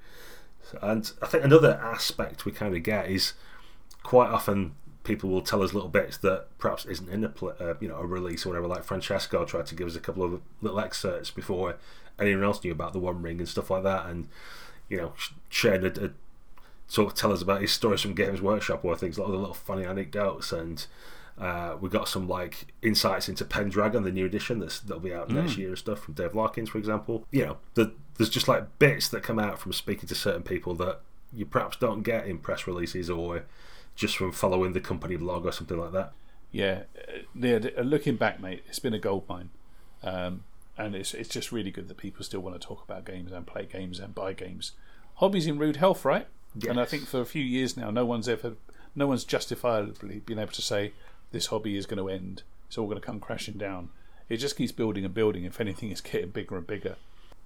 And 0.81 1.11
I 1.21 1.27
think 1.27 1.43
another 1.43 1.81
aspect 1.83 2.45
we 2.45 2.53
kind 2.53 2.77
of 2.77 2.83
get 2.83 3.11
is 3.11 3.33
quite 4.03 4.29
often 4.29 4.75
people 5.05 5.29
will 5.31 5.43
tell 5.43 5.63
us 5.63 5.75
little 5.75 5.89
bits 5.89 6.17
that 6.19 6.47
perhaps 6.59 6.87
isn't 6.87 7.09
in 7.11 7.25
a 7.25 7.47
uh, 7.47 7.75
you 7.79 7.89
know 7.89 7.97
a 7.97 8.07
release 8.07 8.45
or 8.45 8.49
whatever. 8.49 8.67
Like 8.67 8.83
Francesco 8.83 9.45
tried 9.45 9.67
to 9.67 9.75
give 9.75 9.87
us 9.87 9.95
a 9.95 10.01
couple 10.01 10.25
of 10.25 10.41
little 10.61 10.81
excerpts 10.81 11.31
before 11.31 11.77
anyone 12.19 12.43
else 12.43 12.65
knew 12.65 12.73
about 12.73 12.93
the 12.93 12.99
One 12.99 13.23
Ring 13.23 13.39
and 13.39 13.49
stuff 13.49 13.71
like 13.71 13.85
that, 13.85 14.07
and 14.07 14.29
you 14.89 14.97
know 14.97 15.13
shared 15.49 15.85
a, 15.85 16.07
a 16.07 16.11
sort 16.89 17.13
of 17.13 17.19
tell 17.19 17.33
us 17.33 17.43
about 17.43 17.61
his 17.61 17.73
stories 17.73 18.01
from 18.01 18.15
Games 18.15 18.43
Workshop 18.43 18.85
or 18.85 18.97
things 18.97 19.19
like 19.19 19.29
the 19.29 19.37
little 19.37 19.55
funny 19.55 19.85
anecdotes 19.85 20.53
and. 20.53 20.87
Uh, 21.37 21.77
we 21.81 21.89
got 21.89 22.07
some 22.07 22.29
like 22.29 22.69
insights 22.81 23.29
into 23.29 23.45
Pendragon, 23.45 24.05
the 24.05 24.13
new 24.13 24.25
edition 24.25 24.61
that's 24.61 24.79
that'll 24.79 25.01
be 25.03 25.13
out 25.13 25.29
mm. 25.29 25.35
next 25.35 25.59
year 25.59 25.71
and 25.71 25.79
stuff 25.79 25.99
from 25.99 26.15
Dave 26.15 26.33
Larkins, 26.33 26.69
for 26.69 26.79
example. 26.79 27.27
You 27.33 27.45
know, 27.45 27.57
the, 27.75 27.93
there's 28.17 28.31
just 28.31 28.47
like 28.47 28.79
bits 28.79 29.09
that 29.09 29.25
come 29.25 29.41
out 29.41 29.59
from 29.59 29.73
speaking 29.73 30.09
to 30.09 30.15
certain 30.15 30.45
people 30.45 30.77
that 30.77 31.01
you 31.33 31.45
perhaps 31.45 31.77
don't 31.77 32.03
get 32.05 32.29
in 32.29 32.39
press 32.39 32.69
releases 32.69 33.11
or 33.11 33.43
just 33.95 34.17
from 34.17 34.33
following 34.33 34.73
the 34.73 34.81
company 34.81 35.17
blog 35.17 35.47
or 35.47 35.53
something 35.53 35.79
like 35.79 35.93
that. 35.93 36.13
Yeah, 36.51 36.83
yeah. 37.35 37.59
Looking 37.83 38.17
back, 38.17 38.41
mate, 38.41 38.63
it's 38.69 38.79
been 38.79 38.95
a 38.95 38.99
gold 38.99 39.29
mine, 39.29 39.51
um, 40.03 40.45
and 40.79 40.95
it's 40.95 41.15
it's 41.15 41.29
just 41.29 41.53
really 41.53 41.71
good 41.71 41.89
that 41.89 41.97
people 41.97 42.25
still 42.25 42.41
want 42.41 42.61
to 42.61 42.65
talk 42.65 42.85
about 42.85 43.05
games 43.05 43.33
and 43.33 43.47
play 43.47 43.67
games 43.67 43.99
and 43.99 44.15
buy 44.15 44.33
games. 44.33 44.73
Hobbies 45.17 45.47
in 45.47 45.59
rude 45.59 45.77
health, 45.77 46.05
right? 46.05 46.27
Yes. 46.57 46.71
And 46.71 46.81
I 46.81 46.85
think 46.85 47.07
for 47.07 47.21
a 47.21 47.27
few 47.27 47.43
years 47.43 47.77
now, 47.77 47.91
no 47.91 48.05
one's 48.05 48.29
ever, 48.29 48.55
no 48.95 49.07
one's 49.07 49.25
justifiably 49.25 50.21
been 50.21 50.39
able 50.39 50.53
to 50.53 50.63
say 50.63 50.93
this 51.33 51.47
hobby 51.47 51.77
is 51.77 51.87
going 51.87 51.99
to 51.99 52.09
end. 52.09 52.43
It's 52.69 52.79
all 52.79 52.87
going 52.87 53.01
to 53.01 53.07
come 53.07 53.21
crashing 53.21 53.55
down. 53.55 53.91
It 54.29 54.39
just 54.39 54.57
keeps 54.57 54.73
building 54.73 55.05
and 55.05 55.13
building. 55.13 55.45
If 55.45 55.61
anything, 55.61 55.91
it's 55.91 56.01
getting 56.01 56.31
bigger 56.31 56.57
and 56.57 56.67
bigger. 56.67 56.97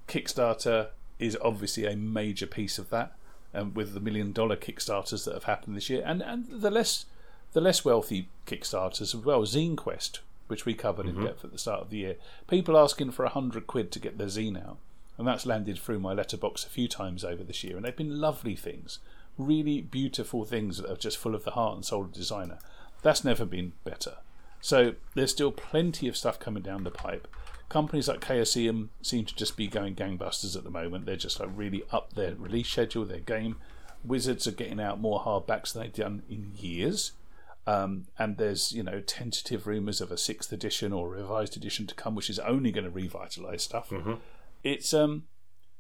Kickstarter 0.07 0.89
is 1.19 1.37
obviously 1.43 1.87
a 1.87 1.97
major 1.97 2.47
piece 2.47 2.79
of 2.79 2.91
that 2.91 3.15
um, 3.55 3.75
with 3.75 3.95
the 3.95 4.01
million 4.01 4.33
dollar 4.33 4.57
kickstarters 4.57 5.25
that 5.25 5.35
have 5.35 5.45
happened 5.45 5.77
this 5.77 5.91
year, 5.91 6.03
and 6.05 6.23
and 6.23 6.47
the 6.49 6.71
less 6.71 7.07
the 7.53 7.61
less 7.61 7.85
wealthy 7.85 8.29
kickstarters 8.47 9.01
as 9.01 9.17
well. 9.17 9.43
Zine 9.43 9.77
Quest, 9.77 10.21
which 10.49 10.67
we 10.67 10.75
covered 10.75 11.07
mm-hmm. 11.07 11.21
in 11.21 11.27
depth 11.27 11.45
at 11.45 11.53
the 11.53 11.59
start 11.59 11.83
of 11.83 11.91
the 11.91 11.99
year, 11.99 12.17
people 12.49 12.77
asking 12.77 13.13
for 13.13 13.25
a 13.25 13.31
hundred 13.31 13.67
quid 13.67 13.91
to 13.93 14.01
get 14.01 14.19
their 14.19 14.27
zine 14.27 14.63
out, 14.63 14.79
and 15.17 15.27
that's 15.27 15.47
landed 15.47 15.79
through 15.79 15.99
my 15.99 16.13
letterbox 16.13 16.65
a 16.65 16.71
few 16.71 16.89
times 16.89 17.25
over 17.25 17.43
this 17.43 17.65
year, 17.65 17.77
and 17.77 17.85
they've 17.85 17.97
been 17.97 18.21
lovely 18.21 18.57
things, 18.57 18.99
really 19.37 19.81
beautiful 19.81 20.45
things 20.45 20.79
that 20.79 20.91
are 20.91 20.97
just 20.97 21.19
full 21.19 21.35
of 21.35 21.45
the 21.45 21.53
heart 21.53 21.75
and 21.75 21.85
soul 21.85 22.03
of 22.03 22.13
the 22.13 22.19
designer. 22.19 22.59
That's 23.03 23.25
never 23.25 23.45
been 23.45 23.73
better. 23.85 24.17
So 24.61 24.95
there's 25.15 25.31
still 25.31 25.53
plenty 25.53 26.09
of 26.09 26.17
stuff 26.17 26.41
coming 26.41 26.63
down 26.63 26.85
the 26.85 26.91
pipe 26.91 27.29
companies 27.69 28.09
like 28.09 28.21
Chaosium 28.21 28.89
seem 29.03 29.25
to 29.27 29.35
just 29.35 29.57
be 29.57 29.67
going 29.67 29.95
gangbusters 29.95 30.57
at 30.57 30.65
the 30.65 30.71
moment. 30.71 31.07
They're 31.07 31.17
just 31.17 31.41
like 31.41 31.51
really 31.55 31.83
up 31.91 32.15
their 32.15 32.35
release 32.35 32.69
schedule, 32.69 33.05
their 33.05 33.21
game. 33.21 33.57
Wizards 34.05 34.47
are 34.47 34.53
getting 34.53 34.81
out 34.81 35.01
more 35.01 35.21
hardbacks 35.21 35.73
than 35.73 35.83
they've 35.83 35.93
done 35.93 36.23
in 36.29 36.53
years. 36.57 37.13
Um, 37.67 38.07
and 38.19 38.39
there's 38.39 38.73
you 38.73 38.83
know 38.83 39.01
tentative 39.01 39.67
rumours 39.67 40.01
of 40.01 40.11
a 40.11 40.17
sixth 40.17 40.53
edition 40.53 40.93
or 40.93 41.11
revised 41.11 41.57
edition 41.57 41.87
to 41.89 41.95
come, 41.95 42.15
which 42.15 42.31
is 42.31 42.39
only 42.39 42.73
going 42.73 42.91
to 42.91 42.91
revitalise 42.91 43.61
stuff. 43.61 43.91
Mm-hmm. 43.91 44.15
It's 44.65 44.95
um, 44.95 45.25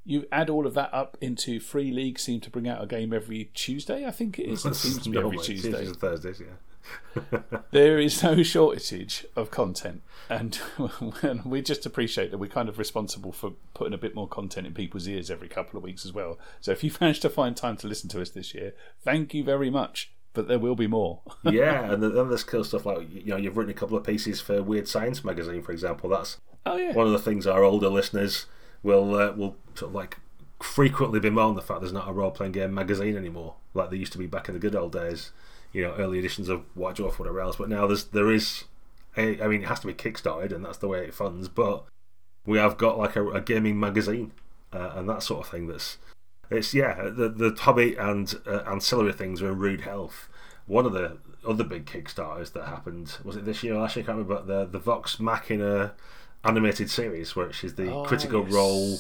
you 0.05 0.27
add 0.31 0.51
all 0.51 0.67
of 0.67 0.75
that 0.75 0.93
up 0.93 1.17
into 1.23 1.61
Free 1.61 1.91
League 1.91 2.19
seem 2.19 2.41
to 2.41 2.51
bring 2.51 2.69
out 2.69 2.83
a 2.83 2.87
game 2.87 3.15
every 3.15 3.51
Tuesday. 3.55 4.07
I 4.07 4.11
think 4.11 4.39
it 4.39 4.47
is. 4.47 4.67
It 4.67 4.75
seems 4.75 5.03
to 5.05 5.11
be 5.11 5.19
every 5.25 5.39
Tuesday. 5.39 5.71
Tuesdays, 5.71 5.97
Thursdays, 5.97 6.41
yeah. 6.41 6.47
there 7.71 7.99
is 7.99 8.23
no 8.23 8.43
shortage 8.43 9.27
of 9.37 9.51
content, 9.51 10.03
and 10.31 10.61
we 11.45 11.63
just 11.63 11.87
appreciate 11.87 12.31
that 12.31 12.39
we're 12.39 12.49
kind 12.49 12.69
of 12.69 12.79
responsible 12.79 13.33
for 13.33 13.53
putting 13.75 13.95
a 13.95 13.99
bit 13.99 14.15
more 14.15 14.29
content 14.29 14.67
in 14.67 14.75
people's 14.75 15.09
ears 15.09 15.31
every 15.31 15.49
couple 15.49 15.77
of 15.77 15.83
weeks 15.83 16.05
as 16.05 16.13
well. 16.13 16.39
So 16.61 16.73
if 16.73 16.85
you 16.85 16.91
managed 17.01 17.23
to 17.23 17.31
find 17.31 17.57
time 17.57 17.77
to 17.79 17.87
listen 17.87 18.09
to 18.11 18.21
us 18.21 18.31
this 18.31 18.55
year, 18.55 18.75
thank 19.03 19.35
you 19.35 19.45
very 19.45 19.71
much. 19.71 20.13
But 20.35 20.47
there 20.47 20.59
will 20.59 20.77
be 20.77 20.87
more. 20.87 21.23
yeah, 21.43 21.91
and 21.91 22.03
then 22.03 22.29
there's 22.29 22.45
cool 22.45 22.63
stuff 22.63 22.87
like 22.87 23.09
you 23.11 23.31
know 23.31 23.37
you've 23.37 23.57
written 23.57 23.73
a 23.73 23.75
couple 23.75 23.97
of 23.97 24.05
pieces 24.05 24.41
for 24.41 24.63
Weird 24.63 24.87
Science 24.87 25.25
magazine, 25.25 25.63
for 25.63 25.73
example. 25.73 26.11
That's 26.11 26.39
oh 26.67 26.77
yeah 26.77 26.93
one 26.93 27.07
of 27.07 27.13
the 27.13 27.19
things 27.19 27.47
our 27.47 27.65
older 27.65 27.89
listeners 27.89 28.47
will 28.83 29.15
uh, 29.15 29.33
will 29.33 29.57
sort 29.75 29.91
of 29.91 29.95
like 29.95 30.19
frequently 30.61 31.21
bemoan 31.21 31.55
the 31.55 31.63
fact 31.63 31.81
there's 31.81 31.93
not 31.93 32.09
a 32.09 32.13
role 32.13 32.31
playing 32.31 32.53
game 32.53 32.75
magazine 32.75 33.17
anymore, 33.17 33.55
like 33.75 33.91
there 33.91 33.99
used 33.99 34.13
to 34.13 34.19
be 34.19 34.27
back 34.27 34.49
in 34.49 34.55
the 34.55 34.61
good 34.61 34.75
old 34.75 34.93
days. 34.93 35.31
You 35.73 35.83
know, 35.83 35.95
early 35.95 36.19
editions 36.19 36.49
of 36.49 36.63
White 36.75 36.97
Dwarf, 36.97 37.19
whatever 37.19 37.41
else. 37.41 37.57
But 37.57 37.69
now 37.69 37.87
there's 37.87 38.05
there 38.05 38.31
is, 38.31 38.65
a, 39.17 39.41
I 39.43 39.49
mean, 39.49 39.63
it 39.63 39.69
has 39.69 39.81
to 39.81 39.87
be 39.87 39.95
kickstarted, 39.95 40.53
and 40.53 40.65
that's 40.65 40.79
the 40.79 40.89
way 40.89 41.05
it 41.05 41.15
funds. 41.15 41.49
But 41.49 41.85
we 42.47 42.59
have 42.59 42.79
got 42.79 42.99
like 42.99 43.17
a, 43.17 43.29
a 43.29 43.41
gaming 43.41 43.79
magazine 43.79 44.33
uh, 44.73 44.93
and 44.95 45.09
that 45.09 45.23
sort 45.23 45.45
of 45.45 45.51
thing. 45.51 45.67
That's 45.67 45.99
it's 46.51 46.73
yeah, 46.73 47.11
the 47.11 47.29
the 47.29 47.55
hobby 47.61 47.95
and 47.97 48.35
uh, 48.47 48.63
ancillary 48.67 49.13
things 49.13 49.43
are 49.43 49.49
in 49.49 49.59
rude 49.59 49.83
health. 49.83 50.29
One 50.67 50.87
of 50.87 50.93
the 50.93 51.19
other 51.47 51.65
big 51.65 51.87
kickstarters 51.87 52.53
that 52.53 52.67
happened 52.67 53.17
was 53.25 53.37
it 53.37 53.45
this 53.45 53.63
year 53.63 53.75
or 53.75 53.81
last 53.83 53.97
year? 53.97 54.05
I 54.05 54.07
can't 54.07 54.19
remember. 54.19 54.35
But 54.37 54.47
the 54.47 54.65
the 54.67 54.79
Vox 54.79 55.21
Machina 55.21 55.93
animated 56.45 56.89
series, 56.91 57.37
which 57.37 57.65
is 57.65 57.75
the 57.75 57.93
Oh, 57.93 58.05
Critical 58.05 58.45
yes. 58.45 58.53
Role 58.53 58.99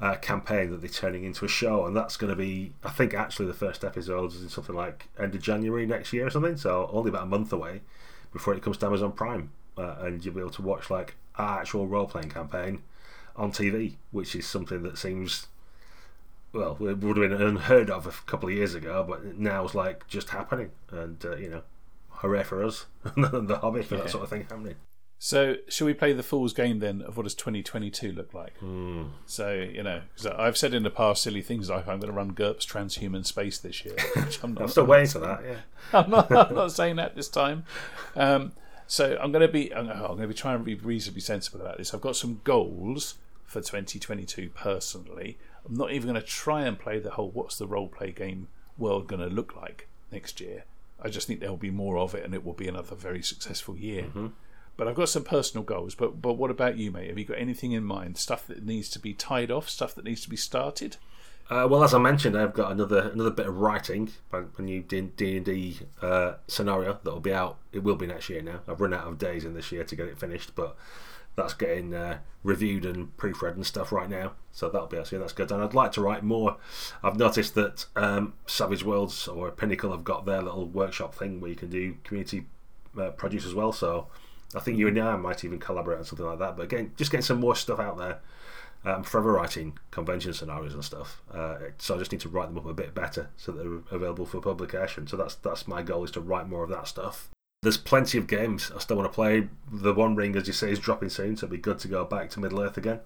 uh, 0.00 0.16
campaign 0.16 0.70
that 0.70 0.80
they're 0.80 0.88
turning 0.90 1.24
into 1.24 1.44
a 1.44 1.48
show, 1.48 1.84
and 1.86 1.94
that's 1.96 2.16
going 2.16 2.30
to 2.30 2.36
be, 2.36 2.72
I 2.82 2.90
think, 2.90 3.12
actually 3.14 3.46
the 3.46 3.54
first 3.54 3.84
episode 3.84 4.32
is 4.32 4.42
in 4.42 4.48
something 4.48 4.74
like 4.74 5.08
end 5.18 5.34
of 5.34 5.42
January 5.42 5.86
next 5.86 6.12
year 6.12 6.26
or 6.26 6.30
something. 6.30 6.56
So 6.56 6.88
only 6.92 7.10
about 7.10 7.24
a 7.24 7.26
month 7.26 7.52
away 7.52 7.82
before 8.32 8.54
it 8.54 8.62
comes 8.62 8.78
to 8.78 8.86
Amazon 8.86 9.12
Prime, 9.12 9.50
uh, 9.76 9.96
and 10.00 10.24
you'll 10.24 10.34
be 10.34 10.40
able 10.40 10.50
to 10.52 10.62
watch 10.62 10.88
like 10.90 11.16
our 11.36 11.60
actual 11.60 11.86
role 11.86 12.06
playing 12.06 12.30
campaign 12.30 12.82
on 13.36 13.52
TV, 13.52 13.94
which 14.10 14.34
is 14.34 14.46
something 14.46 14.82
that 14.84 14.98
seems. 14.98 15.46
Well, 16.52 16.76
it 16.80 16.98
would 16.98 17.16
have 17.16 17.30
been 17.30 17.32
unheard 17.40 17.90
of 17.90 18.06
a 18.06 18.10
couple 18.28 18.48
of 18.48 18.54
years 18.56 18.74
ago, 18.74 19.04
but 19.08 19.36
now 19.38 19.64
it's 19.64 19.74
like 19.74 20.06
just 20.08 20.30
happening, 20.30 20.70
and 20.90 21.24
uh, 21.24 21.36
you 21.36 21.48
know, 21.48 21.62
hooray 22.10 22.42
for 22.42 22.64
us 22.64 22.86
and 23.04 23.24
the 23.48 23.58
hobby 23.58 23.82
for 23.82 23.94
Yeah. 23.96 24.02
that 24.02 24.10
sort 24.10 24.24
of 24.24 24.30
thing 24.30 24.42
happening. 24.42 24.74
So, 25.22 25.56
shall 25.68 25.86
we 25.86 25.92
play 25.92 26.14
the 26.14 26.22
fool's 26.22 26.54
game 26.54 26.78
then 26.78 27.02
of 27.02 27.18
what 27.18 27.24
does 27.24 27.34
2022 27.34 28.10
look 28.10 28.32
like? 28.32 28.56
Hmm. 28.56 29.02
So, 29.26 29.52
you 29.52 29.82
know, 29.82 30.00
'cause 30.16 30.24
I've 30.26 30.56
said 30.56 30.72
in 30.72 30.82
the 30.82 30.88
past 30.90 31.22
silly 31.22 31.42
things 31.42 31.68
like 31.68 31.86
I'm 31.86 32.00
going 32.00 32.10
to 32.10 32.16
run 32.16 32.30
GURPS 32.32 32.64
Transhuman 32.66 33.26
Space 33.26 33.58
this 33.58 33.84
year. 33.84 33.96
Which 34.16 34.42
I'm 34.42 34.54
not. 34.54 34.62
I'm 34.62 34.68
still 34.68 34.86
waiting 34.86 35.08
for 35.10 35.18
that. 35.18 35.42
Yeah. 35.44 35.56
I'm 35.92 36.08
not, 36.08 36.32
I'm 36.32 36.54
not 36.54 36.72
saying 36.72 36.96
that 36.96 37.16
this 37.16 37.28
time. 37.28 37.64
Um, 38.16 38.52
so 38.86 39.18
I'm 39.20 39.30
going 39.30 39.46
to 39.46 39.52
be 39.52 39.74
I'm 39.74 39.88
going 39.88 40.20
to 40.22 40.26
be 40.26 40.32
trying 40.32 40.56
to 40.56 40.64
be 40.64 40.74
reasonably 40.74 41.20
sensible 41.20 41.60
about 41.60 41.76
this. 41.76 41.92
I've 41.92 42.00
got 42.00 42.16
some 42.16 42.40
goals 42.42 43.16
for 43.44 43.60
2022 43.60 44.48
personally. 44.54 45.36
I'm 45.68 45.74
not 45.74 45.92
even 45.92 46.08
going 46.08 46.20
to 46.20 46.26
try 46.26 46.62
and 46.62 46.78
play 46.78 46.98
the 46.98 47.10
whole 47.10 47.30
what's 47.30 47.58
the 47.58 47.66
role 47.66 47.88
play 47.88 48.10
game 48.10 48.48
world 48.78 49.06
going 49.06 49.20
to 49.20 49.26
look 49.28 49.54
like 49.54 49.86
next 50.10 50.40
year. 50.40 50.64
I 50.98 51.10
just 51.10 51.26
think 51.26 51.40
there 51.40 51.50
will 51.50 51.56
be 51.58 51.70
more 51.70 51.98
of 51.98 52.14
it, 52.14 52.24
and 52.24 52.32
it 52.32 52.42
will 52.42 52.54
be 52.54 52.68
another 52.68 52.94
very 52.96 53.22
successful 53.22 53.76
year. 53.76 54.06
But 54.80 54.88
I've 54.88 54.96
got 54.96 55.10
some 55.10 55.24
personal 55.24 55.62
goals. 55.62 55.94
But 55.94 56.22
but 56.22 56.38
what 56.38 56.50
about 56.50 56.78
you, 56.78 56.90
mate? 56.90 57.08
Have 57.08 57.18
you 57.18 57.26
got 57.26 57.36
anything 57.36 57.72
in 57.72 57.84
mind? 57.84 58.16
Stuff 58.16 58.46
that 58.46 58.64
needs 58.64 58.88
to 58.88 58.98
be 58.98 59.12
tied 59.12 59.50
off? 59.50 59.68
Stuff 59.68 59.94
that 59.94 60.06
needs 60.06 60.22
to 60.22 60.30
be 60.30 60.36
started? 60.36 60.96
Uh, 61.50 61.68
well, 61.70 61.84
as 61.84 61.92
I 61.92 61.98
mentioned, 61.98 62.34
I've 62.34 62.54
got 62.54 62.72
another 62.72 63.10
another 63.10 63.30
bit 63.30 63.46
of 63.46 63.58
writing, 63.58 64.10
a 64.32 64.62
new 64.62 64.80
D 64.80 64.98
and 65.00 65.14
D 65.14 65.80
uh, 66.00 66.36
scenario 66.48 66.98
that 67.04 67.12
will 67.12 67.20
be 67.20 67.34
out. 67.34 67.58
It 67.74 67.80
will 67.80 67.96
be 67.96 68.06
next 68.06 68.30
year 68.30 68.40
now. 68.40 68.60
I've 68.66 68.80
run 68.80 68.94
out 68.94 69.06
of 69.06 69.18
days 69.18 69.44
in 69.44 69.52
this 69.52 69.70
year 69.70 69.84
to 69.84 69.94
get 69.94 70.08
it 70.08 70.18
finished, 70.18 70.54
but 70.54 70.78
that's 71.36 71.52
getting 71.52 71.92
uh, 71.92 72.20
reviewed 72.42 72.86
and 72.86 73.14
proofread 73.18 73.56
and 73.56 73.66
stuff 73.66 73.92
right 73.92 74.08
now. 74.08 74.32
So 74.50 74.70
that'll 74.70 74.86
be 74.86 75.04
soon. 75.04 75.20
That's 75.20 75.34
good. 75.34 75.52
And 75.52 75.62
I'd 75.62 75.74
like 75.74 75.92
to 75.92 76.00
write 76.00 76.22
more. 76.22 76.56
I've 77.02 77.18
noticed 77.18 77.54
that 77.54 77.84
um, 77.96 78.32
Savage 78.46 78.82
Worlds 78.82 79.28
or 79.28 79.50
Pinnacle 79.50 79.90
have 79.90 80.04
got 80.04 80.24
their 80.24 80.40
little 80.40 80.64
workshop 80.64 81.14
thing 81.14 81.38
where 81.38 81.50
you 81.50 81.56
can 81.56 81.68
do 81.68 81.98
community 82.02 82.46
uh, 82.98 83.10
produce 83.10 83.44
as 83.44 83.54
well. 83.54 83.72
So 83.72 84.06
I 84.54 84.60
think 84.60 84.78
you 84.78 84.88
and 84.88 84.98
I 84.98 85.16
might 85.16 85.44
even 85.44 85.58
collaborate 85.58 85.98
on 85.98 86.04
something 86.04 86.26
like 86.26 86.38
that. 86.38 86.56
But 86.56 86.64
again, 86.64 86.92
just 86.96 87.10
getting 87.10 87.24
some 87.24 87.40
more 87.40 87.54
stuff 87.54 87.78
out 87.78 87.98
there. 87.98 88.18
I'm 88.82 89.02
forever 89.02 89.32
writing 89.32 89.78
convention 89.90 90.32
scenarios 90.32 90.72
and 90.72 90.82
stuff, 90.82 91.20
uh, 91.34 91.56
so 91.76 91.96
I 91.96 91.98
just 91.98 92.12
need 92.12 92.22
to 92.22 92.30
write 92.30 92.48
them 92.48 92.56
up 92.56 92.64
a 92.64 92.72
bit 92.72 92.94
better 92.94 93.28
so 93.36 93.52
that 93.52 93.62
they're 93.62 93.96
available 93.96 94.24
for 94.24 94.40
publication. 94.40 95.06
So 95.06 95.18
that's 95.18 95.34
that's 95.34 95.68
my 95.68 95.82
goal 95.82 96.02
is 96.04 96.10
to 96.12 96.20
write 96.20 96.48
more 96.48 96.64
of 96.64 96.70
that 96.70 96.88
stuff. 96.88 97.28
There's 97.62 97.76
plenty 97.76 98.16
of 98.16 98.26
games 98.26 98.72
I 98.74 98.78
still 98.78 98.96
want 98.96 99.12
to 99.12 99.14
play. 99.14 99.48
The 99.70 99.92
One 99.92 100.16
Ring, 100.16 100.34
as 100.34 100.46
you 100.46 100.54
say, 100.54 100.72
is 100.72 100.78
dropping 100.78 101.10
soon, 101.10 101.36
so 101.36 101.44
it'd 101.44 101.50
be 101.50 101.58
good 101.58 101.78
to 101.80 101.88
go 101.88 102.06
back 102.06 102.30
to 102.30 102.40
Middle 102.40 102.62
Earth 102.62 102.78
again. 102.78 103.00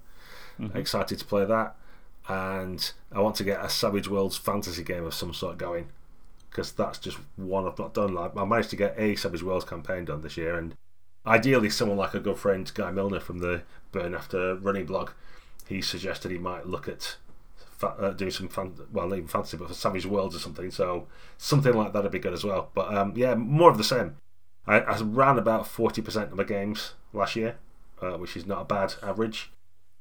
Excited 0.76 1.18
to 1.18 1.24
play 1.24 1.45
that, 1.45 1.74
and 2.28 2.92
I 3.11 3.20
want 3.20 3.34
to 3.36 3.45
get 3.45 3.64
a 3.64 3.68
Savage 3.68 4.09
Worlds 4.09 4.36
fantasy 4.36 4.84
game 4.84 5.05
of 5.05 5.12
some 5.12 5.34
sort 5.34 5.59
going 5.59 5.88
because 6.49 6.70
that's 6.70 6.99
just 6.99 7.18
one 7.34 7.66
I've 7.66 7.80
not 7.80 7.95
done. 7.95 8.14
Like 8.14 8.36
I 8.36 8.45
managed 8.45 8.70
to 8.70 8.76
get 8.76 8.95
a 8.97 9.16
Savage 9.16 9.42
Worlds 9.42 9.64
campaign 9.64 10.05
done 10.05 10.20
this 10.20 10.36
year, 10.36 10.57
and 10.57 10.76
ideally 11.27 11.70
someone 11.70 11.99
like 11.99 12.14
a 12.14 12.20
good 12.20 12.39
friend 12.39 12.70
Guy 12.75 12.91
Milner 12.91 13.20
from 13.20 13.39
the 13.39 13.62
Burn 13.93 14.14
After 14.14 14.57
Running 14.57 14.87
blog, 14.87 15.11
he 15.66 15.81
suggested 15.81 16.31
he 16.31 16.39
might 16.39 16.66
look 16.66 16.89
at 16.89 17.16
fa- 17.57 17.97
uh, 17.99 18.11
doing 18.11 18.31
some 18.31 18.49
fan- 18.49 18.75
well 18.93 19.09
not 19.09 19.16
even 19.16 19.29
fantasy 19.29 19.57
but 19.57 19.68
for 19.68 19.75
Savage 19.75 20.07
Worlds 20.07 20.37
or 20.37 20.41
something. 20.41 20.70
So 20.70 21.07
something 21.39 21.72
like 21.72 21.93
that'd 21.93 22.11
be 22.11 22.18
good 22.18 22.33
as 22.35 22.45
well. 22.45 22.70
But 22.75 22.95
um, 22.95 23.12
yeah, 23.16 23.35
more 23.35 23.70
of 23.70 23.79
the 23.79 23.85
same. 23.85 24.16
I, 24.66 24.81
I 24.81 24.99
ran 25.01 25.39
about 25.39 25.66
forty 25.66 26.03
percent 26.03 26.31
of 26.33 26.37
my 26.39 26.45
games 26.45 26.95
last 27.12 27.37
year, 27.37 27.57
uh, 28.01 28.12
which 28.12 28.37
is 28.37 28.47
not 28.47 28.62
a 28.62 28.64
bad 28.64 28.95
average. 29.03 29.51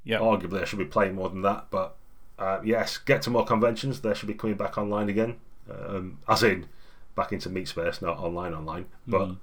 Yeah. 0.04 0.20
Arguably, 0.20 0.62
I 0.62 0.66
should 0.66 0.80
be 0.80 0.86
playing 0.86 1.16
more 1.16 1.30
than 1.30 1.44
that, 1.44 1.68
but 1.70 1.96
uh, 2.38 2.60
yes, 2.64 2.98
get 2.98 3.22
to 3.24 3.30
more 3.30 3.46
conventions. 3.46 4.02
They 4.02 4.14
should 4.14 4.28
be 4.28 4.34
coming 4.34 4.58
back 4.58 4.78
online 4.78 5.08
again, 5.08 5.38
um, 5.70 6.20
as 6.28 6.44
in 6.44 6.68
back 7.16 7.32
into 7.32 7.50
meet 7.50 7.68
space, 7.68 8.02
not 8.02 8.18
online 8.18 8.54
online. 8.54 8.88
But 9.08 9.36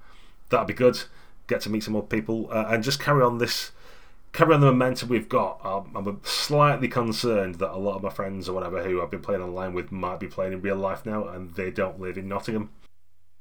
that'd 0.50 0.66
be 0.66 0.74
good. 0.74 1.02
Get 1.50 1.60
to 1.62 1.70
meet 1.70 1.82
some 1.82 1.92
more 1.94 2.06
people 2.06 2.48
uh, 2.52 2.66
and 2.68 2.82
just 2.84 3.00
carry 3.00 3.22
on 3.22 3.38
this, 3.38 3.72
carry 4.32 4.54
on 4.54 4.60
the 4.60 4.66
momentum 4.68 5.08
we've 5.08 5.28
got. 5.28 5.60
Um, 5.64 5.90
I'm 5.96 6.20
slightly 6.22 6.86
concerned 6.86 7.56
that 7.56 7.72
a 7.72 7.76
lot 7.76 7.96
of 7.96 8.02
my 8.02 8.10
friends 8.10 8.48
or 8.48 8.52
whatever 8.52 8.82
who 8.84 9.02
I've 9.02 9.10
been 9.10 9.20
playing 9.20 9.42
online 9.42 9.74
with 9.74 9.90
might 9.90 10.20
be 10.20 10.28
playing 10.28 10.52
in 10.52 10.62
real 10.62 10.76
life 10.76 11.04
now, 11.04 11.26
and 11.26 11.54
they 11.56 11.72
don't 11.72 12.00
live 12.00 12.16
in 12.16 12.28
Nottingham. 12.28 12.70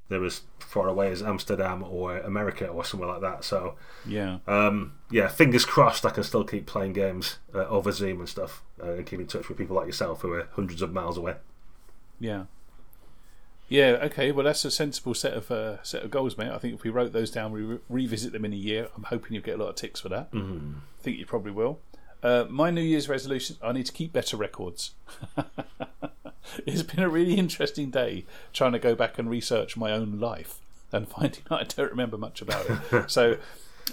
They're 0.07 0.25
as 0.25 0.41
far 0.57 0.87
away 0.87 1.11
as 1.11 1.21
Amsterdam 1.21 1.83
or 1.83 2.17
America 2.17 2.67
or 2.67 2.83
somewhere 2.83 3.09
like 3.09 3.21
that. 3.21 3.43
So 3.43 3.75
Yeah. 4.07 4.39
um, 4.47 4.93
yeah, 5.11 5.27
fingers 5.27 5.65
crossed 5.65 6.03
I 6.03 6.09
can 6.09 6.23
still 6.23 6.43
keep 6.43 6.65
playing 6.65 6.93
games 6.93 7.37
uh, 7.53 7.65
over 7.67 7.91
Zoom 7.91 8.19
and 8.21 8.27
stuff 8.27 8.63
uh, 8.81 8.93
and 8.93 9.05
keep 9.05 9.19
in 9.19 9.27
touch 9.27 9.47
with 9.49 9.57
people 9.59 9.75
like 9.75 9.85
yourself 9.85 10.21
who 10.21 10.33
are 10.33 10.47
hundreds 10.53 10.81
of 10.81 10.91
miles 10.91 11.15
away. 11.15 11.35
Yeah. 12.19 12.45
Yeah. 13.69 13.99
Okay. 14.03 14.31
Well, 14.31 14.43
that's 14.43 14.65
a 14.65 14.71
sensible 14.71 15.13
set 15.13 15.33
of 15.33 15.49
uh, 15.51 15.81
set 15.83 16.03
of 16.03 16.11
goals, 16.11 16.37
mate. 16.37 16.51
I 16.51 16.57
think 16.57 16.73
if 16.73 16.83
we 16.83 16.89
wrote 16.89 17.13
those 17.13 17.31
down, 17.31 17.51
we 17.51 17.61
re- 17.61 17.79
revisit 17.87 18.33
them 18.33 18.43
in 18.45 18.53
a 18.53 18.57
year. 18.57 18.89
I'm 18.95 19.03
hoping 19.03 19.33
you'll 19.33 19.43
get 19.43 19.59
a 19.59 19.63
lot 19.63 19.69
of 19.69 19.75
ticks 19.75 20.01
for 20.01 20.09
that. 20.09 20.31
Mm-hmm. 20.31 20.73
I 20.99 21.01
think 21.03 21.17
you 21.17 21.25
probably 21.25 21.51
will. 21.51 21.79
Uh, 22.21 22.45
my 22.49 22.69
New 22.69 22.81
Year's 22.81 23.07
resolution: 23.07 23.55
I 23.61 23.71
need 23.71 23.85
to 23.85 23.93
keep 23.93 24.11
better 24.11 24.35
records. 24.35 24.91
it's 26.65 26.83
been 26.83 27.03
a 27.03 27.09
really 27.09 27.35
interesting 27.35 27.89
day 27.89 28.25
trying 28.53 28.73
to 28.73 28.79
go 28.79 28.95
back 28.95 29.17
and 29.19 29.29
research 29.29 29.77
my 29.77 29.91
own 29.91 30.19
life 30.19 30.59
and 30.91 31.07
finding 31.09 31.43
out 31.51 31.61
I 31.61 31.63
don't 31.63 31.91
remember 31.91 32.17
much 32.17 32.41
about 32.41 32.65
it. 32.69 33.09
so 33.11 33.37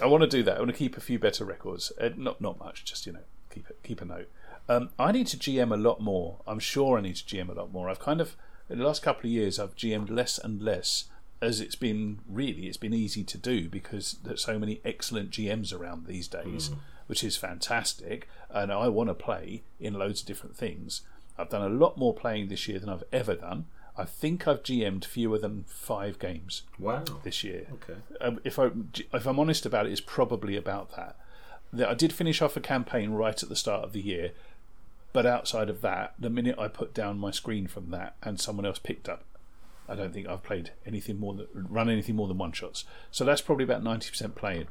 I 0.01 0.05
want 0.07 0.21
to 0.21 0.27
do 0.27 0.43
that. 0.43 0.57
I 0.57 0.59
want 0.59 0.71
to 0.71 0.77
keep 0.77 0.97
a 0.97 1.01
few 1.01 1.19
better 1.19 1.45
records. 1.45 1.91
Uh, 1.99 2.09
not 2.15 2.41
not 2.41 2.59
much, 2.59 2.85
just 2.85 3.05
you 3.05 3.13
know, 3.13 3.23
keep 3.53 3.69
it, 3.69 3.77
keep 3.83 4.01
a 4.01 4.05
note. 4.05 4.29
Um, 4.69 4.89
I 4.99 5.13
need 5.13 5.27
to 5.27 5.37
GM 5.37 5.71
a 5.71 5.77
lot 5.77 6.01
more. 6.01 6.39
I'm 6.45 6.59
sure 6.59 6.97
I 6.97 7.01
need 7.01 7.15
to 7.15 7.23
GM 7.23 7.49
a 7.49 7.53
lot 7.53 7.71
more. 7.71 7.89
I've 7.89 7.99
kind 7.99 8.19
of 8.19 8.35
in 8.69 8.79
the 8.79 8.85
last 8.85 9.01
couple 9.01 9.27
of 9.27 9.31
years 9.31 9.59
I've 9.59 9.75
GM'd 9.75 10.09
less 10.09 10.37
and 10.37 10.61
less 10.61 11.05
as 11.41 11.61
it's 11.61 11.75
been 11.75 12.19
really 12.27 12.67
it's 12.67 12.77
been 12.77 12.93
easy 12.93 13.23
to 13.23 13.37
do 13.37 13.69
because 13.69 14.17
there's 14.23 14.43
so 14.43 14.57
many 14.57 14.81
excellent 14.83 15.29
GMs 15.31 15.73
around 15.77 16.07
these 16.07 16.27
days, 16.27 16.71
which 17.07 17.23
is 17.23 17.37
fantastic. 17.37 18.27
And 18.49 18.71
I 18.71 18.87
want 18.87 19.09
to 19.09 19.13
play 19.13 19.63
in 19.79 19.93
loads 19.93 20.21
of 20.21 20.27
different 20.27 20.55
things. 20.55 21.01
I've 21.37 21.49
done 21.49 21.61
a 21.61 21.69
lot 21.75 21.97
more 21.97 22.13
playing 22.13 22.47
this 22.47 22.67
year 22.67 22.79
than 22.79 22.89
I've 22.89 23.03
ever 23.13 23.35
done. 23.35 23.65
I 23.95 24.05
think 24.05 24.47
I've 24.47 24.63
GM'd 24.63 25.05
fewer 25.05 25.37
than 25.39 25.65
five 25.67 26.17
games 26.19 26.63
Wow. 26.79 27.03
this 27.23 27.43
year. 27.43 27.67
Okay. 27.73 27.99
Um, 28.21 28.39
if 28.43 28.57
I 28.59 28.69
if 29.13 29.25
I'm 29.27 29.39
honest 29.39 29.65
about 29.65 29.85
it, 29.85 29.91
it's 29.91 30.01
probably 30.01 30.55
about. 30.55 30.91
That 31.73 31.89
I 31.89 31.93
did 31.93 32.13
finish 32.13 32.41
off 32.41 32.55
a 32.57 32.61
campaign 32.61 33.11
right 33.11 33.41
at 33.43 33.49
the 33.49 33.55
start 33.55 33.83
of 33.83 33.93
the 33.93 34.01
year, 34.01 34.31
but 35.17 35.25
outside 35.25 35.67
of 35.67 35.81
that, 35.81 36.13
the 36.19 36.29
minute 36.29 36.59
I 36.59 36.67
put 36.67 36.93
down 36.93 37.17
my 37.17 37.31
screen 37.31 37.65
from 37.65 37.89
that 37.89 38.13
and 38.21 38.39
someone 38.39 38.67
else 38.67 38.77
picked 38.77 39.09
up, 39.09 39.23
I 39.89 39.95
don't 39.95 40.13
think 40.13 40.27
I've 40.27 40.43
played 40.43 40.73
anything 40.85 41.19
more 41.19 41.33
than 41.33 41.47
run 41.55 41.89
anything 41.89 42.15
more 42.15 42.27
than 42.27 42.37
one 42.37 42.51
shots. 42.51 42.85
So 43.09 43.25
that's 43.25 43.41
probably 43.41 43.63
about 43.63 43.83
ninety 43.83 44.11
percent 44.11 44.35
playing, 44.35 44.67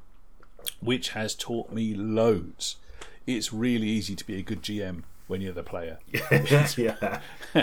which 0.78 1.08
has 1.08 1.34
taught 1.34 1.72
me 1.72 1.94
loads. 1.94 2.76
It's 3.26 3.52
really 3.52 3.88
easy 3.88 4.14
to 4.14 4.24
be 4.24 4.38
a 4.38 4.42
good 4.42 4.62
GM 4.62 5.02
when 5.26 5.40
you're 5.40 5.52
the 5.52 5.64
player. 5.64 5.98
yeah. 6.76 7.18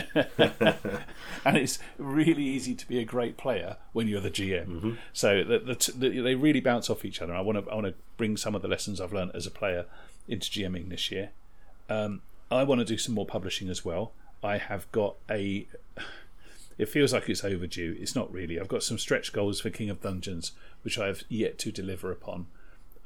and 1.46 1.56
it's 1.56 1.80
really 1.98 2.44
easy 2.44 2.76
to 2.76 2.86
be 2.86 3.00
a 3.00 3.06
great 3.06 3.38
player 3.38 3.78
when 3.94 4.10
you're 4.10 4.20
the 4.20 4.30
GM. 4.30 4.68
Mm-hmm. 4.68 4.92
So 5.14 5.42
the, 5.46 5.60
the, 5.60 5.94
the, 5.96 6.20
they 6.20 6.36
really 6.36 6.60
bounce 6.60 6.90
off 6.90 7.06
each 7.06 7.22
other. 7.22 7.34
I 7.34 7.40
want 7.40 7.64
to 7.64 7.72
I 7.72 7.76
want 7.76 7.88
to 7.88 7.94
bring 8.18 8.36
some 8.36 8.56
of 8.56 8.62
the 8.62 8.68
lessons 8.68 9.00
I've 9.00 9.14
learned 9.14 9.32
as 9.34 9.48
a 9.48 9.52
player 9.52 9.86
into 10.28 10.50
GMing 10.50 10.90
this 10.90 11.12
year. 11.12 11.30
Um, 11.90 12.24
I 12.54 12.64
want 12.64 12.80
to 12.80 12.86
do 12.86 12.98
some 12.98 13.16
more 13.16 13.26
publishing 13.26 13.70
as 13.70 13.84
well. 13.84 14.12
I 14.44 14.58
have 14.58 14.92
got 14.92 15.16
a. 15.30 15.68
It 16.76 16.90
feels 16.90 17.14
like 17.14 17.30
it's 17.30 17.44
overdue. 17.44 17.96
It's 18.00 18.16
not 18.16 18.34
really. 18.34 18.60
I've 18.60 18.68
got 18.68 18.82
some 18.82 18.98
stretch 18.98 19.32
goals 19.32 19.62
for 19.62 19.70
King 19.70 19.92
of 19.92 20.02
Dungeons, 20.02 20.54
which 20.82 20.98
I 20.98 21.06
have 21.06 21.24
yet 21.30 21.60
to 21.60 21.72
deliver 21.72 22.12
upon. 22.12 22.48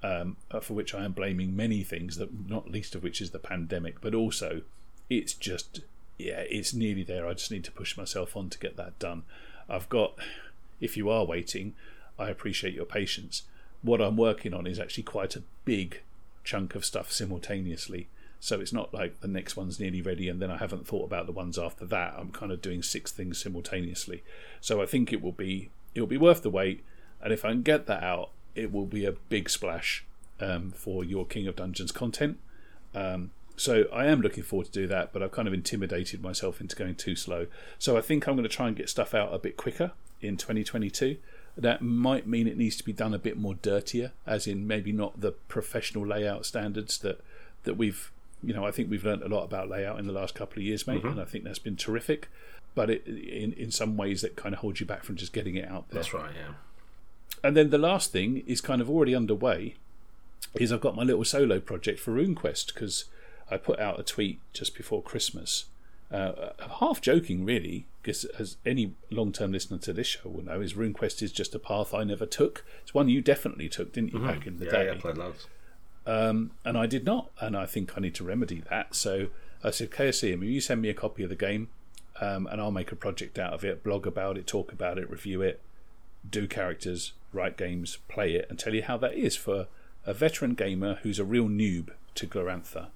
Um, 0.03 0.37
uh, 0.51 0.59
for 0.59 0.73
which 0.73 0.93
I 0.93 1.03
am 1.03 1.11
blaming 1.11 1.55
many 1.55 1.83
things, 1.83 2.17
that 2.17 2.47
not 2.47 2.71
least 2.71 2.95
of 2.95 3.03
which 3.03 3.19
is 3.19 3.31
the 3.31 3.39
pandemic, 3.39 3.99
but 3.99 4.13
also 4.13 4.61
it's 5.09 5.33
just 5.33 5.81
yeah, 6.17 6.43
it's 6.49 6.73
nearly 6.73 7.03
there. 7.03 7.27
I 7.27 7.33
just 7.33 7.51
need 7.51 7.63
to 7.65 7.71
push 7.71 7.97
myself 7.97 8.35
on 8.35 8.49
to 8.49 8.59
get 8.59 8.75
that 8.77 8.97
done. 8.99 9.23
I've 9.69 9.89
got, 9.89 10.13
if 10.81 10.97
you 10.97 11.09
are 11.09 11.25
waiting, 11.25 11.75
I 12.17 12.29
appreciate 12.29 12.73
your 12.73 12.85
patience. 12.85 13.43
What 13.81 14.01
I'm 14.01 14.17
working 14.17 14.53
on 14.53 14.65
is 14.65 14.79
actually 14.79 15.03
quite 15.03 15.35
a 15.35 15.43
big 15.65 16.01
chunk 16.43 16.73
of 16.73 16.85
stuff 16.85 17.11
simultaneously. 17.11 18.07
So 18.39 18.59
it's 18.59 18.73
not 18.73 18.93
like 18.93 19.21
the 19.21 19.27
next 19.27 19.55
one's 19.55 19.79
nearly 19.79 20.01
ready 20.01 20.29
and 20.29 20.41
then 20.41 20.51
I 20.51 20.57
haven't 20.57 20.87
thought 20.87 21.05
about 21.05 21.25
the 21.25 21.31
ones 21.31 21.57
after 21.57 21.85
that. 21.85 22.15
I'm 22.17 22.31
kind 22.31 22.51
of 22.51 22.61
doing 22.61 22.83
six 22.83 23.11
things 23.11 23.41
simultaneously. 23.41 24.23
So 24.61 24.81
I 24.81 24.85
think 24.85 25.11
it 25.11 25.21
will 25.21 25.31
be 25.31 25.69
it 25.95 26.01
will 26.01 26.07
be 26.07 26.17
worth 26.17 26.43
the 26.43 26.49
wait. 26.49 26.83
And 27.21 27.33
if 27.33 27.43
I 27.43 27.49
can 27.49 27.63
get 27.63 27.87
that 27.87 28.03
out, 28.03 28.29
it 28.53 28.71
will 28.71 28.85
be 28.85 29.05
a 29.05 29.11
big 29.11 29.49
splash 29.49 30.05
um, 30.39 30.71
for 30.71 31.03
your 31.03 31.25
King 31.25 31.47
of 31.47 31.55
Dungeons 31.55 31.91
content. 31.91 32.37
Um, 32.93 33.31
so 33.55 33.85
I 33.91 34.05
am 34.05 34.21
looking 34.21 34.43
forward 34.43 34.67
to 34.67 34.71
do 34.71 34.87
that, 34.87 35.11
but 35.11 35.23
I've 35.23 35.31
kind 35.31 35.47
of 35.47 35.53
intimidated 35.53 36.21
myself 36.21 36.61
into 36.61 36.75
going 36.75 36.95
too 36.95 37.15
slow. 37.15 37.47
So 37.79 37.97
I 37.97 38.01
think 38.01 38.27
I'm 38.27 38.35
going 38.35 38.47
to 38.47 38.55
try 38.55 38.67
and 38.67 38.75
get 38.75 38.89
stuff 38.89 39.15
out 39.15 39.33
a 39.33 39.39
bit 39.39 39.57
quicker 39.57 39.93
in 40.21 40.37
2022. 40.37 41.17
That 41.57 41.81
might 41.81 42.27
mean 42.27 42.47
it 42.47 42.57
needs 42.57 42.75
to 42.77 42.83
be 42.83 42.93
done 42.93 43.15
a 43.15 43.19
bit 43.19 43.35
more 43.35 43.55
dirtier, 43.55 44.11
as 44.27 44.45
in 44.45 44.67
maybe 44.67 44.91
not 44.91 45.21
the 45.21 45.31
professional 45.31 46.05
layout 46.05 46.45
standards 46.45 46.99
that 46.99 47.19
that 47.63 47.73
we've 47.73 48.11
you 48.43 48.53
know, 48.53 48.65
I 48.65 48.71
think 48.71 48.89
we've 48.89 49.03
learned 49.03 49.23
a 49.23 49.27
lot 49.27 49.43
about 49.43 49.69
layout 49.69 49.99
in 49.99 50.07
the 50.07 50.13
last 50.13 50.35
couple 50.35 50.59
of 50.59 50.63
years, 50.63 50.85
mate, 50.85 50.99
mm-hmm. 50.99 51.07
and 51.07 51.21
I 51.21 51.25
think 51.25 51.43
that's 51.43 51.59
been 51.59 51.75
terrific. 51.75 52.29
But 52.75 52.89
it, 52.89 53.07
in 53.07 53.53
in 53.53 53.71
some 53.71 53.97
ways, 53.97 54.21
that 54.21 54.35
kind 54.35 54.53
of 54.53 54.59
holds 54.59 54.79
you 54.79 54.85
back 54.85 55.03
from 55.03 55.15
just 55.15 55.33
getting 55.33 55.55
it 55.55 55.67
out 55.67 55.89
there. 55.89 56.01
That's 56.01 56.13
right, 56.13 56.31
yeah. 56.35 56.53
And 57.43 57.55
then 57.55 57.69
the 57.69 57.77
last 57.77 58.11
thing 58.11 58.43
is 58.45 58.61
kind 58.61 58.81
of 58.81 58.89
already 58.89 59.15
underway. 59.15 59.75
Is 60.55 60.71
I've 60.71 60.81
got 60.81 60.95
my 60.95 61.03
little 61.03 61.25
solo 61.25 61.59
project 61.59 61.99
for 61.99 62.11
RuneQuest 62.11 62.73
because 62.73 63.05
I 63.49 63.57
put 63.57 63.79
out 63.79 63.99
a 63.99 64.03
tweet 64.03 64.39
just 64.53 64.75
before 64.75 65.01
Christmas, 65.01 65.65
uh, 66.11 66.51
half 66.79 67.01
joking 67.01 67.45
really, 67.45 67.85
because 68.01 68.25
as 68.39 68.57
any 68.65 68.93
long-term 69.11 69.51
listener 69.51 69.77
to 69.79 69.93
this 69.93 70.07
show 70.07 70.29
will 70.29 70.43
know, 70.43 70.61
is 70.61 70.73
RuneQuest 70.73 71.21
is 71.21 71.31
just 71.31 71.53
a 71.53 71.59
path 71.59 71.93
I 71.93 72.03
never 72.03 72.25
took. 72.25 72.63
It's 72.81 72.93
one 72.93 73.09
you 73.09 73.21
definitely 73.21 73.69
took, 73.69 73.93
didn't 73.93 74.13
you, 74.13 74.19
mm-hmm. 74.19 74.27
back 74.27 74.47
in 74.47 74.59
the 74.59 74.65
yeah, 74.65 74.71
day? 74.71 74.85
Yeah, 74.85 74.91
I 74.93 74.95
played 74.95 75.17
loads. 75.17 75.47
Um, 76.07 76.51
and 76.63 76.77
I 76.77 76.85
did 76.85 77.05
not, 77.05 77.29
and 77.41 77.55
I 77.55 77.65
think 77.65 77.97
I 77.97 77.99
need 77.99 78.15
to 78.15 78.23
remedy 78.23 78.63
that. 78.69 78.95
So 78.95 79.27
I 79.61 79.71
said, 79.71 79.91
KSE, 79.91 80.39
will 80.39 80.45
you 80.45 80.61
send 80.61 80.81
me 80.81 80.89
a 80.89 80.93
copy 80.93 81.21
of 81.21 81.29
the 81.29 81.35
game, 81.35 81.67
um, 82.21 82.47
and 82.47 82.61
I'll 82.61 82.71
make 82.71 82.93
a 82.93 82.95
project 82.95 83.37
out 83.37 83.53
of 83.53 83.65
it, 83.65 83.83
blog 83.83 84.07
about 84.07 84.37
it, 84.37 84.47
talk 84.47 84.71
about 84.71 84.97
it, 84.97 85.09
review 85.09 85.41
it, 85.41 85.61
do 86.27 86.47
characters, 86.47 87.11
write 87.33 87.57
games, 87.57 87.97
play 88.07 88.35
it, 88.35 88.47
and 88.49 88.57
tell 88.57 88.73
you 88.73 88.83
how 88.83 88.95
that 88.97 89.15
is 89.15 89.35
for 89.35 89.67
a 90.05 90.13
veteran 90.13 90.53
gamer 90.53 90.95
who's 91.03 91.19
a 91.19 91.25
real 91.25 91.49
noob 91.49 91.89
to 92.15 92.25
Glorantha. 92.25 92.87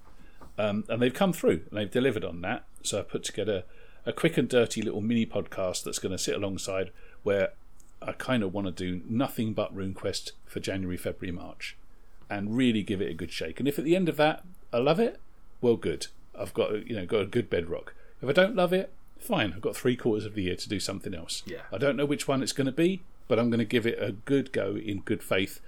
Um, 0.56 0.84
and 0.88 1.00
they've 1.00 1.12
come 1.12 1.34
through 1.34 1.62
and 1.68 1.78
they've 1.78 1.90
delivered 1.90 2.24
on 2.24 2.40
that. 2.40 2.64
So 2.82 2.98
I 2.98 3.02
put 3.02 3.24
together 3.24 3.64
a 4.06 4.12
quick 4.12 4.38
and 4.38 4.48
dirty 4.48 4.80
little 4.80 5.02
mini 5.02 5.26
podcast 5.26 5.84
that's 5.84 5.98
going 5.98 6.12
to 6.12 6.18
sit 6.18 6.34
alongside 6.34 6.90
where 7.22 7.50
I 8.00 8.12
kind 8.12 8.42
of 8.42 8.54
want 8.54 8.66
to 8.66 8.72
do 8.72 9.02
nothing 9.08 9.52
but 9.52 9.74
RuneQuest 9.76 10.32
for 10.46 10.60
January, 10.60 10.96
February, 10.96 11.32
March 11.32 11.76
and 12.32 12.56
really 12.56 12.82
give 12.82 13.00
it 13.00 13.10
a 13.10 13.14
good 13.14 13.30
shake. 13.30 13.58
And 13.58 13.68
if 13.68 13.78
at 13.78 13.84
the 13.84 13.96
end 13.96 14.08
of 14.08 14.16
that 14.16 14.44
I 14.72 14.78
love 14.78 14.98
it, 14.98 15.20
well, 15.60 15.76
good. 15.76 16.06
I've 16.38 16.54
got 16.54 16.86
you 16.88 16.96
know 16.96 17.06
got 17.06 17.22
a 17.22 17.26
good 17.26 17.50
bedrock. 17.50 17.94
If 18.20 18.28
I 18.28 18.32
don't 18.32 18.56
love 18.56 18.72
it, 18.72 18.92
fine. 19.18 19.52
I've 19.52 19.60
got 19.60 19.76
three 19.76 19.96
quarters 19.96 20.24
of 20.24 20.34
the 20.34 20.42
year 20.42 20.56
to 20.56 20.68
do 20.68 20.80
something 20.80 21.14
else. 21.14 21.42
Yeah. 21.46 21.62
I 21.72 21.78
don't 21.78 21.96
know 21.96 22.06
which 22.06 22.26
one 22.26 22.42
it's 22.42 22.52
going 22.52 22.66
to 22.66 22.72
be, 22.72 23.02
but 23.28 23.38
I'm 23.38 23.50
going 23.50 23.58
to 23.58 23.64
give 23.64 23.86
it 23.86 23.98
a 24.00 24.12
good 24.12 24.52
go 24.52 24.76
in 24.76 25.00
good 25.00 25.22
faith, 25.22 25.60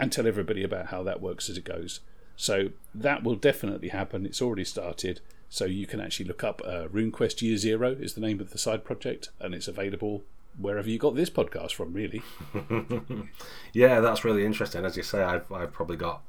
and 0.00 0.10
tell 0.10 0.26
everybody 0.26 0.64
about 0.64 0.86
how 0.86 1.02
that 1.02 1.20
works 1.20 1.50
as 1.50 1.58
it 1.58 1.64
goes. 1.64 2.00
So 2.36 2.70
that 2.94 3.22
will 3.22 3.36
definitely 3.36 3.88
happen. 3.88 4.24
It's 4.26 4.42
already 4.42 4.64
started. 4.64 5.20
So 5.50 5.66
you 5.66 5.86
can 5.86 6.00
actually 6.00 6.26
look 6.26 6.42
up 6.42 6.62
uh, 6.64 6.88
RuneQuest 6.88 7.42
Year 7.42 7.58
Zero 7.58 7.90
is 7.92 8.14
the 8.14 8.22
name 8.22 8.40
of 8.40 8.50
the 8.50 8.58
side 8.58 8.84
project, 8.84 9.28
and 9.38 9.54
it's 9.54 9.68
available 9.68 10.24
wherever 10.58 10.88
you 10.88 10.98
got 10.98 11.14
this 11.14 11.30
podcast 11.30 11.72
from, 11.72 11.92
really. 11.92 12.22
yeah, 13.72 14.00
that's 14.00 14.24
really 14.24 14.44
interesting. 14.44 14.84
As 14.84 14.96
you 14.96 15.02
say, 15.02 15.22
I've, 15.22 15.50
I've 15.50 15.72
probably 15.72 15.96
got 15.96 16.22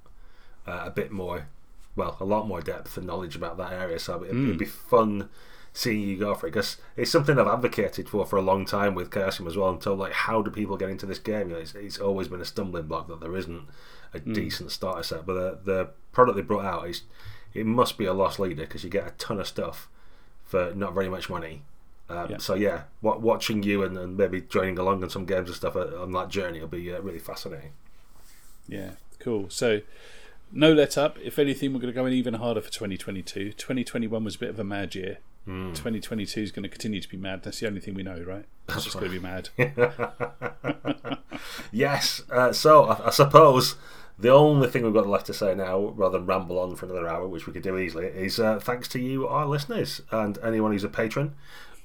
uh, 0.67 0.83
a 0.85 0.89
bit 0.89 1.11
more, 1.11 1.47
well, 1.95 2.17
a 2.19 2.25
lot 2.25 2.47
more 2.47 2.61
depth 2.61 2.97
and 2.97 3.07
knowledge 3.07 3.35
about 3.35 3.57
that 3.57 3.73
area. 3.73 3.99
So 3.99 4.23
it'd, 4.23 4.35
mm. 4.35 4.45
it'd 4.45 4.59
be 4.59 4.65
fun 4.65 5.29
seeing 5.75 6.01
you 6.01 6.17
go 6.17 6.35
for 6.35 6.47
it 6.47 6.51
because 6.51 6.77
it's 6.95 7.11
something 7.11 7.39
I've 7.39 7.47
advocated 7.47 8.07
for 8.07 8.25
for 8.25 8.37
a 8.37 8.43
long 8.43 8.65
time 8.65 8.93
with 8.93 9.09
Chaosium 9.09 9.47
as 9.47 9.57
well. 9.57 9.69
Until 9.69 9.95
like, 9.95 10.13
how 10.13 10.41
do 10.41 10.51
people 10.51 10.77
get 10.77 10.89
into 10.89 11.05
this 11.05 11.19
game? 11.19 11.49
You 11.49 11.55
know, 11.55 11.61
it's, 11.61 11.75
it's 11.75 11.99
always 11.99 12.27
been 12.27 12.41
a 12.41 12.45
stumbling 12.45 12.87
block 12.87 13.07
that 13.07 13.19
there 13.19 13.35
isn't 13.35 13.67
a 14.13 14.19
mm. 14.19 14.33
decent 14.33 14.71
starter 14.71 15.03
set. 15.03 15.25
But 15.25 15.33
the, 15.33 15.59
the 15.63 15.89
product 16.11 16.35
they 16.35 16.43
brought 16.43 16.65
out 16.65 16.87
is 16.87 17.01
it 17.53 17.65
must 17.65 17.97
be 17.97 18.05
a 18.05 18.13
lost 18.13 18.39
leader 18.39 18.63
because 18.63 18.83
you 18.83 18.89
get 18.89 19.07
a 19.07 19.11
ton 19.11 19.39
of 19.39 19.47
stuff 19.47 19.89
for 20.43 20.73
not 20.75 20.93
very 20.93 21.09
much 21.09 21.29
money 21.29 21.63
um, 22.09 22.31
yeah. 22.31 22.37
So 22.37 22.55
yeah, 22.55 22.83
watching 23.01 23.63
you 23.63 23.83
and, 23.83 23.97
and, 23.97 24.17
maybe 24.17 24.41
joining 24.41 24.77
along 24.77 25.03
on 25.03 25.09
some 25.09 25.25
games 25.25 25.47
and 25.47 25.55
stuff 25.55 25.75
uh, 25.75 26.01
on 26.01 26.11
that 26.11 26.29
journey 26.29 26.59
will 26.59 26.67
be 26.67 26.93
uh, 26.93 26.99
really 26.99 27.19
fascinating. 27.19 27.71
Yeah, 28.67 28.91
cool. 29.19 29.49
So 29.49 29.81
no 30.51 30.73
let 30.73 30.97
up. 30.97 31.17
If 31.23 31.39
anything, 31.39 31.73
we're 31.73 31.79
going 31.79 31.93
to 31.93 31.99
go 31.99 32.05
in 32.05 32.13
even 32.13 32.35
harder 32.35 32.61
for 32.61 32.71
2022. 32.71 33.53
2021 33.53 34.23
was 34.23 34.35
a 34.35 34.39
bit 34.39 34.49
of 34.49 34.59
a 34.59 34.63
mad 34.63 34.95
year. 34.95 35.19
Mm. 35.47 35.71
2022 35.71 36.41
is 36.41 36.51
going 36.51 36.63
to 36.63 36.69
continue 36.69 37.01
to 37.01 37.09
be 37.09 37.17
mad. 37.17 37.43
That's 37.43 37.59
the 37.59 37.67
only 37.67 37.81
thing 37.81 37.95
we 37.95 38.03
know, 38.03 38.21
right? 38.21 38.45
It's 38.65 38.73
That's 38.73 38.83
just 38.85 38.95
right. 38.95 39.09
going 39.09 39.49
to 39.49 39.57
be 39.57 39.75
mad. 39.75 41.17
yes. 41.71 42.21
Uh, 42.29 42.53
so 42.53 42.85
I, 42.85 43.07
I 43.07 43.09
suppose 43.09 43.75
the 44.17 44.29
only 44.29 44.69
thing 44.69 44.83
we've 44.83 44.93
got 44.93 45.07
left 45.07 45.25
to 45.25 45.33
say 45.33 45.55
now, 45.55 45.79
rather 45.79 46.17
than 46.17 46.27
ramble 46.27 46.59
on 46.59 46.75
for 46.75 46.85
another 46.85 47.07
hour, 47.07 47.27
which 47.27 47.47
we 47.47 47.53
could 47.53 47.63
do 47.63 47.77
easily, 47.77 48.05
is 48.05 48.39
uh, 48.39 48.59
thanks 48.59 48.87
to 48.89 48.99
you, 48.99 49.27
our 49.27 49.45
listeners, 49.45 50.01
and 50.11 50.37
anyone 50.43 50.71
who's 50.71 50.83
a 50.83 50.89
patron 50.89 51.35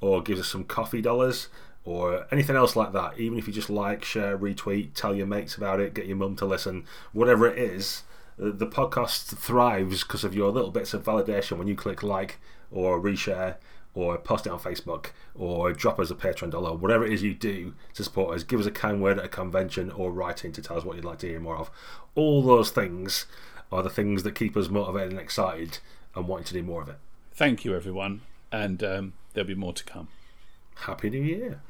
or 0.00 0.22
gives 0.22 0.40
us 0.40 0.48
some 0.48 0.64
coffee 0.64 1.02
dollars 1.02 1.48
or 1.84 2.26
anything 2.30 2.56
else 2.56 2.76
like 2.76 2.92
that. 2.92 3.18
Even 3.18 3.38
if 3.38 3.46
you 3.46 3.52
just 3.52 3.70
like, 3.70 4.04
share, 4.04 4.36
retweet, 4.36 4.94
tell 4.94 5.14
your 5.14 5.26
mates 5.26 5.56
about 5.56 5.80
it, 5.80 5.94
get 5.94 6.06
your 6.06 6.16
mum 6.16 6.36
to 6.36 6.44
listen, 6.44 6.84
whatever 7.12 7.46
it 7.46 7.58
is, 7.58 8.02
the 8.36 8.66
podcast 8.66 9.36
thrives 9.36 10.04
because 10.04 10.22
of 10.22 10.34
your 10.34 10.50
little 10.50 10.70
bits 10.70 10.94
of 10.94 11.04
validation 11.04 11.58
when 11.58 11.66
you 11.66 11.74
click 11.74 12.02
like 12.02 12.38
or 12.70 13.00
reshare 13.00 13.56
or 13.94 14.16
post 14.18 14.46
it 14.46 14.52
on 14.52 14.60
Facebook 14.60 15.06
or 15.34 15.72
drop 15.72 15.98
us 15.98 16.10
a 16.10 16.14
Patreon 16.14 16.50
dollar, 16.50 16.72
whatever 16.74 17.04
it 17.04 17.12
is 17.12 17.22
you 17.22 17.34
do 17.34 17.74
to 17.94 18.04
support 18.04 18.36
us. 18.36 18.44
Give 18.44 18.60
us 18.60 18.66
a 18.66 18.70
kind 18.70 19.02
word 19.02 19.18
at 19.18 19.24
a 19.24 19.28
convention 19.28 19.90
or 19.90 20.12
write 20.12 20.44
in 20.44 20.52
to 20.52 20.62
tell 20.62 20.76
us 20.76 20.84
what 20.84 20.96
you'd 20.96 21.04
like 21.04 21.18
to 21.20 21.28
hear 21.28 21.40
more 21.40 21.56
of. 21.56 21.70
All 22.14 22.42
those 22.42 22.70
things 22.70 23.26
are 23.72 23.82
the 23.82 23.90
things 23.90 24.22
that 24.22 24.34
keep 24.34 24.56
us 24.56 24.68
motivated 24.68 25.10
and 25.10 25.20
excited 25.20 25.78
and 26.14 26.28
wanting 26.28 26.46
to 26.46 26.54
do 26.54 26.62
more 26.62 26.82
of 26.82 26.88
it. 26.88 26.98
Thank 27.32 27.64
you, 27.64 27.74
everyone. 27.74 28.20
And 28.52 28.82
um, 28.84 29.12
there'll 29.38 29.46
be 29.46 29.54
more 29.54 29.72
to 29.72 29.84
come. 29.84 30.08
Happy 30.74 31.10
New 31.10 31.22
Year. 31.22 31.60